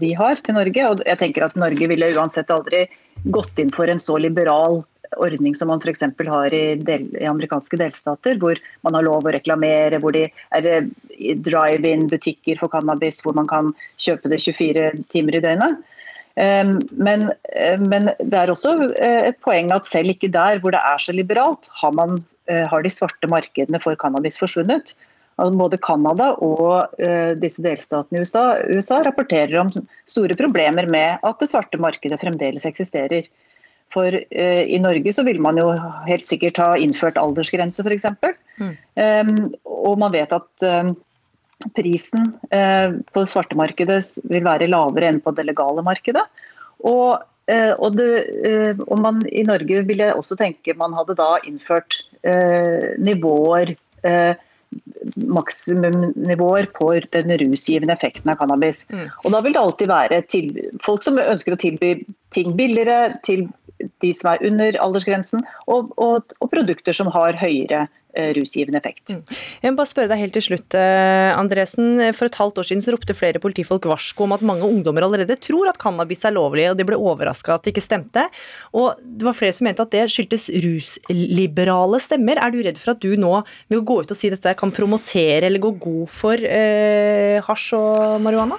de 0.00 0.14
har 0.18 0.40
til 0.44 0.56
Norge. 0.56 0.86
Og 0.88 1.02
jeg 1.06 1.20
tenker 1.20 1.46
at 1.46 1.58
Norge 1.58 1.88
ville 1.90 2.12
uansett 2.16 2.50
aldri 2.54 2.86
gått 3.32 3.58
inn 3.60 3.72
for 3.74 3.90
en 3.90 4.00
så 4.00 4.16
liberal 4.20 4.82
ordning 5.16 5.54
som 5.54 5.68
man 5.68 5.80
f.eks. 5.82 6.04
har 6.26 6.54
i, 6.54 6.74
del, 6.74 7.08
i, 7.18 7.26
amerikanske 7.26 7.78
delstater, 7.80 8.38
hvor 8.38 8.58
man 8.86 8.94
har 8.94 9.06
lov 9.06 9.26
å 9.26 9.34
reklamere, 9.34 9.98
hvor 10.02 10.14
de 10.14 10.26
er 10.54 10.86
drive-in-butikker 11.46 12.60
for 12.60 12.72
cannabis, 12.72 13.22
hvor 13.24 13.34
man 13.36 13.48
kan 13.50 13.72
kjøpe 14.00 14.30
det 14.30 14.40
24 14.44 14.90
timer 15.12 15.38
i 15.38 15.44
døgnet. 15.44 15.80
Men, 16.38 17.26
men, 17.82 18.10
det 18.22 18.38
er 18.38 18.52
også 18.52 18.76
et 19.02 19.40
poeng 19.44 19.72
at 19.74 19.88
selv 19.88 20.14
ikke 20.14 20.30
der 20.32 20.62
hvor 20.62 20.72
det 20.72 20.80
er 20.80 21.02
så 21.02 21.12
liberalt, 21.12 21.68
har, 21.82 21.92
man, 21.98 22.22
har 22.48 22.86
de 22.86 22.92
svarte 22.92 23.28
markedene 23.28 23.82
for 23.82 23.98
cannabis 24.00 24.38
forsvunnet. 24.40 24.94
Altså 25.40 25.56
både 25.56 25.78
Canada 25.80 26.26
og 26.44 26.98
disse 27.40 27.62
delstatene 27.64 28.20
i 28.20 28.26
USA, 28.26 28.42
USA 28.68 28.98
rapporterer 29.06 29.54
om 29.62 29.70
store 30.04 30.36
problemer 30.36 30.84
med 30.90 31.22
at 31.24 31.40
det 31.40 31.48
svarte 31.48 31.80
markedet 31.80 32.20
fremdeles 32.20 32.66
eksisterer. 32.68 33.24
For 33.94 34.14
uh, 34.14 34.62
i 34.62 34.78
Norge 34.82 35.12
så 35.14 35.24
vil 35.26 35.40
man 35.42 35.58
jo 35.58 35.70
helt 36.06 36.26
sikkert 36.26 36.60
ha 36.62 36.72
innført 36.78 37.18
aldersgrense 37.20 37.82
f.eks. 37.82 38.06
Mm. 38.60 38.74
Um, 38.94 39.32
og 39.66 39.98
man 40.02 40.14
vet 40.14 40.34
at 40.36 40.66
um, 40.66 40.92
prisen 41.76 42.30
uh, 42.54 42.94
på 43.10 43.24
det 43.24 43.30
svarte 43.32 43.58
markedet 43.58 44.02
vil 44.30 44.46
være 44.46 44.70
lavere 44.70 45.10
enn 45.10 45.22
på 45.24 45.34
det 45.34 45.48
legale 45.48 45.84
markedet. 45.86 46.22
Og, 46.86 47.18
uh, 47.50 47.72
og, 47.74 47.98
det, 47.98 48.78
og 48.86 49.02
man 49.02 49.24
i 49.26 49.42
Norge 49.48 49.82
ville 49.88 50.12
også 50.14 50.38
tenke 50.38 50.76
man 50.78 50.94
hadde 50.96 51.18
da 51.18 51.34
innført 51.48 52.04
nivåer 53.00 53.72
maksimumnivåer 55.16 56.68
på 56.76 56.92
den 57.12 57.32
rusgivende 57.38 57.94
effekten 57.94 58.30
av 58.30 58.38
cannabis. 58.40 58.84
Mm. 58.90 59.08
Og 59.24 59.32
Da 59.32 59.40
vil 59.40 59.56
det 59.56 59.62
alltid 59.62 59.88
være 59.90 60.22
folk 60.84 61.02
som 61.02 61.18
ønsker 61.18 61.56
å 61.56 61.60
tilby 61.60 61.94
ting 62.34 62.54
billigere, 62.58 63.16
til 63.26 63.48
de 64.04 64.12
som 64.14 64.34
er 64.34 64.44
under 64.46 64.76
aldersgrensen, 64.84 65.42
og, 65.66 65.90
og, 65.96 66.34
og 66.40 66.52
produkter 66.52 66.96
som 66.96 67.10
har 67.10 67.38
høyere 67.40 67.86
rusgivende 68.36 68.80
effekt. 68.80 69.12
Mm. 69.12 69.22
Jeg 69.62 69.72
må 69.72 69.80
bare 69.80 69.90
spørre 69.90 70.10
deg 70.12 70.22
helt 70.22 70.36
til 70.36 70.46
slutt, 70.48 70.76
eh, 70.78 71.30
Andresen. 71.34 72.00
For 72.16 72.28
et 72.28 72.38
halvt 72.40 72.60
år 72.62 72.68
siden 72.68 72.84
så 72.84 72.94
ropte 72.94 73.16
flere 73.16 73.42
politifolk 73.42 73.88
varsko 73.90 74.26
om 74.26 74.36
at 74.36 74.44
mange 74.46 74.66
ungdommer 74.66 75.06
allerede 75.06 75.38
tror 75.40 75.70
at 75.70 75.80
cannabis 75.80 76.24
er 76.24 76.36
lovlig, 76.36 76.68
og 76.70 76.78
de 76.78 76.86
ble 76.88 76.98
overraska 76.98 77.54
at 77.54 77.66
det 77.66 77.74
ikke 77.74 77.86
stemte. 77.86 78.26
Og 78.74 78.98
det 79.02 79.26
var 79.26 79.38
flere 79.38 79.56
som 79.56 79.68
mente 79.68 79.84
at 79.84 79.94
det 79.94 80.06
skyldtes 80.12 80.48
rusliberale 80.64 82.00
stemmer. 82.02 82.40
Er 82.40 82.54
du 82.54 82.62
redd 82.64 82.80
for 82.80 82.94
at 82.94 83.04
du 83.04 83.14
nå, 83.20 83.34
ved 83.70 83.82
å 83.82 83.86
gå 83.86 84.00
ut 84.02 84.14
og 84.14 84.18
si 84.18 84.32
dette, 84.32 84.56
kan 84.58 84.74
promotere 84.74 85.46
eller 85.46 85.62
gå 85.62 85.74
god 85.80 86.10
for 86.10 86.36
eh, 86.40 87.38
hasj 87.46 87.70
og 87.78 88.20
marihuana? 88.24 88.58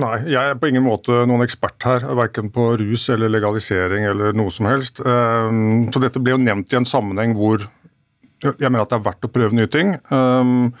Nei, 0.00 0.16
jeg 0.28 0.40
er 0.40 0.56
på 0.56 0.68
ingen 0.68 0.84
måte 0.84 1.22
noen 1.28 1.44
ekspert 1.44 1.84
her, 1.84 2.04
verken 2.16 2.48
på 2.52 2.70
rus 2.80 3.06
eller 3.12 3.32
legalisering 3.32 4.06
eller 4.08 4.36
noe 4.36 4.52
som 4.52 4.68
helst. 4.68 5.00
Ehm, 5.04 5.90
så 5.92 6.00
dette 6.00 6.20
ble 6.20 6.34
jo 6.34 6.40
nevnt 6.40 6.72
i 6.72 6.78
en 6.80 6.88
sammenheng 6.88 7.34
hvor 7.36 7.64
jeg 8.42 8.68
mener 8.68 8.84
at 8.84 8.92
det 8.92 8.98
er 8.98 9.06
verdt 9.06 9.28
å 9.28 9.32
prøve 9.32 9.56
nye 9.56 9.70
ting. 9.70 9.94
Um, 10.10 10.72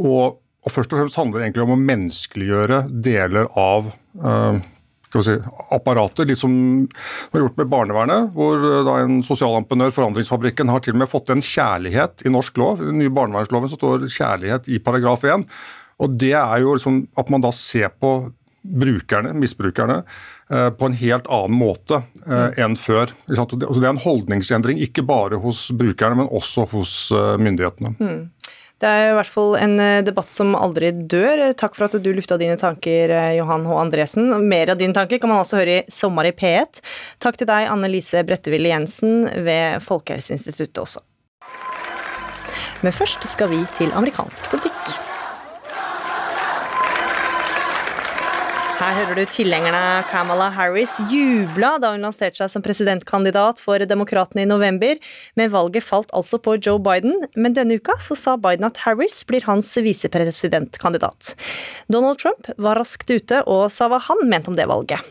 og, 0.00 0.40
og 0.64 0.74
først 0.74 0.92
og 0.94 1.02
fremst 1.02 1.18
handler 1.20 1.40
det 1.40 1.48
egentlig 1.48 1.66
om 1.66 1.74
å 1.74 1.80
menneskeliggjøre 1.80 2.84
deler 3.04 3.50
av 3.58 3.90
ehm, 4.20 4.62
Si, 5.10 5.32
apparatet, 5.74 6.28
litt 6.30 6.38
som 6.38 6.52
vi 6.54 7.32
har 7.32 7.42
gjort 7.42 7.56
med 7.58 7.70
barnevernet, 7.72 8.28
hvor 8.30 8.60
eh, 8.62 8.82
da 8.86 8.92
en 9.02 9.16
sosialentreprenør, 9.26 9.90
Forandringsfabrikken, 9.96 10.70
har 10.70 10.84
til 10.84 10.94
og 10.94 11.00
med 11.00 11.10
fått 11.10 11.32
en 11.34 11.42
kjærlighet 11.42 12.22
i 12.22 12.30
norsk 12.30 12.60
lov. 12.62 12.78
I 12.78 12.92
den 12.92 13.00
nye 13.02 13.10
barnevernsloven 13.16 13.72
så 13.72 13.78
står 13.80 14.06
kjærlighet 14.06 14.70
i 14.70 14.78
paragraf 14.78 15.26
1. 15.26 15.42
Og 16.06 16.14
Det 16.14 16.30
er 16.38 16.62
jo 16.62 16.76
liksom 16.76 17.02
at 17.18 17.32
man 17.34 17.42
da 17.42 17.50
ser 17.50 17.90
på 17.90 18.12
brukerne, 18.62 19.32
misbrukerne, 19.32 20.02
eh, 20.50 20.70
på 20.70 20.86
en 20.86 20.92
helt 20.92 21.26
annen 21.26 21.56
måte 21.56 22.02
eh, 22.26 22.60
enn 22.60 22.76
før. 22.76 23.12
Det 23.26 23.38
er 23.38 23.88
en 23.90 24.02
holdningsendring, 24.04 24.80
ikke 24.84 25.04
bare 25.06 25.40
hos 25.40 25.68
brukerne, 25.70 26.20
men 26.20 26.28
også 26.28 26.66
hos 26.74 26.94
eh, 27.14 27.36
myndighetene. 27.40 27.94
Mm. 28.00 28.20
Det 28.80 28.88
er 28.88 29.10
i 29.10 29.16
hvert 29.18 29.28
fall 29.28 29.58
en 29.60 29.74
debatt 30.06 30.32
som 30.32 30.54
aldri 30.56 30.88
dør. 30.88 31.50
Takk 31.52 31.74
for 31.76 31.84
at 31.84 31.98
du 32.00 32.06
lufta 32.16 32.38
dine 32.40 32.56
tanker, 32.56 33.12
Johan 33.36 33.66
H. 33.68 33.74
Andresen. 33.76 34.30
Mer 34.48 34.72
av 34.72 34.80
dine 34.80 34.96
tanker 34.96 35.20
kan 35.20 35.28
man 35.28 35.42
altså 35.42 35.58
høre 35.60 35.74
i 35.82 35.92
Sommer 35.92 36.30
i 36.30 36.32
P1. 36.32 36.80
Takk 37.20 37.36
til 37.36 37.50
deg, 37.50 37.68
Anne 37.68 37.92
Lise 37.92 38.24
Bretteville 38.24 38.72
Jensen 38.72 39.28
ved 39.44 39.84
Folkehelseinstituttet 39.84 40.80
også. 40.80 41.04
Men 42.80 42.96
først 42.96 43.28
skal 43.28 43.52
vi 43.52 43.60
til 43.76 43.92
amerikansk 43.92 44.48
politikk. 44.48 45.09
Her 48.80 48.94
hører 48.96 49.18
du 49.18 49.28
tilhengerne 49.28 49.80
Kamala 50.08 50.46
Harris 50.56 50.94
jubla 51.10 51.74
da 51.82 51.90
hun 51.92 52.00
lanserte 52.00 52.40
seg 52.40 52.48
som 52.48 52.62
presidentkandidat 52.64 53.58
for 53.60 53.82
demokratene 53.84 54.46
i 54.46 54.48
november, 54.48 54.96
men 55.36 55.50
valget 55.52 55.84
falt 55.84 56.08
altså 56.16 56.38
på 56.40 56.54
Joe 56.64 56.80
Biden. 56.80 57.26
Men 57.36 57.52
denne 57.58 57.76
uka 57.76 57.98
så 58.00 58.16
sa 58.16 58.38
Biden 58.40 58.64
at 58.64 58.80
Harris 58.86 59.18
blir 59.28 59.44
hans 59.44 59.68
visepresidentkandidat. 59.84 61.34
Donald 61.92 62.22
Trump 62.24 62.48
var 62.56 62.80
raskt 62.80 63.12
ute 63.12 63.42
og 63.44 63.66
sa 63.68 63.90
hva 63.92 64.00
han 64.06 64.24
mente 64.32 64.48
om 64.48 64.56
det 64.56 64.64
valget. 64.70 65.04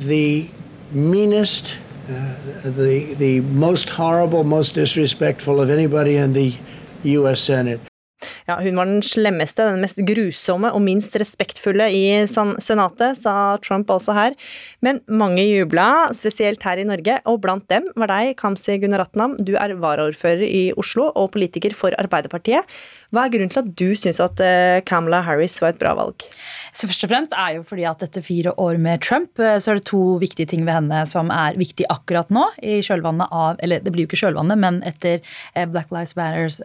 The 0.00 0.48
meanest, 0.90 1.76
uh, 2.08 2.32
the, 2.64 3.12
the 3.20 3.42
most 3.52 3.92
horrible, 4.00 4.42
most 4.42 4.72
disrespectful 4.74 5.60
of 5.60 5.68
anybody 5.68 6.16
in 6.16 6.32
the 6.32 6.54
U.S. 7.18 7.44
Senate. 7.44 7.84
Ja, 8.48 8.58
hun 8.62 8.78
var 8.78 8.88
den 8.90 9.02
slemmeste, 9.04 9.66
den 9.68 9.82
mest 9.84 10.00
grusomme 10.08 10.72
og 10.74 10.82
minst 10.84 11.16
respektfulle 11.20 11.88
i 11.94 12.02
Senatet, 12.28 13.18
sa 13.20 13.34
Trump 13.64 13.90
også 13.92 14.16
her. 14.16 14.36
Men 14.84 15.02
mange 15.08 15.44
jubla, 15.46 16.08
spesielt 16.16 16.64
her 16.66 16.80
i 16.80 16.86
Norge, 16.88 17.18
og 17.28 17.40
blant 17.44 17.68
dem 17.72 17.88
var 17.98 18.12
deg, 18.12 18.34
Kamzy 18.40 18.78
Gunaratnam. 18.82 19.36
Du 19.42 19.54
er 19.58 19.76
varaordfører 19.78 20.44
i 20.46 20.62
Oslo 20.78 21.10
og 21.14 21.32
politiker 21.36 21.76
for 21.76 21.96
Arbeiderpartiet. 22.00 22.66
Hva 23.08 23.22
er 23.24 23.30
grunnen 23.32 23.48
til 23.48 23.62
at 23.62 23.68
du 23.80 23.86
syns 23.96 24.18
at 24.20 24.40
eh, 24.44 24.82
Kamala 24.84 25.22
Harris 25.24 25.54
var 25.62 25.72
et 25.72 25.78
bra 25.80 25.94
valg? 25.96 26.20
Så 26.76 26.84
først 26.90 27.06
og 27.06 27.10
fremst 27.10 27.32
er 27.32 27.54
jo 27.56 27.62
fordi 27.64 27.86
at 27.88 28.02
etter 28.04 28.20
fire 28.20 28.52
år 28.60 28.76
med 28.84 29.00
Trump, 29.00 29.40
eh, 29.40 29.56
så 29.56 29.72
er 29.72 29.78
det 29.78 29.86
to 29.88 30.18
viktige 30.20 30.50
ting 30.50 30.66
ved 30.66 30.76
henne 30.76 30.98
som 31.08 31.32
er 31.32 31.56
viktig 31.56 31.86
akkurat 31.88 32.28
nå. 32.34 32.44
i 32.60 32.82
kjølvannet 32.84 33.32
av, 33.32 33.56
eller 33.64 33.80
Det 33.80 33.94
blir 33.94 34.04
jo 34.04 34.10
ikke 34.10 34.20
kjølvannet, 34.20 34.60
men 34.60 34.80
etter 34.84 35.22
eh, 35.54 35.64
Black 35.64 35.88
Lives 35.94 36.12
Matters 36.18 36.58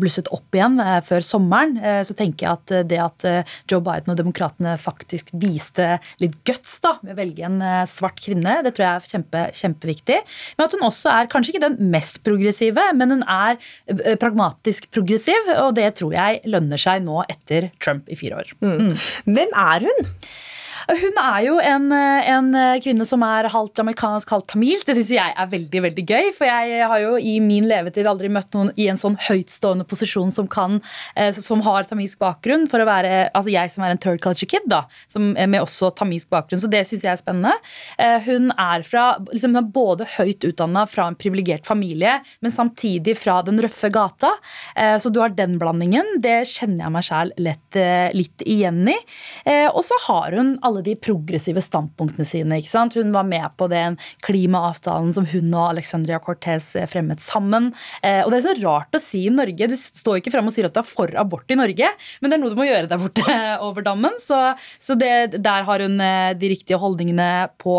blusset 0.00 0.28
opp 0.32 0.56
igjen 0.56 0.78
før 1.04 1.24
sommeren, 1.24 1.76
så 2.06 2.14
tenker 2.16 2.46
jeg 2.46 2.52
at 2.52 2.88
det 2.88 2.98
at 3.02 3.24
Joe 3.70 3.82
Biden 3.84 4.12
og 4.12 4.18
demokratene 4.18 4.76
faktisk 4.80 5.32
viste 5.36 5.98
litt 6.22 6.36
guts 6.48 6.78
da, 6.84 6.94
ved 7.02 7.14
å 7.14 7.18
velge 7.18 7.46
en 7.48 7.58
svart 7.90 8.20
kvinne, 8.22 8.58
det 8.64 8.72
tror 8.76 8.86
jeg 8.86 9.00
er 9.00 9.10
kjempe, 9.10 9.42
kjempeviktig. 9.58 10.18
Men 10.56 10.66
at 10.68 10.76
hun 10.76 10.86
også 10.88 11.12
er 11.12 11.30
kanskje 11.32 11.54
ikke 11.54 11.64
den 11.66 11.90
mest 11.92 12.22
progressive, 12.26 12.86
men 12.96 13.16
hun 13.16 13.24
er 13.26 13.58
pragmatisk 14.22 14.88
progressiv 14.94 15.25
progressiv, 15.26 15.62
og 15.62 15.74
det 15.76 15.94
tror 15.98 16.14
jeg 16.14 16.40
lønner 16.46 16.80
seg 16.80 17.04
nå 17.04 17.22
etter 17.28 17.70
Trump 17.80 18.08
i 18.08 18.16
fire 18.16 18.42
år. 18.42 18.52
Mm. 18.60 18.96
Hvem 19.26 19.54
er 19.54 19.86
hun? 19.86 20.12
Hun 20.86 21.18
er 21.18 21.40
jo 21.42 21.56
en, 21.58 21.90
en 21.90 22.50
kvinne 22.82 23.06
som 23.08 23.22
er 23.26 23.48
halvt 23.50 23.80
amerikansk, 23.82 24.30
halvt 24.30 24.48
tamil. 24.54 24.78
Det 24.86 24.94
syns 24.94 25.10
jeg 25.16 25.34
er 25.34 25.48
veldig 25.50 25.82
veldig 25.88 26.04
gøy. 26.06 26.28
For 26.36 26.46
jeg 26.46 26.86
har 26.86 27.02
jo 27.02 27.16
i 27.18 27.36
min 27.42 27.66
levetid 27.68 28.06
aldri 28.06 28.30
møtt 28.32 28.54
noen 28.54 28.70
i 28.78 28.86
en 28.90 29.00
sånn 29.00 29.16
høytstående 29.26 29.86
posisjon 29.88 30.32
som, 30.34 30.48
kan, 30.50 30.78
eh, 31.18 31.34
som 31.34 31.64
har 31.66 31.88
tamilsk 31.88 32.20
bakgrunn. 32.22 32.68
For 32.70 32.82
å 32.82 32.88
være 32.88 33.26
altså 33.32 33.52
jeg 33.52 33.72
som 33.72 33.86
er 33.86 33.94
en 33.94 34.02
third 34.02 34.22
culture 34.24 34.48
kid, 34.50 34.66
da, 34.70 34.84
som 35.12 35.32
er 35.34 35.50
med 35.50 35.64
også 35.64 35.90
tamilsk 35.98 36.30
bakgrunn. 36.32 36.62
Så 36.62 36.70
det 36.70 36.84
syns 36.88 37.06
jeg 37.06 37.12
er 37.14 37.20
spennende. 37.20 37.54
Eh, 37.98 38.18
hun 38.28 38.52
er 38.54 38.86
fra, 38.86 39.08
liksom, 39.32 39.58
både 39.74 40.08
høyt 40.16 40.46
utdanna 40.46 40.86
fra 40.90 41.08
en 41.10 41.18
privilegert 41.18 41.66
familie, 41.66 42.20
men 42.44 42.54
samtidig 42.54 43.16
fra 43.18 43.40
den 43.46 43.60
røffe 43.62 43.90
gata. 43.94 44.36
Eh, 44.76 44.96
så 45.02 45.10
du 45.10 45.20
har 45.24 45.34
den 45.34 45.58
blandingen. 45.62 46.16
Det 46.22 46.38
kjenner 46.52 46.86
jeg 46.86 46.94
meg 46.94 47.08
sjæl 47.10 47.34
litt 47.42 48.46
igjen 48.46 48.86
i. 48.90 48.96
Og 49.72 49.82
så 49.84 49.96
har 50.06 50.34
hun 50.36 50.54
alle 50.64 50.75
de 50.84 50.96
progressive 50.98 51.62
standpunktene 51.64 52.26
sine. 52.28 52.58
ikke 52.60 52.72
sant? 52.72 52.96
Hun 52.98 53.12
var 53.14 53.26
med 53.28 53.46
på 53.56 53.68
den 53.72 53.98
klimaavtalen 54.26 55.12
som 55.16 55.28
hun 55.30 55.54
og 55.54 55.70
Alexandria 55.70 56.18
Cortez 56.22 56.72
fremmet 56.90 57.22
sammen. 57.24 57.72
Og 58.02 58.30
det 58.32 58.38
er 58.38 58.44
så 58.44 58.54
rart 58.62 58.96
å 58.96 59.02
si 59.02 59.24
i 59.26 59.32
Norge. 59.32 59.68
Du 59.70 59.76
står 59.76 60.20
ikke 60.20 60.32
frem 60.34 60.48
og 60.48 60.54
sier 60.54 60.68
at 60.68 60.74
du 60.74 60.80
er 60.82 60.88
for 60.88 61.12
abort 61.18 61.50
i 61.52 61.58
Norge, 61.58 61.90
men 62.20 62.30
det 62.30 62.36
er 62.36 62.42
noe 62.42 62.52
du 62.52 62.58
må 62.58 62.66
gjøre 62.68 62.90
der 62.90 63.00
borte 63.00 63.38
over 63.66 63.86
dammen. 63.86 64.16
Så, 64.22 64.38
så 64.82 64.96
det, 64.98 65.38
der 65.44 65.66
har 65.68 65.84
hun 65.84 65.96
de 65.96 66.50
riktige 66.52 66.80
holdningene 66.80 67.48
på 67.62 67.76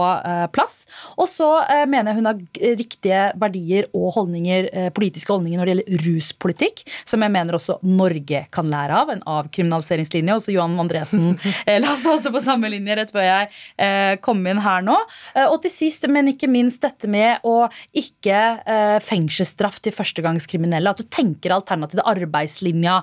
plass. 0.56 0.82
Og 1.18 1.30
så 1.32 1.50
mener 1.90 2.12
jeg 2.12 2.20
hun 2.22 2.32
har 2.32 2.42
riktige 2.82 3.24
verdier 3.40 3.90
og 3.98 4.12
holdninger, 4.18 4.70
politiske 4.98 5.34
holdninger 5.34 5.60
når 5.60 5.70
det 5.70 5.76
gjelder 5.76 6.06
ruspolitikk, 6.08 6.84
som 7.08 7.24
jeg 7.24 7.34
mener 7.34 7.58
også 7.58 7.80
Norge 7.88 8.44
kan 8.54 8.70
lære 8.72 9.02
av. 9.02 9.12
En 9.14 9.24
avkriminaliseringslinje. 9.38 10.38
Også 10.38 10.54
Johan 10.56 10.78
Andresen 10.82 11.36
la 11.84 11.96
seg 11.98 12.14
også 12.16 12.34
på 12.34 12.44
samme 12.44 12.70
linje 12.72 12.87
rett 12.96 13.12
før 13.14 13.26
jeg 13.26 13.50
eh, 13.82 14.16
kom 14.24 14.44
inn 14.48 14.62
her 14.64 14.86
nå. 14.86 14.96
Eh, 15.36 15.48
og 15.48 15.60
til 15.64 15.74
sist, 15.74 16.08
men 16.12 16.32
ikke 16.32 16.50
minst 16.52 16.84
dette 16.86 17.10
med 17.12 17.44
å 17.48 17.68
ikke 17.98 18.42
eh, 18.64 18.98
fengselsstraff 19.04 19.82
til 19.84 19.96
førstegangskriminelle. 19.96 20.94
At 20.94 21.02
du 21.02 21.08
tenker 21.12 21.56
alternativ 21.56 22.04
arbeidslinja 22.08 23.00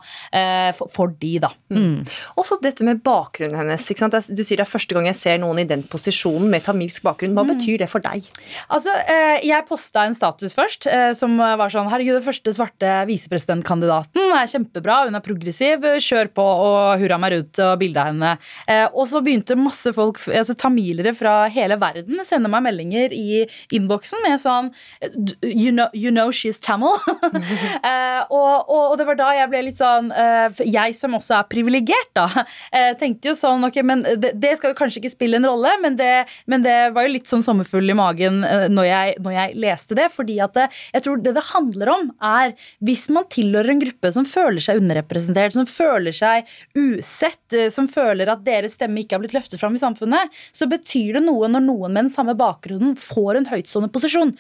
for, 0.76 0.90
for, 0.92 1.12
de, 1.20 1.32
da. 1.42 1.50
Mm. 1.72 1.80
Mm. 1.84 2.12
Også 2.40 2.56
dette 2.62 2.86
med 2.86 3.02
bakgrunnen 3.04 3.58
hennes. 3.58 3.88
Du 4.30 4.42
sier 4.44 4.60
det 4.60 4.64
er 4.64 4.70
første 4.70 4.96
gang 4.96 5.08
jeg 5.08 5.18
ser 5.18 5.40
noen 5.42 5.60
i 5.62 5.66
den 5.68 5.84
posisjonen 5.90 6.48
med 6.52 6.64
tamilsk 6.66 7.04
bakgrunn. 7.06 7.34
Hva 7.36 7.44
mm. 7.46 7.52
betyr 7.54 7.82
det 7.82 7.90
for 7.90 8.04
deg? 8.04 8.26
Altså, 8.72 8.94
Jeg 9.44 9.66
posta 9.68 10.04
en 10.06 10.16
status 10.16 10.56
først 10.56 10.88
som 11.18 11.36
var 11.38 11.72
sånn 11.72 11.90
Herregud, 11.90 12.18
den 12.18 12.26
første 12.26 12.54
svarte 12.56 12.92
visepresidentkandidaten 13.08 14.34
er 14.38 14.50
kjempebra, 14.50 15.04
hun 15.08 15.18
er 15.18 15.24
progressiv, 15.24 15.84
kjør 16.02 16.30
på 16.34 16.44
og 16.44 17.02
hurra 17.02 17.18
meg 17.20 17.38
ut 17.40 17.62
og 17.64 17.74
bilde 17.80 18.02
av 18.02 18.10
henne. 18.10 18.32
Og 18.94 19.08
så 19.10 19.22
begynte 19.24 19.58
masse 19.58 19.73
folk, 19.96 20.20
altså 20.28 20.54
tamilere 20.58 21.14
fra 21.16 21.44
hele 21.52 21.78
verden, 21.80 22.20
sender 22.26 22.52
meg 22.52 22.64
meldinger 22.66 23.14
i 23.14 23.44
innboksen 23.74 24.22
med 24.24 24.40
sånn 24.42 24.70
You 25.44 25.72
know, 25.72 25.88
you 25.92 26.10
know 26.10 26.30
she's 26.30 26.60
Tamil. 26.62 26.96
uh, 27.04 28.22
og, 28.30 28.68
og, 28.68 28.92
og, 28.92 28.96
det 28.98 29.06
var 29.08 29.18
da 29.18 29.30
jeg 29.38 29.50
ble 29.52 29.62
litt 29.68 29.80
sånn 29.80 30.10
uh, 30.14 30.62
Jeg 30.64 30.96
som 30.98 31.16
også 31.18 31.38
er 31.38 31.48
privilegert, 31.50 32.10
da, 32.16 32.26
uh, 32.30 32.92
tenkte 33.00 33.30
jo 33.30 33.36
sånn 33.38 33.66
Ok, 33.68 33.80
men 33.86 34.04
det, 34.04 34.34
det, 34.40 34.54
skal 34.58 34.72
jo 34.72 34.78
kanskje 34.78 35.02
ikke 35.02 35.14
spille 35.14 35.40
en 35.40 35.48
rolle, 35.48 35.72
men 35.82 35.98
det, 35.98 36.12
men 36.50 36.64
det 36.64 36.76
var 36.94 37.06
jo 37.06 37.14
litt 37.14 37.30
sånn 37.30 37.44
sommerfugl 37.44 37.90
i 37.90 37.96
magen 37.96 38.42
når 38.44 38.86
jeg, 38.86 39.16
når, 39.24 39.34
jeg, 39.34 39.56
leste 39.64 39.96
det. 39.98 40.08
Fordi 40.12 40.36
at 40.44 40.54
det, 40.56 40.66
jeg 40.94 41.04
tror 41.06 41.22
det 41.22 41.34
det 41.36 41.44
handler 41.50 41.90
om, 41.94 42.08
er 42.24 42.52
hvis 42.84 43.06
man 43.14 43.26
tilhører 43.32 43.72
en 43.72 43.82
gruppe 43.82 44.12
som 44.14 44.26
føler 44.28 44.62
seg 44.64 44.80
underrepresentert, 44.82 45.56
som 45.56 45.68
føler 45.68 46.14
seg 46.14 46.48
usett, 46.78 47.56
som 47.74 47.88
føler 47.90 48.30
at 48.30 48.44
deres 48.46 48.76
stemme 48.78 49.02
ikke 49.02 49.16
har 49.16 49.24
blitt 49.24 49.36
løftet 49.36 49.60
fram 49.60 49.63
i 49.72 49.80
samfunnet, 49.80 50.34
så 50.52 50.68
betyr 50.68 51.16
det 51.16 51.24
noe 51.24 51.48
når 51.48 51.64
noen 51.64 51.94
med 51.94 52.06
den 52.06 52.12
samme 52.12 52.36
bakgrunnen 52.36 52.92
får 53.00 53.40
en 53.40 53.48
høytstående 53.48 53.88
posisjon. 53.94 54.34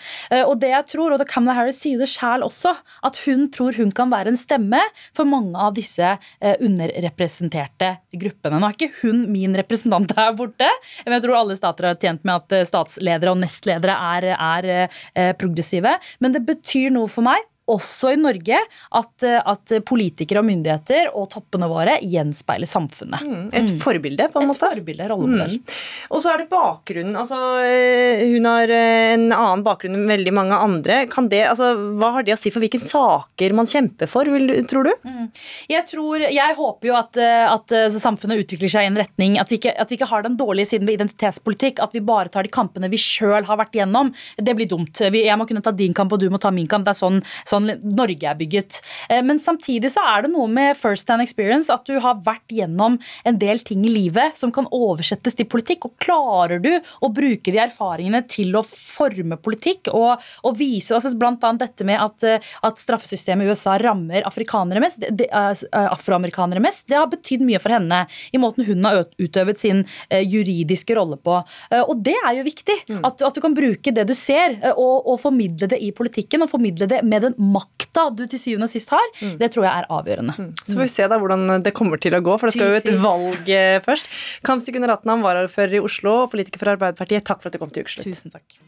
Og 0.44 0.54
det 0.60 0.74
jeg 0.74 0.88
tror, 0.92 1.14
og 1.14 1.22
det 1.22 1.28
Kamala 1.30 1.56
Harris 1.56 1.80
sier 1.80 2.00
det 2.00 2.10
sjæl 2.12 2.44
også, 2.44 2.74
at 3.06 3.20
hun 3.24 3.48
tror 3.54 3.76
hun 3.78 3.92
kan 3.94 4.12
være 4.12 4.32
en 4.32 4.38
stemme 4.38 4.80
for 5.16 5.28
mange 5.28 5.58
av 5.60 5.74
disse 5.76 6.04
eh, 6.04 6.56
underrepresenterte 6.64 7.94
gruppene. 8.20 8.60
Nå 8.60 8.68
er 8.68 8.76
ikke 8.76 9.02
hun 9.02 9.24
min 9.32 9.56
representant 9.58 10.14
her 10.18 10.34
borte, 10.38 10.68
men 11.04 11.16
jeg 11.16 11.26
tror 11.26 11.40
alle 11.40 11.58
stater 11.58 11.90
har 11.90 11.98
tjent 12.00 12.24
med 12.26 12.36
at 12.36 12.58
eh, 12.58 12.68
statsledere 12.68 13.34
og 13.34 13.40
nestledere 13.42 13.96
er, 14.14 14.30
er 14.34 14.70
eh, 14.74 15.32
progressive. 15.38 15.96
Men 16.24 16.36
det 16.36 16.44
betyr 16.48 16.94
noe 16.94 17.10
for 17.10 17.26
meg 17.26 17.42
også 17.70 18.12
i 18.12 18.18
Norge 18.20 18.58
at, 18.60 19.24
at, 19.24 19.72
politikere 19.88 20.42
og 20.42 20.48
myndigheter 20.48 21.08
og 21.16 21.30
toppene 21.32 21.68
våre 21.70 21.96
gjenspeiler 22.04 22.68
samfunnet. 22.68 23.24
Mm, 23.24 23.46
et 23.48 23.70
mm. 23.70 23.78
forbilde, 23.80 24.26
på 24.32 24.40
en 24.40 24.44
et 24.44 24.52
måte. 24.52 24.60
Et 24.60 24.74
forbilde, 24.74 25.06
rollemodell. 25.08 25.54
Mm. 25.56 25.78
Og 26.12 26.22
så 26.22 26.32
er 26.34 26.42
det 26.42 26.50
bakgrunnen. 26.52 27.16
Altså, 27.16 27.38
eh, 27.64 28.24
hun 28.34 28.48
har 28.50 28.72
eh, 28.74 29.14
en 29.14 29.26
annen 29.32 29.64
bakgrunn 29.64 29.96
enn 29.96 30.10
veldig 30.10 30.34
mange 30.36 30.58
andre. 30.66 31.00
Det, 31.32 31.40
altså, 31.48 31.70
hva 32.00 32.12
har 32.18 32.26
det 32.26 32.36
å 32.36 32.40
si 32.40 32.52
for 32.52 32.64
hvilke 32.64 32.82
saker 32.82 33.56
man 33.56 33.70
kjemper 33.70 34.10
for, 34.10 34.28
vil, 34.28 34.52
tror 34.70 34.90
du? 34.90 34.92
Mm. 35.08 35.30
Jeg, 35.72 35.86
tror, 35.88 36.26
jeg 36.28 36.58
håper 36.60 36.90
jo 36.90 36.98
at, 37.00 37.20
eh, 37.20 37.46
at, 37.48 37.76
samfunnet 37.96 38.44
utvikler 38.44 38.72
seg 38.72 38.84
i 38.84 38.92
en 38.92 39.00
retning 39.00 39.38
at 39.40 39.50
vi, 39.52 39.58
ikke, 39.60 39.72
at 39.80 39.88
vi 39.88 39.96
ikke 39.98 40.10
har 40.10 40.26
den 40.26 40.36
dårlige 40.40 40.74
siden 40.74 40.88
ved 40.88 40.98
identitetspolitikk. 40.98 41.80
At 41.84 41.96
vi 41.96 42.04
bare 42.04 42.32
tar 42.32 42.44
de 42.44 42.52
kampene 42.52 42.92
vi 42.92 43.00
sjøl 43.00 43.48
har 43.48 43.60
vært 43.60 43.76
igjennom. 43.78 44.12
Det 44.36 44.56
blir 44.56 44.68
dumt. 44.68 45.00
Jeg 45.08 45.40
må 45.40 45.48
kunne 45.48 45.64
ta 45.64 45.72
din 45.72 45.96
kamp, 45.96 46.12
og 46.12 46.20
du 46.20 46.28
må 46.32 46.42
ta 46.42 46.52
min 46.54 46.68
kamp. 46.68 46.84
Det 46.84 46.92
er 46.92 47.00
sånn, 47.00 47.20
sånn 47.48 47.53
sånn 47.54 47.70
Norge 47.94 48.28
er 48.30 48.38
bygget. 48.38 48.80
Eh, 49.08 49.22
men 49.24 49.40
samtidig 49.42 49.92
så 49.94 50.04
er 50.14 50.24
det 50.24 50.32
noe 50.34 50.48
med 50.50 50.78
first 50.78 51.08
hand 51.10 51.24
experience, 51.24 51.72
at 51.72 51.86
du 51.88 51.98
har 52.02 52.20
vært 52.24 52.52
gjennom 52.52 52.98
en 53.24 53.40
del 53.40 53.62
ting 53.66 53.84
i 53.86 53.92
livet 53.92 54.36
som 54.38 54.52
kan 54.54 54.68
oversettes 54.74 55.36
til 55.38 55.48
politikk. 55.50 55.88
Og 55.88 55.96
klarer 56.02 56.62
du 56.62 56.72
å 56.74 57.10
bruke 57.14 57.52
de 57.52 57.60
erfaringene 57.62 58.24
til 58.30 58.54
å 58.56 58.64
forme 58.64 59.38
politikk 59.40 59.90
og, 59.92 60.22
og 60.44 60.58
vise 60.58 60.94
altså 60.94 61.14
annet 61.34 61.62
dette 61.64 61.86
med 61.86 62.00
at, 62.00 62.24
eh, 62.26 62.52
at 62.66 62.80
straffesystemet 62.80 63.46
i 63.46 63.52
USA 63.52 63.76
rammer 63.80 64.24
afrikanere 64.26 64.82
mest, 64.82 65.02
de, 65.02 65.26
uh, 65.30 65.52
afroamerikanere 65.90 66.62
mest, 66.62 66.86
det 66.90 66.98
har 66.98 67.08
betydd 67.10 67.42
mye 67.46 67.60
for 67.62 67.74
henne 67.74 68.04
i 68.34 68.40
måten 68.40 68.66
hun 68.66 68.84
har 68.86 69.02
utøvet 69.20 69.60
sin 69.60 69.82
juridiske 70.10 70.94
rolle 70.96 71.16
på. 71.20 71.36
Og 71.74 71.94
det 72.04 72.14
er 72.16 72.38
jo 72.38 72.44
viktig. 72.46 72.76
Mm. 72.88 73.00
At, 73.06 73.22
at, 73.24 73.34
du 73.34 73.42
kan 73.42 73.56
bruke 73.56 73.92
det 73.94 74.06
du 74.08 74.14
ser, 74.16 74.56
og, 74.74 75.08
og 75.10 75.18
formidle 75.22 75.68
det 75.70 75.80
i 75.82 75.90
politikken, 75.96 76.44
og 76.44 76.52
formidle 76.52 76.88
det 76.90 77.00
med 77.06 77.26
den 77.26 77.36
makta 77.44 78.08
du 78.16 78.24
til 78.30 78.40
syvende 78.40 78.68
og 78.68 78.72
sist 78.72 78.92
har, 78.94 79.04
mm. 79.20 79.36
det 79.40 79.50
tror 79.54 79.66
jeg 79.66 79.72
er 79.72 79.88
avgjørende. 79.98 80.36
Mm. 80.38 80.50
Så 80.62 80.76
får 80.76 80.84
vi 80.84 80.90
se 80.96 81.08
da 81.12 81.20
hvordan 81.22 81.64
det 81.64 81.74
kommer 81.76 82.00
til 82.02 82.16
å 82.16 82.22
gå, 82.24 82.36
for 82.40 82.50
det 82.50 82.56
skal 82.56 82.72
jo 82.72 82.80
et 82.80 82.90
valg 83.04 83.54
eh, 83.54 83.78
først. 83.84 84.10
Kamzy 84.46 84.74
Gunaratnam, 84.74 85.24
varaordfører 85.26 85.78
i 85.78 85.84
Oslo 85.84 86.20
og 86.24 86.30
politiker 86.34 86.62
for 86.62 86.74
Arbeiderpartiet, 86.74 87.26
takk 87.26 87.42
for 87.42 87.50
at 87.50 87.56
du 87.56 87.62
kom 87.62 87.72
til 87.74 87.86
Ukeslutt. 87.86 88.08
Tusen 88.10 88.34
takk. 88.34 88.60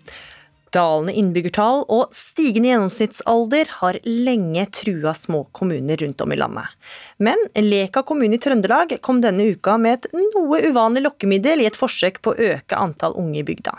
Dalende 0.75 1.15
innbyggertall 1.15 1.85
og 1.93 2.11
stigende 2.15 2.73
gjennomsnittsalder 2.73 3.71
har 3.79 3.99
lenge 4.03 4.65
trua 4.75 5.13
små 5.17 5.45
kommuner 5.57 6.01
rundt 6.03 6.21
om 6.25 6.35
i 6.35 6.39
landet. 6.41 6.75
Men 7.23 7.39
Leka 7.55 8.03
kommune 8.07 8.37
i 8.37 8.43
Trøndelag 8.43 8.97
kom 9.05 9.23
denne 9.25 9.47
uka 9.55 9.77
med 9.81 10.01
et 10.01 10.11
noe 10.35 10.61
uvanlig 10.67 11.05
lokkemiddel 11.07 11.63
i 11.63 11.71
et 11.71 11.79
forsøk 11.79 12.21
på 12.25 12.35
å 12.35 12.51
øke 12.57 12.81
antall 12.83 13.17
unge 13.21 13.41
i 13.41 13.47
bygda. 13.47 13.77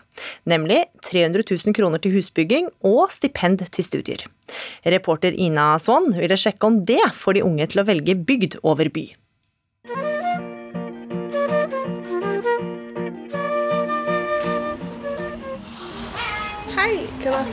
Nemlig 0.49 0.85
300 1.09 1.43
000 1.43 1.77
kroner 1.77 2.01
til 2.01 2.15
husbygging 2.15 2.71
og 2.87 3.11
stipend 3.13 3.67
til 3.67 3.85
studier. 3.85 4.25
Reporter 4.87 5.35
Ina 5.35 5.73
Swann 5.83 6.13
ville 6.15 6.39
sjekke 6.39 6.71
om 6.71 6.81
det 6.87 7.03
får 7.19 7.37
de 7.37 7.47
unge 7.47 7.67
til 7.67 7.83
å 7.83 7.87
velge 7.87 8.15
bygd 8.15 8.61
over 8.63 8.89
by. 8.93 9.09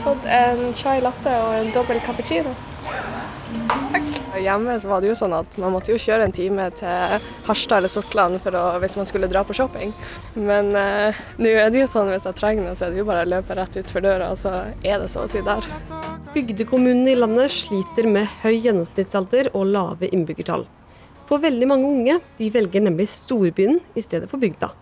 Fått 0.05 0.25
en 0.29 0.73
chai 0.77 0.99
latte 1.01 1.33
og 1.41 1.53
en 1.57 1.71
dobbel 1.73 1.99
cappuccino? 2.05 2.53
Takk. 3.91 4.09
Hjemme 4.41 4.75
så 4.79 4.89
var 4.89 5.01
det 5.01 5.09
jo 5.09 5.15
sånn 5.17 5.33
at 5.37 5.55
man 5.61 5.73
måtte 5.73 5.93
jo 5.93 5.99
kjøre 6.01 6.27
en 6.27 6.35
time 6.35 6.67
til 6.77 7.23
Harstad 7.47 7.79
eller 7.79 7.91
Sortland 7.91 8.37
å, 8.51 8.63
hvis 8.83 8.97
man 8.99 9.07
skulle 9.09 9.29
dra 9.31 9.45
på 9.47 9.55
shopping. 9.57 9.93
Men 10.35 10.73
eh, 10.77 11.23
nå 11.41 11.55
er 11.55 11.73
det 11.73 11.85
jo 11.85 11.89
sånn 11.89 12.11
hvis 12.11 12.27
jeg 12.27 12.37
trenger 12.37 12.67
noe, 12.67 12.77
så 12.77 12.87
er 12.87 12.93
det 12.93 13.01
jo 13.01 13.07
bare 13.07 13.25
å 13.25 13.31
løpe 13.37 13.57
rett 13.57 13.79
utfor 13.81 14.05
døra, 14.05 14.29
og 14.35 14.41
så 14.41 14.53
er 14.83 15.01
det 15.01 15.09
så 15.13 15.25
å 15.25 15.31
si 15.31 15.41
der. 15.45 15.65
Bygdekommunene 16.35 17.15
i 17.15 17.19
landet 17.19 17.53
sliter 17.55 18.09
med 18.11 18.29
høy 18.43 18.53
gjennomsnittsalder 18.53 19.53
og 19.55 19.69
lave 19.71 20.11
innbyggertall. 20.11 20.67
For 21.25 21.41
veldig 21.41 21.69
mange 21.71 21.89
unge 21.89 22.19
de 22.37 22.53
velger 22.53 22.85
nemlig 22.85 23.07
storbyen 23.09 23.79
i 23.97 24.03
stedet 24.03 24.29
for 24.29 24.41
bygda 24.43 24.75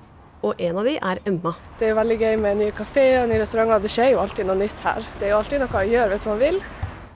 og 0.43 0.59
en 0.59 0.79
av 0.79 0.87
de 0.87 0.93
er 0.99 1.21
Emma. 1.29 1.53
Det 1.79 1.87
er 1.87 1.93
jo 1.93 1.99
veldig 2.01 2.17
gøy 2.19 2.33
med 2.43 2.59
nye 2.59 2.73
kafeer 2.75 3.21
og 3.21 3.29
nye 3.31 3.39
restauranter. 3.41 3.83
Det 3.85 3.91
skjer 3.93 4.09
jo 4.11 4.19
alltid 4.23 4.49
noe 4.49 4.59
nytt 4.59 4.83
her. 4.83 5.05
Det 5.19 5.27
er 5.27 5.31
jo 5.31 5.39
alltid 5.39 5.63
noe 5.63 5.79
å 5.79 5.85
gjøre 5.87 6.11
hvis 6.11 6.27
man 6.27 6.41
vil. 6.41 6.59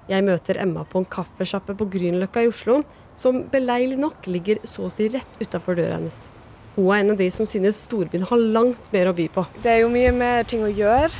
Jeg 0.07 0.23
møter 0.23 0.61
Emma 0.63 0.85
på 0.87 1.01
en 1.01 1.09
kaffesjappe 1.17 1.75
på 1.75 1.89
Grünerløkka 1.91 2.45
i 2.45 2.47
Oslo, 2.47 2.79
som 3.17 3.41
beleilig 3.51 3.97
nok 3.99 4.29
ligger 4.31 4.61
så 4.63 4.85
å 4.87 4.91
si 4.93 5.09
rett 5.11 5.41
utafor 5.41 5.75
døra 5.75 5.97
hennes. 5.97 6.29
Hun 6.77 6.91
er 6.93 7.01
en 7.01 7.11
av 7.11 7.19
de 7.19 7.27
som 7.33 7.49
synes 7.49 7.81
storbyen 7.87 8.23
har 8.29 8.45
langt 8.55 8.91
mer 8.93 9.09
å 9.09 9.15
by 9.17 9.25
på. 9.33 9.43
Det 9.63 9.73
er 9.73 9.81
jo 9.81 9.91
mye 9.91 10.13
mer 10.15 10.47
ting 10.47 10.63
å 10.63 10.71
gjøre. 10.71 11.11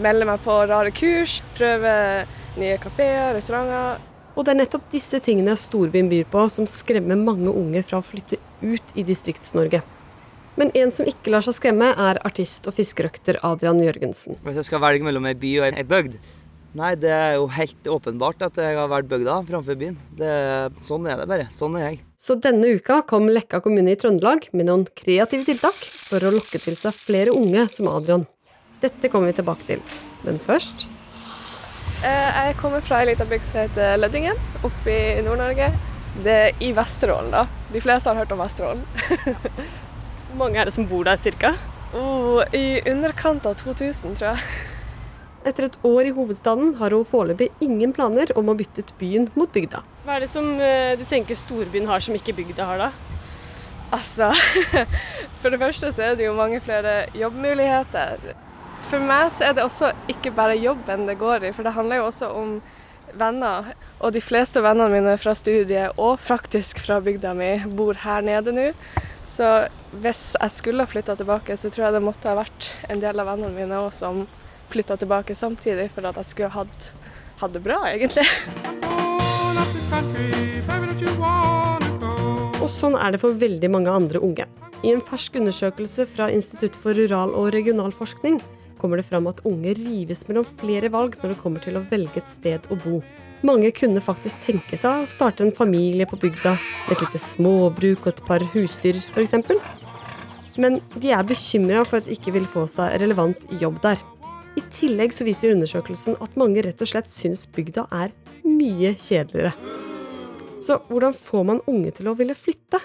Melde 0.00 0.28
meg 0.30 0.40
på 0.46 0.54
rare 0.70 0.94
kurs, 0.96 1.42
prøve 1.58 1.92
nye 2.56 2.78
kafeer, 2.80 3.34
restauranter. 3.36 4.00
Og 4.34 4.46
det 4.46 4.54
er 4.54 4.60
nettopp 4.62 4.86
disse 4.94 5.20
tingene 5.22 5.58
storbyen 5.58 6.08
byr 6.10 6.24
på, 6.30 6.46
som 6.50 6.64
skremmer 6.70 7.18
mange 7.20 7.52
unge 7.52 7.84
fra 7.84 8.00
å 8.00 8.06
flytte 8.06 8.40
ut 8.64 8.94
i 8.96 9.04
Distrikts-Norge. 9.06 9.82
Men 10.60 10.70
en 10.78 10.92
som 10.94 11.08
ikke 11.10 11.32
lar 11.34 11.42
seg 11.44 11.56
skremme, 11.56 11.90
er 11.98 12.20
artist 12.26 12.68
og 12.70 12.76
fiskerøkter 12.76 13.40
Adrian 13.46 13.80
Jørgensen. 13.82 14.38
Hvis 14.46 14.60
jeg 14.60 14.68
skal 14.68 14.82
velge 14.84 15.06
mellom 15.06 15.26
ei 15.26 15.34
by 15.38 15.52
og 15.60 15.68
ei 15.80 15.86
bygd? 15.90 16.16
Nei, 16.74 16.92
det 16.98 17.10
er 17.14 17.36
jo 17.36 17.46
helt 17.54 17.86
åpenbart 17.86 18.40
at 18.42 18.56
jeg 18.58 18.74
har 18.74 18.88
valgt 18.90 19.10
bygda 19.10 19.36
framfor 19.46 19.76
byen. 19.78 19.94
Det, 20.18 20.30
sånn 20.82 21.06
er 21.06 21.20
det 21.22 21.28
bare. 21.30 21.46
Sånn 21.54 21.76
er 21.78 21.84
jeg. 21.88 22.00
Så 22.18 22.34
denne 22.42 22.72
uka 22.74 23.00
kom 23.06 23.28
Lekka 23.30 23.60
kommune 23.62 23.94
i 23.94 23.98
Trøndelag 24.00 24.48
med 24.54 24.66
noen 24.70 24.82
kreative 24.98 25.46
tiltak 25.46 25.78
for 26.08 26.22
å 26.26 26.34
lokke 26.34 26.58
til 26.62 26.74
seg 26.78 26.96
flere 26.98 27.34
unge 27.34 27.68
som 27.70 27.90
Adrian. 27.92 28.26
Dette 28.82 29.10
kommer 29.10 29.30
vi 29.30 29.38
tilbake 29.38 29.70
til. 29.70 29.86
Men 30.26 30.42
først 30.42 30.88
Eh, 32.04 32.48
Jeg 32.48 32.56
kommer 32.60 32.82
fra 32.84 32.98
ei 33.00 33.06
lita 33.08 33.24
bygd 33.24 33.46
som 33.48 33.60
heter 33.62 33.96
Lødingen, 33.96 34.36
oppe 34.66 34.92
i 34.92 35.22
Nord-Norge. 35.24 35.70
Det 36.24 36.34
er 36.34 36.58
i 36.60 36.68
Vesterålen, 36.76 37.30
da. 37.32 37.46
De 37.72 37.80
fleste 37.80 38.10
har 38.10 38.18
hørt 38.20 38.34
om 38.34 38.42
Vesterålen. 38.42 38.82
Hvor 40.34 40.48
mange 40.48 40.58
er 40.58 40.66
det 40.66 40.74
som 40.74 40.86
bor 40.90 41.04
der 41.06 41.14
cirka? 41.22 41.52
Oh, 41.94 42.40
I 42.50 42.80
underkant 42.90 43.44
av 43.46 43.52
2000, 43.54 44.16
tror 44.18 44.32
jeg. 44.32 44.40
Etter 45.46 45.68
et 45.68 45.76
år 45.86 46.08
i 46.08 46.14
hovedstaden 46.16 46.72
har 46.80 46.90
hun 46.90 47.06
foreløpig 47.06 47.52
ingen 47.62 47.92
planer 47.94 48.32
om 48.34 48.50
å 48.50 48.56
bytte 48.58 48.82
ut 48.82 48.90
byen 48.98 49.28
mot 49.38 49.52
bygda. 49.54 49.84
Hva 50.02 50.16
er 50.16 50.24
det 50.24 50.30
som 50.32 50.48
eh, 50.58 50.96
du 50.98 51.04
tenker 51.06 51.38
storbyen 51.38 51.86
har 51.86 52.02
som 52.02 52.18
ikke 52.18 52.34
bygda 52.34 52.66
har, 52.66 52.82
da? 52.82 52.90
Altså 53.94 54.32
For 55.44 55.54
det 55.54 55.62
første 55.62 55.92
så 55.94 56.08
er 56.08 56.18
det 56.18 56.26
jo 56.26 56.34
mange 56.34 56.58
flere 56.66 57.04
jobbmuligheter. 57.14 58.26
For 58.90 59.06
meg 59.06 59.30
så 59.38 59.52
er 59.52 59.54
det 59.54 59.68
også 59.68 59.94
ikke 60.10 60.34
bare 60.34 60.58
jobben 60.58 61.06
det 61.06 61.20
går 61.22 61.46
i, 61.46 61.54
for 61.54 61.62
det 61.62 61.78
handler 61.78 62.02
jo 62.02 62.10
også 62.10 62.34
om 62.34 62.58
venner. 63.14 63.70
Og 64.02 64.18
de 64.18 64.26
fleste 64.32 64.66
vennene 64.66 64.90
mine 64.98 65.14
fra 65.14 65.38
studiet, 65.38 65.94
og 65.94 66.18
faktisk 66.18 66.82
fra 66.82 66.98
bygda 66.98 67.38
mi, 67.38 67.54
bor 67.70 68.02
her 68.02 68.26
nede 68.26 68.58
nå. 68.58 68.72
Så 69.26 69.46
hvis 70.02 70.34
jeg 70.36 70.52
skulle 70.52 70.84
ha 70.84 70.90
flytta 70.90 71.16
tilbake, 71.16 71.56
så 71.56 71.70
tror 71.72 71.86
jeg 71.86 71.96
det 71.96 72.04
måtte 72.04 72.28
ha 72.28 72.36
vært 72.38 72.70
en 72.92 73.00
del 73.02 73.20
av 73.20 73.30
vennene 73.32 73.54
mine 73.56 73.80
òg 73.80 73.92
som 73.96 74.24
flytta 74.72 74.98
tilbake 75.00 75.36
samtidig, 75.38 75.88
for 75.94 76.06
at 76.08 76.18
jeg 76.20 76.30
skulle 76.32 76.52
hatt, 76.54 76.92
det 77.52 77.60
bra, 77.60 77.80
egentlig. 77.90 78.24
Og 82.64 82.70
sånn 82.72 82.96
er 82.96 83.12
det 83.12 83.20
for 83.20 83.36
veldig 83.36 83.68
mange 83.72 83.92
andre 83.92 84.22
unge. 84.24 84.46
I 84.84 84.92
en 84.92 85.02
fersk 85.04 85.36
undersøkelse 85.40 86.06
fra 86.08 86.30
Institutt 86.32 86.76
for 86.76 86.96
rural- 86.96 87.34
og 87.36 87.52
regional 87.52 87.92
forskning 87.92 88.40
kommer 88.80 89.00
det 89.00 89.06
fram 89.08 89.28
at 89.30 89.40
unge 89.48 89.72
rives 89.78 90.26
mellom 90.28 90.44
flere 90.60 90.90
valg 90.92 91.16
når 91.20 91.32
det 91.32 91.40
kommer 91.40 91.64
til 91.64 91.78
å 91.80 91.84
velge 91.88 92.20
et 92.20 92.28
sted 92.28 92.68
å 92.72 92.76
bo. 92.80 92.98
Mange 93.44 93.68
kunne 93.76 94.00
faktisk 94.00 94.40
tenke 94.46 94.76
seg 94.80 95.02
å 95.02 95.08
starte 95.08 95.44
en 95.44 95.52
familie 95.52 96.06
på 96.08 96.16
bygda, 96.16 96.54
med 96.86 96.94
et 96.94 97.02
lite 97.04 97.20
småbruk 97.20 98.06
og 98.06 98.14
et 98.14 98.22
par 98.24 98.44
husdyr 98.54 98.96
f.eks. 99.12 99.34
Men 100.56 100.78
de 100.96 101.10
er 101.12 101.26
bekymra 101.28 101.82
for 101.84 102.00
at 102.00 102.08
de 102.08 102.16
ikke 102.16 102.32
vil 102.38 102.48
få 102.48 102.64
seg 102.70 102.96
relevant 103.02 103.44
jobb 103.60 103.82
der. 103.84 104.00
I 104.56 104.62
tillegg 104.72 105.12
så 105.12 105.26
viser 105.26 105.52
undersøkelsen 105.52 106.16
at 106.24 106.38
mange 106.40 106.62
rett 106.64 106.80
og 106.80 106.88
slett 106.88 107.10
syns 107.10 107.44
bygda 107.52 107.84
er 107.92 108.14
mye 108.46 108.94
kjedeligere. 108.96 109.52
Så 110.64 110.78
hvordan 110.88 111.12
får 111.12 111.44
man 111.44 111.60
unge 111.68 111.92
til 111.98 112.08
å 112.08 112.16
ville 112.16 112.36
flytte? 112.38 112.80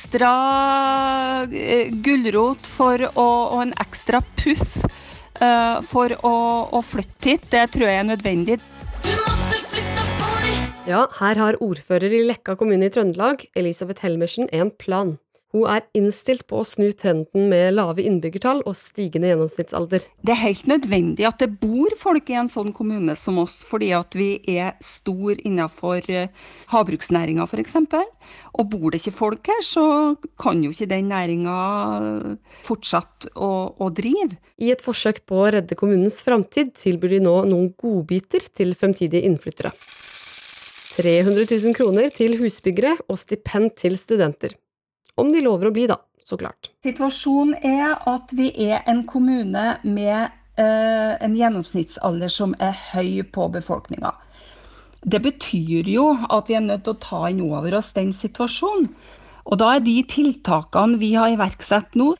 Ekstra 0.00 1.46
eh, 1.52 1.90
gulrot 1.92 2.64
for 2.64 3.02
å, 3.04 3.24
og 3.52 3.58
en 3.66 3.74
ekstra 3.82 4.22
puff 4.40 4.78
uh, 4.80 5.82
for 5.84 6.14
å, 6.24 6.32
å 6.72 6.80
flytte 6.80 7.34
hit, 7.34 7.44
det 7.52 7.66
tror 7.74 7.84
jeg 7.84 8.00
er 8.00 8.08
nødvendig. 8.08 8.56
Ja, 10.88 11.04
her 11.20 11.36
har 11.36 11.60
ordfører 11.60 12.16
i 12.16 12.22
Lekka 12.24 12.56
kommune 12.56 12.88
i 12.88 12.94
Trøndelag, 12.94 13.44
Elisabeth 13.52 14.00
Helmersen, 14.00 14.48
en 14.56 14.72
plan. 14.72 15.18
Hun 15.50 15.64
er 15.66 15.82
innstilt 15.98 16.44
på 16.46 16.60
å 16.60 16.66
snu 16.68 16.92
trenden 16.94 17.48
med 17.50 17.74
lave 17.74 18.04
innbyggertall 18.06 18.60
og 18.70 18.76
stigende 18.78 19.32
gjennomsnittsalder. 19.32 20.04
Det 20.22 20.34
er 20.34 20.44
helt 20.44 20.68
nødvendig 20.70 21.26
at 21.26 21.42
det 21.42 21.48
bor 21.58 21.90
folk 21.98 22.30
i 22.30 22.36
en 22.38 22.50
sånn 22.50 22.70
kommune 22.76 23.16
som 23.18 23.40
oss, 23.42 23.60
fordi 23.66 23.88
at 23.96 24.14
vi 24.14 24.28
er 24.54 24.76
stor 24.84 25.34
innenfor 25.42 26.06
eh, 26.06 26.30
havbruksnæringa 26.70 27.48
f.eks. 27.50 27.74
Og 27.82 28.70
bor 28.70 28.94
det 28.94 29.02
ikke 29.02 29.16
folk 29.18 29.50
her, 29.50 29.64
så 29.66 29.84
kan 30.38 30.62
jo 30.62 30.70
ikke 30.70 30.90
den 30.94 31.10
næringa 31.10 31.58
fortsette 32.66 33.34
å, 33.34 33.50
å 33.74 33.90
drive. 33.90 34.38
I 34.62 34.70
et 34.70 34.86
forsøk 34.86 35.24
på 35.26 35.42
å 35.42 35.50
redde 35.56 35.78
kommunens 35.78 36.22
framtid 36.26 36.76
tilbyr 36.78 37.16
de 37.16 37.22
nå 37.26 37.36
noen 37.50 37.72
godbiter 37.74 38.46
til 38.54 38.78
fremtidige 38.78 39.26
innflyttere. 39.26 39.74
300 40.94 41.46
000 41.50 41.74
kroner 41.74 42.10
til 42.14 42.38
husbyggere 42.38 43.00
og 43.08 43.18
stipend 43.18 43.74
til 43.82 43.98
studenter. 43.98 44.54
Om 45.18 45.32
de 45.34 45.42
lover 45.44 45.70
å 45.70 45.74
bli, 45.74 45.86
da, 45.90 45.98
så 46.24 46.38
klart. 46.40 46.70
Situasjonen 46.84 47.56
er 47.66 47.96
at 48.08 48.34
vi 48.36 48.50
er 48.68 48.84
en 48.90 49.04
kommune 49.08 49.66
med 49.82 50.30
eh, 50.60 51.14
en 51.20 51.36
gjennomsnittsalder 51.36 52.32
som 52.32 52.54
er 52.62 52.76
høy 52.92 53.22
på 53.32 53.48
befolkninga. 53.54 54.14
Det 55.00 55.22
betyr 55.24 55.88
jo 55.88 56.10
at 56.28 56.50
vi 56.50 56.58
er 56.58 56.66
nødt 56.66 56.84
til 56.84 56.94
å 56.94 57.02
ta 57.02 57.22
inn 57.30 57.40
over 57.46 57.78
oss 57.78 57.94
den 57.96 58.12
situasjonen. 58.12 58.90
Og 59.50 59.56
da 59.58 59.74
er 59.74 59.82
de 59.82 59.96
tiltakene 60.06 60.98
vi 61.00 61.14
har 61.16 61.32
iverksatt 61.32 61.96
nå, 61.98 62.12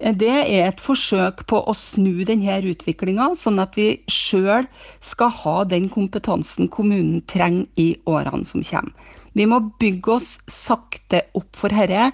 eh, 0.00 0.12
det 0.12 0.34
er 0.42 0.68
et 0.68 0.82
forsøk 0.82 1.46
på 1.50 1.62
å 1.62 1.74
snu 1.78 2.24
denne 2.28 2.60
utviklinga, 2.74 3.32
sånn 3.38 3.62
at 3.62 3.78
vi 3.78 4.02
sjøl 4.10 4.66
skal 5.00 5.32
ha 5.42 5.56
den 5.64 5.88
kompetansen 5.88 6.68
kommunen 6.68 7.22
trenger 7.30 7.66
i 7.80 7.94
årene 8.04 8.44
som 8.44 8.62
kommer. 8.66 8.92
Vi 9.34 9.46
må 9.50 9.58
bygge 9.82 10.14
oss 10.14 10.28
sakte 10.50 11.24
opp 11.34 11.58
for 11.58 11.74
herre. 11.74 12.12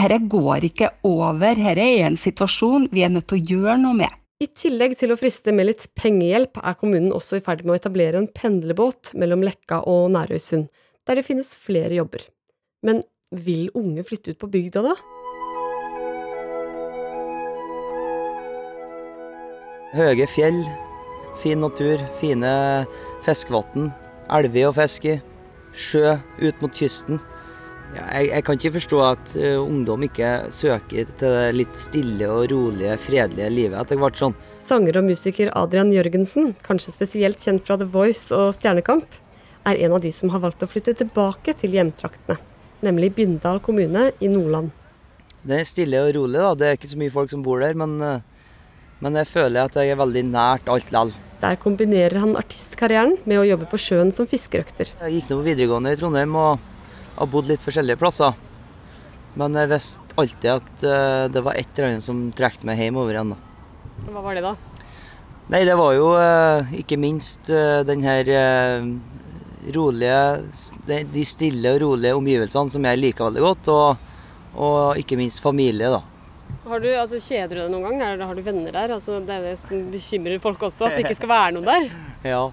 Herre 0.00 0.18
går 0.18 0.64
ikke 0.70 0.90
over. 1.06 1.58
Herre 1.60 1.84
er 1.84 2.06
en 2.08 2.16
situasjon 2.18 2.88
vi 2.92 3.04
er 3.04 3.12
nødt 3.12 3.28
til 3.30 3.40
å 3.40 3.50
gjøre 3.52 3.80
noe 3.82 3.98
med. 3.98 4.12
I 4.42 4.48
tillegg 4.50 4.96
til 4.98 5.12
å 5.12 5.18
friste 5.20 5.52
med 5.54 5.68
litt 5.68 5.84
pengehjelp, 5.96 6.58
er 6.58 6.76
kommunen 6.80 7.12
også 7.14 7.38
i 7.38 7.44
ferd 7.44 7.62
med 7.62 7.76
å 7.76 7.78
etablere 7.78 8.18
en 8.18 8.30
pendlerbåt 8.32 9.12
mellom 9.20 9.44
Lekka 9.46 9.82
og 9.88 10.08
Nærøysund, 10.16 10.66
der 11.06 11.20
det 11.20 11.26
finnes 11.28 11.52
flere 11.60 11.94
jobber. 12.00 12.24
Men 12.84 13.04
vil 13.30 13.68
unge 13.78 14.02
flytte 14.08 14.34
ut 14.34 14.40
på 14.40 14.50
bygda, 14.50 14.82
da? 14.88 14.96
Høye 19.94 20.26
fjell, 20.26 20.64
fin 21.38 21.62
natur, 21.62 22.02
fine 22.18 22.50
fiskevann, 23.22 23.92
elver 24.34 24.72
å 24.72 24.74
fiske 24.74 25.14
i, 25.14 25.20
sjø 25.74 26.16
ut 26.40 26.62
mot 26.62 26.74
kysten. 26.74 27.20
Ja, 27.94 28.06
jeg, 28.18 28.30
jeg, 28.32 28.42
kan 28.46 28.58
ikke 28.58 28.74
forstå 28.74 29.00
at 29.06 29.34
uh, 29.38 29.60
ungdom 29.62 30.02
ikke 30.06 30.30
søker 30.54 31.10
til 31.18 31.34
det 31.36 31.50
litt 31.54 31.76
stille 31.78 32.30
og 32.30 32.48
rolige, 32.50 32.96
fredelige 32.98 33.50
livet 33.52 33.78
etter 33.78 34.00
hvert 34.00 34.18
sånn. 34.18 34.34
Sanger 34.58 34.98
og 34.98 35.06
musiker 35.06 35.52
Adrian 35.54 35.92
Jørgensen, 35.94 36.54
kanskje 36.66 36.94
spesielt 36.96 37.44
kjent 37.44 37.62
fra 37.66 37.78
The 37.78 37.86
Voice 37.86 38.34
og 38.34 38.50
Stjernekamp, 38.56 39.20
er 39.68 39.78
en 39.86 39.94
av 39.96 40.02
de 40.02 40.10
som 40.12 40.32
har 40.34 40.42
valgt 40.42 40.64
å 40.64 40.68
flytte 40.68 40.96
tilbake 40.98 41.54
til 41.60 41.76
hjemtraktene, 41.78 42.40
nemlig 42.84 43.14
Bindal 43.20 43.62
kommune 43.64 44.10
i 44.18 44.32
Nordland. 44.32 44.74
Det 45.44 45.60
er 45.60 45.68
stille 45.68 46.00
og 46.02 46.14
rolig, 46.16 46.40
da. 46.40 46.52
Det 46.58 46.66
er 46.66 46.78
ikke 46.78 46.90
så 46.90 46.98
mye 46.98 47.12
folk 47.14 47.30
som 47.30 47.44
bor 47.46 47.62
der, 47.62 47.76
men, 47.78 47.98
uh, 48.02 48.33
men 49.02 49.18
jeg 49.20 49.30
føler 49.30 49.66
at 49.66 49.78
jeg 49.78 49.92
er 49.92 50.00
veldig 50.00 50.24
nært 50.30 50.70
alt 50.70 50.90
likevel. 50.94 51.14
Der 51.44 51.58
kombinerer 51.60 52.22
han 52.22 52.36
artistkarrieren 52.40 53.18
med 53.28 53.40
å 53.40 53.44
jobbe 53.44 53.66
på 53.68 53.80
sjøen 53.80 54.12
som 54.14 54.28
fiskerøkter. 54.28 54.94
Jeg 55.02 55.16
gikk 55.18 55.30
nå 55.30 55.40
på 55.40 55.48
videregående 55.50 55.92
i 55.92 55.98
Trondheim 56.00 56.36
og 56.40 56.62
har 57.18 57.30
bodd 57.30 57.50
litt 57.50 57.64
forskjellige 57.64 58.00
plasser. 58.00 58.38
Men 59.38 59.58
jeg 59.58 59.70
visste 59.72 60.20
alltid 60.20 60.50
at 60.54 60.84
uh, 60.86 61.24
det 61.32 61.42
var 61.44 61.58
et 61.58 61.68
eller 61.74 61.90
annet 61.90 62.06
som 62.06 62.22
trekte 62.36 62.68
meg 62.68 62.80
hjemover 62.80 63.16
igjen. 63.16 63.34
Hva 64.06 64.22
var 64.24 64.38
det, 64.38 64.46
da? 64.46 64.54
Nei, 65.52 65.64
det 65.68 65.76
var 65.76 65.92
jo 65.98 66.14
uh, 66.16 66.72
ikke 66.78 66.98
minst 67.02 67.50
uh, 67.52 67.82
den 67.84 68.06
her 68.06 68.30
rolige 69.74 70.18
de, 70.86 71.02
de, 71.08 71.22
stille 71.26 71.72
og 71.74 71.82
rolige 71.82 72.16
omgivelsene 72.16 72.72
som 72.72 72.88
jeg 72.88 73.00
liker 73.02 73.28
veldig 73.28 73.44
godt. 73.44 73.70
Og, 73.74 74.10
og 74.54 75.02
ikke 75.02 75.18
minst 75.20 75.42
familie, 75.44 75.92
da. 75.92 76.00
Har 76.64 76.80
du, 76.80 76.88
altså, 76.96 77.20
Kjeder 77.20 77.58
du 77.58 77.60
deg 77.60 77.72
noen 77.72 77.90
gang? 77.90 77.98
Eller 78.14 78.28
har 78.30 78.38
du 78.38 78.44
venner 78.44 78.72
der? 78.72 78.94
Altså, 78.96 79.18
det 79.20 79.34
er 79.34 79.50
det 79.50 79.58
som 79.60 79.82
bekymrer 79.92 80.40
folk 80.40 80.62
også, 80.64 80.88
at 80.88 80.96
det 80.96 81.04
ikke 81.04 81.18
skal 81.18 81.32
være 81.34 81.56
noe 81.58 81.66
der. 81.66 81.90
ja. 82.34 82.46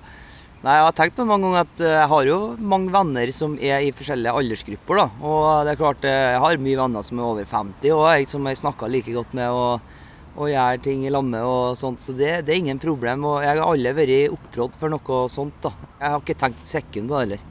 Nei, 0.62 0.76
Jeg 0.76 0.86
har 0.86 0.94
tenkt 0.98 1.16
på 1.18 1.26
mange 1.26 1.48
ganger 1.48 1.64
at 1.64 1.80
jeg 1.82 2.10
har 2.12 2.28
jo 2.28 2.36
mange 2.74 2.92
venner 2.94 3.32
som 3.34 3.56
er 3.58 3.88
i 3.88 3.94
forskjellige 3.98 4.34
aldersgrupper. 4.42 5.00
da. 5.00 5.06
Og 5.26 5.46
det 5.66 5.72
er 5.74 5.80
klart, 5.80 6.06
jeg 6.06 6.44
har 6.44 6.62
mye 6.68 6.82
venner 6.84 7.08
som 7.08 7.22
er 7.22 7.30
over 7.30 7.48
50 7.50 7.96
og 7.96 8.04
jeg, 8.12 8.28
som 8.30 8.52
jeg 8.52 8.60
snakker 8.60 8.92
like 8.92 9.16
godt 9.16 9.34
med 9.40 9.50
og, 9.50 9.96
og 10.36 10.52
gjør 10.52 10.84
ting 10.86 11.08
i 11.08 11.14
lamme 11.16 11.42
og 11.48 11.80
sånt. 11.80 12.04
Så 12.04 12.14
det, 12.14 12.44
det, 12.46 12.54
er 12.54 12.62
ingen 12.62 12.84
problem. 12.84 13.26
Og 13.32 13.40
jeg 13.42 13.56
har 13.56 13.64
aldri 13.64 13.96
vært 14.04 14.36
opprådd 14.38 14.78
for 14.84 14.94
noe 14.94 15.24
sånt. 15.34 15.58
da. 15.64 15.74
Jeg 15.96 16.14
har 16.14 16.22
ikke 16.22 16.40
tenkt 16.44 16.76
sekund 16.76 17.10
på 17.10 17.16
det 17.16 17.24
heller. 17.26 17.51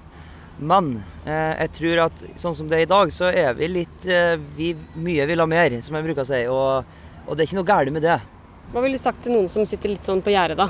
Men 0.60 0.92
eh, 1.24 1.54
jeg 1.64 1.72
tror 1.78 2.02
at 2.06 2.22
sånn 2.40 2.56
som 2.56 2.68
det 2.68 2.80
er 2.80 2.84
i 2.84 2.90
dag, 2.90 3.12
så 3.14 3.30
er 3.32 3.56
vi 3.56 3.70
litt 3.72 4.04
eh, 4.04 4.36
vi, 4.56 4.74
Mye 5.00 5.26
vil 5.30 5.40
ha 5.40 5.48
mer, 5.48 5.78
som 5.84 5.96
jeg 5.96 6.06
bruker 6.06 6.26
å 6.26 6.28
si. 6.28 6.42
Og, 6.52 7.00
og 7.26 7.32
det 7.32 7.44
er 7.44 7.48
ikke 7.48 7.60
noe 7.62 7.70
galt 7.72 7.94
med 7.94 8.04
det. 8.04 8.20
Hva 8.70 8.84
ville 8.84 9.00
du 9.00 9.02
sagt 9.02 9.24
til 9.24 9.34
noen 9.34 9.48
som 9.50 9.66
sitter 9.66 9.94
litt 9.94 10.06
sånn 10.06 10.22
på 10.22 10.34
gjerdet, 10.34 10.60
da? 10.60 10.68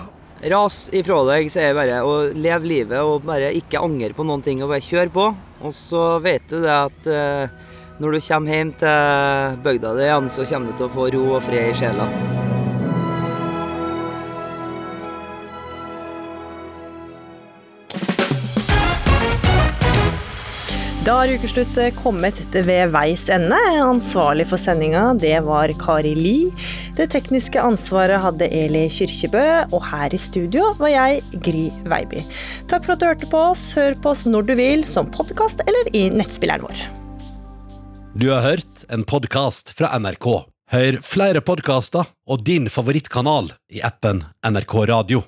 Ras 0.51 0.87
ifra 0.97 1.19
deg, 1.29 1.51
sier 1.53 1.69
jeg 1.69 1.77
bare. 1.77 2.01
Og 2.07 2.39
lev 2.39 2.65
livet 2.65 3.03
og 3.03 3.27
bare 3.29 3.51
ikke 3.57 3.83
angre 3.83 4.15
på 4.17 4.25
noen 4.25 4.45
ting. 4.47 4.63
Og 4.65 4.73
bare 4.73 4.87
kjør 4.87 5.13
på. 5.13 5.27
Og 5.61 5.75
så 5.77 6.05
vet 6.25 6.47
du 6.49 6.63
det 6.63 6.77
at 6.77 7.11
eh, 7.11 7.75
når 8.01 8.17
du 8.17 8.23
kommer 8.25 8.57
hjem 8.57 8.73
til 8.81 9.59
bygda 9.67 9.97
di 9.99 10.07
igjen, 10.09 10.31
så 10.33 10.49
kommer 10.49 10.71
du 10.71 10.79
til 10.79 10.89
å 10.89 10.95
få 10.95 11.11
ro 11.13 11.27
og 11.35 11.45
fred 11.45 11.75
i 11.75 11.77
sjela. 11.83 12.09
Da 21.11 21.17
har 21.19 21.33
ukeslutt 21.35 21.75
kommet 21.99 22.37
ved 22.55 22.93
veis 22.95 23.25
ende. 23.35 23.57
Ansvarlig 23.83 24.45
for 24.47 24.63
sendinga, 24.63 25.09
det 25.19 25.41
var 25.43 25.73
Kari 25.81 26.13
Li. 26.15 26.35
Det 26.95 27.09
tekniske 27.11 27.59
ansvaret 27.59 28.23
hadde 28.23 28.47
Eli 28.47 28.85
Kyrkjebø, 28.95 29.43
og 29.75 29.83
her 29.91 30.15
i 30.15 30.21
studio 30.23 30.69
var 30.79 30.93
jeg, 30.93 31.25
Gry 31.43 31.65
Veiby. 31.91 32.23
Takk 32.71 32.87
for 32.87 32.95
at 32.95 33.03
du 33.03 33.09
hørte 33.09 33.31
på 33.33 33.43
oss. 33.49 33.65
Hør 33.75 33.99
på 33.99 34.13
oss 34.13 34.23
når 34.31 34.47
du 34.53 34.55
vil, 34.63 34.87
som 34.87 35.11
podkast 35.11 35.65
eller 35.67 35.91
i 35.99 36.05
nettspilleren 36.15 36.63
vår. 36.69 36.87
Du 38.15 38.29
har 38.31 38.47
hørt 38.47 38.87
en 38.87 39.03
podkast 39.03 39.75
fra 39.75 39.91
NRK. 39.99 40.31
Hør 40.71 41.03
flere 41.03 41.43
podkaster 41.43 42.07
og 42.31 42.47
din 42.47 42.71
favorittkanal 42.71 43.51
i 43.75 43.83
appen 43.83 44.23
NRK 44.47 44.79
Radio. 44.95 45.27